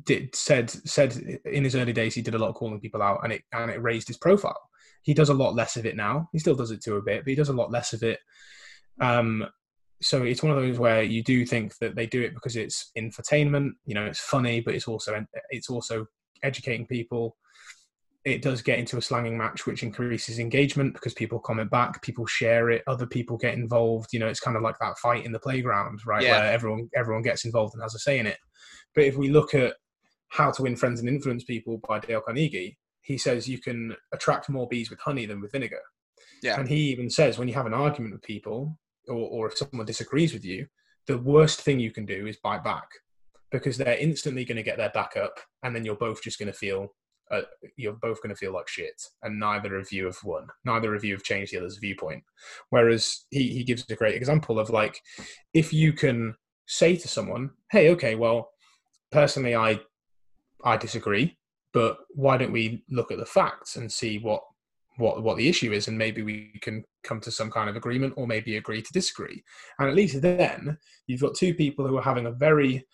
did 0.04 0.34
said 0.36 0.70
said 0.70 1.40
in 1.44 1.64
his 1.64 1.74
early 1.74 1.92
days 1.92 2.14
he 2.14 2.22
did 2.22 2.36
a 2.36 2.38
lot 2.38 2.48
of 2.48 2.54
calling 2.54 2.78
people 2.78 3.02
out 3.02 3.18
and 3.24 3.32
it 3.32 3.42
and 3.52 3.70
it 3.70 3.82
raised 3.82 4.06
his 4.06 4.18
profile. 4.18 4.60
He 5.02 5.14
does 5.14 5.30
a 5.30 5.34
lot 5.34 5.54
less 5.54 5.76
of 5.76 5.84
it 5.84 5.96
now. 5.96 6.28
He 6.32 6.38
still 6.38 6.54
does 6.54 6.70
it 6.70 6.82
to 6.82 6.96
a 6.96 7.02
bit, 7.02 7.24
but 7.24 7.30
he 7.30 7.34
does 7.34 7.48
a 7.48 7.54
lot 7.54 7.72
less 7.72 7.92
of 7.92 8.02
it 8.02 8.20
um, 9.00 9.46
so 10.02 10.22
it's 10.22 10.42
one 10.42 10.52
of 10.52 10.62
those 10.62 10.78
where 10.78 11.02
you 11.02 11.22
do 11.22 11.44
think 11.44 11.76
that 11.78 11.94
they 11.94 12.06
do 12.06 12.22
it 12.22 12.34
because 12.34 12.56
it's 12.56 12.90
infotainment. 12.96 13.70
You 13.84 13.94
know, 13.94 14.06
it's 14.06 14.20
funny, 14.20 14.60
but 14.60 14.74
it's 14.74 14.88
also 14.88 15.24
it's 15.50 15.68
also 15.68 16.06
educating 16.42 16.86
people. 16.86 17.36
It 18.24 18.42
does 18.42 18.60
get 18.60 18.78
into 18.78 18.98
a 18.98 19.02
slanging 19.02 19.38
match, 19.38 19.66
which 19.66 19.82
increases 19.82 20.38
engagement 20.38 20.92
because 20.92 21.14
people 21.14 21.38
comment 21.38 21.70
back, 21.70 22.02
people 22.02 22.26
share 22.26 22.68
it, 22.70 22.82
other 22.86 23.06
people 23.06 23.38
get 23.38 23.54
involved. 23.54 24.10
You 24.12 24.20
know, 24.20 24.28
it's 24.28 24.40
kind 24.40 24.56
of 24.56 24.62
like 24.62 24.78
that 24.80 24.98
fight 24.98 25.24
in 25.24 25.32
the 25.32 25.38
playground, 25.38 26.00
right? 26.06 26.22
Yeah. 26.22 26.40
Where 26.40 26.52
everyone 26.52 26.88
everyone 26.94 27.22
gets 27.22 27.44
involved 27.44 27.74
and 27.74 27.82
has 27.82 27.94
a 27.94 27.98
say 27.98 28.18
in 28.18 28.26
it. 28.26 28.38
But 28.94 29.04
if 29.04 29.16
we 29.16 29.30
look 29.30 29.54
at 29.54 29.74
how 30.28 30.50
to 30.50 30.62
win 30.62 30.76
friends 30.76 31.00
and 31.00 31.08
influence 31.08 31.44
people 31.44 31.80
by 31.86 31.98
Dale 32.00 32.20
Carnegie, 32.20 32.78
he 33.02 33.18
says 33.18 33.48
you 33.48 33.58
can 33.58 33.96
attract 34.12 34.48
more 34.48 34.68
bees 34.68 34.90
with 34.90 35.00
honey 35.00 35.26
than 35.26 35.40
with 35.40 35.52
vinegar. 35.52 35.80
Yeah. 36.42 36.58
And 36.58 36.68
he 36.68 36.90
even 36.90 37.10
says 37.10 37.38
when 37.38 37.48
you 37.48 37.54
have 37.54 37.66
an 37.66 37.74
argument 37.74 38.14
with 38.14 38.22
people, 38.22 38.78
or, 39.08 39.14
or 39.16 39.46
if 39.48 39.56
someone 39.56 39.86
disagrees 39.86 40.32
with 40.32 40.44
you, 40.44 40.66
the 41.06 41.18
worst 41.18 41.62
thing 41.62 41.80
you 41.80 41.90
can 41.90 42.06
do 42.06 42.26
is 42.26 42.36
bite 42.42 42.64
back 42.64 42.88
because 43.50 43.76
they're 43.76 43.98
instantly 43.98 44.44
going 44.44 44.56
to 44.56 44.62
get 44.62 44.76
their 44.76 44.90
back 44.90 45.16
up, 45.16 45.38
and 45.62 45.74
then 45.74 45.84
you're 45.84 45.96
both 45.96 46.22
just 46.22 46.38
going 46.38 46.52
to 46.52 46.56
feel 46.56 46.88
uh, 47.30 47.42
you're 47.76 47.92
both 47.92 48.20
going 48.22 48.34
to 48.34 48.38
feel 48.38 48.52
like 48.52 48.68
shit, 48.68 49.00
and 49.22 49.38
neither 49.38 49.76
of 49.76 49.92
you 49.92 50.04
have 50.06 50.18
won. 50.24 50.46
Neither 50.64 50.94
of 50.94 51.04
you 51.04 51.14
have 51.14 51.22
changed 51.22 51.52
the 51.52 51.58
other's 51.58 51.78
viewpoint. 51.78 52.24
Whereas 52.70 53.24
he 53.30 53.48
he 53.50 53.64
gives 53.64 53.84
a 53.88 53.94
great 53.94 54.16
example 54.16 54.58
of 54.58 54.70
like 54.70 55.00
if 55.54 55.72
you 55.72 55.92
can 55.92 56.34
say 56.66 56.96
to 56.96 57.08
someone, 57.08 57.50
"Hey, 57.70 57.90
okay, 57.90 58.14
well, 58.16 58.50
personally, 59.12 59.54
I 59.54 59.80
I 60.64 60.76
disagree, 60.76 61.36
but 61.72 61.98
why 62.10 62.36
don't 62.36 62.52
we 62.52 62.84
look 62.90 63.12
at 63.12 63.18
the 63.18 63.26
facts 63.26 63.76
and 63.76 63.90
see 63.90 64.18
what 64.18 64.42
what 65.00 65.22
what 65.22 65.36
the 65.36 65.48
issue 65.48 65.72
is, 65.72 65.88
and 65.88 65.98
maybe 65.98 66.22
we 66.22 66.52
can 66.62 66.84
come 67.02 67.20
to 67.20 67.30
some 67.30 67.50
kind 67.50 67.68
of 67.68 67.76
agreement, 67.76 68.14
or 68.16 68.26
maybe 68.26 68.56
agree 68.56 68.82
to 68.82 68.92
disagree. 68.92 69.42
And 69.78 69.88
at 69.88 69.96
least 69.96 70.20
then, 70.22 70.78
you've 71.06 71.22
got 71.22 71.34
two 71.34 71.54
people 71.54 71.86
who 71.86 71.96
are 71.98 72.02
having 72.02 72.26
a 72.26 72.32
very 72.32 72.84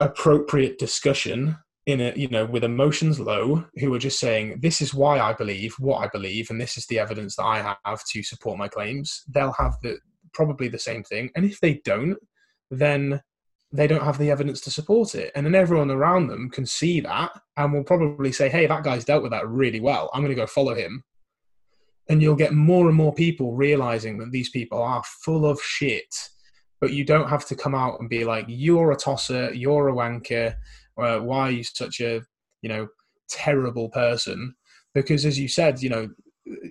appropriate 0.00 0.78
discussion 0.78 1.56
in 1.86 2.00
a 2.00 2.12
you 2.16 2.28
know 2.28 2.46
with 2.46 2.64
emotions 2.64 3.20
low 3.20 3.64
who 3.76 3.92
are 3.92 3.98
just 3.98 4.18
saying 4.18 4.58
this 4.60 4.80
is 4.80 4.94
why 4.94 5.20
i 5.20 5.32
believe 5.34 5.74
what 5.78 5.98
i 5.98 6.08
believe 6.08 6.50
and 6.50 6.60
this 6.60 6.78
is 6.78 6.86
the 6.86 6.98
evidence 6.98 7.36
that 7.36 7.44
i 7.44 7.76
have 7.84 8.02
to 8.10 8.22
support 8.22 8.58
my 8.58 8.66
claims 8.66 9.22
they'll 9.28 9.52
have 9.52 9.76
the 9.82 9.98
probably 10.32 10.66
the 10.66 10.78
same 10.78 11.02
thing 11.04 11.30
and 11.36 11.44
if 11.44 11.60
they 11.60 11.74
don't 11.84 12.16
then 12.70 13.20
they 13.74 13.88
don't 13.88 14.04
have 14.04 14.18
the 14.18 14.30
evidence 14.30 14.60
to 14.60 14.70
support 14.70 15.16
it. 15.16 15.32
And 15.34 15.44
then 15.44 15.56
everyone 15.56 15.90
around 15.90 16.28
them 16.28 16.48
can 16.48 16.64
see 16.64 17.00
that 17.00 17.32
and 17.56 17.72
will 17.72 17.82
probably 17.82 18.30
say, 18.30 18.48
hey, 18.48 18.68
that 18.68 18.84
guy's 18.84 19.04
dealt 19.04 19.24
with 19.24 19.32
that 19.32 19.48
really 19.48 19.80
well. 19.80 20.10
I'm 20.14 20.22
going 20.22 20.30
to 20.30 20.40
go 20.40 20.46
follow 20.46 20.76
him. 20.76 21.02
And 22.08 22.22
you'll 22.22 22.36
get 22.36 22.52
more 22.52 22.86
and 22.86 22.96
more 22.96 23.12
people 23.12 23.56
realizing 23.56 24.16
that 24.18 24.30
these 24.30 24.48
people 24.48 24.80
are 24.80 25.02
full 25.24 25.44
of 25.44 25.60
shit. 25.60 26.14
But 26.80 26.92
you 26.92 27.04
don't 27.04 27.28
have 27.28 27.46
to 27.46 27.56
come 27.56 27.74
out 27.74 27.98
and 27.98 28.08
be 28.08 28.24
like, 28.24 28.44
you're 28.46 28.92
a 28.92 28.96
tosser, 28.96 29.52
you're 29.52 29.88
a 29.88 29.92
wanker, 29.92 30.54
uh, 30.96 31.18
why 31.18 31.48
are 31.48 31.50
you 31.50 31.64
such 31.64 32.00
a, 32.00 32.22
you 32.62 32.68
know, 32.68 32.86
terrible 33.28 33.88
person? 33.88 34.54
Because 34.94 35.26
as 35.26 35.36
you 35.36 35.48
said, 35.48 35.82
you 35.82 35.88
know, 35.88 36.08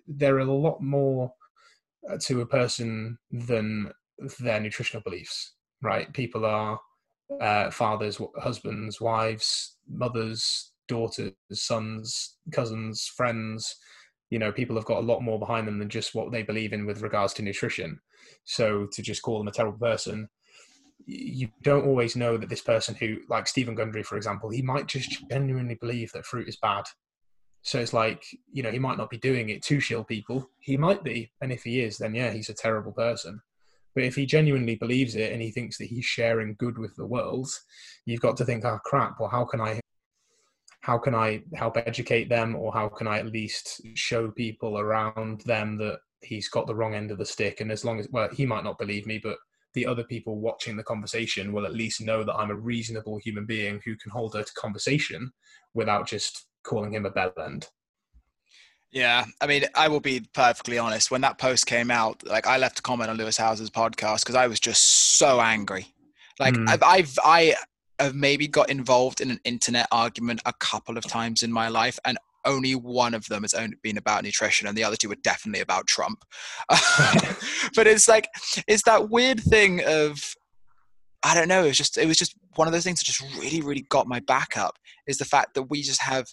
there 0.08 0.38
are 0.38 0.40
a 0.40 0.46
lot 0.46 0.82
more 0.82 1.34
uh, 2.10 2.18
to 2.22 2.40
a 2.40 2.46
person 2.46 3.18
than 3.30 3.92
their 4.40 4.62
nutritional 4.62 5.04
beliefs, 5.04 5.56
right? 5.82 6.14
People 6.14 6.46
are 6.46 6.80
uh, 7.42 7.72
fathers, 7.72 8.20
husbands, 8.38 9.02
wives, 9.02 9.78
mothers, 9.90 10.72
daughters, 10.88 11.34
sons, 11.52 12.38
cousins, 12.52 13.12
friends. 13.16 13.76
you 14.30 14.40
know 14.40 14.52
people 14.52 14.76
have 14.76 14.86
got 14.86 15.00
a 15.00 15.06
lot 15.06 15.22
more 15.22 15.40
behind 15.40 15.68
them 15.68 15.80
than 15.80 15.90
just 15.90 16.16
what 16.16 16.32
they 16.32 16.44
believe 16.44 16.74
in 16.74 16.86
with 16.86 17.02
regards 17.02 17.34
to 17.34 17.42
nutrition. 17.42 18.00
So 18.46 18.88
to 18.94 19.02
just 19.02 19.22
call 19.22 19.38
them 19.38 19.48
a 19.48 19.52
terrible 19.52 19.80
person 19.80 20.30
you 21.06 21.50
don't 21.62 21.86
always 21.86 22.16
know 22.16 22.38
that 22.38 22.50
this 22.50 22.62
person 22.62 22.96
who 22.96 23.18
like 23.30 23.48
Steven 23.48 23.76
Gundry 23.76 24.04
for 24.04 24.18
example 24.18 24.50
he 24.50 24.62
might 24.62 24.88
just 24.88 25.28
genuinely 25.30 25.76
believe 25.76 26.12
that 26.14 26.26
fruit 26.26 26.48
is 26.48 26.58
bad. 26.58 26.86
So 27.62 27.80
it's 27.80 27.94
like 27.94 28.24
you 28.52 28.64
know 28.64 28.72
he 28.72 28.80
might 28.80 28.98
not 28.98 29.10
be 29.10 29.18
doing 29.18 29.50
it 29.50 29.64
to 29.64 29.80
shill 29.80 30.04
people. 30.04 30.50
He 30.60 30.78
might 30.78 31.04
be 31.04 31.32
and 31.42 31.52
if 31.52 31.64
he 31.64 31.82
is 31.82 31.98
then 31.98 32.16
yeah 32.16 32.32
he's 32.32 32.50
a 32.50 32.54
terrible 32.54 32.92
person 32.92 33.42
but 33.96 34.04
if 34.04 34.16
he 34.16 34.26
genuinely 34.26 34.76
believes 34.76 35.16
it 35.16 35.32
and 35.32 35.42
he 35.42 35.52
thinks 35.52 35.78
that 35.78 35.86
he's 35.86 36.06
sharing 36.06 36.56
good 36.60 36.78
with 36.78 36.96
the 36.96 37.06
world 37.06 37.48
you've 38.06 38.22
got 38.22 38.38
to 38.38 38.46
think 38.46 38.66
oh 38.66 38.80
crap 38.86 39.20
well 39.20 39.30
how 39.30 39.46
can 39.46 39.62
i 39.62 39.80
how 40.84 40.98
can 40.98 41.16
I 41.16 41.42
help 41.54 41.78
educate 41.78 42.28
them 42.28 42.58
or 42.58 42.74
how 42.74 42.90
can 42.90 43.08
I 43.08 43.20
at 43.20 43.32
least 43.32 43.82
show 43.96 44.30
people 44.30 44.78
around 44.78 45.40
them 45.46 45.78
that 45.78 46.00
he's 46.22 46.50
got 46.50 46.68
the 46.68 46.76
wrong 46.76 46.94
end 46.94 47.10
of 47.10 47.18
the 47.18 47.26
stick 47.26 47.62
and 47.62 47.72
as 47.72 47.86
long 47.86 48.02
as 48.02 48.08
well 48.12 48.28
he 48.34 48.46
might 48.46 48.66
not 48.66 48.78
believe 48.78 49.08
me 49.08 49.18
but 49.18 49.38
the 49.74 49.86
other 49.86 50.04
people 50.04 50.40
watching 50.42 50.76
the 50.76 50.84
conversation 50.84 51.54
will 51.54 51.66
at 51.66 51.74
least 51.74 52.02
know 52.02 52.24
that 52.24 52.36
I'm 52.36 52.52
a 52.52 52.56
reasonable 52.56 53.18
human 53.24 53.46
being 53.46 53.80
who 53.86 53.96
can 53.96 54.12
hold 54.12 54.36
a 54.36 54.44
conversation 54.56 55.32
without 55.74 56.06
just 56.06 56.48
calling 56.64 56.94
him 56.94 57.06
a 57.06 57.10
bell 57.10 57.34
end. 57.44 57.68
Yeah, 58.94 59.26
I 59.42 59.48
mean, 59.48 59.66
I 59.74 59.88
will 59.88 60.00
be 60.00 60.22
perfectly 60.34 60.78
honest. 60.78 61.10
When 61.10 61.22
that 61.22 61.40
post 61.40 61.66
came 61.66 61.90
out, 61.90 62.26
like 62.28 62.46
I 62.46 62.58
left 62.58 62.78
a 62.78 62.82
comment 62.84 63.10
on 63.10 63.18
Lewis 63.18 63.38
Howes's 63.38 63.72
podcast 63.72 64.20
because 64.20 64.36
I 64.36 64.46
was 64.46 64.60
just 64.60 65.18
so 65.18 65.42
angry. 65.42 65.88
Like 66.40 66.54
mm. 66.54 66.70
I've, 66.70 66.84
I've, 66.84 67.20
I 67.26 67.56
have 67.98 68.14
maybe 68.14 68.48
got 68.48 68.70
involved 68.70 69.20
in 69.20 69.32
an 69.32 69.40
internet 69.46 69.88
argument 69.92 70.42
a 70.46 70.54
couple 70.54 70.96
of 70.96 71.06
times 71.06 71.42
in 71.42 71.52
my 71.52 71.70
life, 71.70 71.98
and 72.06 72.20
only 72.46 72.76
one 72.76 73.16
of 73.16 73.26
them 73.30 73.42
has 73.42 73.56
only 73.56 73.78
been 73.82 73.98
about 73.98 74.24
nutrition, 74.24 74.68
and 74.68 74.78
the 74.78 74.84
other 74.84 74.96
two 74.96 75.10
were 75.10 75.16
definitely 75.16 75.62
about 75.62 75.88
Trump. 75.88 76.24
but 77.76 77.88
it's 77.88 78.08
like 78.08 78.28
it's 78.68 78.84
that 78.84 79.10
weird 79.10 79.40
thing 79.40 79.82
of 79.88 80.36
I 81.24 81.34
don't 81.34 81.48
know. 81.48 81.64
It 81.64 81.70
was 81.70 81.78
just 81.78 81.98
it 81.98 82.08
was 82.08 82.18
just 82.18 82.36
one 82.58 82.68
of 82.68 82.74
those 82.74 82.84
things 82.84 83.00
that 83.00 83.06
just 83.06 83.22
really 83.42 83.62
really 83.62 83.88
got 83.90 84.06
my 84.06 84.20
back 84.20 84.56
up. 84.56 84.78
Is 85.08 85.18
the 85.18 85.26
fact 85.26 85.56
that 85.56 85.64
we 85.64 85.82
just 85.82 86.02
have 86.02 86.28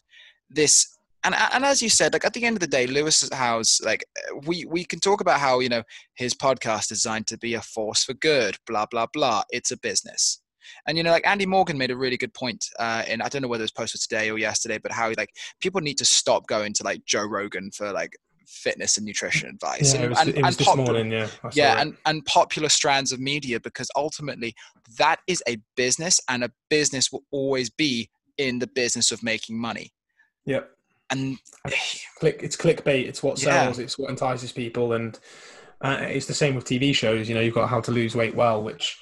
this 0.51 0.99
and 1.25 1.35
and 1.35 1.65
as 1.65 1.83
you 1.83 1.89
said, 1.89 2.13
like 2.13 2.25
at 2.25 2.33
the 2.33 2.45
end 2.45 2.57
of 2.57 2.61
the 2.61 2.67
day, 2.67 2.87
Lewis 2.87 3.29
Howes, 3.33 3.81
like 3.85 4.05
we 4.47 4.65
we 4.65 4.85
can 4.85 5.01
talk 5.01 5.21
about 5.21 5.41
how 5.41 5.61
you 5.61 5.69
know 5.69 5.83
his 6.15 6.35
podcast 6.35 6.91
is 6.93 7.01
designed 7.01 7.27
to 7.29 7.39
be 7.39 7.55
a 7.55 7.61
force 7.61 8.05
for 8.05 8.15
good, 8.15 8.57
blah 8.67 8.87
blah 8.87 9.07
blah. 9.13 9.43
It's 9.51 9.71
a 9.71 9.79
business, 9.79 10.41
and 10.87 10.97
you 10.97 11.05
know, 11.05 11.11
like 11.11 11.27
Andy 11.27 11.47
Morgan 11.47 11.79
made 11.79 11.91
a 11.91 11.97
really 11.97 12.17
good 12.17 12.35
point, 12.35 12.65
uh, 12.79 13.03
and 13.07 13.23
I 13.23 13.29
don't 13.29 13.43
know 13.43 13.49
whether 13.49 13.63
it 13.63 13.65
was 13.65 13.73
posted 13.73 14.01
today 14.01 14.31
or 14.31 14.39
yesterday, 14.39 14.79
but 14.79 14.93
how 14.93 15.13
like 15.17 15.31
people 15.61 15.81
need 15.81 15.99
to 15.99 16.05
stop 16.05 16.47
going 16.47 16.73
to 16.75 16.85
like 16.85 17.05
Joe 17.05 17.25
Rogan 17.25 17.71
for 17.71 17.93
like 17.93 18.17
fitness 18.47 18.97
and 18.97 19.07
nutrition 19.07 19.49
advice. 19.49 19.95
Yeah, 19.95 20.01
and, 20.01 20.05
it 20.05 20.09
was, 20.09 20.19
and, 20.21 20.29
it 20.31 20.45
was 20.45 20.57
this 20.57 20.67
popular, 20.67 20.93
morning. 20.93 21.13
Yeah, 21.13 21.29
yeah, 21.53 21.81
and 21.81 21.97
and 22.07 22.25
popular 22.25 22.69
strands 22.69 23.13
of 23.13 23.21
media 23.21 23.61
because 23.61 23.91
ultimately 23.95 24.55
that 24.99 25.21
is 25.27 25.43
a 25.47 25.59
business, 25.77 26.19
and 26.29 26.45
a 26.45 26.51
business 26.71 27.13
will 27.13 27.25
always 27.31 27.69
be 27.69 28.09
in 28.39 28.59
the 28.59 28.67
business 28.67 29.13
of 29.13 29.23
making 29.23 29.61
money. 29.61 29.93
Yep. 30.47 30.71
And 31.11 31.39
click, 32.19 32.41
it's 32.43 32.57
clickbait. 32.57 33.07
It's 33.07 33.23
what 33.23 33.39
sells. 33.39 33.79
Yeah. 33.79 33.85
It's 33.85 33.99
what 33.99 34.11
entices 34.11 34.53
people, 34.53 34.93
and 34.95 35.19
uh, 35.81 35.99
it's 36.01 36.27
the 36.27 36.35
same 36.35 36.55
with 36.55 36.65
TV 36.65 36.95
shows. 36.95 37.29
You 37.29 37.35
know, 37.35 37.41
you've 37.41 37.55
got 37.55 37.69
How 37.69 37.81
to 37.81 37.91
Lose 37.91 38.15
Weight 38.15 38.35
Well, 38.35 38.63
which 38.63 38.99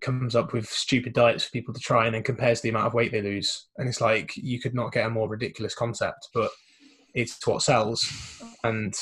comes 0.00 0.34
up 0.34 0.52
with 0.52 0.68
stupid 0.68 1.12
diets 1.12 1.44
for 1.44 1.50
people 1.50 1.72
to 1.72 1.80
try 1.80 2.06
and 2.06 2.14
then 2.14 2.24
compares 2.24 2.60
the 2.60 2.68
amount 2.68 2.88
of 2.88 2.94
weight 2.94 3.12
they 3.12 3.22
lose. 3.22 3.68
And 3.78 3.88
it's 3.88 4.00
like 4.00 4.32
you 4.36 4.60
could 4.60 4.74
not 4.74 4.92
get 4.92 5.06
a 5.06 5.10
more 5.10 5.28
ridiculous 5.28 5.74
concept, 5.74 6.28
but 6.34 6.50
it's 7.14 7.46
what 7.46 7.62
sells. 7.62 8.04
And 8.64 8.94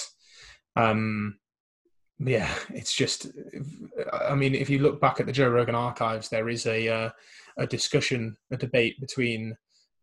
um, 0.77 1.39
yeah, 2.19 2.53
it's 2.75 2.95
just. 2.95 3.29
I 4.13 4.35
mean, 4.35 4.55
if 4.55 4.69
you 4.69 4.81
look 4.81 5.01
back 5.01 5.21
at 5.21 5.27
the 5.27 5.33
Joe 5.33 5.49
Rogan 5.49 5.75
archives, 5.75 6.29
there 6.29 6.49
is 6.49 6.67
a 6.67 6.89
uh, 6.89 7.11
a 7.59 7.67
discussion, 7.67 8.37
a 8.51 8.57
debate 8.57 9.01
between 9.01 9.57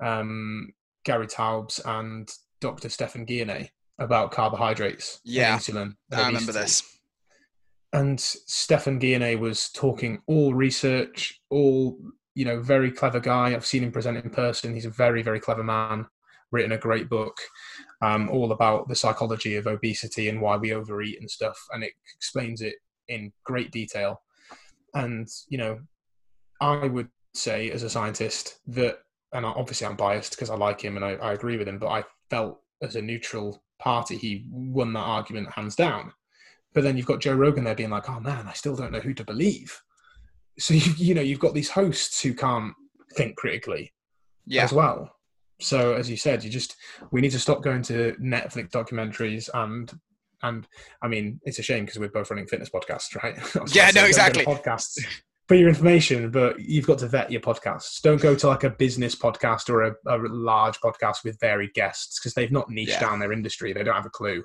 um, 0.04 0.74
Gary 1.06 1.28
Taubes 1.28 1.80
and 1.86 2.30
Dr. 2.60 2.90
Stephan 2.90 3.26
Guyenet 3.26 3.70
about 4.00 4.32
carbohydrates, 4.32 5.20
yeah, 5.24 5.58
insulin. 5.58 5.96
I 6.12 6.28
remember 6.28 6.52
this 6.52 6.84
and 7.94 8.20
Stephan 8.20 9.00
Guyenet 9.00 9.40
was 9.40 9.70
talking 9.70 10.22
all 10.28 10.54
research, 10.54 11.42
all 11.50 11.98
you 12.36 12.46
know, 12.46 12.62
very 12.62 12.92
clever 12.92 13.20
guy. 13.20 13.54
I've 13.54 13.66
seen 13.66 13.84
him 13.84 13.92
present 13.92 14.24
in 14.24 14.30
person. 14.30 14.74
He's 14.74 14.86
a 14.86 14.92
very, 14.92 15.24
very 15.24 15.40
clever 15.40 15.64
man. 15.64 16.06
Written 16.52 16.74
a 16.74 16.78
great 16.78 17.10
book, 17.10 17.36
um, 18.02 18.30
all 18.30 18.52
about 18.52 18.88
the 18.88 18.96
psychology 18.96 19.56
of 19.56 19.68
obesity 19.68 20.30
and 20.30 20.40
why 20.40 20.56
we 20.56 20.74
overeat 20.74 21.20
and 21.20 21.30
stuff, 21.30 21.60
and 21.72 21.84
it 21.84 21.92
explains 22.16 22.62
it 22.62 22.76
in 23.10 23.34
great 23.44 23.72
detail. 23.72 24.22
And 24.94 25.28
you 25.50 25.58
know, 25.58 25.80
I 26.62 26.88
would 26.88 27.10
say 27.34 27.72
as 27.72 27.84
a 27.84 27.90
scientist 27.90 28.60
that, 28.68 29.00
and 29.34 29.46
obviously 29.46 29.88
I'm 29.88 29.98
biased 29.98 30.32
because 30.32 30.50
I 30.50 30.56
like 30.56 30.80
him 30.80 30.96
and 30.96 31.04
I, 31.04 31.14
I 31.16 31.34
agree 31.34 31.58
with 31.58 31.68
him, 31.68 31.80
but 31.80 31.88
I 31.88 32.04
felt 32.30 32.60
as 32.82 32.96
a 32.96 33.02
neutral 33.02 33.64
party 33.80 34.18
he 34.18 34.46
won 34.50 34.94
that 34.94 35.00
argument 35.00 35.52
hands 35.52 35.76
down 35.76 36.12
but 36.78 36.84
then 36.84 36.96
you've 36.96 37.08
got 37.08 37.22
Joe 37.22 37.34
Rogan 37.34 37.64
there 37.64 37.74
being 37.74 37.90
like, 37.90 38.08
"Oh 38.08 38.20
man, 38.20 38.48
I 38.48 38.54
still 38.54 38.76
don't 38.76 38.92
know 38.92 39.00
who 39.00 39.16
to 39.16 39.24
believe." 39.24 39.82
So 40.60 40.76
you, 40.76 40.94
you 40.98 41.16
know 41.16 41.22
you've 41.22 41.40
got 41.40 41.56
these 41.56 41.72
hosts 41.72 42.22
who 42.22 42.36
can't 42.36 42.72
think 43.16 43.36
critically 43.36 43.94
yeah. 44.46 44.64
as 44.64 44.74
well. 44.74 45.12
So 45.60 45.94
as 45.94 46.08
you 46.08 46.18
said, 46.18 46.44
you 46.44 46.52
just 46.52 46.76
we 47.12 47.20
need 47.20 47.32
to 47.32 47.40
stop 47.40 47.64
going 47.64 47.82
to 47.84 48.16
Netflix 48.22 48.70
documentaries 48.70 49.50
and 49.56 49.92
and 50.44 50.68
I 51.02 51.08
mean 51.08 51.40
it's 51.46 51.58
a 51.58 51.64
shame 51.64 51.86
because 51.86 52.00
we're 52.00 52.10
both 52.10 52.30
running 52.30 52.46
fitness 52.46 52.70
podcasts, 52.70 53.16
right? 53.24 53.36
yeah, 53.76 53.90
no, 53.96 54.06
exactly. 54.06 54.46
Podcasts 54.46 55.04
for 55.48 55.56
your 55.56 55.70
information, 55.70 56.30
but 56.30 56.60
you've 56.60 56.86
got 56.86 57.00
to 57.00 57.08
vet 57.08 57.32
your 57.32 57.42
podcasts. 57.42 58.02
Don't 58.02 58.22
go 58.22 58.36
to 58.36 58.48
like 58.48 58.64
a 58.64 58.70
business 58.70 59.16
podcast 59.16 59.70
or 59.70 59.84
a, 59.84 59.96
a 60.08 60.18
large 60.28 60.80
podcast 60.82 61.24
with 61.24 61.40
varied 61.40 61.74
guests 61.74 62.20
because 62.20 62.34
they've 62.34 62.52
not 62.52 62.70
niched 62.70 62.92
yeah. 62.92 63.00
down 63.00 63.20
their 63.20 63.32
industry. 63.32 63.72
They 63.72 63.84
don't 63.84 63.96
have 63.96 64.06
a 64.06 64.10
clue. 64.10 64.44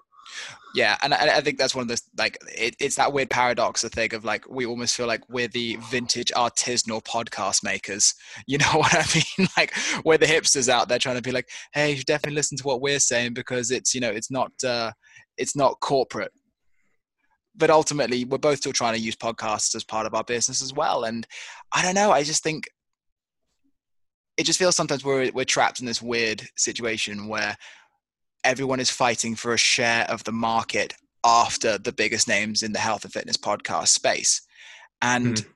Yeah, 0.74 0.96
and 1.03 1.12
I, 1.12 1.36
I 1.36 1.40
think 1.40 1.59
that's 1.59 1.74
one 1.74 1.82
of 1.82 1.88
the 1.88 2.00
like 2.16 2.38
it, 2.57 2.76
it's 2.80 2.94
that 2.96 3.12
weird 3.12 3.28
paradox, 3.28 3.84
I 3.84 3.88
think, 3.88 4.12
of 4.12 4.24
like 4.24 4.48
we 4.48 4.64
almost 4.64 4.96
feel 4.96 5.07
like 5.07 5.28
we're 5.28 5.48
the 5.48 5.76
vintage 5.90 6.32
artisanal 6.34 7.05
podcast 7.05 7.62
makers. 7.64 8.14
You 8.46 8.59
know 8.59 8.66
what 8.72 8.94
I 8.94 9.05
mean? 9.14 9.48
like 9.57 9.74
we're 10.05 10.18
the 10.18 10.26
hipsters 10.26 10.68
out 10.68 10.88
there 10.88 10.98
trying 10.98 11.16
to 11.16 11.22
be 11.22 11.32
like, 11.32 11.48
hey, 11.74 11.90
you 11.90 11.96
should 11.96 12.07
definitely 12.07 12.36
listen 12.36 12.57
to 12.59 12.64
what 12.64 12.80
we're 12.80 13.00
saying 13.00 13.34
because 13.34 13.70
it's 13.70 13.94
you 13.94 14.00
know 14.00 14.11
it's 14.11 14.30
not 14.30 14.53
uh, 14.64 14.92
it's 15.36 15.57
not 15.57 15.80
corporate. 15.80 16.32
But 17.55 17.70
ultimately, 17.70 18.24
we're 18.24 18.38
both 18.38 18.59
still 18.59 18.72
trying 18.72 18.94
to 18.94 19.00
use 19.00 19.16
podcasts 19.16 19.74
as 19.74 19.84
part 19.84 20.07
of 20.07 20.14
our 20.14 20.24
business 20.24 20.62
as 20.62 20.72
well. 20.72 21.05
And 21.05 21.26
I 21.74 21.82
don't 21.82 21.94
know, 21.94 22.11
I 22.11 22.22
just 22.22 22.42
think 22.42 22.64
it 24.36 24.44
just 24.44 24.59
feels 24.59 24.76
sometimes 24.76 25.05
we're 25.05 25.30
we're 25.32 25.44
trapped 25.44 25.80
in 25.80 25.86
this 25.86 26.00
weird 26.00 26.42
situation 26.57 27.28
where 27.28 27.57
everyone 28.44 28.80
is 28.80 28.90
fighting 28.90 29.36
for 29.36 29.53
a 29.53 29.59
share 29.59 30.05
of 30.09 30.24
the 30.24 30.32
market 30.32 30.94
after 31.24 31.78
the 31.78 31.92
biggest 31.92 32.26
names 32.26 32.62
in 32.62 32.72
the 32.72 32.78
health 32.78 33.05
and 33.05 33.12
fitness 33.12 33.36
podcast 33.36 33.88
space. 33.88 34.42
And 35.00 35.36
mm. 35.36 35.46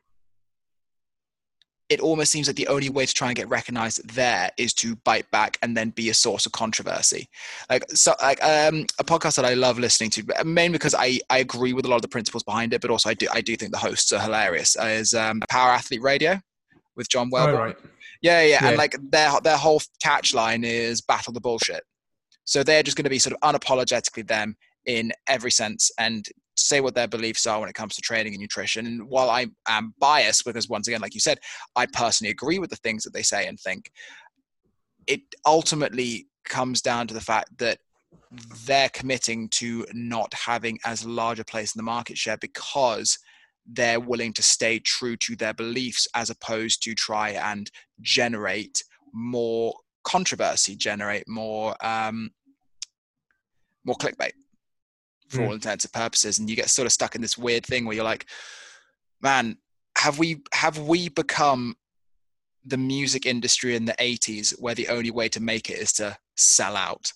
It 1.88 2.00
almost 2.00 2.32
seems 2.32 2.48
like 2.48 2.56
the 2.56 2.66
only 2.66 2.88
way 2.88 3.06
to 3.06 3.14
try 3.14 3.28
and 3.28 3.36
get 3.36 3.48
recognized 3.48 4.08
there 4.14 4.50
is 4.58 4.74
to 4.74 4.96
bite 4.96 5.30
back 5.30 5.56
and 5.62 5.76
then 5.76 5.90
be 5.90 6.10
a 6.10 6.14
source 6.14 6.44
of 6.44 6.52
controversy. 6.52 7.28
Like 7.70 7.84
so 7.90 8.14
like 8.20 8.42
um, 8.42 8.86
a 8.98 9.04
podcast 9.04 9.36
that 9.36 9.44
I 9.44 9.54
love 9.54 9.78
listening 9.78 10.10
to, 10.10 10.44
mainly 10.44 10.78
because 10.78 10.94
I, 10.94 11.20
I 11.30 11.38
agree 11.38 11.72
with 11.72 11.84
a 11.84 11.88
lot 11.88 11.96
of 11.96 12.02
the 12.02 12.08
principles 12.08 12.42
behind 12.42 12.72
it, 12.72 12.80
but 12.80 12.90
also 12.90 13.08
I 13.08 13.14
do 13.14 13.28
I 13.32 13.40
do 13.40 13.56
think 13.56 13.72
the 13.72 13.78
hosts 13.78 14.12
are 14.12 14.20
hilarious, 14.20 14.76
is 14.76 15.14
um, 15.14 15.40
Power 15.48 15.70
Athlete 15.70 16.02
Radio 16.02 16.40
with 16.96 17.08
John 17.08 17.30
Welbourn. 17.30 17.54
Oh, 17.54 17.58
right. 17.58 17.76
Yeah, 18.22 18.40
yeah, 18.42 18.46
yeah, 18.60 18.68
and 18.68 18.78
like 18.78 18.96
their 19.10 19.40
their 19.42 19.56
whole 19.56 19.80
catchline 20.04 20.64
is 20.64 21.00
battle 21.00 21.32
the 21.32 21.40
bullshit. 21.40 21.84
So 22.44 22.62
they're 22.62 22.82
just 22.82 22.96
going 22.96 23.04
to 23.04 23.10
be 23.10 23.18
sort 23.18 23.36
of 23.40 23.54
unapologetically 23.54 24.26
them 24.26 24.56
in 24.86 25.12
every 25.28 25.50
sense 25.50 25.90
and 25.98 26.26
say 26.56 26.80
what 26.80 26.94
their 26.94 27.08
beliefs 27.08 27.46
are 27.46 27.60
when 27.60 27.68
it 27.68 27.74
comes 27.74 27.94
to 27.94 28.00
training 28.00 28.34
and 28.34 28.40
nutrition. 28.40 28.86
And 28.86 29.08
while 29.08 29.30
I 29.30 29.46
am 29.68 29.94
biased, 29.98 30.44
because 30.44 30.68
once 30.68 30.88
again, 30.88 31.00
like 31.00 31.14
you 31.14 31.20
said, 31.20 31.38
I 31.74 31.86
personally 31.86 32.30
agree 32.30 32.58
with 32.58 32.70
the 32.70 32.76
things 32.76 33.02
that 33.04 33.12
they 33.12 33.22
say 33.22 33.46
and 33.46 33.58
think, 33.58 33.90
it 35.06 35.20
ultimately 35.44 36.26
comes 36.44 36.80
down 36.80 37.06
to 37.08 37.14
the 37.14 37.20
fact 37.20 37.58
that 37.58 37.78
they're 38.66 38.88
committing 38.90 39.48
to 39.48 39.86
not 39.92 40.32
having 40.34 40.78
as 40.84 41.04
large 41.04 41.38
a 41.38 41.44
place 41.44 41.74
in 41.74 41.78
the 41.78 41.84
market 41.84 42.18
share 42.18 42.36
because 42.38 43.18
they're 43.66 44.00
willing 44.00 44.32
to 44.32 44.42
stay 44.42 44.78
true 44.78 45.16
to 45.16 45.36
their 45.36 45.54
beliefs 45.54 46.06
as 46.14 46.30
opposed 46.30 46.82
to 46.82 46.94
try 46.94 47.30
and 47.30 47.70
generate 48.00 48.82
more 49.12 49.74
controversy, 50.04 50.76
generate 50.76 51.26
more 51.28 51.74
um, 51.84 52.30
more 53.84 53.96
clickbait 53.96 54.32
for 55.28 55.38
mm. 55.38 55.46
all 55.46 55.52
intents 55.54 55.84
and 55.84 55.92
purposes, 55.92 56.38
and 56.38 56.48
you 56.48 56.56
get 56.56 56.70
sort 56.70 56.86
of 56.86 56.92
stuck 56.92 57.14
in 57.14 57.22
this 57.22 57.38
weird 57.38 57.64
thing 57.64 57.84
where 57.84 57.96
you're 57.96 58.04
like, 58.04 58.26
man, 59.22 59.58
have 59.98 60.18
we 60.18 60.42
have 60.52 60.78
we 60.78 61.08
become 61.08 61.76
the 62.64 62.76
music 62.76 63.26
industry 63.26 63.76
in 63.76 63.84
the 63.84 63.94
80s 63.94 64.52
where 64.60 64.74
the 64.74 64.88
only 64.88 65.10
way 65.10 65.28
to 65.28 65.40
make 65.40 65.70
it 65.70 65.78
is 65.78 65.92
to 65.92 66.16
sell 66.36 66.76
out 66.76 67.12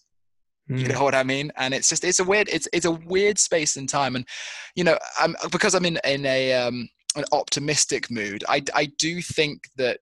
You 0.70 0.84
Mm. 0.84 0.92
know 0.92 1.02
what 1.02 1.16
I 1.16 1.24
mean? 1.24 1.50
And 1.56 1.74
it's 1.74 1.88
just 1.88 2.04
it's 2.04 2.20
a 2.20 2.24
weird 2.24 2.48
it's 2.48 2.68
it's 2.72 2.86
a 2.86 2.92
weird 2.92 3.38
space 3.38 3.76
and 3.76 3.88
time. 3.88 4.14
And 4.14 4.24
you 4.76 4.84
know, 4.84 4.96
I'm 5.18 5.34
because 5.50 5.74
I'm 5.74 5.84
in 5.84 5.98
in 6.04 6.24
a 6.24 6.52
um, 6.54 6.88
an 7.16 7.24
optimistic 7.32 8.08
mood. 8.08 8.44
I 8.48 8.62
I 8.74 8.86
do 8.98 9.20
think 9.20 9.64
that 9.76 9.98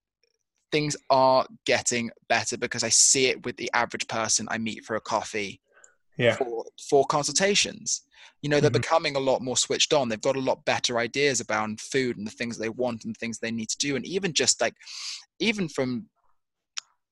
things 0.71 0.95
are 1.09 1.47
getting 1.65 2.11
better 2.29 2.59
because 2.59 2.85
I 2.85 2.91
see 2.91 3.27
it 3.27 3.47
with 3.47 3.57
the 3.57 3.71
average 3.73 4.07
person 4.09 4.47
I 4.51 4.59
meet 4.59 4.85
for 4.85 4.97
a 4.97 5.01
coffee 5.01 5.59
Yeah. 6.19 6.37
for 6.37 6.65
for 6.89 7.07
consultations. 7.07 8.03
You 8.43 8.49
know, 8.51 8.61
they're 8.61 8.71
Mhm. 8.71 8.83
becoming 8.83 9.17
a 9.17 9.21
lot 9.21 9.41
more 9.43 9.57
switched 9.57 9.93
on. 9.93 10.09
They've 10.09 10.21
got 10.21 10.37
a 10.37 10.41
lot 10.41 10.65
better 10.65 10.99
ideas 10.99 11.41
about 11.41 11.81
food 11.81 12.17
and 12.19 12.27
the 12.27 12.31
things 12.31 12.57
they 12.59 12.69
want 12.69 13.05
and 13.05 13.17
things 13.17 13.39
they 13.39 13.51
need 13.51 13.69
to 13.71 13.79
do, 13.79 13.97
and 13.97 14.05
even 14.07 14.33
just 14.33 14.61
like, 14.61 14.75
even 15.39 15.69
from 15.69 16.09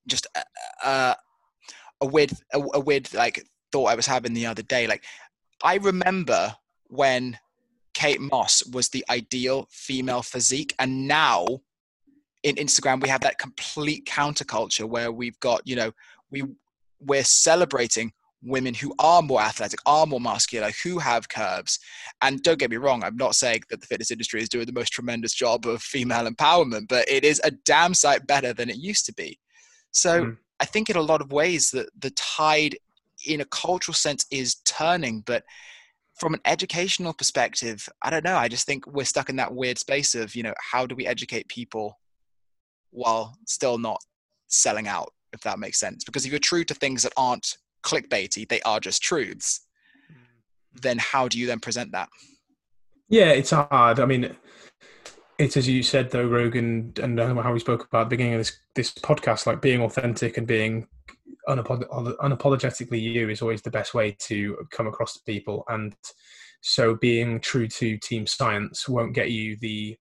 just 0.07 0.27
a, 0.37 0.45
a, 0.89 1.17
a 2.01 2.07
weird, 2.07 2.33
a, 2.53 2.61
a 2.75 2.81
weird 2.81 3.13
like 3.15 3.45
thought 3.73 3.87
I 3.87 3.95
was 3.97 4.07
having 4.07 4.35
the 4.35 4.47
other 4.47 4.63
day. 4.63 4.87
Like, 4.87 5.05
I 5.63 5.77
remember 5.77 6.57
when 6.89 7.39
Kate 7.95 8.21
Moss 8.21 8.65
was 8.67 8.89
the 8.91 9.05
ideal 9.11 9.67
female 9.71 10.23
physique, 10.23 10.75
and 10.79 11.09
now 11.09 11.47
in 12.43 12.55
Instagram 12.57 13.03
we 13.03 13.09
have 13.09 13.23
that 13.23 13.39
complete 13.39 14.05
counterculture 14.07 14.85
where 14.89 15.11
we've 15.11 15.39
got, 15.41 15.63
you 15.67 15.75
know, 15.77 15.93
we 16.31 16.45
we're 17.01 17.25
celebrating 17.25 18.13
women 18.47 18.73
who 18.73 18.95
are 18.99 19.23
more 19.23 19.41
athletic, 19.41 19.81
are 19.85 20.07
more 20.07 20.21
muscular, 20.21 20.71
who 20.83 20.99
have 20.99 21.29
curves. 21.29 21.79
And 22.23 22.43
don't 22.43 22.59
get 22.59 22.71
me 22.71 22.77
wrong, 22.77 23.03
I'm 23.03 23.17
not 23.17 23.35
saying 23.35 23.63
that 23.71 23.81
the 23.81 23.87
fitness 23.87 24.11
industry 24.11 24.41
is 24.41 24.49
doing 24.49 24.67
the 24.67 24.73
most 24.73 24.91
tremendous 24.91 25.35
job 25.35 25.67
of 25.67 25.83
female 25.83 26.29
empowerment, 26.29 26.89
but 26.89 27.09
it 27.09 27.25
is 27.25 27.41
a 27.45 27.51
damn 27.51 27.93
sight 27.93 28.27
better 28.27 28.53
than 28.53 28.71
it 28.71 28.77
used 28.77 29.05
to 29.07 29.15
be. 29.15 29.39
So 29.91 30.27
Mm. 30.27 30.37
I 30.61 30.65
think 30.65 30.89
in 30.89 30.97
a 30.97 31.03
lot 31.03 31.21
of 31.21 31.33
ways 31.33 31.71
that 31.73 31.89
the 31.99 32.11
tide 32.11 32.77
in 33.27 33.41
a 33.41 33.47
cultural 33.47 33.95
sense 33.95 34.25
is 34.31 34.57
turning, 34.65 35.21
but 35.23 35.45
from 36.15 36.33
an 36.33 36.41
educational 36.47 37.13
perspective, 37.13 37.87
I 38.03 38.11
don't 38.11 38.25
know. 38.25 38.37
I 38.37 38.49
just 38.49 38.67
think 38.67 38.87
we're 38.87 39.05
stuck 39.05 39.29
in 39.29 39.37
that 39.37 39.55
weird 39.55 39.79
space 39.79 40.15
of, 40.15 40.35
you 40.35 40.43
know, 40.43 40.55
how 40.59 40.87
do 40.87 40.95
we 40.95 41.07
educate 41.07 41.49
people 41.49 41.99
while 42.91 43.37
still 43.47 43.77
not 43.77 44.01
selling 44.47 44.89
out, 44.89 45.13
if 45.35 45.41
that 45.43 45.59
makes 45.59 45.79
sense? 45.79 46.05
Because 46.05 46.25
if 46.25 46.31
you're 46.31 46.39
true 46.39 46.65
to 46.65 46.75
things 46.75 47.03
that 47.03 47.13
aren't 47.17 47.59
clickbaity, 47.87 48.49
they 48.49 48.61
are 48.63 48.81
just 48.81 49.03
truths, 49.03 49.61
then 50.83 50.99
how 50.99 51.29
do 51.29 51.39
you 51.39 51.47
then 51.47 51.61
present 51.61 51.93
that? 51.93 52.09
Yeah, 53.09 53.31
it's 53.31 53.51
hard. 53.51 54.01
I 54.01 54.05
mean, 54.05 54.37
it's 55.39 55.57
as 55.57 55.69
you 55.69 55.83
said 55.83 56.11
though, 56.11 56.27
Rogan, 56.27 56.93
and 57.01 57.19
how 57.19 57.53
we 57.53 57.61
spoke 57.61 57.87
about 57.87 58.03
at 58.03 58.05
the 58.05 58.17
beginning 58.17 58.35
of 58.35 58.41
this 58.41 58.59
this 58.75 58.93
podcast, 58.93 59.47
like 59.47 59.63
being 59.63 59.83
authentic 59.83 60.37
and 60.37 60.47
being 60.47 60.87
unapo- 61.49 62.17
unapologetically 62.19 63.01
you 63.01 63.29
is 63.29 63.43
always 63.43 63.63
the 63.63 63.71
best 63.71 63.95
way 63.95 64.17
to 64.21 64.57
come 64.71 64.87
across 64.87 65.15
to 65.15 65.21
people. 65.25 65.65
And 65.69 65.95
so, 66.63 66.97
being 66.97 67.41
true 67.41 67.69
to 67.69 67.99
team 67.99 68.27
science 68.27 68.89
won't 68.89 69.15
get 69.15 69.31
you 69.31 69.57
the 69.61 69.97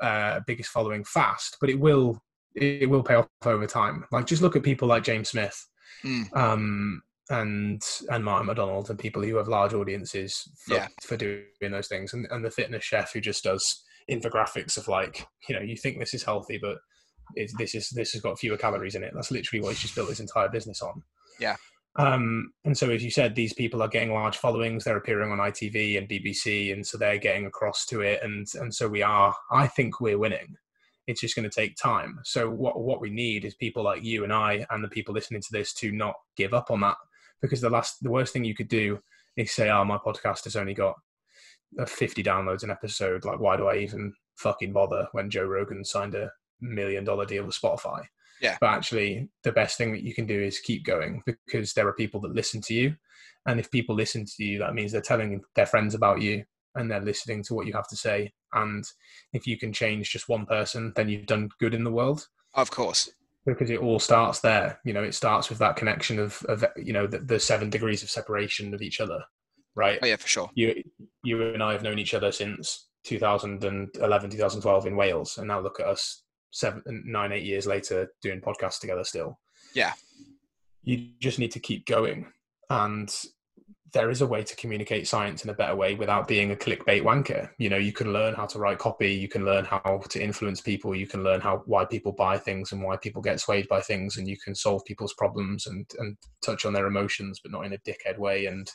uh, 0.00 0.40
biggest 0.46 0.70
following 0.70 1.04
fast, 1.04 1.58
but 1.60 1.68
it 1.68 1.78
will 1.78 2.22
it 2.54 2.88
will 2.88 3.02
pay 3.02 3.14
off 3.14 3.28
over 3.44 3.66
time. 3.66 4.04
Like 4.12 4.26
just 4.26 4.42
look 4.42 4.56
at 4.56 4.62
people 4.62 4.88
like 4.88 5.02
James 5.02 5.30
Smith. 5.30 5.66
Mm. 6.04 6.36
Um, 6.36 7.02
and 7.30 7.82
and 8.10 8.24
Martin 8.24 8.46
MacDonald 8.46 8.90
and 8.90 8.98
people 8.98 9.22
who 9.22 9.36
have 9.36 9.48
large 9.48 9.72
audiences 9.72 10.46
for, 10.66 10.74
Yeah. 10.74 10.88
for 11.02 11.16
doing 11.16 11.44
those 11.70 11.88
things 11.88 12.12
and, 12.12 12.26
and 12.30 12.44
the 12.44 12.50
fitness 12.50 12.84
chef 12.84 13.12
who 13.12 13.20
just 13.20 13.44
does 13.44 13.82
infographics 14.10 14.76
of 14.76 14.88
like 14.88 15.26
you 15.48 15.54
know 15.54 15.62
you 15.62 15.76
think 15.76 15.98
this 15.98 16.12
is 16.12 16.22
healthy 16.22 16.58
but 16.60 16.76
this 17.56 17.74
is 17.74 17.88
this 17.90 18.12
has 18.12 18.20
got 18.20 18.38
fewer 18.38 18.58
calories 18.58 18.94
in 18.94 19.02
it 19.02 19.12
that's 19.14 19.30
literally 19.30 19.62
what 19.62 19.70
he's 19.70 19.80
just 19.80 19.94
built 19.94 20.10
his 20.10 20.20
entire 20.20 20.50
business 20.50 20.82
on 20.82 21.02
Yeah. 21.40 21.56
um 21.98 22.52
and 22.66 22.76
so 22.76 22.90
as 22.90 23.02
you 23.02 23.10
said 23.10 23.34
these 23.34 23.54
people 23.54 23.80
are 23.82 23.88
getting 23.88 24.12
large 24.12 24.36
followings 24.36 24.84
they're 24.84 24.98
appearing 24.98 25.32
on 25.32 25.38
itv 25.38 25.96
and 25.96 26.06
bbc 26.06 26.74
and 26.74 26.86
so 26.86 26.98
they're 26.98 27.16
getting 27.16 27.46
across 27.46 27.86
to 27.86 28.02
it 28.02 28.20
and 28.22 28.46
and 28.60 28.74
so 28.74 28.86
we 28.86 29.00
are 29.02 29.34
i 29.50 29.66
think 29.66 30.00
we're 30.00 30.18
winning 30.18 30.54
it's 31.06 31.20
just 31.20 31.36
going 31.36 31.48
to 31.48 31.54
take 31.54 31.76
time. 31.76 32.20
So 32.24 32.48
what 32.48 32.80
what 32.80 33.00
we 33.00 33.10
need 33.10 33.44
is 33.44 33.54
people 33.54 33.82
like 33.82 34.02
you 34.02 34.24
and 34.24 34.32
i 34.32 34.66
and 34.70 34.82
the 34.82 34.88
people 34.88 35.14
listening 35.14 35.42
to 35.42 35.52
this 35.52 35.72
to 35.74 35.92
not 35.92 36.14
give 36.36 36.54
up 36.54 36.70
on 36.70 36.80
that. 36.80 36.96
Because 37.42 37.60
the 37.60 37.70
last 37.70 38.02
the 38.02 38.10
worst 38.10 38.32
thing 38.32 38.44
you 38.44 38.54
could 38.54 38.68
do 38.68 39.00
is 39.36 39.52
say 39.52 39.70
oh 39.70 39.84
my 39.84 39.98
podcast 39.98 40.44
has 40.44 40.56
only 40.56 40.74
got 40.74 40.94
uh, 41.78 41.84
50 41.84 42.22
downloads 42.22 42.62
an 42.62 42.70
episode. 42.70 43.24
Like 43.24 43.40
why 43.40 43.56
do 43.56 43.66
i 43.66 43.76
even 43.76 44.12
fucking 44.36 44.72
bother 44.72 45.06
when 45.12 45.30
joe 45.30 45.44
rogan 45.44 45.84
signed 45.84 46.16
a 46.16 46.28
million 46.60 47.04
dollar 47.04 47.26
deal 47.26 47.44
with 47.44 47.58
spotify? 47.60 48.02
Yeah. 48.42 48.58
but 48.60 48.70
actually 48.70 49.28
the 49.44 49.52
best 49.52 49.78
thing 49.78 49.92
that 49.92 50.02
you 50.02 50.12
can 50.12 50.26
do 50.26 50.38
is 50.38 50.58
keep 50.58 50.84
going 50.84 51.22
because 51.26 51.72
there 51.72 51.86
are 51.86 51.94
people 51.94 52.20
that 52.22 52.34
listen 52.34 52.60
to 52.62 52.74
you. 52.74 52.96
And 53.46 53.60
if 53.60 53.70
people 53.70 53.94
listen 53.94 54.24
to 54.24 54.44
you 54.44 54.58
that 54.58 54.74
means 54.74 54.92
they're 54.92 55.00
telling 55.00 55.42
their 55.54 55.66
friends 55.66 55.94
about 55.94 56.20
you 56.20 56.44
and 56.74 56.90
they're 56.90 57.00
listening 57.00 57.42
to 57.44 57.54
what 57.54 57.66
you 57.66 57.72
have 57.72 57.88
to 57.88 57.96
say 57.96 58.32
and 58.54 58.84
if 59.32 59.46
you 59.46 59.56
can 59.58 59.72
change 59.72 60.10
just 60.10 60.28
one 60.28 60.46
person 60.46 60.92
then 60.96 61.08
you've 61.08 61.26
done 61.26 61.48
good 61.60 61.74
in 61.74 61.84
the 61.84 61.90
world 61.90 62.26
Of 62.54 62.70
course. 62.70 63.10
because 63.46 63.70
it 63.70 63.80
all 63.80 63.98
starts 63.98 64.40
there. 64.40 64.78
You 64.84 64.92
know, 64.94 65.02
it 65.02 65.14
starts 65.14 65.48
with 65.50 65.58
that 65.58 65.76
connection 65.76 66.18
of, 66.18 66.42
of 66.48 66.64
you 66.76 66.92
know, 66.92 67.06
the, 67.06 67.18
the 67.18 67.38
seven 67.40 67.68
degrees 67.70 68.02
of 68.02 68.10
separation 68.10 68.72
of 68.74 68.80
each 68.80 69.00
other, 69.00 69.22
right? 69.74 69.98
Oh, 70.02 70.06
yeah, 70.06 70.16
for 70.16 70.28
sure. 70.28 70.50
You, 70.54 70.82
you 71.22 71.42
and 71.52 71.62
I 71.62 71.72
have 71.72 71.82
known 71.82 71.98
each 71.98 72.14
other 72.14 72.32
since 72.32 72.88
2011, 73.04 74.30
2012 74.30 74.86
in 74.86 74.96
Wales, 74.96 75.36
and 75.38 75.48
now 75.48 75.60
look 75.60 75.78
at 75.80 75.86
us 75.86 76.22
seven, 76.52 76.82
nine, 77.06 77.32
eight 77.32 77.44
years 77.44 77.66
later 77.66 78.08
doing 78.22 78.40
podcasts 78.40 78.80
together 78.80 79.04
still. 79.04 79.38
Yeah. 79.74 79.92
You 80.82 81.08
just 81.20 81.38
need 81.38 81.50
to 81.52 81.60
keep 81.60 81.86
going, 81.86 82.32
and 82.70 83.14
there 83.94 84.10
is 84.10 84.20
a 84.20 84.26
way 84.26 84.42
to 84.42 84.56
communicate 84.56 85.06
science 85.06 85.44
in 85.44 85.50
a 85.50 85.54
better 85.54 85.76
way 85.76 85.94
without 85.94 86.26
being 86.26 86.50
a 86.50 86.56
clickbait 86.56 87.02
wanker. 87.02 87.48
You 87.58 87.70
know, 87.70 87.76
you 87.76 87.92
can 87.92 88.12
learn 88.12 88.34
how 88.34 88.44
to 88.46 88.58
write 88.58 88.78
copy, 88.78 89.14
you 89.14 89.28
can 89.28 89.44
learn 89.44 89.64
how 89.64 90.02
to 90.10 90.22
influence 90.22 90.60
people, 90.60 90.96
you 90.96 91.06
can 91.06 91.22
learn 91.22 91.40
how 91.40 91.62
why 91.66 91.84
people 91.84 92.12
buy 92.12 92.36
things 92.36 92.72
and 92.72 92.82
why 92.82 92.96
people 92.96 93.22
get 93.22 93.40
swayed 93.40 93.68
by 93.68 93.80
things, 93.80 94.16
and 94.16 94.28
you 94.28 94.36
can 94.44 94.54
solve 94.54 94.84
people's 94.84 95.14
problems 95.14 95.66
and 95.68 95.86
and 95.98 96.16
touch 96.42 96.66
on 96.66 96.72
their 96.72 96.86
emotions, 96.86 97.40
but 97.42 97.52
not 97.52 97.64
in 97.64 97.72
a 97.72 97.78
dickhead 97.78 98.18
way, 98.18 98.46
and 98.46 98.68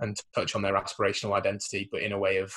and 0.00 0.16
touch 0.34 0.56
on 0.56 0.62
their 0.62 0.74
aspirational 0.74 1.36
identity, 1.36 1.88
but 1.92 2.02
in 2.02 2.12
a 2.12 2.18
way 2.18 2.38
of 2.38 2.52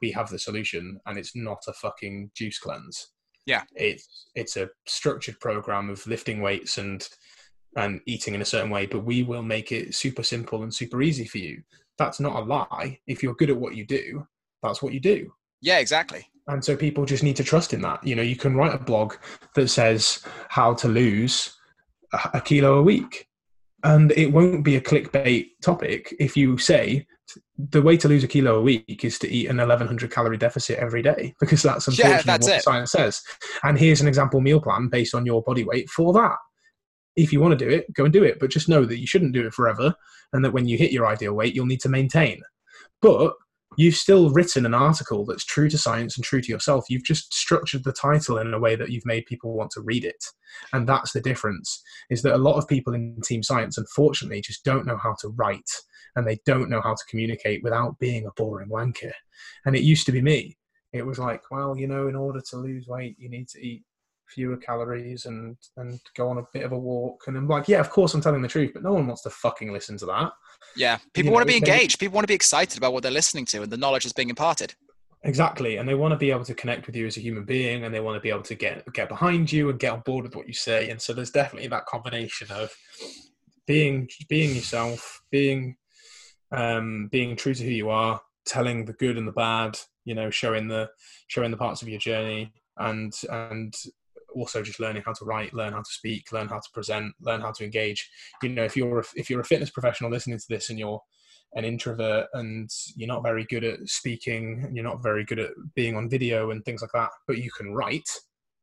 we 0.00 0.10
have 0.10 0.30
the 0.30 0.38
solution, 0.38 0.98
and 1.06 1.18
it's 1.18 1.36
not 1.36 1.62
a 1.68 1.74
fucking 1.74 2.30
juice 2.34 2.58
cleanse. 2.58 3.10
Yeah. 3.46 3.64
it's 3.76 4.30
it's 4.34 4.56
a 4.56 4.70
structured 4.86 5.38
program 5.38 5.90
of 5.90 6.06
lifting 6.06 6.40
weights 6.40 6.78
and 6.78 7.06
and 7.76 8.00
eating 8.06 8.34
in 8.34 8.42
a 8.42 8.44
certain 8.46 8.70
way, 8.70 8.86
but 8.86 9.04
we 9.04 9.22
will 9.22 9.42
make 9.42 9.72
it 9.72 9.94
super 9.94 10.22
simple 10.22 10.62
and 10.62 10.72
super 10.74 11.02
easy 11.02 11.24
for 11.24 11.38
you. 11.38 11.62
That's 11.98 12.20
not 12.20 12.36
a 12.36 12.44
lie. 12.44 12.98
If 13.06 13.22
you're 13.22 13.34
good 13.34 13.50
at 13.50 13.56
what 13.56 13.74
you 13.76 13.84
do, 13.86 14.26
that's 14.62 14.82
what 14.82 14.92
you 14.92 15.00
do. 15.00 15.32
Yeah, 15.60 15.78
exactly. 15.78 16.26
And 16.46 16.64
so 16.64 16.76
people 16.76 17.06
just 17.06 17.22
need 17.22 17.36
to 17.36 17.44
trust 17.44 17.72
in 17.72 17.80
that. 17.82 18.06
You 18.06 18.16
know, 18.16 18.22
you 18.22 18.36
can 18.36 18.54
write 18.54 18.74
a 18.74 18.78
blog 18.78 19.14
that 19.54 19.68
says 19.68 20.22
how 20.48 20.74
to 20.74 20.88
lose 20.88 21.56
a 22.32 22.40
kilo 22.40 22.74
a 22.78 22.82
week. 22.82 23.28
And 23.82 24.12
it 24.12 24.26
won't 24.32 24.64
be 24.64 24.76
a 24.76 24.80
clickbait 24.80 25.48
topic 25.62 26.14
if 26.18 26.36
you 26.36 26.56
say 26.58 27.06
the 27.58 27.82
way 27.82 27.96
to 27.96 28.08
lose 28.08 28.24
a 28.24 28.28
kilo 28.28 28.56
a 28.56 28.62
week 28.62 29.04
is 29.04 29.18
to 29.18 29.28
eat 29.28 29.46
an 29.48 29.56
1100 29.56 30.10
calorie 30.10 30.36
deficit 30.36 30.78
every 30.78 31.02
day 31.02 31.34
because 31.40 31.62
that's 31.62 31.86
Yeah, 31.98 32.22
that's 32.22 32.46
what 32.46 32.56
it. 32.56 32.62
science 32.62 32.92
says. 32.92 33.22
And 33.62 33.78
here's 33.78 34.00
an 34.00 34.08
example 34.08 34.40
meal 34.40 34.60
plan 34.60 34.88
based 34.88 35.14
on 35.14 35.26
your 35.26 35.42
body 35.42 35.64
weight 35.64 35.88
for 35.90 36.12
that. 36.14 36.36
If 37.16 37.32
you 37.32 37.40
want 37.40 37.58
to 37.58 37.64
do 37.64 37.70
it, 37.70 37.92
go 37.94 38.04
and 38.04 38.12
do 38.12 38.24
it, 38.24 38.38
but 38.40 38.50
just 38.50 38.68
know 38.68 38.84
that 38.84 38.98
you 38.98 39.06
shouldn't 39.06 39.32
do 39.32 39.46
it 39.46 39.54
forever 39.54 39.94
and 40.32 40.44
that 40.44 40.52
when 40.52 40.66
you 40.66 40.76
hit 40.76 40.92
your 40.92 41.06
ideal 41.06 41.34
weight, 41.34 41.54
you'll 41.54 41.66
need 41.66 41.80
to 41.82 41.88
maintain. 41.88 42.42
But 43.00 43.34
you've 43.76 43.94
still 43.94 44.30
written 44.30 44.66
an 44.66 44.74
article 44.74 45.24
that's 45.24 45.44
true 45.44 45.68
to 45.68 45.78
science 45.78 46.16
and 46.16 46.24
true 46.24 46.40
to 46.40 46.50
yourself. 46.50 46.86
You've 46.88 47.04
just 47.04 47.32
structured 47.34 47.84
the 47.84 47.92
title 47.92 48.38
in 48.38 48.52
a 48.52 48.58
way 48.58 48.76
that 48.76 48.90
you've 48.90 49.06
made 49.06 49.26
people 49.26 49.54
want 49.54 49.70
to 49.72 49.80
read 49.80 50.04
it. 50.04 50.24
And 50.72 50.88
that's 50.88 51.12
the 51.12 51.20
difference 51.20 51.82
is 52.10 52.22
that 52.22 52.34
a 52.34 52.38
lot 52.38 52.56
of 52.56 52.68
people 52.68 52.94
in 52.94 53.20
team 53.24 53.42
science, 53.42 53.78
unfortunately, 53.78 54.40
just 54.40 54.64
don't 54.64 54.86
know 54.86 54.96
how 54.96 55.14
to 55.20 55.28
write 55.28 55.70
and 56.16 56.26
they 56.26 56.38
don't 56.46 56.70
know 56.70 56.80
how 56.80 56.94
to 56.94 57.04
communicate 57.08 57.62
without 57.62 57.98
being 57.98 58.26
a 58.26 58.32
boring 58.36 58.68
wanker. 58.68 59.12
And 59.64 59.74
it 59.74 59.82
used 59.82 60.06
to 60.06 60.12
be 60.12 60.22
me. 60.22 60.56
It 60.92 61.04
was 61.04 61.18
like, 61.18 61.42
well, 61.50 61.76
you 61.76 61.88
know, 61.88 62.06
in 62.06 62.14
order 62.14 62.40
to 62.50 62.56
lose 62.56 62.86
weight, 62.86 63.16
you 63.18 63.28
need 63.28 63.48
to 63.48 63.60
eat 63.60 63.82
fewer 64.34 64.56
calories 64.56 65.26
and 65.26 65.56
and 65.76 66.00
go 66.16 66.28
on 66.28 66.38
a 66.38 66.46
bit 66.52 66.64
of 66.64 66.72
a 66.72 66.78
walk 66.78 67.24
and 67.26 67.36
I'm 67.36 67.48
like 67.48 67.68
yeah 67.68 67.80
of 67.80 67.90
course 67.90 68.14
I'm 68.14 68.20
telling 68.20 68.42
the 68.42 68.48
truth 68.48 68.72
but 68.74 68.82
no 68.82 68.92
one 68.92 69.06
wants 69.06 69.22
to 69.22 69.30
fucking 69.30 69.72
listen 69.72 69.96
to 69.98 70.06
that 70.06 70.32
Yeah. 70.76 70.98
People 71.12 71.28
You 71.30 71.34
want 71.34 71.42
to 71.48 71.52
be 71.54 71.60
they- 71.60 71.66
engaged. 71.72 71.98
People 72.00 72.16
want 72.16 72.24
to 72.24 72.32
be 72.34 72.34
excited 72.42 72.76
about 72.78 72.92
what 72.92 73.02
they're 73.02 73.12
listening 73.20 73.44
to 73.46 73.62
and 73.62 73.70
the 73.70 73.76
knowledge 73.76 74.04
is 74.06 74.12
being 74.12 74.30
imparted. 74.30 74.74
Exactly, 75.26 75.78
and 75.78 75.88
they 75.88 75.94
want 75.94 76.12
to 76.12 76.18
be 76.18 76.30
able 76.30 76.44
to 76.44 76.54
connect 76.54 76.86
with 76.86 76.94
you 76.94 77.06
as 77.06 77.16
a 77.16 77.20
human 77.20 77.44
being, 77.44 77.84
and 77.84 77.94
they 77.94 78.00
want 78.00 78.14
to 78.14 78.20
be 78.20 78.28
able 78.28 78.42
to 78.42 78.54
get 78.54 78.84
get 78.92 79.08
behind 79.08 79.50
you 79.50 79.70
and 79.70 79.78
get 79.78 79.92
on 79.92 80.00
board 80.00 80.24
with 80.24 80.36
what 80.36 80.46
you 80.46 80.52
say. 80.52 80.90
And 80.90 81.00
so 81.00 81.14
there's 81.14 81.30
definitely 81.30 81.68
that 81.68 81.86
combination 81.86 82.48
of 82.50 82.70
being 83.66 84.06
being 84.28 84.54
yourself, 84.54 85.22
being 85.30 85.76
um, 86.52 87.08
being 87.10 87.36
true 87.36 87.54
to 87.54 87.64
who 87.64 87.70
you 87.70 87.88
are, 87.88 88.20
telling 88.44 88.84
the 88.84 88.92
good 88.92 89.16
and 89.16 89.26
the 89.26 89.32
bad, 89.32 89.78
you 90.04 90.14
know, 90.14 90.28
showing 90.28 90.68
the 90.68 90.90
showing 91.28 91.50
the 91.50 91.56
parts 91.56 91.80
of 91.80 91.88
your 91.88 91.98
journey, 92.00 92.52
and 92.76 93.12
and 93.30 93.74
also 94.34 94.62
just 94.62 94.80
learning 94.80 95.02
how 95.04 95.12
to 95.12 95.24
write, 95.24 95.54
learn 95.54 95.72
how 95.72 95.80
to 95.80 95.90
speak, 95.90 96.32
learn 96.32 96.48
how 96.48 96.58
to 96.58 96.70
present, 96.72 97.14
learn 97.20 97.40
how 97.40 97.52
to 97.52 97.64
engage. 97.64 98.08
You 98.42 98.50
know, 98.50 98.64
if 98.64 98.76
you're 98.76 99.00
a, 99.00 99.04
if 99.14 99.30
you're 99.30 99.40
a 99.40 99.44
fitness 99.44 99.70
professional 99.70 100.10
listening 100.10 100.38
to 100.38 100.46
this 100.48 100.70
and 100.70 100.78
you're 100.78 101.00
an 101.54 101.64
introvert 101.64 102.26
and 102.34 102.68
you're 102.96 103.08
not 103.08 103.22
very 103.22 103.44
good 103.44 103.64
at 103.64 103.78
speaking 103.88 104.62
and 104.64 104.76
you're 104.76 104.84
not 104.84 105.02
very 105.02 105.24
good 105.24 105.38
at 105.38 105.50
being 105.74 105.96
on 105.96 106.10
video 106.10 106.50
and 106.50 106.64
things 106.64 106.82
like 106.82 106.90
that, 106.92 107.10
but 107.26 107.38
you 107.38 107.50
can 107.56 107.72
write, 107.72 108.08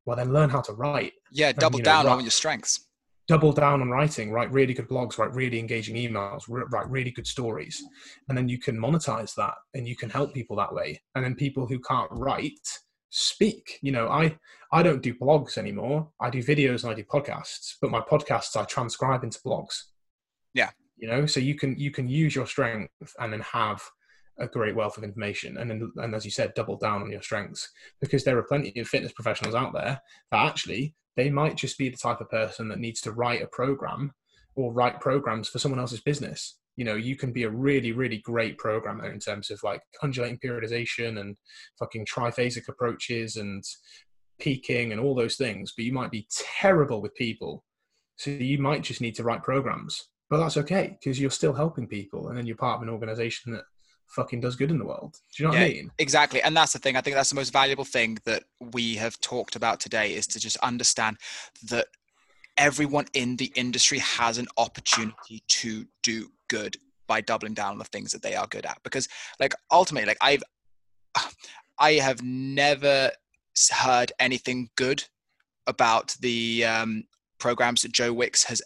well 0.05 0.17
then 0.17 0.33
learn 0.33 0.49
how 0.49 0.61
to 0.61 0.73
write. 0.73 1.13
Yeah, 1.31 1.51
double 1.53 1.77
and, 1.77 1.85
down 1.85 2.05
know, 2.05 2.11
on 2.11 2.21
your 2.21 2.31
strengths. 2.31 2.87
Double 3.27 3.53
down 3.53 3.81
on 3.81 3.89
writing, 3.89 4.31
write 4.31 4.51
really 4.51 4.73
good 4.73 4.89
blogs, 4.89 5.17
write 5.17 5.33
really 5.33 5.57
engaging 5.57 5.95
emails, 5.95 6.43
write 6.49 6.89
really 6.89 7.11
good 7.11 7.27
stories. 7.27 7.81
And 8.27 8.37
then 8.37 8.49
you 8.49 8.59
can 8.59 8.77
monetize 8.77 9.33
that 9.35 9.53
and 9.73 9.87
you 9.87 9.95
can 9.95 10.09
help 10.09 10.33
people 10.33 10.57
that 10.57 10.73
way. 10.73 11.01
And 11.15 11.23
then 11.23 11.35
people 11.35 11.65
who 11.65 11.79
can't 11.79 12.11
write 12.11 12.59
speak. 13.11 13.77
You 13.81 13.91
know, 13.91 14.07
I 14.07 14.37
I 14.71 14.81
don't 14.81 15.03
do 15.03 15.13
blogs 15.13 15.57
anymore. 15.57 16.09
I 16.19 16.31
do 16.31 16.43
videos 16.43 16.83
and 16.83 16.91
I 16.91 16.95
do 16.95 17.03
podcasts, 17.03 17.75
but 17.79 17.91
my 17.91 17.99
podcasts 17.99 18.55
I 18.57 18.63
transcribe 18.63 19.23
into 19.23 19.39
blogs. 19.45 19.83
Yeah. 20.53 20.71
You 20.97 21.07
know, 21.07 21.25
so 21.25 21.39
you 21.39 21.55
can 21.55 21.77
you 21.77 21.91
can 21.91 22.07
use 22.07 22.35
your 22.35 22.47
strength 22.47 22.89
and 23.19 23.31
then 23.31 23.41
have 23.41 23.83
a 24.39 24.47
great 24.47 24.75
wealth 24.75 24.97
of 24.97 25.03
information 25.03 25.57
and 25.57 25.69
then 25.69 25.91
and 25.97 26.15
as 26.15 26.23
you 26.25 26.31
said 26.31 26.53
double 26.55 26.77
down 26.77 27.01
on 27.01 27.11
your 27.11 27.21
strengths 27.21 27.69
because 27.99 28.23
there 28.23 28.37
are 28.37 28.43
plenty 28.43 28.79
of 28.79 28.87
fitness 28.87 29.11
professionals 29.11 29.53
out 29.53 29.73
there 29.73 30.01
that 30.31 30.45
actually 30.45 30.95
they 31.17 31.29
might 31.29 31.57
just 31.57 31.77
be 31.77 31.89
the 31.89 31.97
type 31.97 32.21
of 32.21 32.29
person 32.29 32.69
that 32.69 32.79
needs 32.79 33.01
to 33.01 33.11
write 33.11 33.41
a 33.41 33.47
program 33.47 34.13
or 34.55 34.71
write 34.71 35.01
programs 35.01 35.49
for 35.49 35.59
someone 35.59 35.79
else's 35.79 35.99
business 35.99 36.57
you 36.75 36.85
know 36.85 36.95
you 36.95 37.15
can 37.15 37.31
be 37.31 37.43
a 37.43 37.49
really 37.49 37.91
really 37.91 38.19
great 38.19 38.57
programmer 38.57 39.11
in 39.11 39.19
terms 39.19 39.51
of 39.51 39.61
like 39.63 39.81
undulating 40.03 40.39
periodization 40.39 41.19
and 41.19 41.37
fucking 41.79 42.05
triphasic 42.05 42.67
approaches 42.67 43.35
and 43.35 43.63
peaking 44.39 44.91
and 44.91 44.99
all 44.99 45.13
those 45.13 45.35
things 45.35 45.73
but 45.75 45.85
you 45.85 45.93
might 45.93 46.11
be 46.11 46.27
terrible 46.59 47.01
with 47.01 47.13
people 47.15 47.63
so 48.15 48.31
you 48.31 48.57
might 48.57 48.81
just 48.81 49.01
need 49.01 49.15
to 49.15 49.23
write 49.23 49.43
programs 49.43 50.09
but 50.29 50.37
that's 50.37 50.57
okay 50.57 50.97
because 50.99 51.19
you're 51.19 51.29
still 51.29 51.53
helping 51.53 51.87
people 51.87 52.29
and 52.29 52.37
then 52.37 52.45
you're 52.45 52.55
part 52.55 52.77
of 52.77 52.83
an 52.83 52.89
organization 52.89 53.51
that 53.51 53.63
fucking 54.11 54.41
does 54.41 54.55
good 54.55 54.71
in 54.71 54.77
the 54.77 54.85
world. 54.85 55.15
Do 55.35 55.43
you 55.43 55.49
know 55.49 55.55
yeah, 55.55 55.61
what 55.61 55.65
I 55.65 55.73
mean? 55.73 55.91
Exactly. 55.97 56.41
And 56.41 56.55
that's 56.55 56.73
the 56.73 56.79
thing. 56.79 56.95
I 56.95 57.01
think 57.01 57.15
that's 57.15 57.29
the 57.29 57.35
most 57.35 57.53
valuable 57.53 57.85
thing 57.85 58.17
that 58.25 58.43
we 58.59 58.95
have 58.95 59.19
talked 59.21 59.55
about 59.55 59.79
today 59.79 60.13
is 60.13 60.27
to 60.27 60.39
just 60.39 60.57
understand 60.57 61.17
that 61.69 61.87
everyone 62.57 63.05
in 63.13 63.37
the 63.37 63.51
industry 63.55 63.99
has 63.99 64.37
an 64.37 64.47
opportunity 64.57 65.41
to 65.47 65.85
do 66.03 66.29
good 66.51 66.75
by 67.07 67.21
doubling 67.21 67.53
down 67.53 67.71
on 67.71 67.77
the 67.77 67.85
things 67.85 68.11
that 68.11 68.21
they 68.21 68.35
are 68.35 68.47
good 68.47 68.65
at. 68.65 68.77
Because 68.83 69.07
like 69.39 69.53
ultimately, 69.71 70.07
like 70.07 70.17
I've 70.21 70.43
I 71.79 71.93
have 71.93 72.21
never 72.21 73.11
heard 73.73 74.11
anything 74.19 74.69
good 74.75 75.03
about 75.65 76.15
the 76.19 76.65
um, 76.65 77.05
programs 77.39 77.81
that 77.81 77.93
Joe 77.93 78.13
Wicks 78.13 78.43
has 78.43 78.61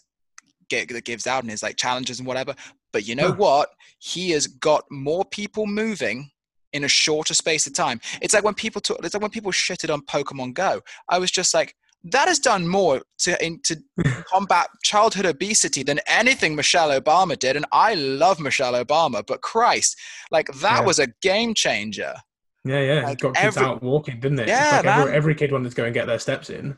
get, 0.70 0.90
that 0.90 1.06
gives 1.06 1.28
out 1.28 1.44
and 1.44 1.52
his 1.52 1.64
like 1.64 1.78
challenges 1.78 2.20
and 2.20 2.28
whatever. 2.28 2.56
But 2.92 3.08
you 3.08 3.16
know 3.16 3.32
what? 3.32 3.70
He 4.00 4.32
has 4.32 4.48
got 4.48 4.84
more 4.90 5.24
people 5.26 5.68
moving 5.68 6.32
in 6.74 6.84
a 6.84 6.90
shorter 6.90 7.34
space 7.34 7.68
of 7.68 7.74
time. 7.74 8.02
It's 8.22 8.34
like 8.34 8.44
when 8.44 8.54
people 8.54 8.82
talk, 8.82 9.00
it's 9.04 9.14
like 9.14 9.22
when 9.22 9.32
people 9.32 9.52
shitted 9.52 9.94
on 9.94 10.02
Pokemon 10.02 10.54
Go. 10.54 10.82
I 11.08 11.20
was 11.20 11.32
just 11.32 11.54
like, 11.54 11.76
that 12.06 12.28
has 12.28 12.40
done 12.40 12.68
more 12.68 13.02
to 13.20 13.46
in, 13.46 13.60
to 13.64 13.82
combat 14.30 14.68
childhood 14.84 15.26
obesity 15.26 15.84
than 15.84 16.00
anything 16.08 16.56
Michelle 16.56 16.90
Obama 16.90 17.38
did. 17.38 17.56
And 17.56 17.66
I 17.72 17.96
love 17.96 18.40
Michelle 18.40 18.74
Obama, 18.74 19.26
but 19.26 19.42
Christ, 19.42 19.98
like 20.32 20.48
that 20.48 20.80
yeah. 20.80 20.86
was 20.86 21.00
a 21.00 21.08
game 21.22 21.54
changer. 21.54 22.14
Yeah, 22.64 22.82
yeah, 22.82 23.04
like, 23.04 23.14
it 23.14 23.22
got 23.22 23.36
kids 23.36 23.58
every, 23.58 23.70
out 23.70 23.84
walking, 23.84 24.20
didn't 24.20 24.40
it? 24.40 24.48
Yeah, 24.48 24.82
like 24.84 24.86
every, 24.86 25.14
every, 25.14 25.36
kid 25.36 25.52
wanted 25.52 25.70
to 25.70 25.76
go 25.76 25.86
and 25.86 25.94
get 25.94 26.08
their 26.08 26.18
steps 26.18 26.50
in. 26.50 26.76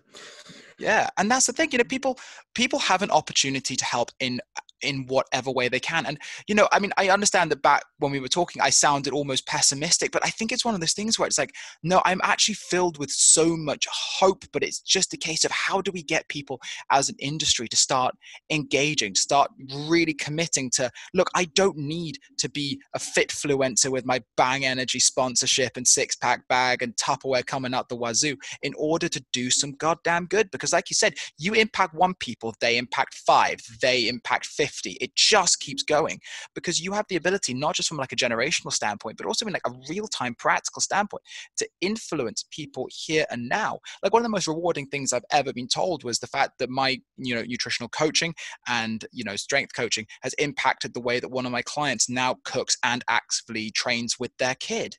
Yeah, 0.80 1.10
and 1.18 1.32
that's 1.32 1.46
the 1.46 1.54
thing. 1.54 1.70
You 1.72 1.78
know, 1.78 1.86
people 1.86 2.20
people 2.56 2.80
have 2.80 3.02
an 3.02 3.10
opportunity 3.10 3.76
to 3.76 3.86
help 3.86 4.12
in 4.20 4.42
in 4.82 5.06
whatever 5.08 5.52
way 5.52 5.68
they 5.68 5.80
can. 5.80 6.06
And, 6.06 6.20
you 6.48 6.56
know, 6.56 6.68
I 6.72 6.80
mean, 6.80 6.92
I 6.98 7.10
understand 7.10 7.52
that 7.52 7.62
back 7.62 7.84
when 8.00 8.12
we 8.12 8.20
were 8.20 8.28
talking, 8.28 8.62
I 8.62 8.70
sounded 8.70 9.14
almost 9.14 9.48
pessimistic, 9.48 10.12
but 10.12 10.26
I 10.26 10.30
think 10.30 10.52
it's 10.52 10.66
one 10.66 10.74
of 10.74 10.80
those 10.80 10.94
things 10.94 11.18
where 11.18 11.28
it's 11.28 11.38
like, 11.38 11.54
no, 11.84 12.02
I'm 12.06 12.22
actually 12.24 12.56
filled 12.56 12.98
with 12.98 13.12
so 13.12 13.58
much 13.58 13.88
hope, 13.92 14.46
but 14.54 14.64
it's 14.64 14.80
just 14.80 15.14
a 15.14 15.18
case 15.18 15.44
of 15.44 15.52
how 15.52 15.82
do 15.82 15.92
we 15.92 16.04
get 16.04 16.28
people 16.28 16.62
as 16.92 17.10
an 17.10 17.16
industry 17.20 17.68
to 17.70 17.76
start 17.76 18.16
engaging, 18.50 19.14
to 19.14 19.22
start 19.22 19.52
really 19.88 20.14
committing 20.14 20.70
to, 20.72 20.92
look, 21.14 21.30
I 21.36 21.46
don't 21.46 21.78
need 21.78 22.20
to 22.38 22.50
be 22.50 22.80
a 22.94 23.00
fitfluencer 23.00 23.90
with 23.90 24.06
my 24.06 24.22
bang 24.36 24.66
energy 24.66 25.00
sponsorship 25.00 25.78
and 25.78 25.88
six 25.88 26.16
pack 26.16 26.48
bag 26.48 26.84
and 26.84 26.96
Tupperware 26.96 27.46
coming 27.46 27.74
out 27.74 27.90
the 27.90 27.96
wazoo 27.96 28.38
in 28.62 28.74
order 28.78 29.10
to 29.10 29.24
do 29.34 29.50
some 29.50 29.72
goddamn 29.74 30.26
good. 30.26 30.52
Because, 30.52 30.74
like 30.74 30.90
you 30.90 30.96
said, 30.96 31.16
you 31.38 31.54
impact 31.54 31.94
one 31.94 32.14
people, 32.16 32.54
they 32.60 32.78
impact 32.78 33.16
five, 33.16 33.60
they 33.82 34.08
impact 34.08 34.46
50 34.46 34.67
50 34.68 34.98
it 35.02 35.16
just 35.16 35.60
keeps 35.60 35.84
going 35.84 36.20
because 36.54 36.82
you 36.82 36.92
have 36.92 37.06
the 37.10 37.16
ability 37.16 37.54
not 37.54 37.76
just 37.76 37.90
from 37.90 37.98
like 37.98 38.12
a 38.12 38.16
generational 38.16 38.72
standpoint 38.72 39.18
but 39.18 39.26
also 39.26 39.46
in 39.46 39.54
like 39.54 39.68
a 39.68 39.72
real-time 39.90 40.36
practical 40.38 40.82
standpoint 40.82 41.22
to 41.58 41.68
influence 41.82 42.46
people 42.52 42.88
here 42.92 43.26
and 43.32 43.48
now. 43.48 43.80
Like 44.04 44.14
one 44.14 44.22
of 44.22 44.24
the 44.24 44.30
most 44.30 44.48
rewarding 44.48 44.88
things 44.88 45.14
i've 45.14 45.24
ever 45.32 45.54
been 45.54 45.68
told 45.68 46.04
was 46.04 46.20
the 46.20 46.28
fact 46.28 46.54
that 46.60 46.70
my 46.70 47.00
you 47.18 47.36
know 47.36 47.44
nutritional 47.44 47.90
coaching 47.90 48.34
and 48.68 49.06
you 49.12 49.24
know 49.24 49.36
strength 49.36 49.74
coaching 49.76 50.06
has 50.22 50.34
impacted 50.34 50.94
the 50.94 51.00
way 51.00 51.20
that 51.20 51.30
one 51.30 51.46
of 51.46 51.52
my 51.52 51.62
clients 51.62 52.10
now 52.10 52.36
cooks 52.44 52.78
and 52.84 53.04
actively 53.10 53.72
trains 53.72 54.18
with 54.20 54.32
their 54.38 54.56
kid. 54.56 54.98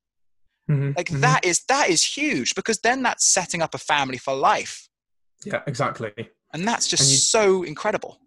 Mm-hmm, 0.71 0.93
like 0.97 1.09
mm-hmm. 1.09 1.21
That 1.21 1.45
is 1.45 1.63
that 1.69 1.89
is 1.89 2.05
huge 2.05 2.55
because 2.55 2.81
then 2.81 3.03
that's 3.03 3.33
setting 3.33 3.63
up 3.63 3.75
a 3.75 3.79
family 3.79 4.19
for 4.19 4.35
life. 4.35 4.89
Yeah 5.45 5.63
exactly. 5.67 6.13
And 6.53 6.67
that's 6.67 6.89
just 6.89 7.03
and 7.03 7.11
you, 7.11 7.17
so 7.19 7.63
incredible 7.63 8.19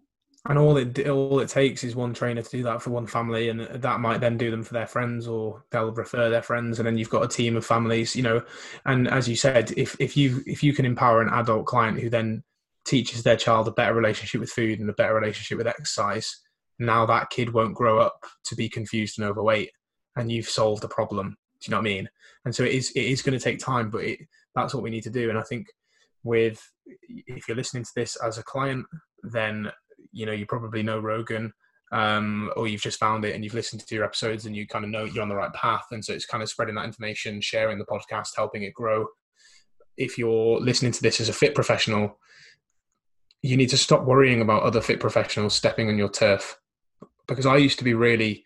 and 0.48 0.58
all 0.58 0.76
it 0.76 1.08
all 1.08 1.38
it 1.38 1.48
takes 1.48 1.84
is 1.84 1.94
one 1.94 2.14
trainer 2.14 2.42
to 2.42 2.50
do 2.50 2.62
that 2.64 2.82
for 2.82 2.90
one 2.90 3.06
family, 3.06 3.48
and 3.48 3.60
that 3.60 4.00
might 4.00 4.20
then 4.20 4.36
do 4.36 4.50
them 4.50 4.64
for 4.64 4.74
their 4.74 4.88
friends, 4.88 5.28
or 5.28 5.62
they'll 5.70 5.92
refer 5.92 6.30
their 6.30 6.42
friends, 6.42 6.78
and 6.78 6.86
then 6.86 6.98
you've 6.98 7.10
got 7.10 7.24
a 7.24 7.28
team 7.28 7.56
of 7.56 7.64
families, 7.64 8.16
you 8.16 8.22
know. 8.22 8.42
And 8.84 9.06
as 9.06 9.28
you 9.28 9.36
said, 9.36 9.72
if 9.76 9.96
if 10.00 10.16
you 10.16 10.42
if 10.46 10.62
you 10.62 10.72
can 10.72 10.84
empower 10.84 11.22
an 11.22 11.32
adult 11.32 11.66
client 11.66 12.00
who 12.00 12.10
then 12.10 12.42
teaches 12.84 13.22
their 13.22 13.36
child 13.36 13.68
a 13.68 13.72
better 13.72 13.94
relationship 13.94 14.40
with 14.40 14.50
food 14.50 14.80
and 14.80 14.90
a 14.90 14.94
better 14.94 15.14
relationship 15.14 15.58
with 15.58 15.68
exercise, 15.68 16.40
now 16.80 17.06
that 17.06 17.30
kid 17.30 17.52
won't 17.52 17.76
grow 17.76 18.00
up 18.00 18.18
to 18.46 18.56
be 18.56 18.68
confused 18.68 19.20
and 19.20 19.28
overweight, 19.28 19.70
and 20.16 20.32
you've 20.32 20.48
solved 20.48 20.82
the 20.82 20.88
problem. 20.88 21.36
Do 21.60 21.68
you 21.68 21.70
know 21.70 21.76
what 21.76 21.88
I 21.88 21.94
mean? 21.94 22.08
And 22.44 22.54
so 22.54 22.64
it 22.64 22.72
is 22.72 22.90
it 22.96 23.04
is 23.04 23.22
going 23.22 23.38
to 23.38 23.44
take 23.44 23.60
time, 23.60 23.90
but 23.90 24.02
it, 24.02 24.18
that's 24.56 24.74
what 24.74 24.82
we 24.82 24.90
need 24.90 25.04
to 25.04 25.10
do. 25.10 25.30
And 25.30 25.38
I 25.38 25.42
think 25.42 25.68
with 26.24 26.60
if 26.84 27.46
you're 27.46 27.56
listening 27.56 27.84
to 27.84 27.92
this 27.94 28.16
as 28.16 28.38
a 28.38 28.42
client, 28.42 28.86
then 29.22 29.70
you 30.12 30.26
know 30.26 30.32
you 30.32 30.46
probably 30.46 30.82
know 30.82 30.98
Rogan 30.98 31.52
um, 31.92 32.50
or 32.56 32.66
you've 32.66 32.80
just 32.80 32.98
found 32.98 33.24
it 33.24 33.34
and 33.34 33.44
you've 33.44 33.54
listened 33.54 33.86
to 33.86 33.94
your 33.94 34.04
episodes 34.04 34.46
and 34.46 34.56
you 34.56 34.66
kind 34.66 34.84
of 34.84 34.90
know 34.90 35.04
you're 35.04 35.22
on 35.22 35.28
the 35.28 35.34
right 35.36 35.52
path. 35.52 35.84
And 35.90 36.02
so 36.02 36.14
it's 36.14 36.24
kind 36.24 36.42
of 36.42 36.48
spreading 36.48 36.74
that 36.76 36.86
information 36.86 37.42
sharing 37.42 37.78
the 37.78 37.84
podcast 37.84 38.30
helping 38.34 38.62
it 38.62 38.72
grow. 38.72 39.06
If 39.98 40.16
you're 40.16 40.58
listening 40.58 40.92
to 40.92 41.02
this 41.02 41.20
as 41.20 41.28
a 41.28 41.34
fit 41.34 41.54
professional 41.54 42.18
you 43.42 43.56
need 43.56 43.70
to 43.70 43.76
stop 43.76 44.04
worrying 44.04 44.40
about 44.40 44.62
other 44.62 44.80
fit 44.80 45.00
professionals 45.00 45.54
stepping 45.54 45.88
on 45.88 45.98
your 45.98 46.08
turf. 46.08 46.58
Because 47.26 47.46
i 47.46 47.56
used 47.56 47.78
to 47.78 47.84
be 47.84 47.94
really 47.94 48.44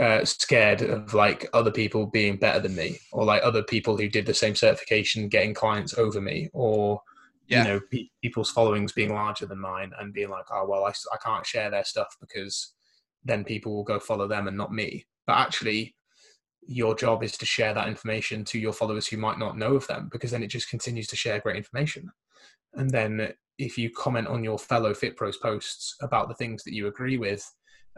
uh, 0.00 0.24
scared 0.24 0.82
of 0.82 1.14
like 1.14 1.48
other 1.52 1.70
people 1.70 2.06
being 2.06 2.36
better 2.36 2.60
than 2.60 2.74
me 2.74 2.98
or 3.12 3.24
like 3.24 3.42
other 3.42 3.62
people 3.62 3.96
who 3.96 4.08
did 4.08 4.26
the 4.26 4.34
same 4.34 4.54
certification 4.54 5.28
getting 5.28 5.54
clients 5.54 5.96
over 5.96 6.20
me 6.20 6.48
or 6.52 7.00
yeah. 7.48 7.62
you 7.62 7.68
know 7.68 7.80
pe- 7.90 8.08
people's 8.22 8.50
followings 8.50 8.92
being 8.92 9.14
larger 9.14 9.46
than 9.46 9.58
mine 9.58 9.92
and 9.98 10.12
being 10.12 10.28
like 10.28 10.44
oh 10.50 10.66
well 10.68 10.84
I, 10.84 10.90
I 10.90 11.16
can't 11.24 11.46
share 11.46 11.70
their 11.70 11.84
stuff 11.84 12.16
because 12.20 12.74
then 13.24 13.44
people 13.44 13.74
will 13.74 13.84
go 13.84 13.98
follow 13.98 14.28
them 14.28 14.48
and 14.48 14.56
not 14.56 14.72
me 14.72 15.06
but 15.26 15.34
actually 15.34 15.94
your 16.68 16.96
job 16.96 17.22
is 17.22 17.36
to 17.38 17.46
share 17.46 17.74
that 17.74 17.88
information 17.88 18.44
to 18.44 18.58
your 18.58 18.72
followers 18.72 19.06
who 19.06 19.16
might 19.16 19.38
not 19.38 19.56
know 19.56 19.74
of 19.76 19.86
them 19.86 20.08
because 20.10 20.32
then 20.32 20.42
it 20.42 20.48
just 20.48 20.68
continues 20.68 21.06
to 21.06 21.16
share 21.16 21.40
great 21.40 21.56
information 21.56 22.10
and 22.74 22.90
then 22.90 23.32
if 23.58 23.78
you 23.78 23.90
comment 23.90 24.28
on 24.28 24.44
your 24.44 24.58
fellow 24.58 24.92
fit 24.92 25.16
pros 25.16 25.36
posts 25.36 25.96
about 26.02 26.28
the 26.28 26.34
things 26.34 26.62
that 26.64 26.74
you 26.74 26.86
agree 26.88 27.16
with 27.16 27.48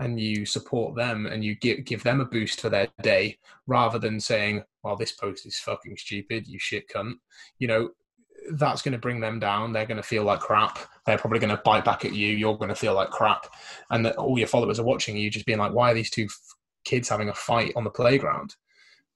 and 0.00 0.20
you 0.20 0.46
support 0.46 0.94
them 0.94 1.26
and 1.26 1.44
you 1.44 1.56
give, 1.56 1.84
give 1.84 2.04
them 2.04 2.20
a 2.20 2.24
boost 2.24 2.60
for 2.60 2.68
their 2.68 2.86
day 3.02 3.36
rather 3.66 3.98
than 3.98 4.20
saying 4.20 4.62
well 4.82 4.96
this 4.96 5.12
post 5.12 5.46
is 5.46 5.58
fucking 5.58 5.96
stupid 5.96 6.46
you 6.46 6.58
shit 6.58 6.88
cunt 6.88 7.14
you 7.58 7.66
know 7.66 7.88
that's 8.52 8.82
going 8.82 8.92
to 8.92 8.98
bring 8.98 9.20
them 9.20 9.38
down. 9.38 9.72
They're 9.72 9.86
going 9.86 9.96
to 9.96 10.02
feel 10.02 10.24
like 10.24 10.40
crap. 10.40 10.78
They're 11.06 11.18
probably 11.18 11.38
going 11.38 11.56
to 11.56 11.62
bite 11.64 11.84
back 11.84 12.04
at 12.04 12.14
you. 12.14 12.28
You're 12.28 12.56
going 12.56 12.68
to 12.68 12.74
feel 12.74 12.94
like 12.94 13.10
crap. 13.10 13.46
And 13.90 14.04
that 14.04 14.16
all 14.16 14.38
your 14.38 14.48
followers 14.48 14.78
are 14.78 14.84
watching 14.84 15.16
you, 15.16 15.30
just 15.30 15.46
being 15.46 15.58
like, 15.58 15.72
why 15.72 15.90
are 15.90 15.94
these 15.94 16.10
two 16.10 16.28
kids 16.84 17.08
having 17.08 17.28
a 17.28 17.34
fight 17.34 17.72
on 17.76 17.84
the 17.84 17.90
playground? 17.90 18.54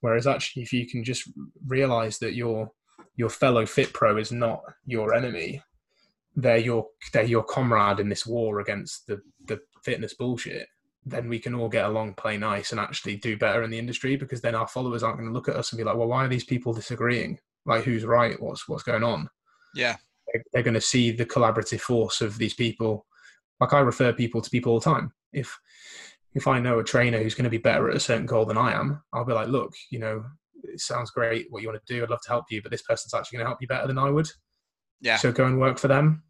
Whereas 0.00 0.26
actually, 0.26 0.62
if 0.62 0.72
you 0.72 0.86
can 0.86 1.04
just 1.04 1.30
realize 1.66 2.18
that 2.18 2.34
your 2.34 2.70
your 3.16 3.28
fellow 3.28 3.66
fit 3.66 3.92
pro 3.92 4.16
is 4.16 4.32
not 4.32 4.62
your 4.86 5.14
enemy, 5.14 5.62
they're 6.34 6.58
your 6.58 6.88
they're 7.12 7.24
your 7.24 7.44
comrade 7.44 8.00
in 8.00 8.08
this 8.08 8.26
war 8.26 8.60
against 8.60 9.06
the 9.06 9.20
the 9.46 9.60
fitness 9.82 10.14
bullshit. 10.14 10.68
Then 11.04 11.28
we 11.28 11.38
can 11.38 11.54
all 11.54 11.68
get 11.68 11.84
along, 11.84 12.14
play 12.14 12.36
nice, 12.36 12.70
and 12.70 12.80
actually 12.80 13.16
do 13.16 13.36
better 13.36 13.62
in 13.62 13.70
the 13.70 13.78
industry. 13.78 14.16
Because 14.16 14.40
then 14.40 14.54
our 14.54 14.68
followers 14.68 15.02
aren't 15.02 15.18
going 15.18 15.28
to 15.28 15.34
look 15.34 15.48
at 15.48 15.56
us 15.56 15.70
and 15.72 15.78
be 15.78 15.84
like, 15.84 15.96
"Well, 15.96 16.08
why 16.08 16.24
are 16.24 16.28
these 16.28 16.44
people 16.44 16.72
disagreeing? 16.72 17.38
Like 17.66 17.84
who's 17.84 18.04
right, 18.04 18.40
what's 18.40 18.68
what's 18.68 18.82
going 18.82 19.04
on. 19.04 19.28
Yeah. 19.74 19.96
they're, 20.32 20.42
they're 20.52 20.62
going 20.62 20.74
to 20.74 20.80
see 20.80 21.10
the 21.12 21.26
collaborative 21.26 21.80
force 21.80 22.20
of 22.20 22.38
these 22.38 22.54
people. 22.54 23.06
Like 23.60 23.72
I 23.72 23.80
refer 23.80 24.12
people 24.12 24.40
to 24.40 24.50
people 24.50 24.72
all 24.72 24.80
the 24.80 24.90
time. 24.90 25.12
If 25.32 25.58
if 26.34 26.48
I 26.48 26.58
know 26.58 26.78
a 26.78 26.84
trainer 26.84 27.22
who's 27.22 27.34
going 27.34 27.44
to 27.44 27.50
be 27.50 27.58
better 27.58 27.90
at 27.90 27.96
a 27.96 28.00
certain 28.00 28.26
goal 28.26 28.46
than 28.46 28.58
I 28.58 28.72
am, 28.72 29.02
I'll 29.12 29.24
be 29.24 29.34
like, 29.34 29.48
look, 29.48 29.74
you 29.90 29.98
know, 29.98 30.24
it 30.64 30.80
sounds 30.80 31.10
great 31.10 31.46
what 31.50 31.62
you 31.62 31.68
want 31.68 31.80
to 31.84 31.94
do. 31.94 32.02
I'd 32.02 32.10
love 32.10 32.22
to 32.22 32.28
help 32.28 32.46
you, 32.50 32.62
but 32.62 32.70
this 32.70 32.82
person's 32.82 33.12
actually 33.12 33.36
going 33.36 33.46
to 33.46 33.50
help 33.50 33.58
you 33.60 33.68
better 33.68 33.86
than 33.86 33.98
I 33.98 34.08
would. 34.08 34.28
Yeah. 35.00 35.16
So 35.16 35.30
go 35.30 35.44
and 35.44 35.60
work 35.60 35.78
for 35.78 35.88
them. 35.88 36.22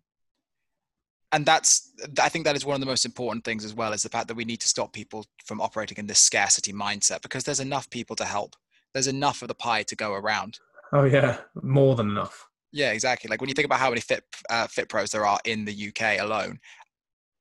And 1.30 1.46
that's, 1.46 1.92
I 2.20 2.28
think 2.28 2.44
that 2.44 2.56
is 2.56 2.66
one 2.66 2.74
of 2.74 2.80
the 2.80 2.86
most 2.86 3.06
important 3.06 3.44
things 3.44 3.64
as 3.64 3.74
well, 3.74 3.92
is 3.92 4.02
the 4.02 4.08
fact 4.08 4.28
that 4.28 4.34
we 4.34 4.44
need 4.44 4.60
to 4.60 4.68
stop 4.68 4.92
people 4.92 5.24
from 5.44 5.60
operating 5.60 5.98
in 5.98 6.06
this 6.06 6.18
scarcity 6.18 6.72
mindset 6.72 7.22
because 7.22 7.44
there's 7.44 7.60
enough 7.60 7.88
people 7.88 8.16
to 8.16 8.24
help. 8.24 8.54
There's 8.92 9.06
enough 9.06 9.40
of 9.40 9.48
the 9.48 9.54
pie 9.54 9.84
to 9.84 9.96
go 9.96 10.12
around. 10.12 10.58
Oh 10.92 11.04
yeah, 11.04 11.38
more 11.62 11.96
than 11.96 12.10
enough. 12.10 12.48
Yeah, 12.72 12.92
exactly. 12.92 13.28
Like 13.28 13.40
when 13.40 13.48
you 13.48 13.54
think 13.54 13.66
about 13.66 13.80
how 13.80 13.90
many 13.90 14.00
fit 14.00 14.24
uh, 14.50 14.66
fit 14.66 14.88
pros 14.88 15.10
there 15.10 15.26
are 15.26 15.40
in 15.44 15.64
the 15.64 15.88
UK 15.88 16.20
alone, 16.20 16.58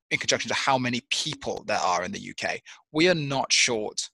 in 0.10 0.20
conjunction 0.20 0.50
to 0.50 0.56
how 0.56 0.78
many 0.78 1.02
people 1.10 1.64
there 1.68 1.80
are 1.80 2.04
in 2.04 2.12
the 2.12 2.34
UK, 2.34 2.60
we 2.92 3.10
are 3.10 3.16
not 3.16 3.52
short 3.52 4.10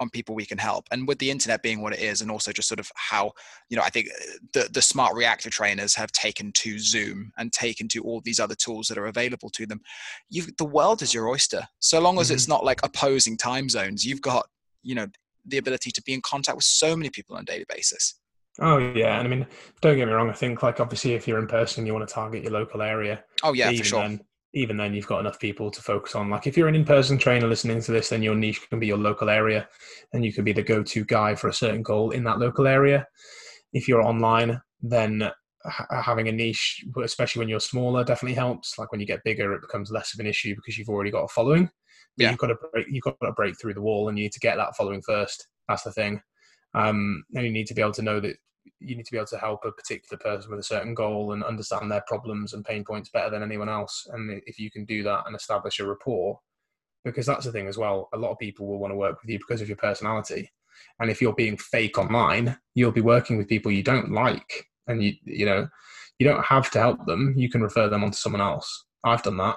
on 0.00 0.10
people 0.10 0.34
we 0.34 0.46
can 0.46 0.58
help. 0.58 0.86
And 0.90 1.08
with 1.08 1.18
the 1.18 1.30
internet 1.30 1.62
being 1.62 1.80
what 1.80 1.92
it 1.92 2.00
is, 2.00 2.20
and 2.20 2.30
also 2.30 2.52
just 2.52 2.68
sort 2.68 2.80
of 2.80 2.90
how, 2.96 3.32
you 3.70 3.76
know, 3.76 3.82
I 3.82 3.88
think 3.88 4.08
uh, 4.08 4.32
the, 4.52 4.68
the 4.72 4.82
smart 4.82 5.14
reactor 5.14 5.50
trainers 5.50 5.94
have 5.94 6.12
taken 6.12 6.52
to 6.52 6.78
Zoom 6.78 7.32
and 7.38 7.52
taken 7.52 7.88
to 7.88 8.02
all 8.02 8.20
these 8.20 8.40
other 8.40 8.54
tools 8.54 8.88
that 8.88 8.98
are 8.98 9.06
available 9.06 9.50
to 9.50 9.66
them. 9.66 9.80
You've, 10.28 10.54
the 10.58 10.64
world 10.64 11.02
is 11.02 11.14
your 11.14 11.28
oyster. 11.28 11.66
So 11.78 12.00
long 12.00 12.18
as 12.18 12.26
mm-hmm. 12.26 12.34
it's 12.34 12.48
not 12.48 12.64
like 12.64 12.80
opposing 12.82 13.36
time 13.36 13.68
zones, 13.68 14.04
you've 14.04 14.20
got, 14.20 14.46
you 14.82 14.94
know, 14.94 15.06
the 15.46 15.58
ability 15.58 15.92
to 15.92 16.02
be 16.02 16.12
in 16.12 16.20
contact 16.22 16.56
with 16.56 16.64
so 16.64 16.96
many 16.96 17.08
people 17.08 17.36
on 17.36 17.42
a 17.42 17.46
daily 17.46 17.66
basis. 17.68 18.18
Oh 18.60 18.78
yeah, 18.78 19.18
and 19.18 19.26
I 19.26 19.30
mean, 19.30 19.46
don't 19.82 19.96
get 19.96 20.06
me 20.06 20.14
wrong. 20.14 20.30
I 20.30 20.34
think 20.34 20.62
like 20.62 20.80
obviously, 20.80 21.14
if 21.14 21.28
you're 21.28 21.38
in 21.38 21.46
person, 21.46 21.86
you 21.86 21.92
want 21.92 22.08
to 22.08 22.14
target 22.14 22.42
your 22.42 22.52
local 22.52 22.82
area. 22.82 23.22
Oh 23.42 23.52
yeah, 23.52 23.70
for 23.70 23.84
sure. 23.84 24.00
Then, 24.00 24.20
even 24.54 24.78
then 24.78 24.94
you've 24.94 25.06
got 25.06 25.20
enough 25.20 25.38
people 25.38 25.70
to 25.70 25.82
focus 25.82 26.14
on. 26.14 26.30
Like 26.30 26.46
if 26.46 26.56
you're 26.56 26.68
an 26.68 26.74
in-person 26.74 27.18
trainer 27.18 27.46
listening 27.46 27.82
to 27.82 27.92
this, 27.92 28.08
then 28.08 28.22
your 28.22 28.34
niche 28.34 28.66
can 28.70 28.80
be 28.80 28.86
your 28.86 28.96
local 28.96 29.28
area, 29.28 29.68
and 30.14 30.24
you 30.24 30.32
can 30.32 30.44
be 30.44 30.52
the 30.52 30.62
go-to 30.62 31.04
guy 31.04 31.34
for 31.34 31.48
a 31.48 31.54
certain 31.54 31.82
goal 31.82 32.12
in 32.12 32.24
that 32.24 32.38
local 32.38 32.66
area. 32.66 33.06
If 33.74 33.86
you're 33.86 34.02
online, 34.02 34.60
then 34.80 35.30
having 35.90 36.28
a 36.28 36.32
niche, 36.32 36.84
especially 37.02 37.40
when 37.40 37.48
you're 37.48 37.60
smaller, 37.60 38.04
definitely 38.04 38.36
helps. 38.36 38.78
Like 38.78 38.92
when 38.92 39.00
you 39.00 39.06
get 39.06 39.24
bigger, 39.24 39.52
it 39.52 39.60
becomes 39.60 39.90
less 39.90 40.14
of 40.14 40.20
an 40.20 40.26
issue 40.26 40.54
because 40.54 40.78
you've 40.78 40.88
already 40.88 41.10
got 41.10 41.24
a 41.24 41.28
following. 41.28 41.68
But 42.16 42.22
yeah. 42.22 42.30
you've 42.30 42.38
got 42.38 42.46
to 42.46 42.56
break, 42.72 42.86
you've 42.88 43.04
got 43.04 43.16
to 43.22 43.32
break 43.32 43.60
through 43.60 43.74
the 43.74 43.82
wall, 43.82 44.08
and 44.08 44.16
you 44.16 44.24
need 44.24 44.32
to 44.32 44.40
get 44.40 44.56
that 44.56 44.76
following 44.76 45.02
first. 45.02 45.48
That's 45.68 45.82
the 45.82 45.92
thing. 45.92 46.22
Um, 46.76 47.24
and 47.34 47.44
you 47.44 47.52
need 47.52 47.66
to 47.68 47.74
be 47.74 47.80
able 47.80 47.92
to 47.92 48.02
know 48.02 48.20
that 48.20 48.36
you 48.80 48.94
need 48.94 49.06
to 49.06 49.12
be 49.12 49.16
able 49.16 49.26
to 49.28 49.38
help 49.38 49.64
a 49.64 49.72
particular 49.72 50.18
person 50.18 50.50
with 50.50 50.60
a 50.60 50.64
certain 50.64 50.94
goal 50.94 51.32
and 51.32 51.42
understand 51.42 51.90
their 51.90 52.04
problems 52.06 52.52
and 52.52 52.64
pain 52.64 52.84
points 52.84 53.08
better 53.08 53.30
than 53.30 53.42
anyone 53.42 53.68
else. 53.68 54.06
And 54.12 54.42
if 54.46 54.58
you 54.58 54.70
can 54.70 54.84
do 54.84 55.02
that 55.04 55.24
and 55.26 55.34
establish 55.34 55.80
a 55.80 55.86
rapport, 55.86 56.38
because 57.04 57.24
that's 57.24 57.46
the 57.46 57.52
thing 57.52 57.68
as 57.68 57.78
well, 57.78 58.08
a 58.12 58.18
lot 58.18 58.32
of 58.32 58.38
people 58.38 58.66
will 58.66 58.78
want 58.78 58.92
to 58.92 58.96
work 58.96 59.22
with 59.22 59.30
you 59.30 59.38
because 59.38 59.62
of 59.62 59.68
your 59.68 59.76
personality. 59.76 60.50
And 61.00 61.10
if 61.10 61.22
you're 61.22 61.32
being 61.32 61.56
fake 61.56 61.96
online, 61.98 62.58
you'll 62.74 62.92
be 62.92 63.00
working 63.00 63.38
with 63.38 63.48
people 63.48 63.72
you 63.72 63.82
don't 63.82 64.12
like, 64.12 64.66
and 64.86 65.02
you 65.02 65.14
you 65.24 65.46
know 65.46 65.68
you 66.18 66.26
don't 66.26 66.44
have 66.44 66.70
to 66.72 66.78
help 66.78 67.06
them. 67.06 67.32
You 67.36 67.48
can 67.48 67.62
refer 67.62 67.88
them 67.88 68.04
on 68.04 68.10
to 68.10 68.16
someone 68.16 68.42
else. 68.42 68.84
I've 69.04 69.22
done 69.22 69.38
that. 69.38 69.56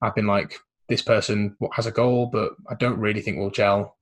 I've 0.00 0.14
been 0.14 0.26
like, 0.26 0.58
this 0.88 1.02
person 1.02 1.56
has 1.72 1.86
a 1.86 1.90
goal, 1.90 2.26
but 2.26 2.52
I 2.70 2.74
don't 2.74 2.98
really 2.98 3.20
think 3.20 3.38
we'll 3.38 3.50
gel, 3.50 3.97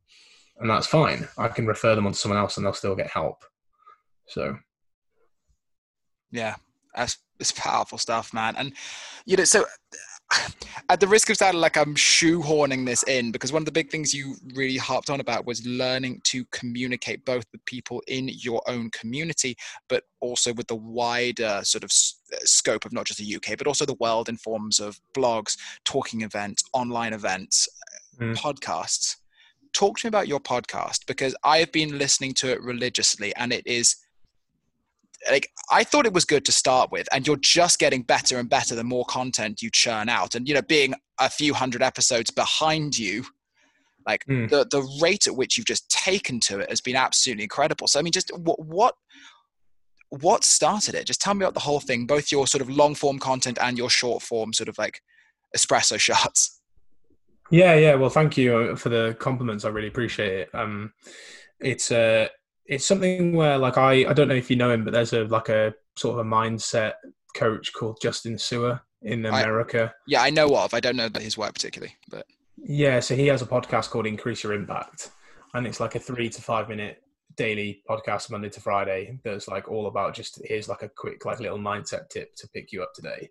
and 0.59 0.71
that's 0.71 0.87
fine. 0.87 1.29
I 1.37 1.49
can 1.49 1.67
refer 1.67 1.95
them 1.95 2.07
on 2.07 2.13
to 2.13 2.19
someone 2.19 2.39
else, 2.39 2.57
and 2.57 2.65
they'll 2.65 2.73
still 2.73 2.97
get 2.97 3.11
help. 3.11 3.45
So, 4.27 4.59
yeah, 6.31 6.57
that's 6.95 7.19
it's 7.39 7.53
powerful 7.53 7.99
stuff, 7.99 8.33
man. 8.33 8.57
And 8.57 8.73
you 9.27 9.37
know, 9.37 9.45
so 9.45 9.65
at 10.89 11.01
the 11.01 11.07
risk 11.07 11.31
of 11.31 11.37
sounding 11.37 11.61
like 11.61 11.77
I'm 11.77 11.95
shoehorning 11.95 12.87
this 12.87 13.03
in, 13.05 13.33
because 13.33 13.53
one 13.53 13.63
of 13.63 13.67
the 13.67 13.73
big 13.73 13.91
things 13.91 14.15
you 14.15 14.37
really 14.55 14.77
harped 14.77 15.11
on 15.11 15.21
about 15.21 15.47
was 15.47 15.67
learning 15.67 16.21
to 16.25 16.45
communicate 16.47 17.25
both 17.25 17.45
with 17.53 17.65
people 17.67 18.03
in 18.09 18.29
your 18.29 18.63
own 18.67 18.91
community, 18.91 19.57
but 19.89 20.05
also 20.21 20.53
with 20.55 20.67
the 20.67 20.77
wider 20.77 21.61
sort 21.63 21.85
of 21.85 21.93
scope 21.93 22.85
of 22.85 22.93
not 22.93 23.07
just 23.07 23.21
the 23.21 23.37
UK, 23.37 23.59
but 23.59 23.67
also 23.67 23.85
the 23.85 23.97
world 24.01 24.29
in 24.29 24.37
forms 24.37 24.81
of 24.81 24.99
blogs, 25.15 25.57
talking 25.85 26.23
events, 26.23 26.65
online 26.73 27.13
events, 27.13 27.69
mm. 28.19 28.35
podcasts. 28.37 29.17
Talk 29.77 29.99
to 29.99 30.07
me 30.07 30.09
about 30.09 30.27
your 30.27 30.41
podcast 30.41 31.05
because 31.07 31.37
I 31.45 31.59
have 31.59 31.71
been 31.71 31.99
listening 31.99 32.33
to 32.35 32.51
it 32.51 32.63
religiously 32.63 33.37
and 33.37 33.53
it 33.53 33.67
is 33.67 33.95
like 35.31 35.51
I 35.71 35.85
thought 35.85 36.07
it 36.07 36.15
was 36.15 36.25
good 36.25 36.47
to 36.47 36.53
start 36.53 36.91
with, 36.91 37.07
and 37.13 37.27
you're 37.27 37.37
just 37.37 37.79
getting 37.79 38.03
better 38.03 38.39
and 38.39 38.49
better 38.49 38.75
the 38.75 38.85
more 38.85 39.05
content 39.05 39.61
you 39.61 39.69
churn 39.71 40.09
out. 40.09 40.35
And 40.35 40.49
you 40.49 40.55
know, 40.55 40.63
being 40.63 40.95
a 41.21 41.29
few 41.29 41.53
hundred 41.53 41.83
episodes 41.83 42.31
behind 42.31 42.99
you, 42.99 43.25
like 44.07 44.25
mm. 44.25 44.49
the 44.49 44.67
the 44.71 44.83
rate 45.03 45.27
at 45.27 45.37
which 45.37 45.59
you've 45.59 45.67
just 45.67 45.91
taken 45.91 46.41
to 46.41 46.61
it 46.61 46.71
has 46.71 46.81
been 46.81 46.97
absolutely 46.97 47.45
incredible. 47.45 47.87
So 47.87 47.99
I 47.99 48.03
mean, 48.03 48.13
just 48.13 48.31
what 48.35 48.59
what 48.65 48.95
what 50.09 50.43
started 50.43 50.95
it? 50.95 51.07
Just 51.07 51.21
tell 51.21 51.35
me 51.35 51.45
about 51.45 51.53
the 51.53 51.61
whole 51.61 51.81
thing, 51.81 52.07
both 52.07 52.33
your 52.33 52.47
sort 52.47 52.63
of 52.63 52.71
long 52.71 52.95
form 52.95 53.19
content 53.19 53.59
and 53.61 53.77
your 53.77 53.91
short 53.91 54.23
form 54.23 54.55
sort 54.55 54.71
of 54.71 54.79
like 54.79 55.03
espresso 55.55 55.99
shots. 55.99 56.56
Yeah, 57.51 57.75
yeah. 57.75 57.95
Well, 57.95 58.11
thank 58.11 58.37
you 58.37 58.77
for 58.77 58.89
the 58.89 59.17
compliments. 59.19 59.65
I 59.65 59.69
really 59.69 59.89
appreciate 59.89 60.33
it. 60.33 60.55
Um, 60.55 60.93
it's 61.61 61.91
uh, 61.91 62.29
it's 62.67 62.85
something 62.85 63.35
where 63.35 63.59
like 63.59 63.79
I 63.79 64.09
I 64.09 64.13
don't 64.13 64.29
know 64.29 64.35
if 64.35 64.51
you 64.51 64.57
know 64.57 64.71
him, 64.71 64.85
but 64.85 64.93
there's 64.93 65.13
a 65.13 65.25
like 65.25 65.49
a 65.49 65.75
sort 65.97 66.19
of 66.19 66.27
a 66.27 66.29
mindset 66.29 66.95
coach 67.35 67.73
called 67.73 67.99
Justin 68.01 68.35
Su'a 68.35 68.81
in 69.03 69.25
America. 69.27 69.93
I, 69.95 70.01
yeah, 70.07 70.23
I 70.23 70.31
know 70.31 70.57
of. 70.57 70.75
I 70.75 70.81
don't 70.81 70.97
know 70.97 71.09
his 71.19 71.39
work 71.39 71.55
particularly, 71.55 71.95
but 72.11 72.27
yeah. 72.57 73.01
So 73.01 73.15
he 73.15 73.29
has 73.29 73.43
a 73.43 73.47
podcast 73.47 73.91
called 73.91 74.07
Increase 74.07 74.43
Your 74.43 74.53
Impact, 74.53 75.11
and 75.55 75.67
it's 75.67 75.81
like 75.81 75.95
a 75.95 76.01
three 76.01 76.29
to 76.29 76.43
five 76.43 76.69
minute 76.69 77.03
daily 77.37 77.83
podcast 77.89 78.31
Monday 78.31 78.49
to 78.49 78.61
Friday 78.61 79.19
that's 79.23 79.47
like 79.47 79.69
all 79.69 79.89
about 79.89 80.15
just 80.15 80.41
here's 80.45 80.69
like 80.69 80.83
a 80.83 80.89
quick 80.89 81.25
like 81.25 81.39
little 81.39 81.59
mindset 81.59 82.09
tip 82.09 82.35
to 82.37 82.49
pick 82.49 82.73
you 82.73 82.83
up 82.83 82.93
today. 82.95 83.31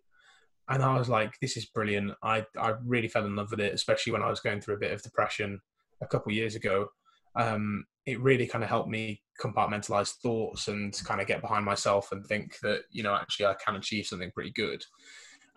And 0.69 0.81
I 0.81 0.97
was 0.97 1.09
like, 1.09 1.33
this 1.41 1.57
is 1.57 1.65
brilliant. 1.65 2.13
I 2.23 2.45
I 2.57 2.73
really 2.83 3.07
fell 3.07 3.25
in 3.25 3.35
love 3.35 3.51
with 3.51 3.59
it, 3.59 3.73
especially 3.73 4.13
when 4.13 4.23
I 4.23 4.29
was 4.29 4.39
going 4.39 4.61
through 4.61 4.75
a 4.75 4.79
bit 4.79 4.91
of 4.91 5.01
depression 5.01 5.59
a 6.01 6.07
couple 6.07 6.31
years 6.31 6.55
ago. 6.55 6.87
Um, 7.35 7.85
it 8.05 8.19
really 8.21 8.47
kind 8.47 8.63
of 8.63 8.69
helped 8.69 8.89
me 8.89 9.21
compartmentalize 9.41 10.13
thoughts 10.21 10.67
and 10.67 10.93
kind 11.05 11.19
of 11.19 11.27
get 11.27 11.41
behind 11.41 11.65
myself 11.65 12.11
and 12.11 12.25
think 12.25 12.57
that 12.61 12.81
you 12.91 13.03
know 13.03 13.13
actually 13.13 13.47
I 13.47 13.55
can 13.63 13.75
achieve 13.75 14.05
something 14.05 14.31
pretty 14.31 14.51
good. 14.51 14.83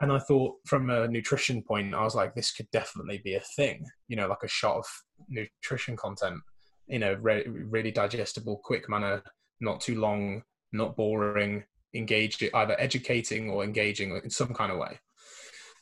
And 0.01 0.13
I 0.13 0.19
thought 0.19 0.57
from 0.65 0.91
a 0.91 1.09
nutrition 1.09 1.63
point, 1.63 1.95
I 1.95 2.05
was 2.05 2.15
like, 2.15 2.35
this 2.35 2.53
could 2.53 2.71
definitely 2.71 3.21
be 3.25 3.35
a 3.35 3.41
thing. 3.57 3.85
You 4.07 4.17
know, 4.17 4.29
like 4.29 4.45
a 4.45 4.49
shot 4.49 4.77
of 4.77 4.85
nutrition 5.29 5.97
content. 5.97 6.41
You 6.87 7.01
know, 7.01 7.15
re- 7.15 7.47
really 7.47 7.91
digestible, 7.91 8.61
quick 8.63 8.89
manner, 8.89 9.23
not 9.61 9.81
too 9.81 10.01
long, 10.01 10.43
not 10.73 10.97
boring, 10.97 11.65
engaged, 11.95 12.43
either 12.55 12.77
educating 12.79 13.51
or 13.51 13.65
engaging 13.65 14.21
in 14.23 14.31
some 14.31 14.55
kind 14.55 14.73
of 14.73 14.79
way. 14.79 14.99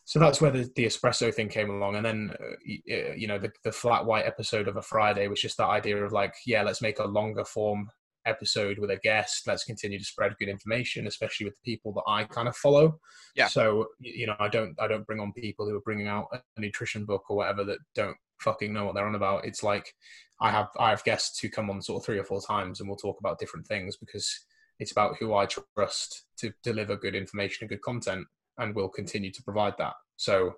So 0.06 0.20
that's 0.20 0.40
where 0.40 0.52
the, 0.52 0.70
the 0.76 0.86
espresso 0.86 1.34
thing 1.34 1.48
came 1.48 1.68
along. 1.68 1.96
And 1.96 2.06
then 2.06 2.30
uh, 2.40 3.12
you 3.16 3.26
know 3.26 3.38
the, 3.38 3.52
the 3.64 3.72
flat 3.72 4.06
white 4.06 4.24
episode 4.24 4.68
of 4.68 4.76
a 4.76 4.82
friday 4.82 5.26
was 5.26 5.40
just 5.40 5.56
that 5.58 5.66
idea 5.66 6.02
of 6.02 6.12
like 6.12 6.32
yeah 6.46 6.62
let's 6.62 6.80
make 6.80 7.00
a 7.00 7.04
longer 7.04 7.44
form 7.44 7.90
episode 8.24 8.78
with 8.78 8.90
a 8.90 8.96
guest. 8.96 9.46
Let's 9.46 9.64
continue 9.64 9.98
to 9.98 10.04
spread 10.04 10.36
good 10.38 10.48
information 10.48 11.08
especially 11.08 11.44
with 11.46 11.56
the 11.56 11.72
people 11.72 11.92
that 11.94 12.04
i 12.06 12.24
kind 12.24 12.46
of 12.48 12.56
follow. 12.56 13.00
Yeah. 13.34 13.48
So 13.48 13.88
you 13.98 14.28
know 14.28 14.36
i 14.38 14.48
don't 14.48 14.80
i 14.80 14.86
don't 14.86 15.06
bring 15.06 15.20
on 15.20 15.32
people 15.32 15.68
who 15.68 15.76
are 15.76 15.80
bringing 15.80 16.06
out 16.06 16.28
a 16.32 16.60
nutrition 16.60 17.04
book 17.04 17.24
or 17.28 17.36
whatever 17.36 17.64
that 17.64 17.78
don't 17.96 18.16
fucking 18.40 18.72
know 18.72 18.84
what 18.84 18.94
they're 18.94 19.06
on 19.08 19.16
about. 19.16 19.44
It's 19.44 19.64
like 19.64 19.92
i 20.40 20.52
have 20.52 20.68
i 20.78 20.90
have 20.90 21.02
guests 21.02 21.40
who 21.40 21.48
come 21.48 21.68
on 21.68 21.82
sort 21.82 22.00
of 22.00 22.06
three 22.06 22.18
or 22.18 22.24
four 22.24 22.40
times 22.40 22.78
and 22.78 22.88
we'll 22.88 22.96
talk 22.96 23.18
about 23.18 23.40
different 23.40 23.66
things 23.66 23.96
because 23.96 24.46
it's 24.78 24.92
about 24.92 25.16
who 25.18 25.34
i 25.34 25.46
trust 25.46 26.24
to 26.36 26.52
deliver 26.62 26.96
good 26.96 27.14
information 27.14 27.58
and 27.62 27.70
good 27.70 27.82
content 27.82 28.26
and 28.58 28.74
we'll 28.74 28.88
continue 28.88 29.30
to 29.30 29.42
provide 29.42 29.74
that. 29.78 29.94
So, 30.16 30.56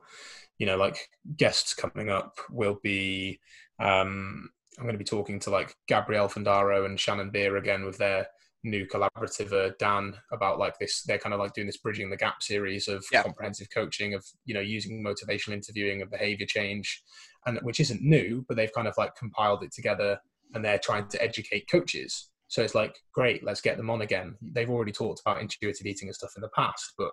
you 0.58 0.66
know, 0.66 0.76
like 0.76 1.08
guests 1.36 1.74
coming 1.74 2.10
up 2.10 2.38
will 2.50 2.78
be, 2.82 3.40
um, 3.80 4.50
I'm 4.78 4.84
going 4.84 4.94
to 4.94 4.98
be 4.98 5.04
talking 5.04 5.40
to 5.40 5.50
like 5.50 5.74
Gabrielle 5.88 6.28
Fundaro 6.28 6.86
and 6.86 6.98
Shannon 6.98 7.30
Beer 7.30 7.56
again 7.56 7.84
with 7.84 7.98
their 7.98 8.28
new 8.64 8.86
collaborative 8.86 9.52
uh, 9.52 9.72
Dan 9.78 10.14
about 10.32 10.58
like 10.58 10.78
this. 10.78 11.02
They're 11.02 11.18
kind 11.18 11.32
of 11.32 11.40
like 11.40 11.54
doing 11.54 11.66
this 11.66 11.78
bridging 11.78 12.10
the 12.10 12.16
gap 12.16 12.42
series 12.42 12.86
of 12.86 13.04
yeah. 13.12 13.22
comprehensive 13.22 13.68
coaching 13.72 14.14
of 14.14 14.24
you 14.44 14.54
know 14.54 14.60
using 14.60 15.02
motivational 15.02 15.54
interviewing 15.54 16.02
and 16.02 16.10
behavior 16.10 16.46
change, 16.46 17.02
and 17.46 17.58
which 17.62 17.80
isn't 17.80 18.02
new, 18.02 18.44
but 18.46 18.56
they've 18.56 18.72
kind 18.72 18.88
of 18.88 18.94
like 18.96 19.14
compiled 19.16 19.62
it 19.64 19.72
together 19.72 20.20
and 20.54 20.64
they're 20.64 20.78
trying 20.78 21.06
to 21.08 21.22
educate 21.22 21.68
coaches. 21.70 22.30
So 22.48 22.62
it's 22.62 22.74
like 22.74 22.96
great, 23.12 23.44
let's 23.44 23.60
get 23.60 23.76
them 23.76 23.90
on 23.90 24.02
again. 24.02 24.34
They've 24.40 24.70
already 24.70 24.92
talked 24.92 25.20
about 25.20 25.40
intuitive 25.40 25.86
eating 25.86 26.08
and 26.08 26.16
stuff 26.16 26.32
in 26.36 26.42
the 26.42 26.48
past, 26.48 26.94
but 26.96 27.10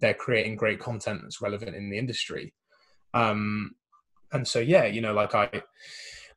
they're 0.00 0.14
creating 0.14 0.56
great 0.56 0.80
content 0.80 1.20
that's 1.22 1.40
relevant 1.40 1.76
in 1.76 1.90
the 1.90 1.98
industry. 1.98 2.52
Um, 3.14 3.76
and 4.32 4.46
so, 4.46 4.58
yeah, 4.58 4.84
you 4.84 5.00
know, 5.00 5.14
like 5.14 5.34
I, 5.34 5.48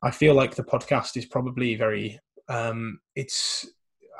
I 0.04 0.12
feel 0.12 0.36
like 0.36 0.56
the 0.56 0.64
podcast 0.64 1.18
is 1.18 1.26
probably 1.26 1.76
very, 1.76 2.20
um, 2.48 3.00
it's 3.16 3.68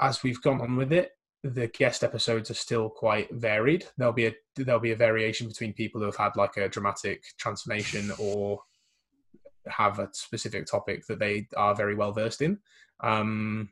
as 0.02 0.24
we've 0.24 0.42
gone 0.42 0.62
on 0.62 0.76
with 0.76 0.92
it, 0.92 1.12
the 1.44 1.68
guest 1.68 2.04
episodes 2.04 2.50
are 2.50 2.56
still 2.56 2.90
quite 2.90 3.32
varied. 3.32 3.86
There'll 3.98 4.14
be 4.14 4.28
a 4.28 4.34
there'll 4.56 4.82
be 4.82 4.92
a 4.92 4.98
variation 4.98 5.48
between 5.48 5.74
people 5.74 6.02
who 6.02 6.08
have 6.08 6.16
had 6.16 6.36
like 6.36 6.58
a 6.58 6.68
dramatic 6.68 7.24
transformation 7.38 8.12
or 8.18 8.60
have 9.68 10.00
a 10.00 10.10
specific 10.14 10.66
topic 10.66 11.06
that 11.08 11.20
they 11.20 11.48
are 11.56 11.76
very 11.76 11.96
well 11.96 12.12
versed 12.12 12.42
in. 12.42 12.58
Um, 13.02 13.70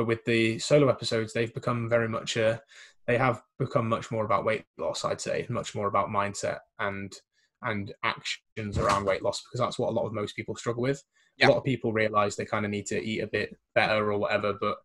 but 0.00 0.06
with 0.06 0.24
the 0.24 0.58
solo 0.58 0.88
episodes, 0.88 1.34
they've 1.34 1.52
become 1.52 1.86
very 1.86 2.08
much 2.08 2.38
a 2.38 2.62
they 3.06 3.18
have 3.18 3.42
become 3.58 3.86
much 3.86 4.10
more 4.10 4.24
about 4.24 4.46
weight 4.46 4.64
loss. 4.78 5.04
I'd 5.04 5.20
say 5.20 5.44
much 5.50 5.74
more 5.74 5.88
about 5.88 6.08
mindset 6.08 6.60
and 6.78 7.12
and 7.60 7.92
actions 8.02 8.78
around 8.78 9.04
weight 9.04 9.22
loss 9.22 9.42
because 9.42 9.60
that's 9.60 9.78
what 9.78 9.90
a 9.90 9.92
lot 9.92 10.06
of 10.06 10.14
most 10.14 10.34
people 10.36 10.56
struggle 10.56 10.82
with. 10.82 11.02
Yeah. 11.36 11.48
A 11.48 11.50
lot 11.50 11.58
of 11.58 11.64
people 11.64 11.92
realize 11.92 12.34
they 12.34 12.46
kind 12.46 12.64
of 12.64 12.70
need 12.70 12.86
to 12.86 12.98
eat 12.98 13.20
a 13.20 13.26
bit 13.26 13.54
better 13.74 14.10
or 14.10 14.16
whatever, 14.16 14.54
but 14.58 14.78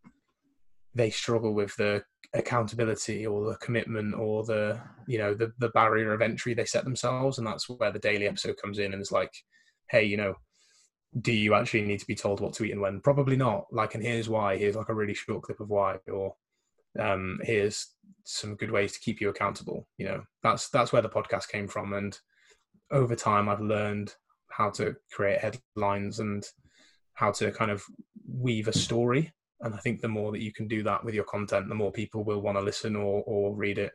they 0.93 1.11
struggle 1.11 1.53
with 1.53 1.73
the 1.77 2.03
accountability 2.33 3.25
or 3.25 3.49
the 3.49 3.57
commitment 3.59 4.15
or 4.15 4.43
the 4.43 4.77
you 5.07 5.17
know 5.17 5.33
the 5.33 5.53
the 5.59 5.69
barrier 5.69 6.11
of 6.11 6.21
entry 6.21 6.53
they 6.53 6.65
set 6.65 6.83
themselves 6.83 7.37
and 7.37 7.47
that's 7.47 7.69
where 7.69 7.91
the 7.93 7.99
daily 7.99 8.27
episode 8.27 8.57
comes 8.61 8.79
in 8.79 8.91
and 8.91 8.99
it's 8.99 9.13
like 9.13 9.31
hey 9.89 10.03
you 10.03 10.17
know 10.17 10.35
do 11.21 11.31
you 11.31 11.53
actually 11.53 11.83
need 11.83 11.99
to 11.99 12.07
be 12.07 12.15
told 12.15 12.39
what 12.39 12.53
to 12.53 12.65
eat 12.65 12.71
and 12.71 12.81
when? 12.81 13.01
Probably 13.01 13.35
not. 13.37 13.65
Like 13.71 13.95
and 13.95 14.03
here's 14.03 14.29
why. 14.29 14.57
Here's 14.57 14.75
like 14.75 14.89
a 14.89 14.93
really 14.93 15.13
short 15.13 15.43
clip 15.43 15.59
of 15.59 15.69
why 15.69 15.97
or 16.11 16.35
um 16.99 17.39
here's 17.43 17.93
some 18.23 18.55
good 18.55 18.71
ways 18.71 18.93
to 18.93 18.99
keep 18.99 19.19
you 19.19 19.29
accountable 19.29 19.87
you 19.97 20.05
know? 20.05 20.23
That's 20.43 20.69
that's 20.69 20.93
where 20.93 21.01
the 21.01 21.09
podcast 21.09 21.49
came 21.49 21.67
from 21.67 21.93
and 21.93 22.17
over 22.91 23.15
time 23.15 23.49
i've 23.49 23.59
learned 23.59 24.13
how 24.49 24.69
to 24.69 24.95
create 25.11 25.39
headlines 25.39 26.19
and 26.19 26.45
how 27.13 27.31
to 27.31 27.51
kind 27.51 27.71
of 27.71 27.83
weave 28.27 28.67
a 28.67 28.73
story 28.73 29.33
and 29.61 29.73
I 29.73 29.77
think 29.77 30.01
the 30.01 30.07
more 30.07 30.31
that 30.31 30.41
you 30.41 30.51
can 30.51 30.67
do 30.67 30.83
that 30.83 31.03
with 31.03 31.15
your 31.15 31.23
content, 31.23 31.69
the 31.69 31.75
more 31.75 31.91
people 31.91 32.23
will 32.23 32.41
want 32.41 32.57
to 32.57 32.63
listen 32.63 32.95
or, 32.95 33.23
or 33.25 33.55
read 33.55 33.77
it. 33.77 33.93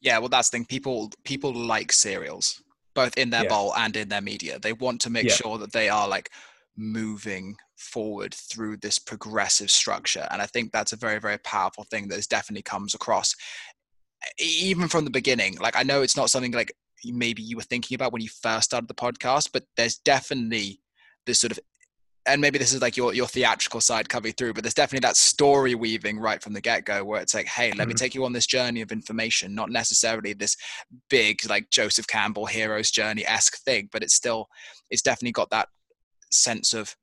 Yeah, 0.00 0.18
well, 0.18 0.28
that's 0.28 0.50
the 0.50 0.58
thing. 0.58 0.66
People 0.66 1.10
people 1.24 1.52
like 1.52 1.92
serials, 1.92 2.62
both 2.98 3.16
in 3.16 3.30
their 3.30 3.44
yeah. 3.44 3.48
bowl 3.48 3.72
and 3.76 3.96
in 3.96 4.08
their 4.08 4.20
media. 4.20 4.58
They 4.58 4.72
want 4.72 5.00
to 5.02 5.10
make 5.10 5.28
yeah. 5.28 5.34
sure 5.34 5.56
that 5.58 5.72
they 5.72 5.88
are 5.88 6.08
like 6.08 6.30
moving 6.76 7.56
forward 7.76 8.34
through 8.34 8.78
this 8.78 8.98
progressive 8.98 9.70
structure, 9.70 10.26
and 10.32 10.42
I 10.42 10.46
think 10.46 10.72
that's 10.72 10.92
a 10.92 10.96
very 10.96 11.20
very 11.20 11.38
powerful 11.38 11.84
thing 11.84 12.08
that 12.08 12.28
definitely 12.28 12.62
comes 12.62 12.94
across, 12.94 13.36
even 14.38 14.88
from 14.88 15.04
the 15.04 15.10
beginning. 15.10 15.56
Like 15.58 15.76
I 15.76 15.84
know 15.84 16.02
it's 16.02 16.16
not 16.16 16.30
something 16.30 16.52
like 16.52 16.72
maybe 17.04 17.42
you 17.42 17.56
were 17.56 17.62
thinking 17.62 17.94
about 17.94 18.12
when 18.12 18.22
you 18.22 18.28
first 18.28 18.64
started 18.64 18.88
the 18.88 18.94
podcast, 18.94 19.50
but 19.52 19.64
there's 19.76 19.98
definitely 19.98 20.80
this 21.24 21.40
sort 21.40 21.52
of 21.52 21.60
and 22.28 22.40
maybe 22.40 22.58
this 22.58 22.72
is 22.72 22.82
like 22.82 22.96
your 22.96 23.14
your 23.14 23.26
theatrical 23.26 23.80
side 23.80 24.08
coming 24.08 24.32
through, 24.32 24.54
but 24.54 24.62
there's 24.62 24.74
definitely 24.74 25.06
that 25.06 25.16
story 25.16 25.74
weaving 25.74 26.18
right 26.18 26.42
from 26.42 26.52
the 26.52 26.60
get 26.60 26.84
go 26.84 27.02
where 27.04 27.20
it's 27.20 27.34
like, 27.34 27.46
hey, 27.46 27.68
let 27.70 27.78
mm-hmm. 27.78 27.88
me 27.88 27.94
take 27.94 28.14
you 28.14 28.24
on 28.24 28.32
this 28.32 28.46
journey 28.46 28.82
of 28.82 28.92
information, 28.92 29.54
not 29.54 29.70
necessarily 29.70 30.32
this 30.32 30.56
big 31.10 31.40
like 31.48 31.70
Joseph 31.70 32.06
Campbell 32.06 32.46
hero's 32.46 32.90
journey 32.90 33.24
esque 33.26 33.58
thing, 33.58 33.88
but 33.92 34.02
it's 34.02 34.14
still 34.14 34.48
it's 34.90 35.02
definitely 35.02 35.32
got 35.32 35.50
that 35.50 35.68
sense 36.30 36.74
of 36.74 36.94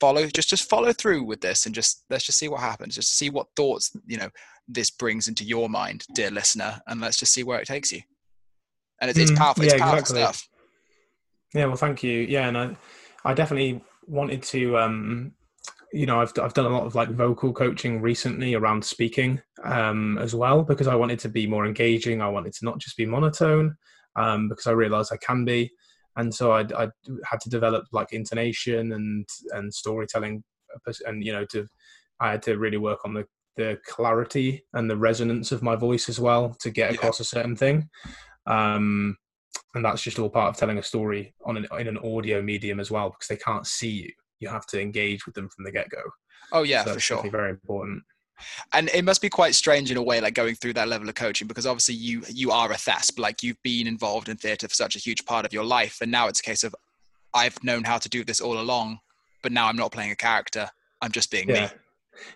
follow 0.00 0.26
just 0.26 0.48
just 0.48 0.68
follow 0.68 0.92
through 0.92 1.22
with 1.22 1.40
this 1.40 1.66
and 1.66 1.74
just 1.74 2.04
let's 2.10 2.24
just 2.24 2.38
see 2.38 2.48
what 2.48 2.60
happens 2.60 2.94
just 2.94 3.16
see 3.16 3.28
what 3.28 3.46
thoughts 3.54 3.94
you 4.06 4.16
know 4.16 4.30
this 4.66 4.90
brings 4.90 5.28
into 5.28 5.44
your 5.44 5.68
mind 5.68 6.04
dear 6.14 6.30
listener 6.30 6.80
and 6.86 7.00
let's 7.00 7.18
just 7.18 7.34
see 7.34 7.44
where 7.44 7.60
it 7.60 7.66
takes 7.66 7.92
you 7.92 8.00
and 9.00 9.10
it's, 9.10 9.18
it's 9.18 9.30
mm, 9.30 9.36
powerful 9.36 9.64
yeah, 9.64 9.72
it's 9.72 9.80
powerful 9.80 9.98
exactly. 9.98 10.22
stuff 10.22 10.48
yeah 11.54 11.66
well 11.66 11.76
thank 11.76 12.02
you 12.02 12.20
yeah 12.20 12.48
and 12.48 12.56
i 12.56 12.76
i 13.24 13.34
definitely 13.34 13.82
wanted 14.10 14.42
to 14.42 14.76
um 14.76 15.32
you 15.92 16.06
know 16.06 16.20
I've 16.20 16.32
I've 16.40 16.54
done 16.54 16.66
a 16.66 16.76
lot 16.76 16.86
of 16.86 16.94
like 16.94 17.10
vocal 17.10 17.52
coaching 17.52 18.00
recently 18.00 18.54
around 18.54 18.84
speaking 18.84 19.40
um 19.64 20.18
as 20.18 20.34
well 20.34 20.62
because 20.62 20.86
I 20.86 20.94
wanted 20.94 21.18
to 21.20 21.28
be 21.28 21.46
more 21.46 21.66
engaging. 21.66 22.20
I 22.20 22.28
wanted 22.28 22.52
to 22.54 22.64
not 22.64 22.78
just 22.78 22.96
be 22.96 23.06
monotone 23.06 23.76
um 24.16 24.48
because 24.48 24.66
I 24.66 24.72
realized 24.72 25.12
I 25.12 25.18
can 25.18 25.44
be. 25.44 25.70
And 26.16 26.34
so 26.34 26.52
I 26.52 26.60
I 26.76 26.88
had 27.24 27.40
to 27.42 27.50
develop 27.50 27.84
like 27.92 28.12
intonation 28.12 28.92
and 28.92 29.28
and 29.50 29.72
storytelling 29.72 30.42
and 31.06 31.24
you 31.24 31.32
know 31.32 31.44
to 31.46 31.66
I 32.20 32.32
had 32.32 32.42
to 32.42 32.58
really 32.58 32.78
work 32.78 33.00
on 33.04 33.14
the 33.14 33.24
the 33.56 33.78
clarity 33.86 34.64
and 34.74 34.88
the 34.88 34.96
resonance 34.96 35.52
of 35.52 35.62
my 35.62 35.76
voice 35.76 36.08
as 36.08 36.20
well 36.20 36.54
to 36.60 36.70
get 36.70 36.94
across 36.94 37.18
yeah. 37.18 37.24
a 37.24 37.26
certain 37.26 37.56
thing. 37.56 37.88
Um 38.46 39.16
and 39.74 39.84
that's 39.84 40.02
just 40.02 40.18
all 40.18 40.30
part 40.30 40.50
of 40.50 40.56
telling 40.56 40.78
a 40.78 40.82
story 40.82 41.34
on 41.44 41.56
an 41.56 41.66
in 41.78 41.88
an 41.88 41.98
audio 41.98 42.42
medium 42.42 42.80
as 42.80 42.90
well 42.90 43.10
because 43.10 43.28
they 43.28 43.36
can't 43.36 43.66
see 43.66 43.90
you. 43.90 44.12
You 44.38 44.48
have 44.48 44.66
to 44.66 44.80
engage 44.80 45.26
with 45.26 45.34
them 45.34 45.48
from 45.48 45.64
the 45.64 45.72
get-go. 45.72 46.02
Oh 46.52 46.62
yeah 46.62 46.84
so 46.84 46.94
for 46.94 47.00
sure. 47.00 47.30
very 47.30 47.50
important. 47.50 48.02
And 48.72 48.88
it 48.94 49.04
must 49.04 49.20
be 49.20 49.28
quite 49.28 49.54
strange 49.54 49.90
in 49.90 49.98
a 49.98 50.02
way 50.02 50.20
like 50.20 50.34
going 50.34 50.54
through 50.54 50.72
that 50.74 50.88
level 50.88 51.08
of 51.08 51.14
coaching 51.14 51.46
because 51.46 51.66
obviously 51.66 51.94
you 51.94 52.22
you 52.28 52.50
are 52.50 52.70
a 52.72 52.76
thesp 52.76 53.18
like 53.18 53.42
you've 53.42 53.62
been 53.62 53.86
involved 53.86 54.28
in 54.28 54.36
theatre 54.36 54.68
for 54.68 54.74
such 54.74 54.96
a 54.96 54.98
huge 54.98 55.24
part 55.26 55.44
of 55.44 55.52
your 55.52 55.64
life 55.64 55.98
and 56.00 56.10
now 56.10 56.26
it's 56.26 56.40
a 56.40 56.42
case 56.42 56.64
of 56.64 56.74
i've 57.34 57.62
known 57.62 57.84
how 57.84 57.98
to 57.98 58.08
do 58.08 58.24
this 58.24 58.40
all 58.40 58.58
along 58.58 58.98
but 59.42 59.52
now 59.52 59.66
i'm 59.66 59.76
not 59.76 59.92
playing 59.92 60.10
a 60.10 60.16
character. 60.16 60.68
I'm 61.02 61.12
just 61.12 61.30
being 61.30 61.50
yeah. 61.50 61.66
me 61.66 61.70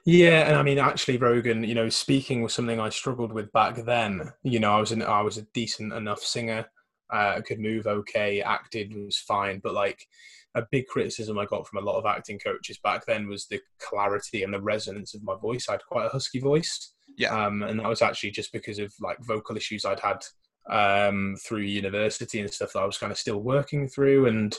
yeah, 0.05 0.49
and 0.49 0.57
I 0.57 0.63
mean, 0.63 0.79
actually, 0.79 1.19
Rogan, 1.19 1.65
you 1.65 1.75
know, 1.75 1.89
speaking 1.89 2.43
was 2.43 2.53
something 2.53 2.81
I 2.81 2.89
struggled 2.89 3.33
with 3.33 3.53
back 3.53 3.77
then. 3.85 4.33
You 4.43 4.61
know, 4.61 4.75
I 4.75 4.81
was 4.81 4.93
an, 4.93 5.03
I 5.03 5.23
was 5.23 5.39
a 5.39 5.43
decent 5.53 5.93
enough 5.93 6.21
singer 6.21 6.67
uh, 7.11 7.41
could 7.43 7.61
move 7.61 7.87
okay, 7.87 8.43
acted 8.43 8.95
was 8.95 9.19
fine, 9.19 9.61
but 9.63 9.75
like 9.75 10.07
a 10.55 10.63
big 10.71 10.87
criticism 10.87 11.39
I 11.39 11.47
got 11.47 11.67
from 11.67 11.83
a 11.83 11.87
lot 11.87 11.99
of 11.99 12.07
acting 12.07 12.39
coaches 12.39 12.79
back 12.79 13.07
then 13.07 13.29
was 13.29 13.47
the 13.47 13.61
clarity 13.81 14.43
and 14.43 14.55
the 14.55 14.61
resonance 14.61 15.15
of 15.15 15.23
my 15.23 15.35
voice. 15.35 15.69
I 15.69 15.73
had 15.73 15.85
quite 15.89 16.07
a 16.07 16.11
husky 16.11 16.41
voice, 16.41 16.95
yeah, 17.17 17.47
um, 17.47 17.63
and 17.63 17.81
that 17.81 17.89
was 17.89 18.03
actually 18.03 18.31
just 18.31 18.53
because 18.53 18.79
of 18.79 18.93
like 19.01 19.19
vocal 19.25 19.57
issues 19.57 19.85
I'd 19.85 20.01
had 20.01 20.25
um, 20.71 21.37
through 21.45 21.61
university 21.61 22.41
and 22.41 22.51
stuff 22.51 22.73
that 22.73 22.81
I 22.81 22.87
was 22.87 22.99
kind 22.99 23.13
of 23.13 23.19
still 23.19 23.41
working 23.41 23.89
through, 23.89 24.27
and 24.27 24.57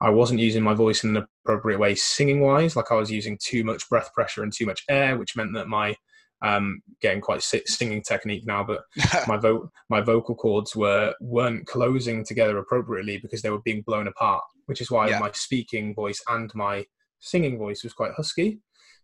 I 0.00 0.10
wasn't 0.10 0.40
using 0.40 0.62
my 0.62 0.74
voice 0.74 1.04
in 1.04 1.16
an 1.16 1.26
appropriate 1.44 1.78
way 1.78 1.94
singing 1.94 2.40
wise. 2.40 2.76
Like 2.76 2.90
I 2.90 2.96
was 2.96 3.10
using 3.10 3.38
too 3.40 3.64
much 3.64 3.88
breath 3.88 4.12
pressure 4.14 4.42
and 4.42 4.52
too 4.52 4.66
much 4.66 4.84
air, 4.88 5.16
which 5.16 5.36
meant 5.36 5.54
that 5.54 5.68
my 5.68 5.94
um, 6.44 6.82
getting 7.00 7.22
quite 7.22 7.42
singing 7.42 8.02
technique 8.02 8.46
now, 8.46 8.62
but 8.62 8.82
my 9.26 9.38
vo- 9.38 9.70
my 9.88 10.00
vocal 10.00 10.34
cords 10.34 10.76
were 10.76 11.14
weren't 11.20 11.66
closing 11.66 12.24
together 12.24 12.58
appropriately 12.58 13.18
because 13.18 13.42
they 13.42 13.50
were 13.50 13.62
being 13.62 13.82
blown 13.82 14.06
apart, 14.06 14.42
which 14.66 14.80
is 14.80 14.90
why 14.90 15.08
yeah. 15.08 15.18
my 15.18 15.30
speaking 15.32 15.94
voice 15.94 16.22
and 16.28 16.50
my 16.54 16.84
singing 17.20 17.58
voice 17.58 17.82
was 17.82 17.94
quite 17.94 18.12
husky. 18.12 18.60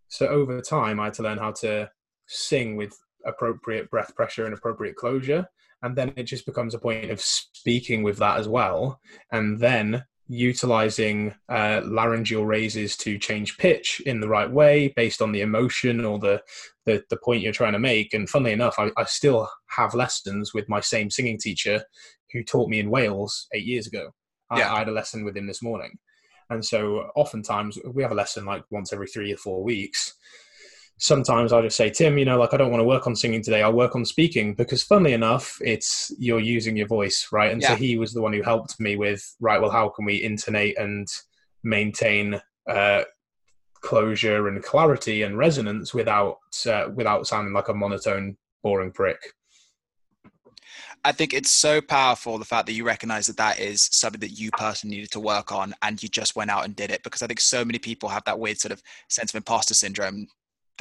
So 0.09 0.27
over 0.29 0.61
time, 0.61 1.01
I 1.01 1.05
had 1.05 1.15
to 1.15 1.23
learn 1.23 1.39
how 1.39 1.53
to 1.53 1.91
sing 2.27 2.77
with 2.77 2.93
appropriate 3.25 3.91
breath 3.91 4.15
pressure 4.15 4.45
and 4.45 4.53
appropriate 4.53 4.97
closure, 4.97 5.49
and 5.83 5.97
then 5.97 6.13
it 6.17 6.25
just 6.25 6.45
becomes 6.45 6.75
a 6.75 6.79
point 6.79 7.11
of 7.11 7.21
speaking 7.23 8.03
with 8.03 8.19
that 8.19 8.39
as 8.39 8.49
well, 8.49 9.01
and 9.33 9.59
then 9.59 10.05
utilizing 10.33 11.35
uh, 11.49 11.81
laryngeal 11.85 12.47
raises 12.47 12.97
to 12.97 13.19
change 13.19 13.59
pitch 13.59 14.01
in 14.07 14.21
the 14.21 14.29
right 14.29 14.49
way 14.49 14.93
based 14.95 15.21
on 15.21 15.33
the 15.33 15.41
emotion 15.41 16.05
or 16.05 16.21
the, 16.21 16.41
the, 16.87 17.03
the 17.11 17.17
point 17.17 17.43
you're 17.43 17.53
trying 17.53 17.73
to 17.73 17.81
make. 17.81 18.15
And 18.15 18.31
funnily 18.31 18.53
enough, 18.53 18.77
I, 18.79 18.93
I, 18.97 19.05
still 19.07 19.49
have 19.71 19.93
lessons 19.93 20.55
with 20.55 20.69
my 20.69 20.79
same 20.79 21.11
singing 21.11 21.37
teacher 21.37 21.83
who 22.33 22.45
taught 22.45 22.69
me 22.69 22.79
in 22.79 22.91
Wales 22.91 23.49
eight 23.53 23.67
years 23.67 23.89
ago. 23.89 24.11
Yeah. 24.57 24.71
I, 24.71 24.77
I 24.77 24.79
had 24.79 24.89
a 24.89 24.93
lesson 24.93 25.25
with 25.25 25.37
him 25.37 25.49
this 25.49 25.65
morning. 25.65 25.99
And 26.49 26.65
so 26.65 27.11
oftentimes 27.17 27.77
we 27.93 28.05
have 28.05 28.13
a 28.13 28.17
lesson 28.17 28.45
like 28.45 28.63
once 28.71 28.93
every 28.93 29.09
three 29.09 29.33
or 29.33 29.37
four 29.37 29.65
weeks 29.65 30.15
sometimes 31.01 31.53
I'll 31.53 31.63
just 31.63 31.77
say, 31.77 31.91
Tim, 31.91 32.19
you 32.19 32.25
know, 32.25 32.39
like 32.39 32.55
I 32.55 32.59
don't 32.59 32.71
want 32.71 32.81
to 32.81 32.87
work 32.87 33.07
on 33.07 33.17
singing 33.17 33.43
today. 33.43 33.63
I'll 33.63 33.73
work 33.73 33.97
on 33.97 34.05
speaking 34.05 34.55
because, 34.55 34.83
funnily 34.83 35.15
enough, 35.15 35.59
it's 35.63 36.13
you're 36.19 36.41
using 36.41 36.77
your 36.77 36.87
voice, 36.87 37.29
right? 37.33 37.51
And 37.51 37.61
yeah. 37.61 37.69
so 37.69 37.77
he 37.77 37.97
was 37.97 38.13
the 38.13 38.21
one 38.21 38.33
who 38.33 38.43
helped 38.43 38.79
me 38.79 38.97
with, 38.97 39.35
right? 39.41 39.61
Well, 39.61 39.71
how 39.71 39.89
can 39.89 40.05
we 40.05 40.23
intonate 40.23 40.79
and 40.79 41.09
maintain 41.65 42.41
uh, 42.69 43.03
closure 43.81 44.47
and 44.49 44.63
clarity 44.63 45.23
and 45.23 45.39
resonance 45.39 45.95
without 45.95 46.39
uh, 46.67 46.89
without 46.95 47.27
sounding 47.27 47.55
like 47.55 47.69
a 47.69 47.75
monotone, 47.75 48.37
boring 48.63 48.93
prick? 48.93 49.19
I 51.03 51.13
think 51.13 51.33
it's 51.33 51.51
so 51.51 51.81
powerful 51.81 52.37
the 52.37 52.45
fact 52.45 52.67
that 52.67 52.75
you 52.75 52.85
recognize 52.85 53.27
that 53.27 53.39
that 53.39 53.59
is 53.59 53.89
something 53.91 54.21
that 54.21 54.39
you 54.39 54.51
personally 54.51 54.97
needed 54.97 55.11
to 55.13 55.21
work 55.21 55.51
on 55.51 55.73
and 55.81 56.03
you 56.03 56.11
just 56.11 56.37
went 56.37 56.51
out 56.51 56.67
and 56.67 56.77
did 56.77 56.91
it 56.91 57.03
because 57.03 57.23
I 57.23 57.27
think 57.27 57.41
so 57.41 57.65
many 57.65 57.79
people 57.79 58.11
have 58.11 58.25
that 58.27 58.39
weird 58.39 58.59
sort 58.59 58.73
of 58.73 58.83
sense 59.09 59.33
of 59.33 59.37
imposter 59.37 59.73
syndrome 59.73 60.27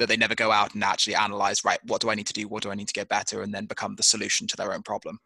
that 0.00 0.08
they 0.08 0.16
never 0.16 0.34
go 0.34 0.50
out 0.50 0.74
and 0.74 0.82
actually 0.82 1.14
analyze 1.14 1.64
right 1.64 1.78
what 1.84 2.00
do 2.00 2.10
i 2.10 2.14
need 2.14 2.26
to 2.26 2.32
do? 2.32 2.48
What 2.48 2.62
do 2.62 2.70
i 2.70 2.74
need 2.74 2.88
to 2.88 2.94
get 2.94 3.08
better? 3.08 3.42
and 3.42 3.54
then 3.54 3.66
become 3.66 3.94
the 3.94 4.02
solution 4.02 4.46
to 4.48 4.56
their 4.56 4.72
own 4.72 4.82
problem. 4.82 5.20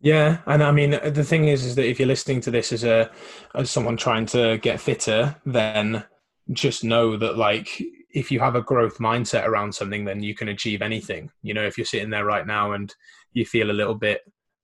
Yeah 0.00 0.38
and 0.46 0.62
i 0.62 0.72
mean 0.72 0.90
the 0.90 1.24
thing 1.24 1.48
is 1.48 1.64
is 1.64 1.74
that 1.76 1.88
if 1.88 1.98
you're 1.98 2.08
listening 2.08 2.40
to 2.42 2.50
this 2.50 2.72
as 2.72 2.84
a 2.84 3.10
as 3.54 3.70
someone 3.70 3.96
trying 3.96 4.26
to 4.26 4.58
get 4.58 4.80
fitter 4.80 5.36
then 5.46 6.04
just 6.52 6.84
know 6.84 7.16
that 7.16 7.36
like 7.36 7.82
if 8.10 8.30
you 8.30 8.40
have 8.40 8.56
a 8.56 8.62
growth 8.62 8.98
mindset 8.98 9.46
around 9.46 9.74
something 9.74 10.04
then 10.04 10.22
you 10.22 10.34
can 10.34 10.48
achieve 10.48 10.82
anything. 10.82 11.30
You 11.42 11.54
know 11.54 11.66
if 11.66 11.78
you're 11.78 11.84
sitting 11.84 12.10
there 12.10 12.24
right 12.24 12.46
now 12.46 12.72
and 12.72 12.92
you 13.32 13.44
feel 13.44 13.70
a 13.70 13.78
little 13.80 13.94
bit 13.94 14.20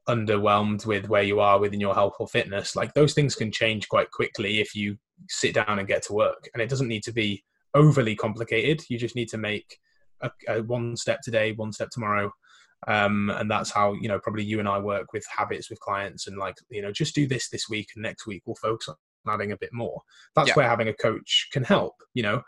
underwhelmed 0.08 0.84
with 0.84 1.08
where 1.08 1.22
you 1.22 1.38
are 1.38 1.60
within 1.60 1.80
your 1.80 1.94
health 1.94 2.14
or 2.18 2.26
fitness 2.26 2.74
like 2.74 2.92
those 2.92 3.14
things 3.14 3.36
can 3.36 3.52
change 3.52 3.88
quite 3.88 4.10
quickly 4.10 4.60
if 4.60 4.74
you 4.74 4.96
sit 5.28 5.54
down 5.54 5.78
and 5.78 5.88
get 5.88 6.02
to 6.04 6.12
work. 6.12 6.48
And 6.52 6.62
it 6.62 6.68
doesn't 6.68 6.88
need 6.88 7.04
to 7.04 7.12
be 7.12 7.44
overly 7.74 8.14
complicated. 8.14 8.84
You 8.88 8.98
just 8.98 9.16
need 9.16 9.28
to 9.28 9.38
make 9.38 9.78
a, 10.20 10.30
a 10.48 10.62
one 10.62 10.96
step 10.96 11.20
today, 11.22 11.52
one 11.52 11.72
step 11.72 11.90
tomorrow. 11.90 12.32
Um, 12.88 13.30
and 13.30 13.50
that's 13.50 13.70
how 13.70 13.92
you 13.92 14.08
know 14.08 14.18
probably 14.18 14.44
you 14.44 14.58
and 14.58 14.68
I 14.68 14.78
work 14.78 15.12
with 15.12 15.24
habits 15.34 15.70
with 15.70 15.78
clients 15.78 16.26
and 16.26 16.36
like 16.36 16.56
you 16.68 16.82
know 16.82 16.90
just 16.90 17.14
do 17.14 17.28
this 17.28 17.48
this 17.48 17.68
week 17.68 17.90
and 17.94 18.02
next 18.02 18.26
week 18.26 18.42
we'll 18.44 18.56
focus 18.56 18.88
on 18.88 18.96
adding 19.32 19.52
a 19.52 19.56
bit 19.56 19.72
more. 19.72 20.02
That's 20.34 20.48
yeah. 20.48 20.54
where 20.54 20.68
having 20.68 20.88
a 20.88 20.94
coach 20.94 21.48
can 21.52 21.62
help. 21.62 21.94
You 22.14 22.24
know, 22.24 22.42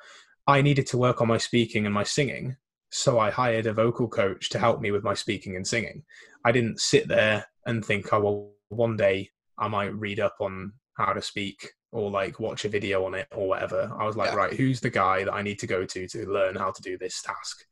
I 0.47 0.61
needed 0.61 0.87
to 0.89 0.99
work 0.99 1.20
on 1.20 1.29
my 1.29 1.39
speaking 1.39 1.87
and 1.87 1.95
my 1.95 2.03
singing, 2.03 2.57
so 2.91 3.18
I 3.20 3.31
hired 3.31 3.66
a 3.66 3.72
vocal 3.72 4.09
coach 4.09 4.51
to 4.51 4.59
help 4.59 4.81
me 4.81 4.91
with 4.91 5.05
my 5.05 5.14
speaking 5.14 5.55
and 5.55 5.66
singing. 5.66 6.03
I 6.45 6.51
didn't 6.51 6.81
sit 6.81 7.07
there 7.07 7.47
and 7.66 7.85
think, 7.85 8.12
oh 8.12 8.20
well, 8.20 8.51
one 8.70 8.97
day 8.97 9.31
I 9.57 9.68
might 9.68 9.95
read 9.95 10.18
up 10.18 10.35
on 10.41 10.72
how 10.97 11.12
to 11.12 11.22
speak 11.22 11.70
or 11.95 12.11
like 12.11 12.41
watch 12.41 12.65
a 12.65 12.69
video 12.69 13.05
on 13.07 13.15
it 13.15 13.29
or 13.33 13.49
whatever. 13.49 13.89
I 13.97 14.05
was 14.05 14.17
like, 14.17 14.33
yeah. 14.33 14.37
right, 14.37 14.53
who's 14.53 14.81
the 14.81 14.91
guy 14.91 15.23
that 15.23 15.33
I 15.33 15.43
need 15.43 15.61
to 15.61 15.67
go 15.69 15.85
to 15.87 16.09
to 16.09 16.27
learn 16.27 16.57
how 16.57 16.73
to 16.73 16.83
do 16.83 16.99
this 16.99 17.23
task? 17.23 17.65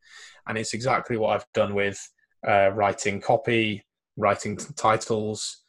And 0.47 0.57
it's 0.57 0.73
exactly 0.73 1.17
what 1.17 1.35
I've 1.35 1.45
done 1.53 1.75
with 1.75 1.99
uh, 2.47 2.69
writing 2.69 3.19
copy, 3.19 3.83
writing 4.15 4.55
titles, 4.77 5.63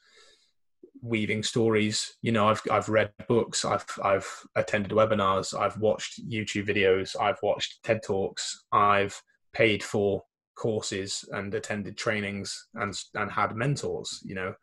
weaving 1.02 1.42
stories. 1.42 2.14
You 2.22 2.30
know, 2.30 2.48
I've 2.48 2.62
I've 2.70 2.88
read 2.88 3.10
books, 3.26 3.64
I've 3.64 3.86
I've 4.02 4.28
attended 4.54 4.92
webinars, 4.92 5.58
I've 5.58 5.76
watched 5.78 6.24
YouTube 6.24 6.68
videos, 6.68 7.20
I've 7.20 7.42
watched 7.42 7.82
TED 7.82 8.04
talks, 8.04 8.64
I've 8.70 9.20
paid 9.52 9.82
for 9.82 10.22
courses 10.54 11.28
and 11.32 11.52
attended 11.52 11.96
trainings 11.96 12.68
and 12.74 12.94
and 13.14 13.32
had 13.32 13.56
mentors. 13.56 14.20
You 14.24 14.36
know, 14.36 14.54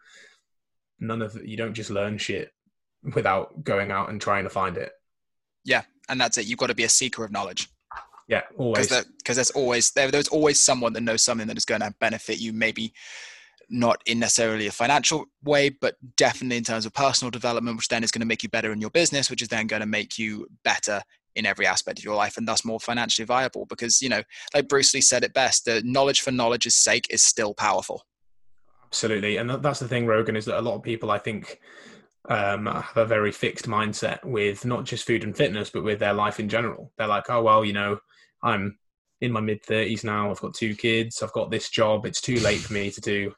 none 1.02 1.22
of 1.22 1.38
you 1.44 1.58
don't 1.58 1.74
just 1.74 1.90
learn 1.90 2.18
shit 2.18 2.52
without 3.16 3.64
going 3.64 3.92
out 3.92 4.10
and 4.10 4.22
trying 4.22 4.44
to 4.44 4.50
find 4.50 4.78
it. 4.78 4.92
Yeah, 5.64 5.84
and 6.10 6.20
that's 6.20 6.38
it. 6.38 6.46
You've 6.46 6.60
got 6.60 6.68
to 6.68 6.76
be 6.76 6.84
a 6.84 6.90
seeker 6.90 7.24
of 7.24 7.32
knowledge. 7.32 7.70
Yeah, 8.28 8.44
always. 8.58 8.88
Because 8.88 9.36
there's 9.36 9.52
always 9.52 9.92
there, 9.92 10.10
there's 10.10 10.30
always 10.30 10.64
someone 10.64 10.94
that 10.94 11.02
knows 11.02 11.24
something 11.24 11.48
that 11.48 11.58
is 11.58 11.66
going 11.66 11.82
to 11.82 11.94
benefit 12.00 12.40
you. 12.40 12.54
Maybe 12.54 12.94
not 13.70 14.02
in 14.06 14.20
necessarily 14.20 14.68
a 14.68 14.72
financial 14.72 15.26
way, 15.44 15.70
but 15.70 15.96
definitely 16.18 16.58
in 16.58 16.64
terms 16.64 16.86
of 16.86 16.94
personal 16.94 17.32
development, 17.32 17.78
which 17.78 17.88
then 17.88 18.04
is 18.04 18.12
going 18.12 18.22
to 18.22 18.28
make 18.28 18.44
you 18.44 18.50
better 18.50 18.72
in 18.72 18.82
your 18.82 18.90
business, 18.90 19.30
which 19.30 19.42
is 19.42 19.48
then 19.48 19.68
going 19.68 19.80
to 19.80 19.86
make 19.86 20.18
you 20.20 20.48
better 20.64 21.02
in 21.36 21.46
every 21.46 21.66
aspect 21.66 21.98
of 21.98 22.04
your 22.04 22.16
life 22.16 22.36
and 22.36 22.46
thus 22.46 22.66
more 22.66 22.80
financially 22.80 23.26
viable. 23.26 23.66
Because, 23.66 24.02
you 24.02 24.10
know, 24.10 24.22
like 24.54 24.68
Bruce 24.68 24.94
Lee 24.94 25.00
said 25.00 25.24
it 25.24 25.34
best, 25.34 25.64
the 25.64 25.82
knowledge 25.86 26.20
for 26.20 26.32
knowledge's 26.32 26.76
sake 26.76 27.08
is 27.10 27.24
still 27.24 27.54
powerful. 27.54 28.06
Absolutely. 28.88 29.38
And 29.38 29.50
that's 29.50 29.80
the 29.80 29.88
thing, 29.88 30.06
Rogan, 30.06 30.36
is 30.36 30.44
that 30.46 30.60
a 30.60 30.62
lot 30.62 30.76
of 30.76 30.84
people, 30.84 31.10
I 31.10 31.18
think, 31.18 31.62
um, 32.30 32.66
have 32.68 32.98
a 32.98 33.06
very 33.06 33.32
fixed 33.32 33.68
mindset 33.68 34.24
with 34.24 34.66
not 34.66 34.86
just 34.86 35.08
food 35.08 35.24
and 35.24 35.36
fitness, 35.36 35.70
but 35.70 35.84
with 35.84 36.00
their 36.00 36.14
life 36.14 36.40
in 36.40 36.50
general. 36.50 36.92
They're 36.98 37.08
like, 37.08 37.30
oh, 37.30 37.42
well, 37.42 37.66
you 37.66 37.74
know, 37.74 38.00
I'm 38.44 38.78
in 39.22 39.32
my 39.32 39.42
mid 39.42 39.64
30s 39.64 40.04
now. 40.04 40.30
I've 40.30 40.42
got 40.42 40.54
two 40.54 40.76
kids. 40.76 41.22
I've 41.22 41.34
got 41.34 41.52
this 41.52 41.70
job. 41.70 42.06
It's 42.06 42.22
too 42.22 42.40
late 42.40 42.60
for 42.60 42.74
me 42.74 42.92
to 42.92 43.02
do 43.02 43.34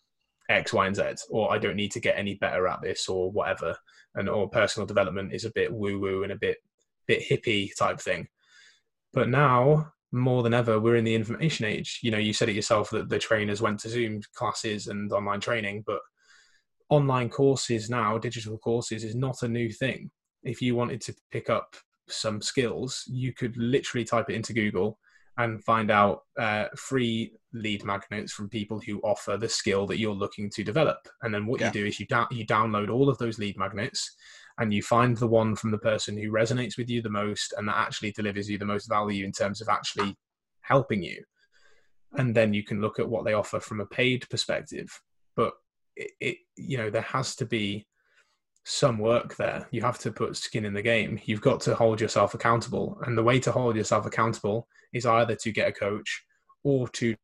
X, 0.50 0.74
Y, 0.74 0.88
and 0.88 0.96
Z, 0.96 1.04
or 1.30 1.54
I 1.54 1.58
don't 1.58 1.76
need 1.76 1.92
to 1.94 2.00
get 2.00 2.18
any 2.18 2.36
better 2.36 2.68
at 2.68 2.82
this, 2.82 3.08
or 3.08 3.32
whatever. 3.32 3.76
And 4.16 4.30
or 4.30 4.50
personal 4.50 4.86
development 4.86 5.34
is 5.34 5.46
a 5.46 5.52
bit 5.52 5.74
woo 5.74 6.00
woo 6.00 6.24
and 6.24 6.32
a 6.32 6.38
bit 6.38 6.58
bit 7.08 7.24
hippie 7.28 7.76
type 7.78 8.00
thing. 8.00 8.28
But 9.14 9.30
now, 9.30 9.92
more 10.12 10.44
than 10.44 10.54
ever, 10.54 10.80
we're 10.80 10.96
in 10.96 11.04
the 11.04 11.16
information 11.16 11.66
age. 11.66 12.00
You 12.02 12.12
know, 12.12 12.18
you 12.18 12.34
said 12.34 12.50
it 12.50 12.56
yourself 12.56 12.90
that 12.92 13.10
the 13.10 13.20
trainers 13.20 13.62
went 13.62 13.80
to 13.82 13.90
Zoom 13.90 14.22
classes 14.36 14.88
and 14.88 15.12
online 15.12 15.40
training, 15.40 15.84
but 15.86 16.00
online 16.94 17.28
courses 17.28 17.90
now, 17.90 18.20
digital 18.20 18.58
courses, 18.60 19.04
is 19.04 19.16
not 19.16 19.42
a 19.42 19.48
new 19.48 19.72
thing. 19.72 20.12
If 20.44 20.62
you 20.62 20.76
wanted 20.76 21.02
to 21.02 21.16
pick 21.32 21.50
up 21.50 21.76
some 22.08 22.40
skills, 22.40 23.04
you 23.08 23.34
could 23.34 23.58
literally 23.58 24.06
type 24.06 24.30
it 24.30 24.36
into 24.36 24.54
Google 24.54 25.00
and 25.38 25.64
find 25.64 25.90
out 25.90 26.22
uh, 26.38 26.66
free 26.76 27.34
lead 27.52 27.84
magnets 27.84 28.32
from 28.32 28.48
people 28.48 28.80
who 28.80 29.00
offer 29.00 29.38
the 29.38 29.50
skill 29.50 29.88
that 29.88 29.98
you're 29.98 30.14
looking 30.14 30.52
to 30.52 30.64
develop. 30.64 31.08
And 31.24 31.34
then 31.34 31.48
what 31.48 31.60
yeah. 31.60 31.68
you 31.68 31.74
do 31.74 31.86
is 31.88 32.00
you 32.00 32.06
da- 32.06 32.28
you 32.30 32.46
download 32.46 32.92
all 32.92 33.10
of 33.10 33.18
those 33.18 33.40
lead 33.40 33.58
magnets 33.58 34.16
and 34.60 34.72
you 34.72 34.84
find 34.84 35.18
the 35.18 35.28
one 35.28 35.56
from 35.56 35.72
the 35.72 35.80
person 35.80 36.16
who 36.16 36.32
resonates 36.32 36.78
with 36.78 36.92
you 36.92 37.02
the 37.02 37.10
most 37.10 37.56
and 37.58 37.68
that 37.68 37.78
actually 37.78 38.12
delivers 38.12 38.48
you 38.48 38.60
the 38.60 38.66
most 38.66 38.88
value 38.88 39.26
in 39.26 39.32
terms 39.32 39.62
of 39.62 39.70
actually 39.70 40.16
helping 40.62 41.02
you. 41.02 41.24
And 42.14 42.36
then 42.36 42.54
you 42.54 42.64
can 42.64 42.80
look 42.80 43.00
at 43.00 43.10
what 43.10 43.26
they 43.26 43.34
offer 43.34 43.60
from 43.60 43.82
a 43.82 43.88
paid 43.88 44.30
perspective. 44.30 45.02
It, 45.96 46.12
it 46.20 46.38
you 46.56 46.78
know 46.78 46.90
there 46.90 47.02
has 47.02 47.36
to 47.38 47.46
be 47.46 47.88
some 48.66 48.98
work 48.98 49.36
there. 49.36 49.68
You 49.72 49.82
have 49.82 50.00
to 50.00 50.12
put 50.12 50.38
skin 50.38 50.66
in 50.66 50.74
the 50.74 50.82
game. 50.82 51.20
You've 51.26 51.42
got 51.42 51.60
to 51.62 51.76
hold 51.76 52.00
yourself 52.00 52.34
accountable. 52.34 52.98
And 53.06 53.18
the 53.18 53.24
way 53.24 53.40
to 53.42 53.52
hold 53.52 53.76
yourself 53.76 54.06
accountable 54.06 54.68
is 54.94 55.06
either 55.06 55.36
to 55.36 55.52
get 55.52 55.68
a 55.68 55.74
coach 55.74 56.24
or 56.64 56.88
to 56.88 57.16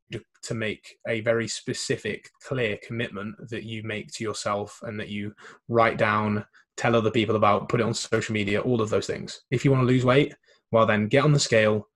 to 0.41 0.53
make 0.53 0.97
a 1.07 1.21
very 1.21 1.47
specific 1.47 2.29
clear 2.45 2.77
commitment 2.85 3.35
that 3.49 3.63
you 3.63 3.83
make 3.83 4.11
to 4.13 4.23
yourself 4.23 4.79
and 4.83 4.99
that 4.99 5.09
you 5.09 5.33
write 5.67 5.97
down 5.97 6.45
tell 6.77 6.95
other 6.95 7.11
people 7.11 7.35
about 7.35 7.69
put 7.69 7.79
it 7.79 7.85
on 7.85 7.93
social 7.93 8.33
media 8.33 8.59
all 8.61 8.81
of 8.81 8.89
those 8.89 9.07
things 9.07 9.41
if 9.51 9.63
you 9.63 9.71
want 9.71 9.81
to 9.81 9.87
lose 9.87 10.05
weight 10.05 10.33
well 10.71 10.85
then 10.85 11.07
get 11.07 11.23
on 11.23 11.33
the 11.33 11.39
scale 11.39 11.87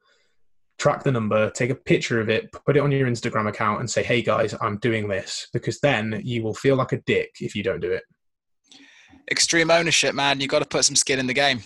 track 0.80 1.04
the 1.04 1.12
number 1.12 1.50
take 1.52 1.70
a 1.70 1.76
picture 1.76 2.20
of 2.20 2.30
it 2.30 2.52
put 2.66 2.76
it 2.76 2.80
on 2.80 2.92
your 2.92 3.08
instagram 3.08 3.48
account 3.48 3.80
and 3.80 3.90
say 3.90 4.04
hey 4.04 4.22
guys 4.22 4.56
i'm 4.62 4.78
doing 4.78 5.08
this 5.08 5.48
because 5.54 5.80
then 5.80 6.20
you 6.24 6.44
will 6.44 6.54
feel 6.54 6.76
like 6.76 6.92
a 6.92 7.02
dick 7.06 7.30
if 7.40 7.56
you 7.56 7.64
don't 7.64 7.80
do 7.80 7.92
it 7.92 8.04
extreme 9.32 9.72
ownership, 9.72 10.16
man. 10.16 10.40
You 10.40 10.48
got 10.48 10.60
to 10.60 10.66
put 10.66 10.86
some 10.86 10.96
skin 10.96 11.20
in 11.20 11.28
the 11.28 11.34
game. 11.34 11.62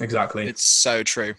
Exactly. 0.00 0.46
It's 0.46 0.64
so 0.64 1.02
true, 1.02 1.34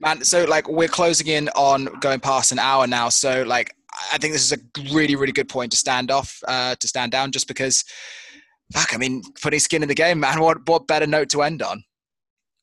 man. 0.00 0.22
So 0.24 0.44
like 0.44 0.68
we're 0.68 0.88
closing 0.88 1.28
in 1.28 1.48
on 1.50 1.86
going 2.00 2.20
past 2.20 2.52
an 2.52 2.58
hour 2.58 2.86
now. 2.86 3.08
So 3.08 3.42
like 3.42 3.74
I 4.12 4.18
think 4.18 4.34
this 4.34 4.44
is 4.44 4.52
a 4.52 4.92
really 4.92 5.16
really 5.16 5.32
good 5.32 5.48
point 5.48 5.72
to 5.72 5.78
stand 5.78 6.10
off, 6.10 6.42
uh, 6.46 6.74
to 6.76 6.88
stand 6.88 7.12
down, 7.12 7.32
just 7.32 7.48
because. 7.48 7.84
Fuck, 8.72 8.94
I 8.94 8.98
mean, 8.98 9.20
putting 9.42 9.58
skin 9.58 9.82
in 9.82 9.88
the 9.88 9.96
game, 9.96 10.20
man. 10.20 10.38
What 10.38 10.58
what 10.68 10.86
better 10.86 11.04
note 11.04 11.28
to 11.30 11.42
end 11.42 11.60
on? 11.60 11.82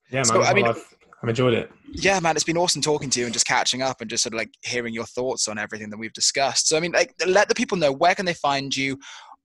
Yeah, 0.09 0.20
man. 0.20 0.26
So, 0.26 0.41
I 0.41 0.53
mean, 0.53 0.65
I've, 0.65 0.95
I've 1.22 1.30
enjoyed 1.30 1.53
it. 1.53 1.72
Yeah, 1.91 2.20
man, 2.20 2.36
it's 2.36 2.45
been 2.45 2.57
awesome 2.57 2.82
talking 2.82 3.09
to 3.09 3.20
you 3.20 3.26
and 3.26 3.34
just 3.34 3.47
catching 3.47 3.82
up 3.82 4.01
and 4.01 4.09
just 4.09 4.24
sort 4.24 4.34
of 4.34 4.38
like 4.38 4.51
hearing 4.63 4.93
your 4.93 5.05
thoughts 5.05 5.47
on 5.47 5.57
everything 5.57 5.89
that 5.89 5.97
we've 5.97 6.13
discussed. 6.13 6.68
So, 6.68 6.78
I 6.78 6.80
mean, 6.80 6.91
like, 6.91 7.15
let 7.26 7.49
the 7.49 7.55
people 7.55 7.78
know 7.78 7.91
where 7.91 8.13
can 8.13 8.26
they 8.26 8.36
find 8.36 8.76
you, 8.76 8.99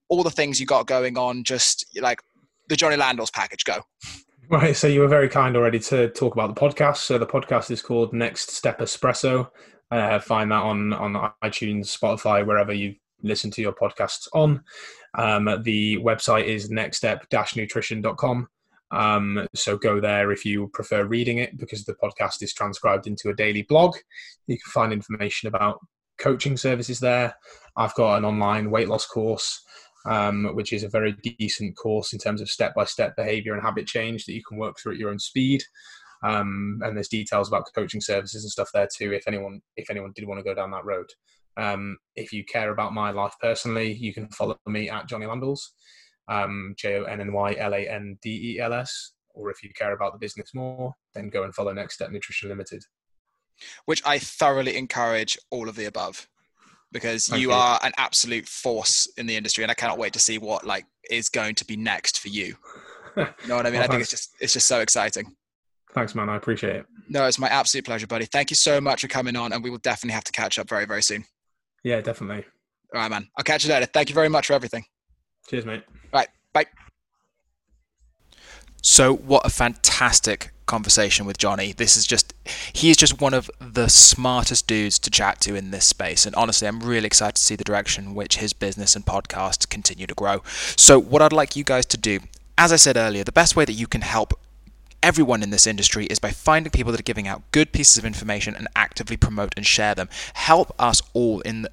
all 0.07 0.23
the 0.23 0.29
things 0.29 0.59
you 0.59 0.65
got 0.65 0.85
going 0.85 1.17
on, 1.17 1.43
just 1.43 1.85
like 1.99 2.21
the 2.69 2.75
Johnny 2.75 2.95
Landels 2.95 3.33
package. 3.33 3.63
Go. 3.63 3.81
Right, 4.49 4.75
so 4.75 4.87
you 4.87 4.99
were 4.99 5.07
very 5.07 5.29
kind 5.29 5.55
already 5.55 5.79
to 5.79 6.09
talk 6.09 6.33
about 6.33 6.53
the 6.53 6.59
podcast. 6.59 6.97
So 6.97 7.17
the 7.17 7.25
podcast 7.25 7.71
is 7.71 7.81
called 7.81 8.13
Next 8.13 8.51
Step 8.51 8.79
Espresso. 8.79 9.49
Uh, 9.89 10.19
find 10.19 10.51
that 10.51 10.61
on 10.61 10.93
on 10.93 11.31
iTunes, 11.43 11.97
Spotify, 11.97 12.45
wherever 12.45 12.73
you 12.73 12.95
listen 13.23 13.49
to 13.51 13.61
your 13.61 13.73
podcasts 13.73 14.27
on. 14.33 14.63
Um, 15.17 15.45
the 15.63 15.97
website 15.97 16.45
is 16.45 16.69
nextstep-nutrition.com. 16.69 18.47
Um, 18.93 19.47
so 19.55 19.77
go 19.77 19.99
there 19.99 20.31
if 20.31 20.45
you 20.45 20.69
prefer 20.73 21.05
reading 21.05 21.39
it 21.39 21.57
because 21.57 21.83
the 21.83 21.95
podcast 21.95 22.41
is 22.41 22.53
transcribed 22.53 23.07
into 23.07 23.29
a 23.29 23.35
daily 23.35 23.63
blog. 23.63 23.95
You 24.47 24.57
can 24.57 24.71
find 24.71 24.93
information 24.93 25.47
about 25.47 25.79
coaching 26.19 26.57
services 26.57 26.99
there. 26.99 27.35
I've 27.75 27.95
got 27.95 28.17
an 28.17 28.25
online 28.25 28.69
weight 28.69 28.87
loss 28.87 29.05
course 29.05 29.59
um, 30.05 30.49
which 30.53 30.73
is 30.73 30.83
a 30.83 30.89
very 30.89 31.15
decent 31.39 31.77
course 31.77 32.13
in 32.13 32.19
terms 32.19 32.41
of 32.41 32.49
step 32.49 32.75
by 32.75 32.85
step 32.85 33.15
behavior 33.15 33.53
and 33.53 33.61
habit 33.61 33.87
change 33.87 34.25
that 34.25 34.33
you 34.33 34.43
can 34.47 34.57
work 34.57 34.77
through 34.77 34.93
at 34.93 34.97
your 34.97 35.09
own 35.09 35.19
speed. 35.19 35.63
Um, 36.23 36.79
and 36.83 36.95
there's 36.95 37.09
details 37.09 37.47
about 37.47 37.67
coaching 37.75 38.01
services 38.01 38.43
and 38.43 38.51
stuff 38.51 38.69
there 38.73 38.87
too. 38.93 39.11
If 39.13 39.27
anyone 39.27 39.61
if 39.75 39.89
anyone 39.89 40.13
did 40.15 40.27
want 40.27 40.39
to 40.39 40.43
go 40.43 40.53
down 40.53 40.71
that 40.71 40.85
road, 40.85 41.07
um, 41.57 41.97
if 42.15 42.31
you 42.31 42.43
care 42.45 42.71
about 42.71 42.93
my 42.93 43.11
life 43.11 43.33
personally, 43.41 43.93
you 43.93 44.13
can 44.13 44.29
follow 44.29 44.57
me 44.65 44.89
at 44.89 45.07
Johnny 45.07 45.25
Landels, 45.25 45.59
um, 46.27 46.75
J 46.77 46.99
O 46.99 47.03
N 47.03 47.21
N 47.21 47.33
Y 47.33 47.55
L 47.57 47.73
A 47.73 47.87
N 47.87 48.17
D 48.21 48.55
E 48.55 48.59
L 48.59 48.73
S. 48.73 49.13
Or 49.35 49.49
if 49.49 49.63
you 49.63 49.71
care 49.75 49.93
about 49.93 50.13
the 50.13 50.19
business 50.19 50.51
more, 50.53 50.93
then 51.15 51.29
go 51.29 51.43
and 51.43 51.55
follow 51.55 51.73
Next 51.73 51.95
Step 51.95 52.11
Nutrition 52.11 52.49
Limited. 52.49 52.83
Which 53.85 54.01
I 54.05 54.19
thoroughly 54.19 54.77
encourage 54.77 55.37
all 55.49 55.67
of 55.67 55.75
the 55.75 55.85
above 55.85 56.27
because 56.91 57.29
you 57.29 57.51
are 57.51 57.79
an 57.83 57.91
absolute 57.97 58.47
force 58.47 59.11
in 59.17 59.25
the 59.25 59.35
industry, 59.35 59.63
and 59.63 59.71
I 59.71 59.73
cannot 59.73 59.97
wait 59.97 60.13
to 60.13 60.19
see 60.19 60.37
what 60.37 60.65
like 60.65 60.85
is 61.09 61.27
going 61.27 61.55
to 61.55 61.65
be 61.65 61.75
next 61.75 62.19
for 62.19 62.29
you. 62.29 62.55
You 63.17 63.25
know 63.47 63.55
what 63.55 63.65
I 63.65 63.69
mean? 63.69 63.73
well, 63.79 63.83
I 63.83 63.87
think 63.87 64.01
it's 64.01 64.11
just 64.11 64.31
it's 64.39 64.53
just 64.53 64.67
so 64.67 64.79
exciting. 64.79 65.35
Thanks, 65.93 66.15
man. 66.15 66.29
I 66.29 66.35
appreciate 66.37 66.77
it. 66.77 66.85
No, 67.09 67.25
it's 67.25 67.37
my 67.37 67.47
absolute 67.47 67.85
pleasure, 67.85 68.07
buddy. 68.07 68.25
Thank 68.25 68.49
you 68.49 68.55
so 68.55 68.79
much 68.79 69.01
for 69.01 69.07
coming 69.07 69.35
on, 69.35 69.53
and 69.53 69.63
we 69.63 69.69
will 69.69 69.79
definitely 69.79 70.13
have 70.13 70.23
to 70.23 70.31
catch 70.31 70.57
up 70.57 70.69
very, 70.69 70.85
very 70.85 71.03
soon. 71.03 71.25
Yeah, 71.83 72.01
definitely. 72.01 72.45
All 72.93 73.01
right, 73.01 73.11
man. 73.11 73.27
I'll 73.37 73.43
catch 73.43 73.65
you 73.65 73.71
later. 73.71 73.85
Thank 73.85 74.09
you 74.09 74.15
very 74.15 74.29
much 74.29 74.47
for 74.47 74.53
everything. 74.53 74.85
Cheers, 75.47 75.65
mate. 75.65 75.83
All 76.13 76.19
right. 76.19 76.29
Bye. 76.53 76.65
So, 78.81 79.15
what 79.15 79.45
a 79.45 79.49
fantastic 79.49 80.51
conversation 80.65 81.25
with 81.25 81.37
Johnny. 81.37 81.73
This 81.73 81.97
is 81.97 82.07
just, 82.07 82.33
he 82.71 82.89
is 82.89 82.97
just 82.97 83.19
one 83.19 83.33
of 83.33 83.49
the 83.59 83.89
smartest 83.89 84.67
dudes 84.67 84.97
to 84.99 85.09
chat 85.09 85.39
to 85.41 85.55
in 85.55 85.71
this 85.71 85.85
space. 85.85 86.25
And 86.25 86.35
honestly, 86.35 86.67
I'm 86.67 86.79
really 86.79 87.05
excited 87.05 87.35
to 87.35 87.41
see 87.41 87.55
the 87.55 87.63
direction 87.63 88.05
in 88.05 88.15
which 88.15 88.37
his 88.37 88.53
business 88.53 88.95
and 88.95 89.05
podcast 89.05 89.69
continue 89.69 90.07
to 90.07 90.13
grow. 90.13 90.41
So, 90.75 90.99
what 90.99 91.21
I'd 91.21 91.33
like 91.33 91.55
you 91.55 91.63
guys 91.63 91.85
to 91.87 91.97
do, 91.97 92.19
as 92.57 92.71
I 92.71 92.77
said 92.77 92.97
earlier, 92.97 93.23
the 93.23 93.31
best 93.31 93.55
way 93.55 93.65
that 93.65 93.73
you 93.73 93.87
can 93.87 94.01
help 94.01 94.33
everyone 95.03 95.43
in 95.43 95.49
this 95.49 95.67
industry 95.67 96.05
is 96.05 96.17
by 96.17 96.31
finding 96.31 96.71
people 96.71 96.91
that 96.91 96.99
are 96.99 97.03
giving 97.03 97.27
out 97.27 97.43
good 97.51 97.73
pieces 97.73 97.97
of 97.97 98.05
information 98.05 98.55
and 98.55 98.67
actively 98.75 99.17
promote 99.17 99.53
and 99.57 99.65
share 99.65 99.93
them. 99.93 100.09
Help 100.33 100.73
us 100.79 101.01
all 101.13 101.41
in 101.41 101.63
the, 101.63 101.71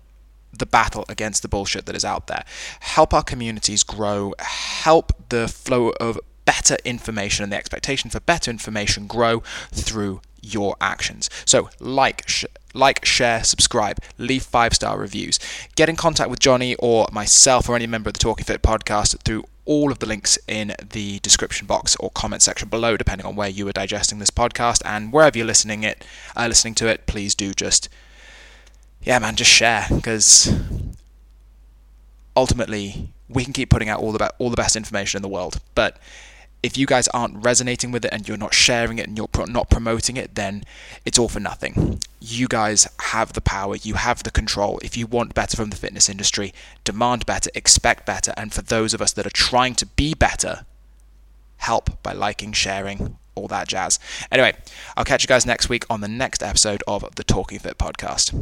the 0.52 0.66
battle 0.66 1.04
against 1.08 1.42
the 1.42 1.48
bullshit 1.48 1.86
that 1.86 1.96
is 1.96 2.04
out 2.04 2.26
there. 2.26 2.44
Help 2.80 3.14
our 3.14 3.22
communities 3.22 3.82
grow. 3.82 4.34
Help 4.38 5.12
the 5.28 5.48
flow 5.48 5.90
of 6.00 6.18
better 6.44 6.76
information 6.84 7.44
and 7.44 7.52
the 7.52 7.56
expectation 7.56 8.10
for 8.10 8.20
better 8.20 8.50
information 8.50 9.06
grow 9.06 9.42
through 9.70 10.20
your 10.42 10.76
actions. 10.80 11.28
So, 11.44 11.70
like, 11.78 12.28
sh- 12.28 12.46
like, 12.74 13.04
share, 13.04 13.44
subscribe, 13.44 13.98
leave 14.18 14.42
five 14.42 14.74
star 14.74 14.98
reviews. 14.98 15.38
Get 15.76 15.88
in 15.88 15.96
contact 15.96 16.30
with 16.30 16.40
Johnny 16.40 16.74
or 16.76 17.08
myself 17.12 17.68
or 17.68 17.76
any 17.76 17.86
member 17.86 18.08
of 18.08 18.14
the 18.14 18.20
Talking 18.20 18.44
Fit 18.44 18.62
podcast 18.62 19.18
through 19.22 19.44
all 19.64 19.92
of 19.92 20.00
the 20.00 20.06
links 20.06 20.38
in 20.48 20.74
the 20.92 21.20
description 21.20 21.66
box 21.66 21.94
or 21.96 22.10
comment 22.10 22.42
section 22.42 22.68
below, 22.68 22.96
depending 22.96 23.26
on 23.26 23.36
where 23.36 23.48
you 23.48 23.68
are 23.68 23.72
digesting 23.72 24.18
this 24.18 24.30
podcast 24.30 24.82
and 24.84 25.12
wherever 25.12 25.38
you're 25.38 25.46
listening 25.46 25.84
it, 25.84 26.04
uh, 26.36 26.46
listening 26.48 26.74
to 26.74 26.88
it. 26.88 27.06
Please 27.06 27.34
do 27.34 27.52
just, 27.52 27.88
yeah, 29.02 29.18
man, 29.18 29.36
just 29.36 29.50
share 29.50 29.86
because 29.90 30.52
ultimately 32.36 33.12
we 33.28 33.44
can 33.44 33.52
keep 33.52 33.70
putting 33.70 33.88
out 33.88 34.00
all 34.00 34.12
the 34.12 34.18
be- 34.18 34.34
all 34.38 34.50
the 34.50 34.56
best 34.56 34.76
information 34.76 35.18
in 35.18 35.22
the 35.22 35.28
world, 35.28 35.60
but 35.74 35.98
if 36.62 36.76
you 36.76 36.86
guys 36.86 37.08
aren't 37.08 37.42
resonating 37.42 37.90
with 37.90 38.04
it 38.04 38.12
and 38.12 38.28
you're 38.28 38.36
not 38.36 38.52
sharing 38.52 38.98
it 38.98 39.08
and 39.08 39.16
you're 39.16 39.28
pro- 39.28 39.46
not 39.46 39.70
promoting 39.70 40.16
it, 40.16 40.34
then 40.34 40.64
it's 41.04 41.18
all 41.18 41.28
for 41.28 41.40
nothing. 41.40 42.00
You 42.20 42.48
guys 42.48 42.86
have 43.00 43.32
the 43.32 43.40
power, 43.40 43.76
you 43.76 43.94
have 43.94 44.22
the 44.22 44.30
control. 44.30 44.78
If 44.82 44.96
you 44.96 45.06
want 45.06 45.34
better 45.34 45.56
from 45.56 45.70
the 45.70 45.76
fitness 45.76 46.08
industry, 46.08 46.52
demand 46.84 47.24
better, 47.24 47.50
expect 47.54 48.04
better. 48.04 48.34
And 48.36 48.52
for 48.52 48.62
those 48.62 48.92
of 48.92 49.00
us 49.00 49.12
that 49.12 49.26
are 49.26 49.30
trying 49.30 49.74
to 49.76 49.86
be 49.86 50.12
better, 50.12 50.66
help 51.56 52.02
by 52.02 52.12
liking, 52.12 52.52
sharing, 52.52 53.16
all 53.34 53.48
that 53.48 53.68
jazz. 53.68 53.98
Anyway, 54.30 54.54
I'll 54.96 55.04
catch 55.04 55.22
you 55.22 55.28
guys 55.28 55.46
next 55.46 55.68
week 55.68 55.84
on 55.88 56.02
the 56.02 56.08
next 56.08 56.42
episode 56.42 56.82
of 56.86 57.14
the 57.14 57.24
Talking 57.24 57.58
Fit 57.58 57.78
podcast. 57.78 58.34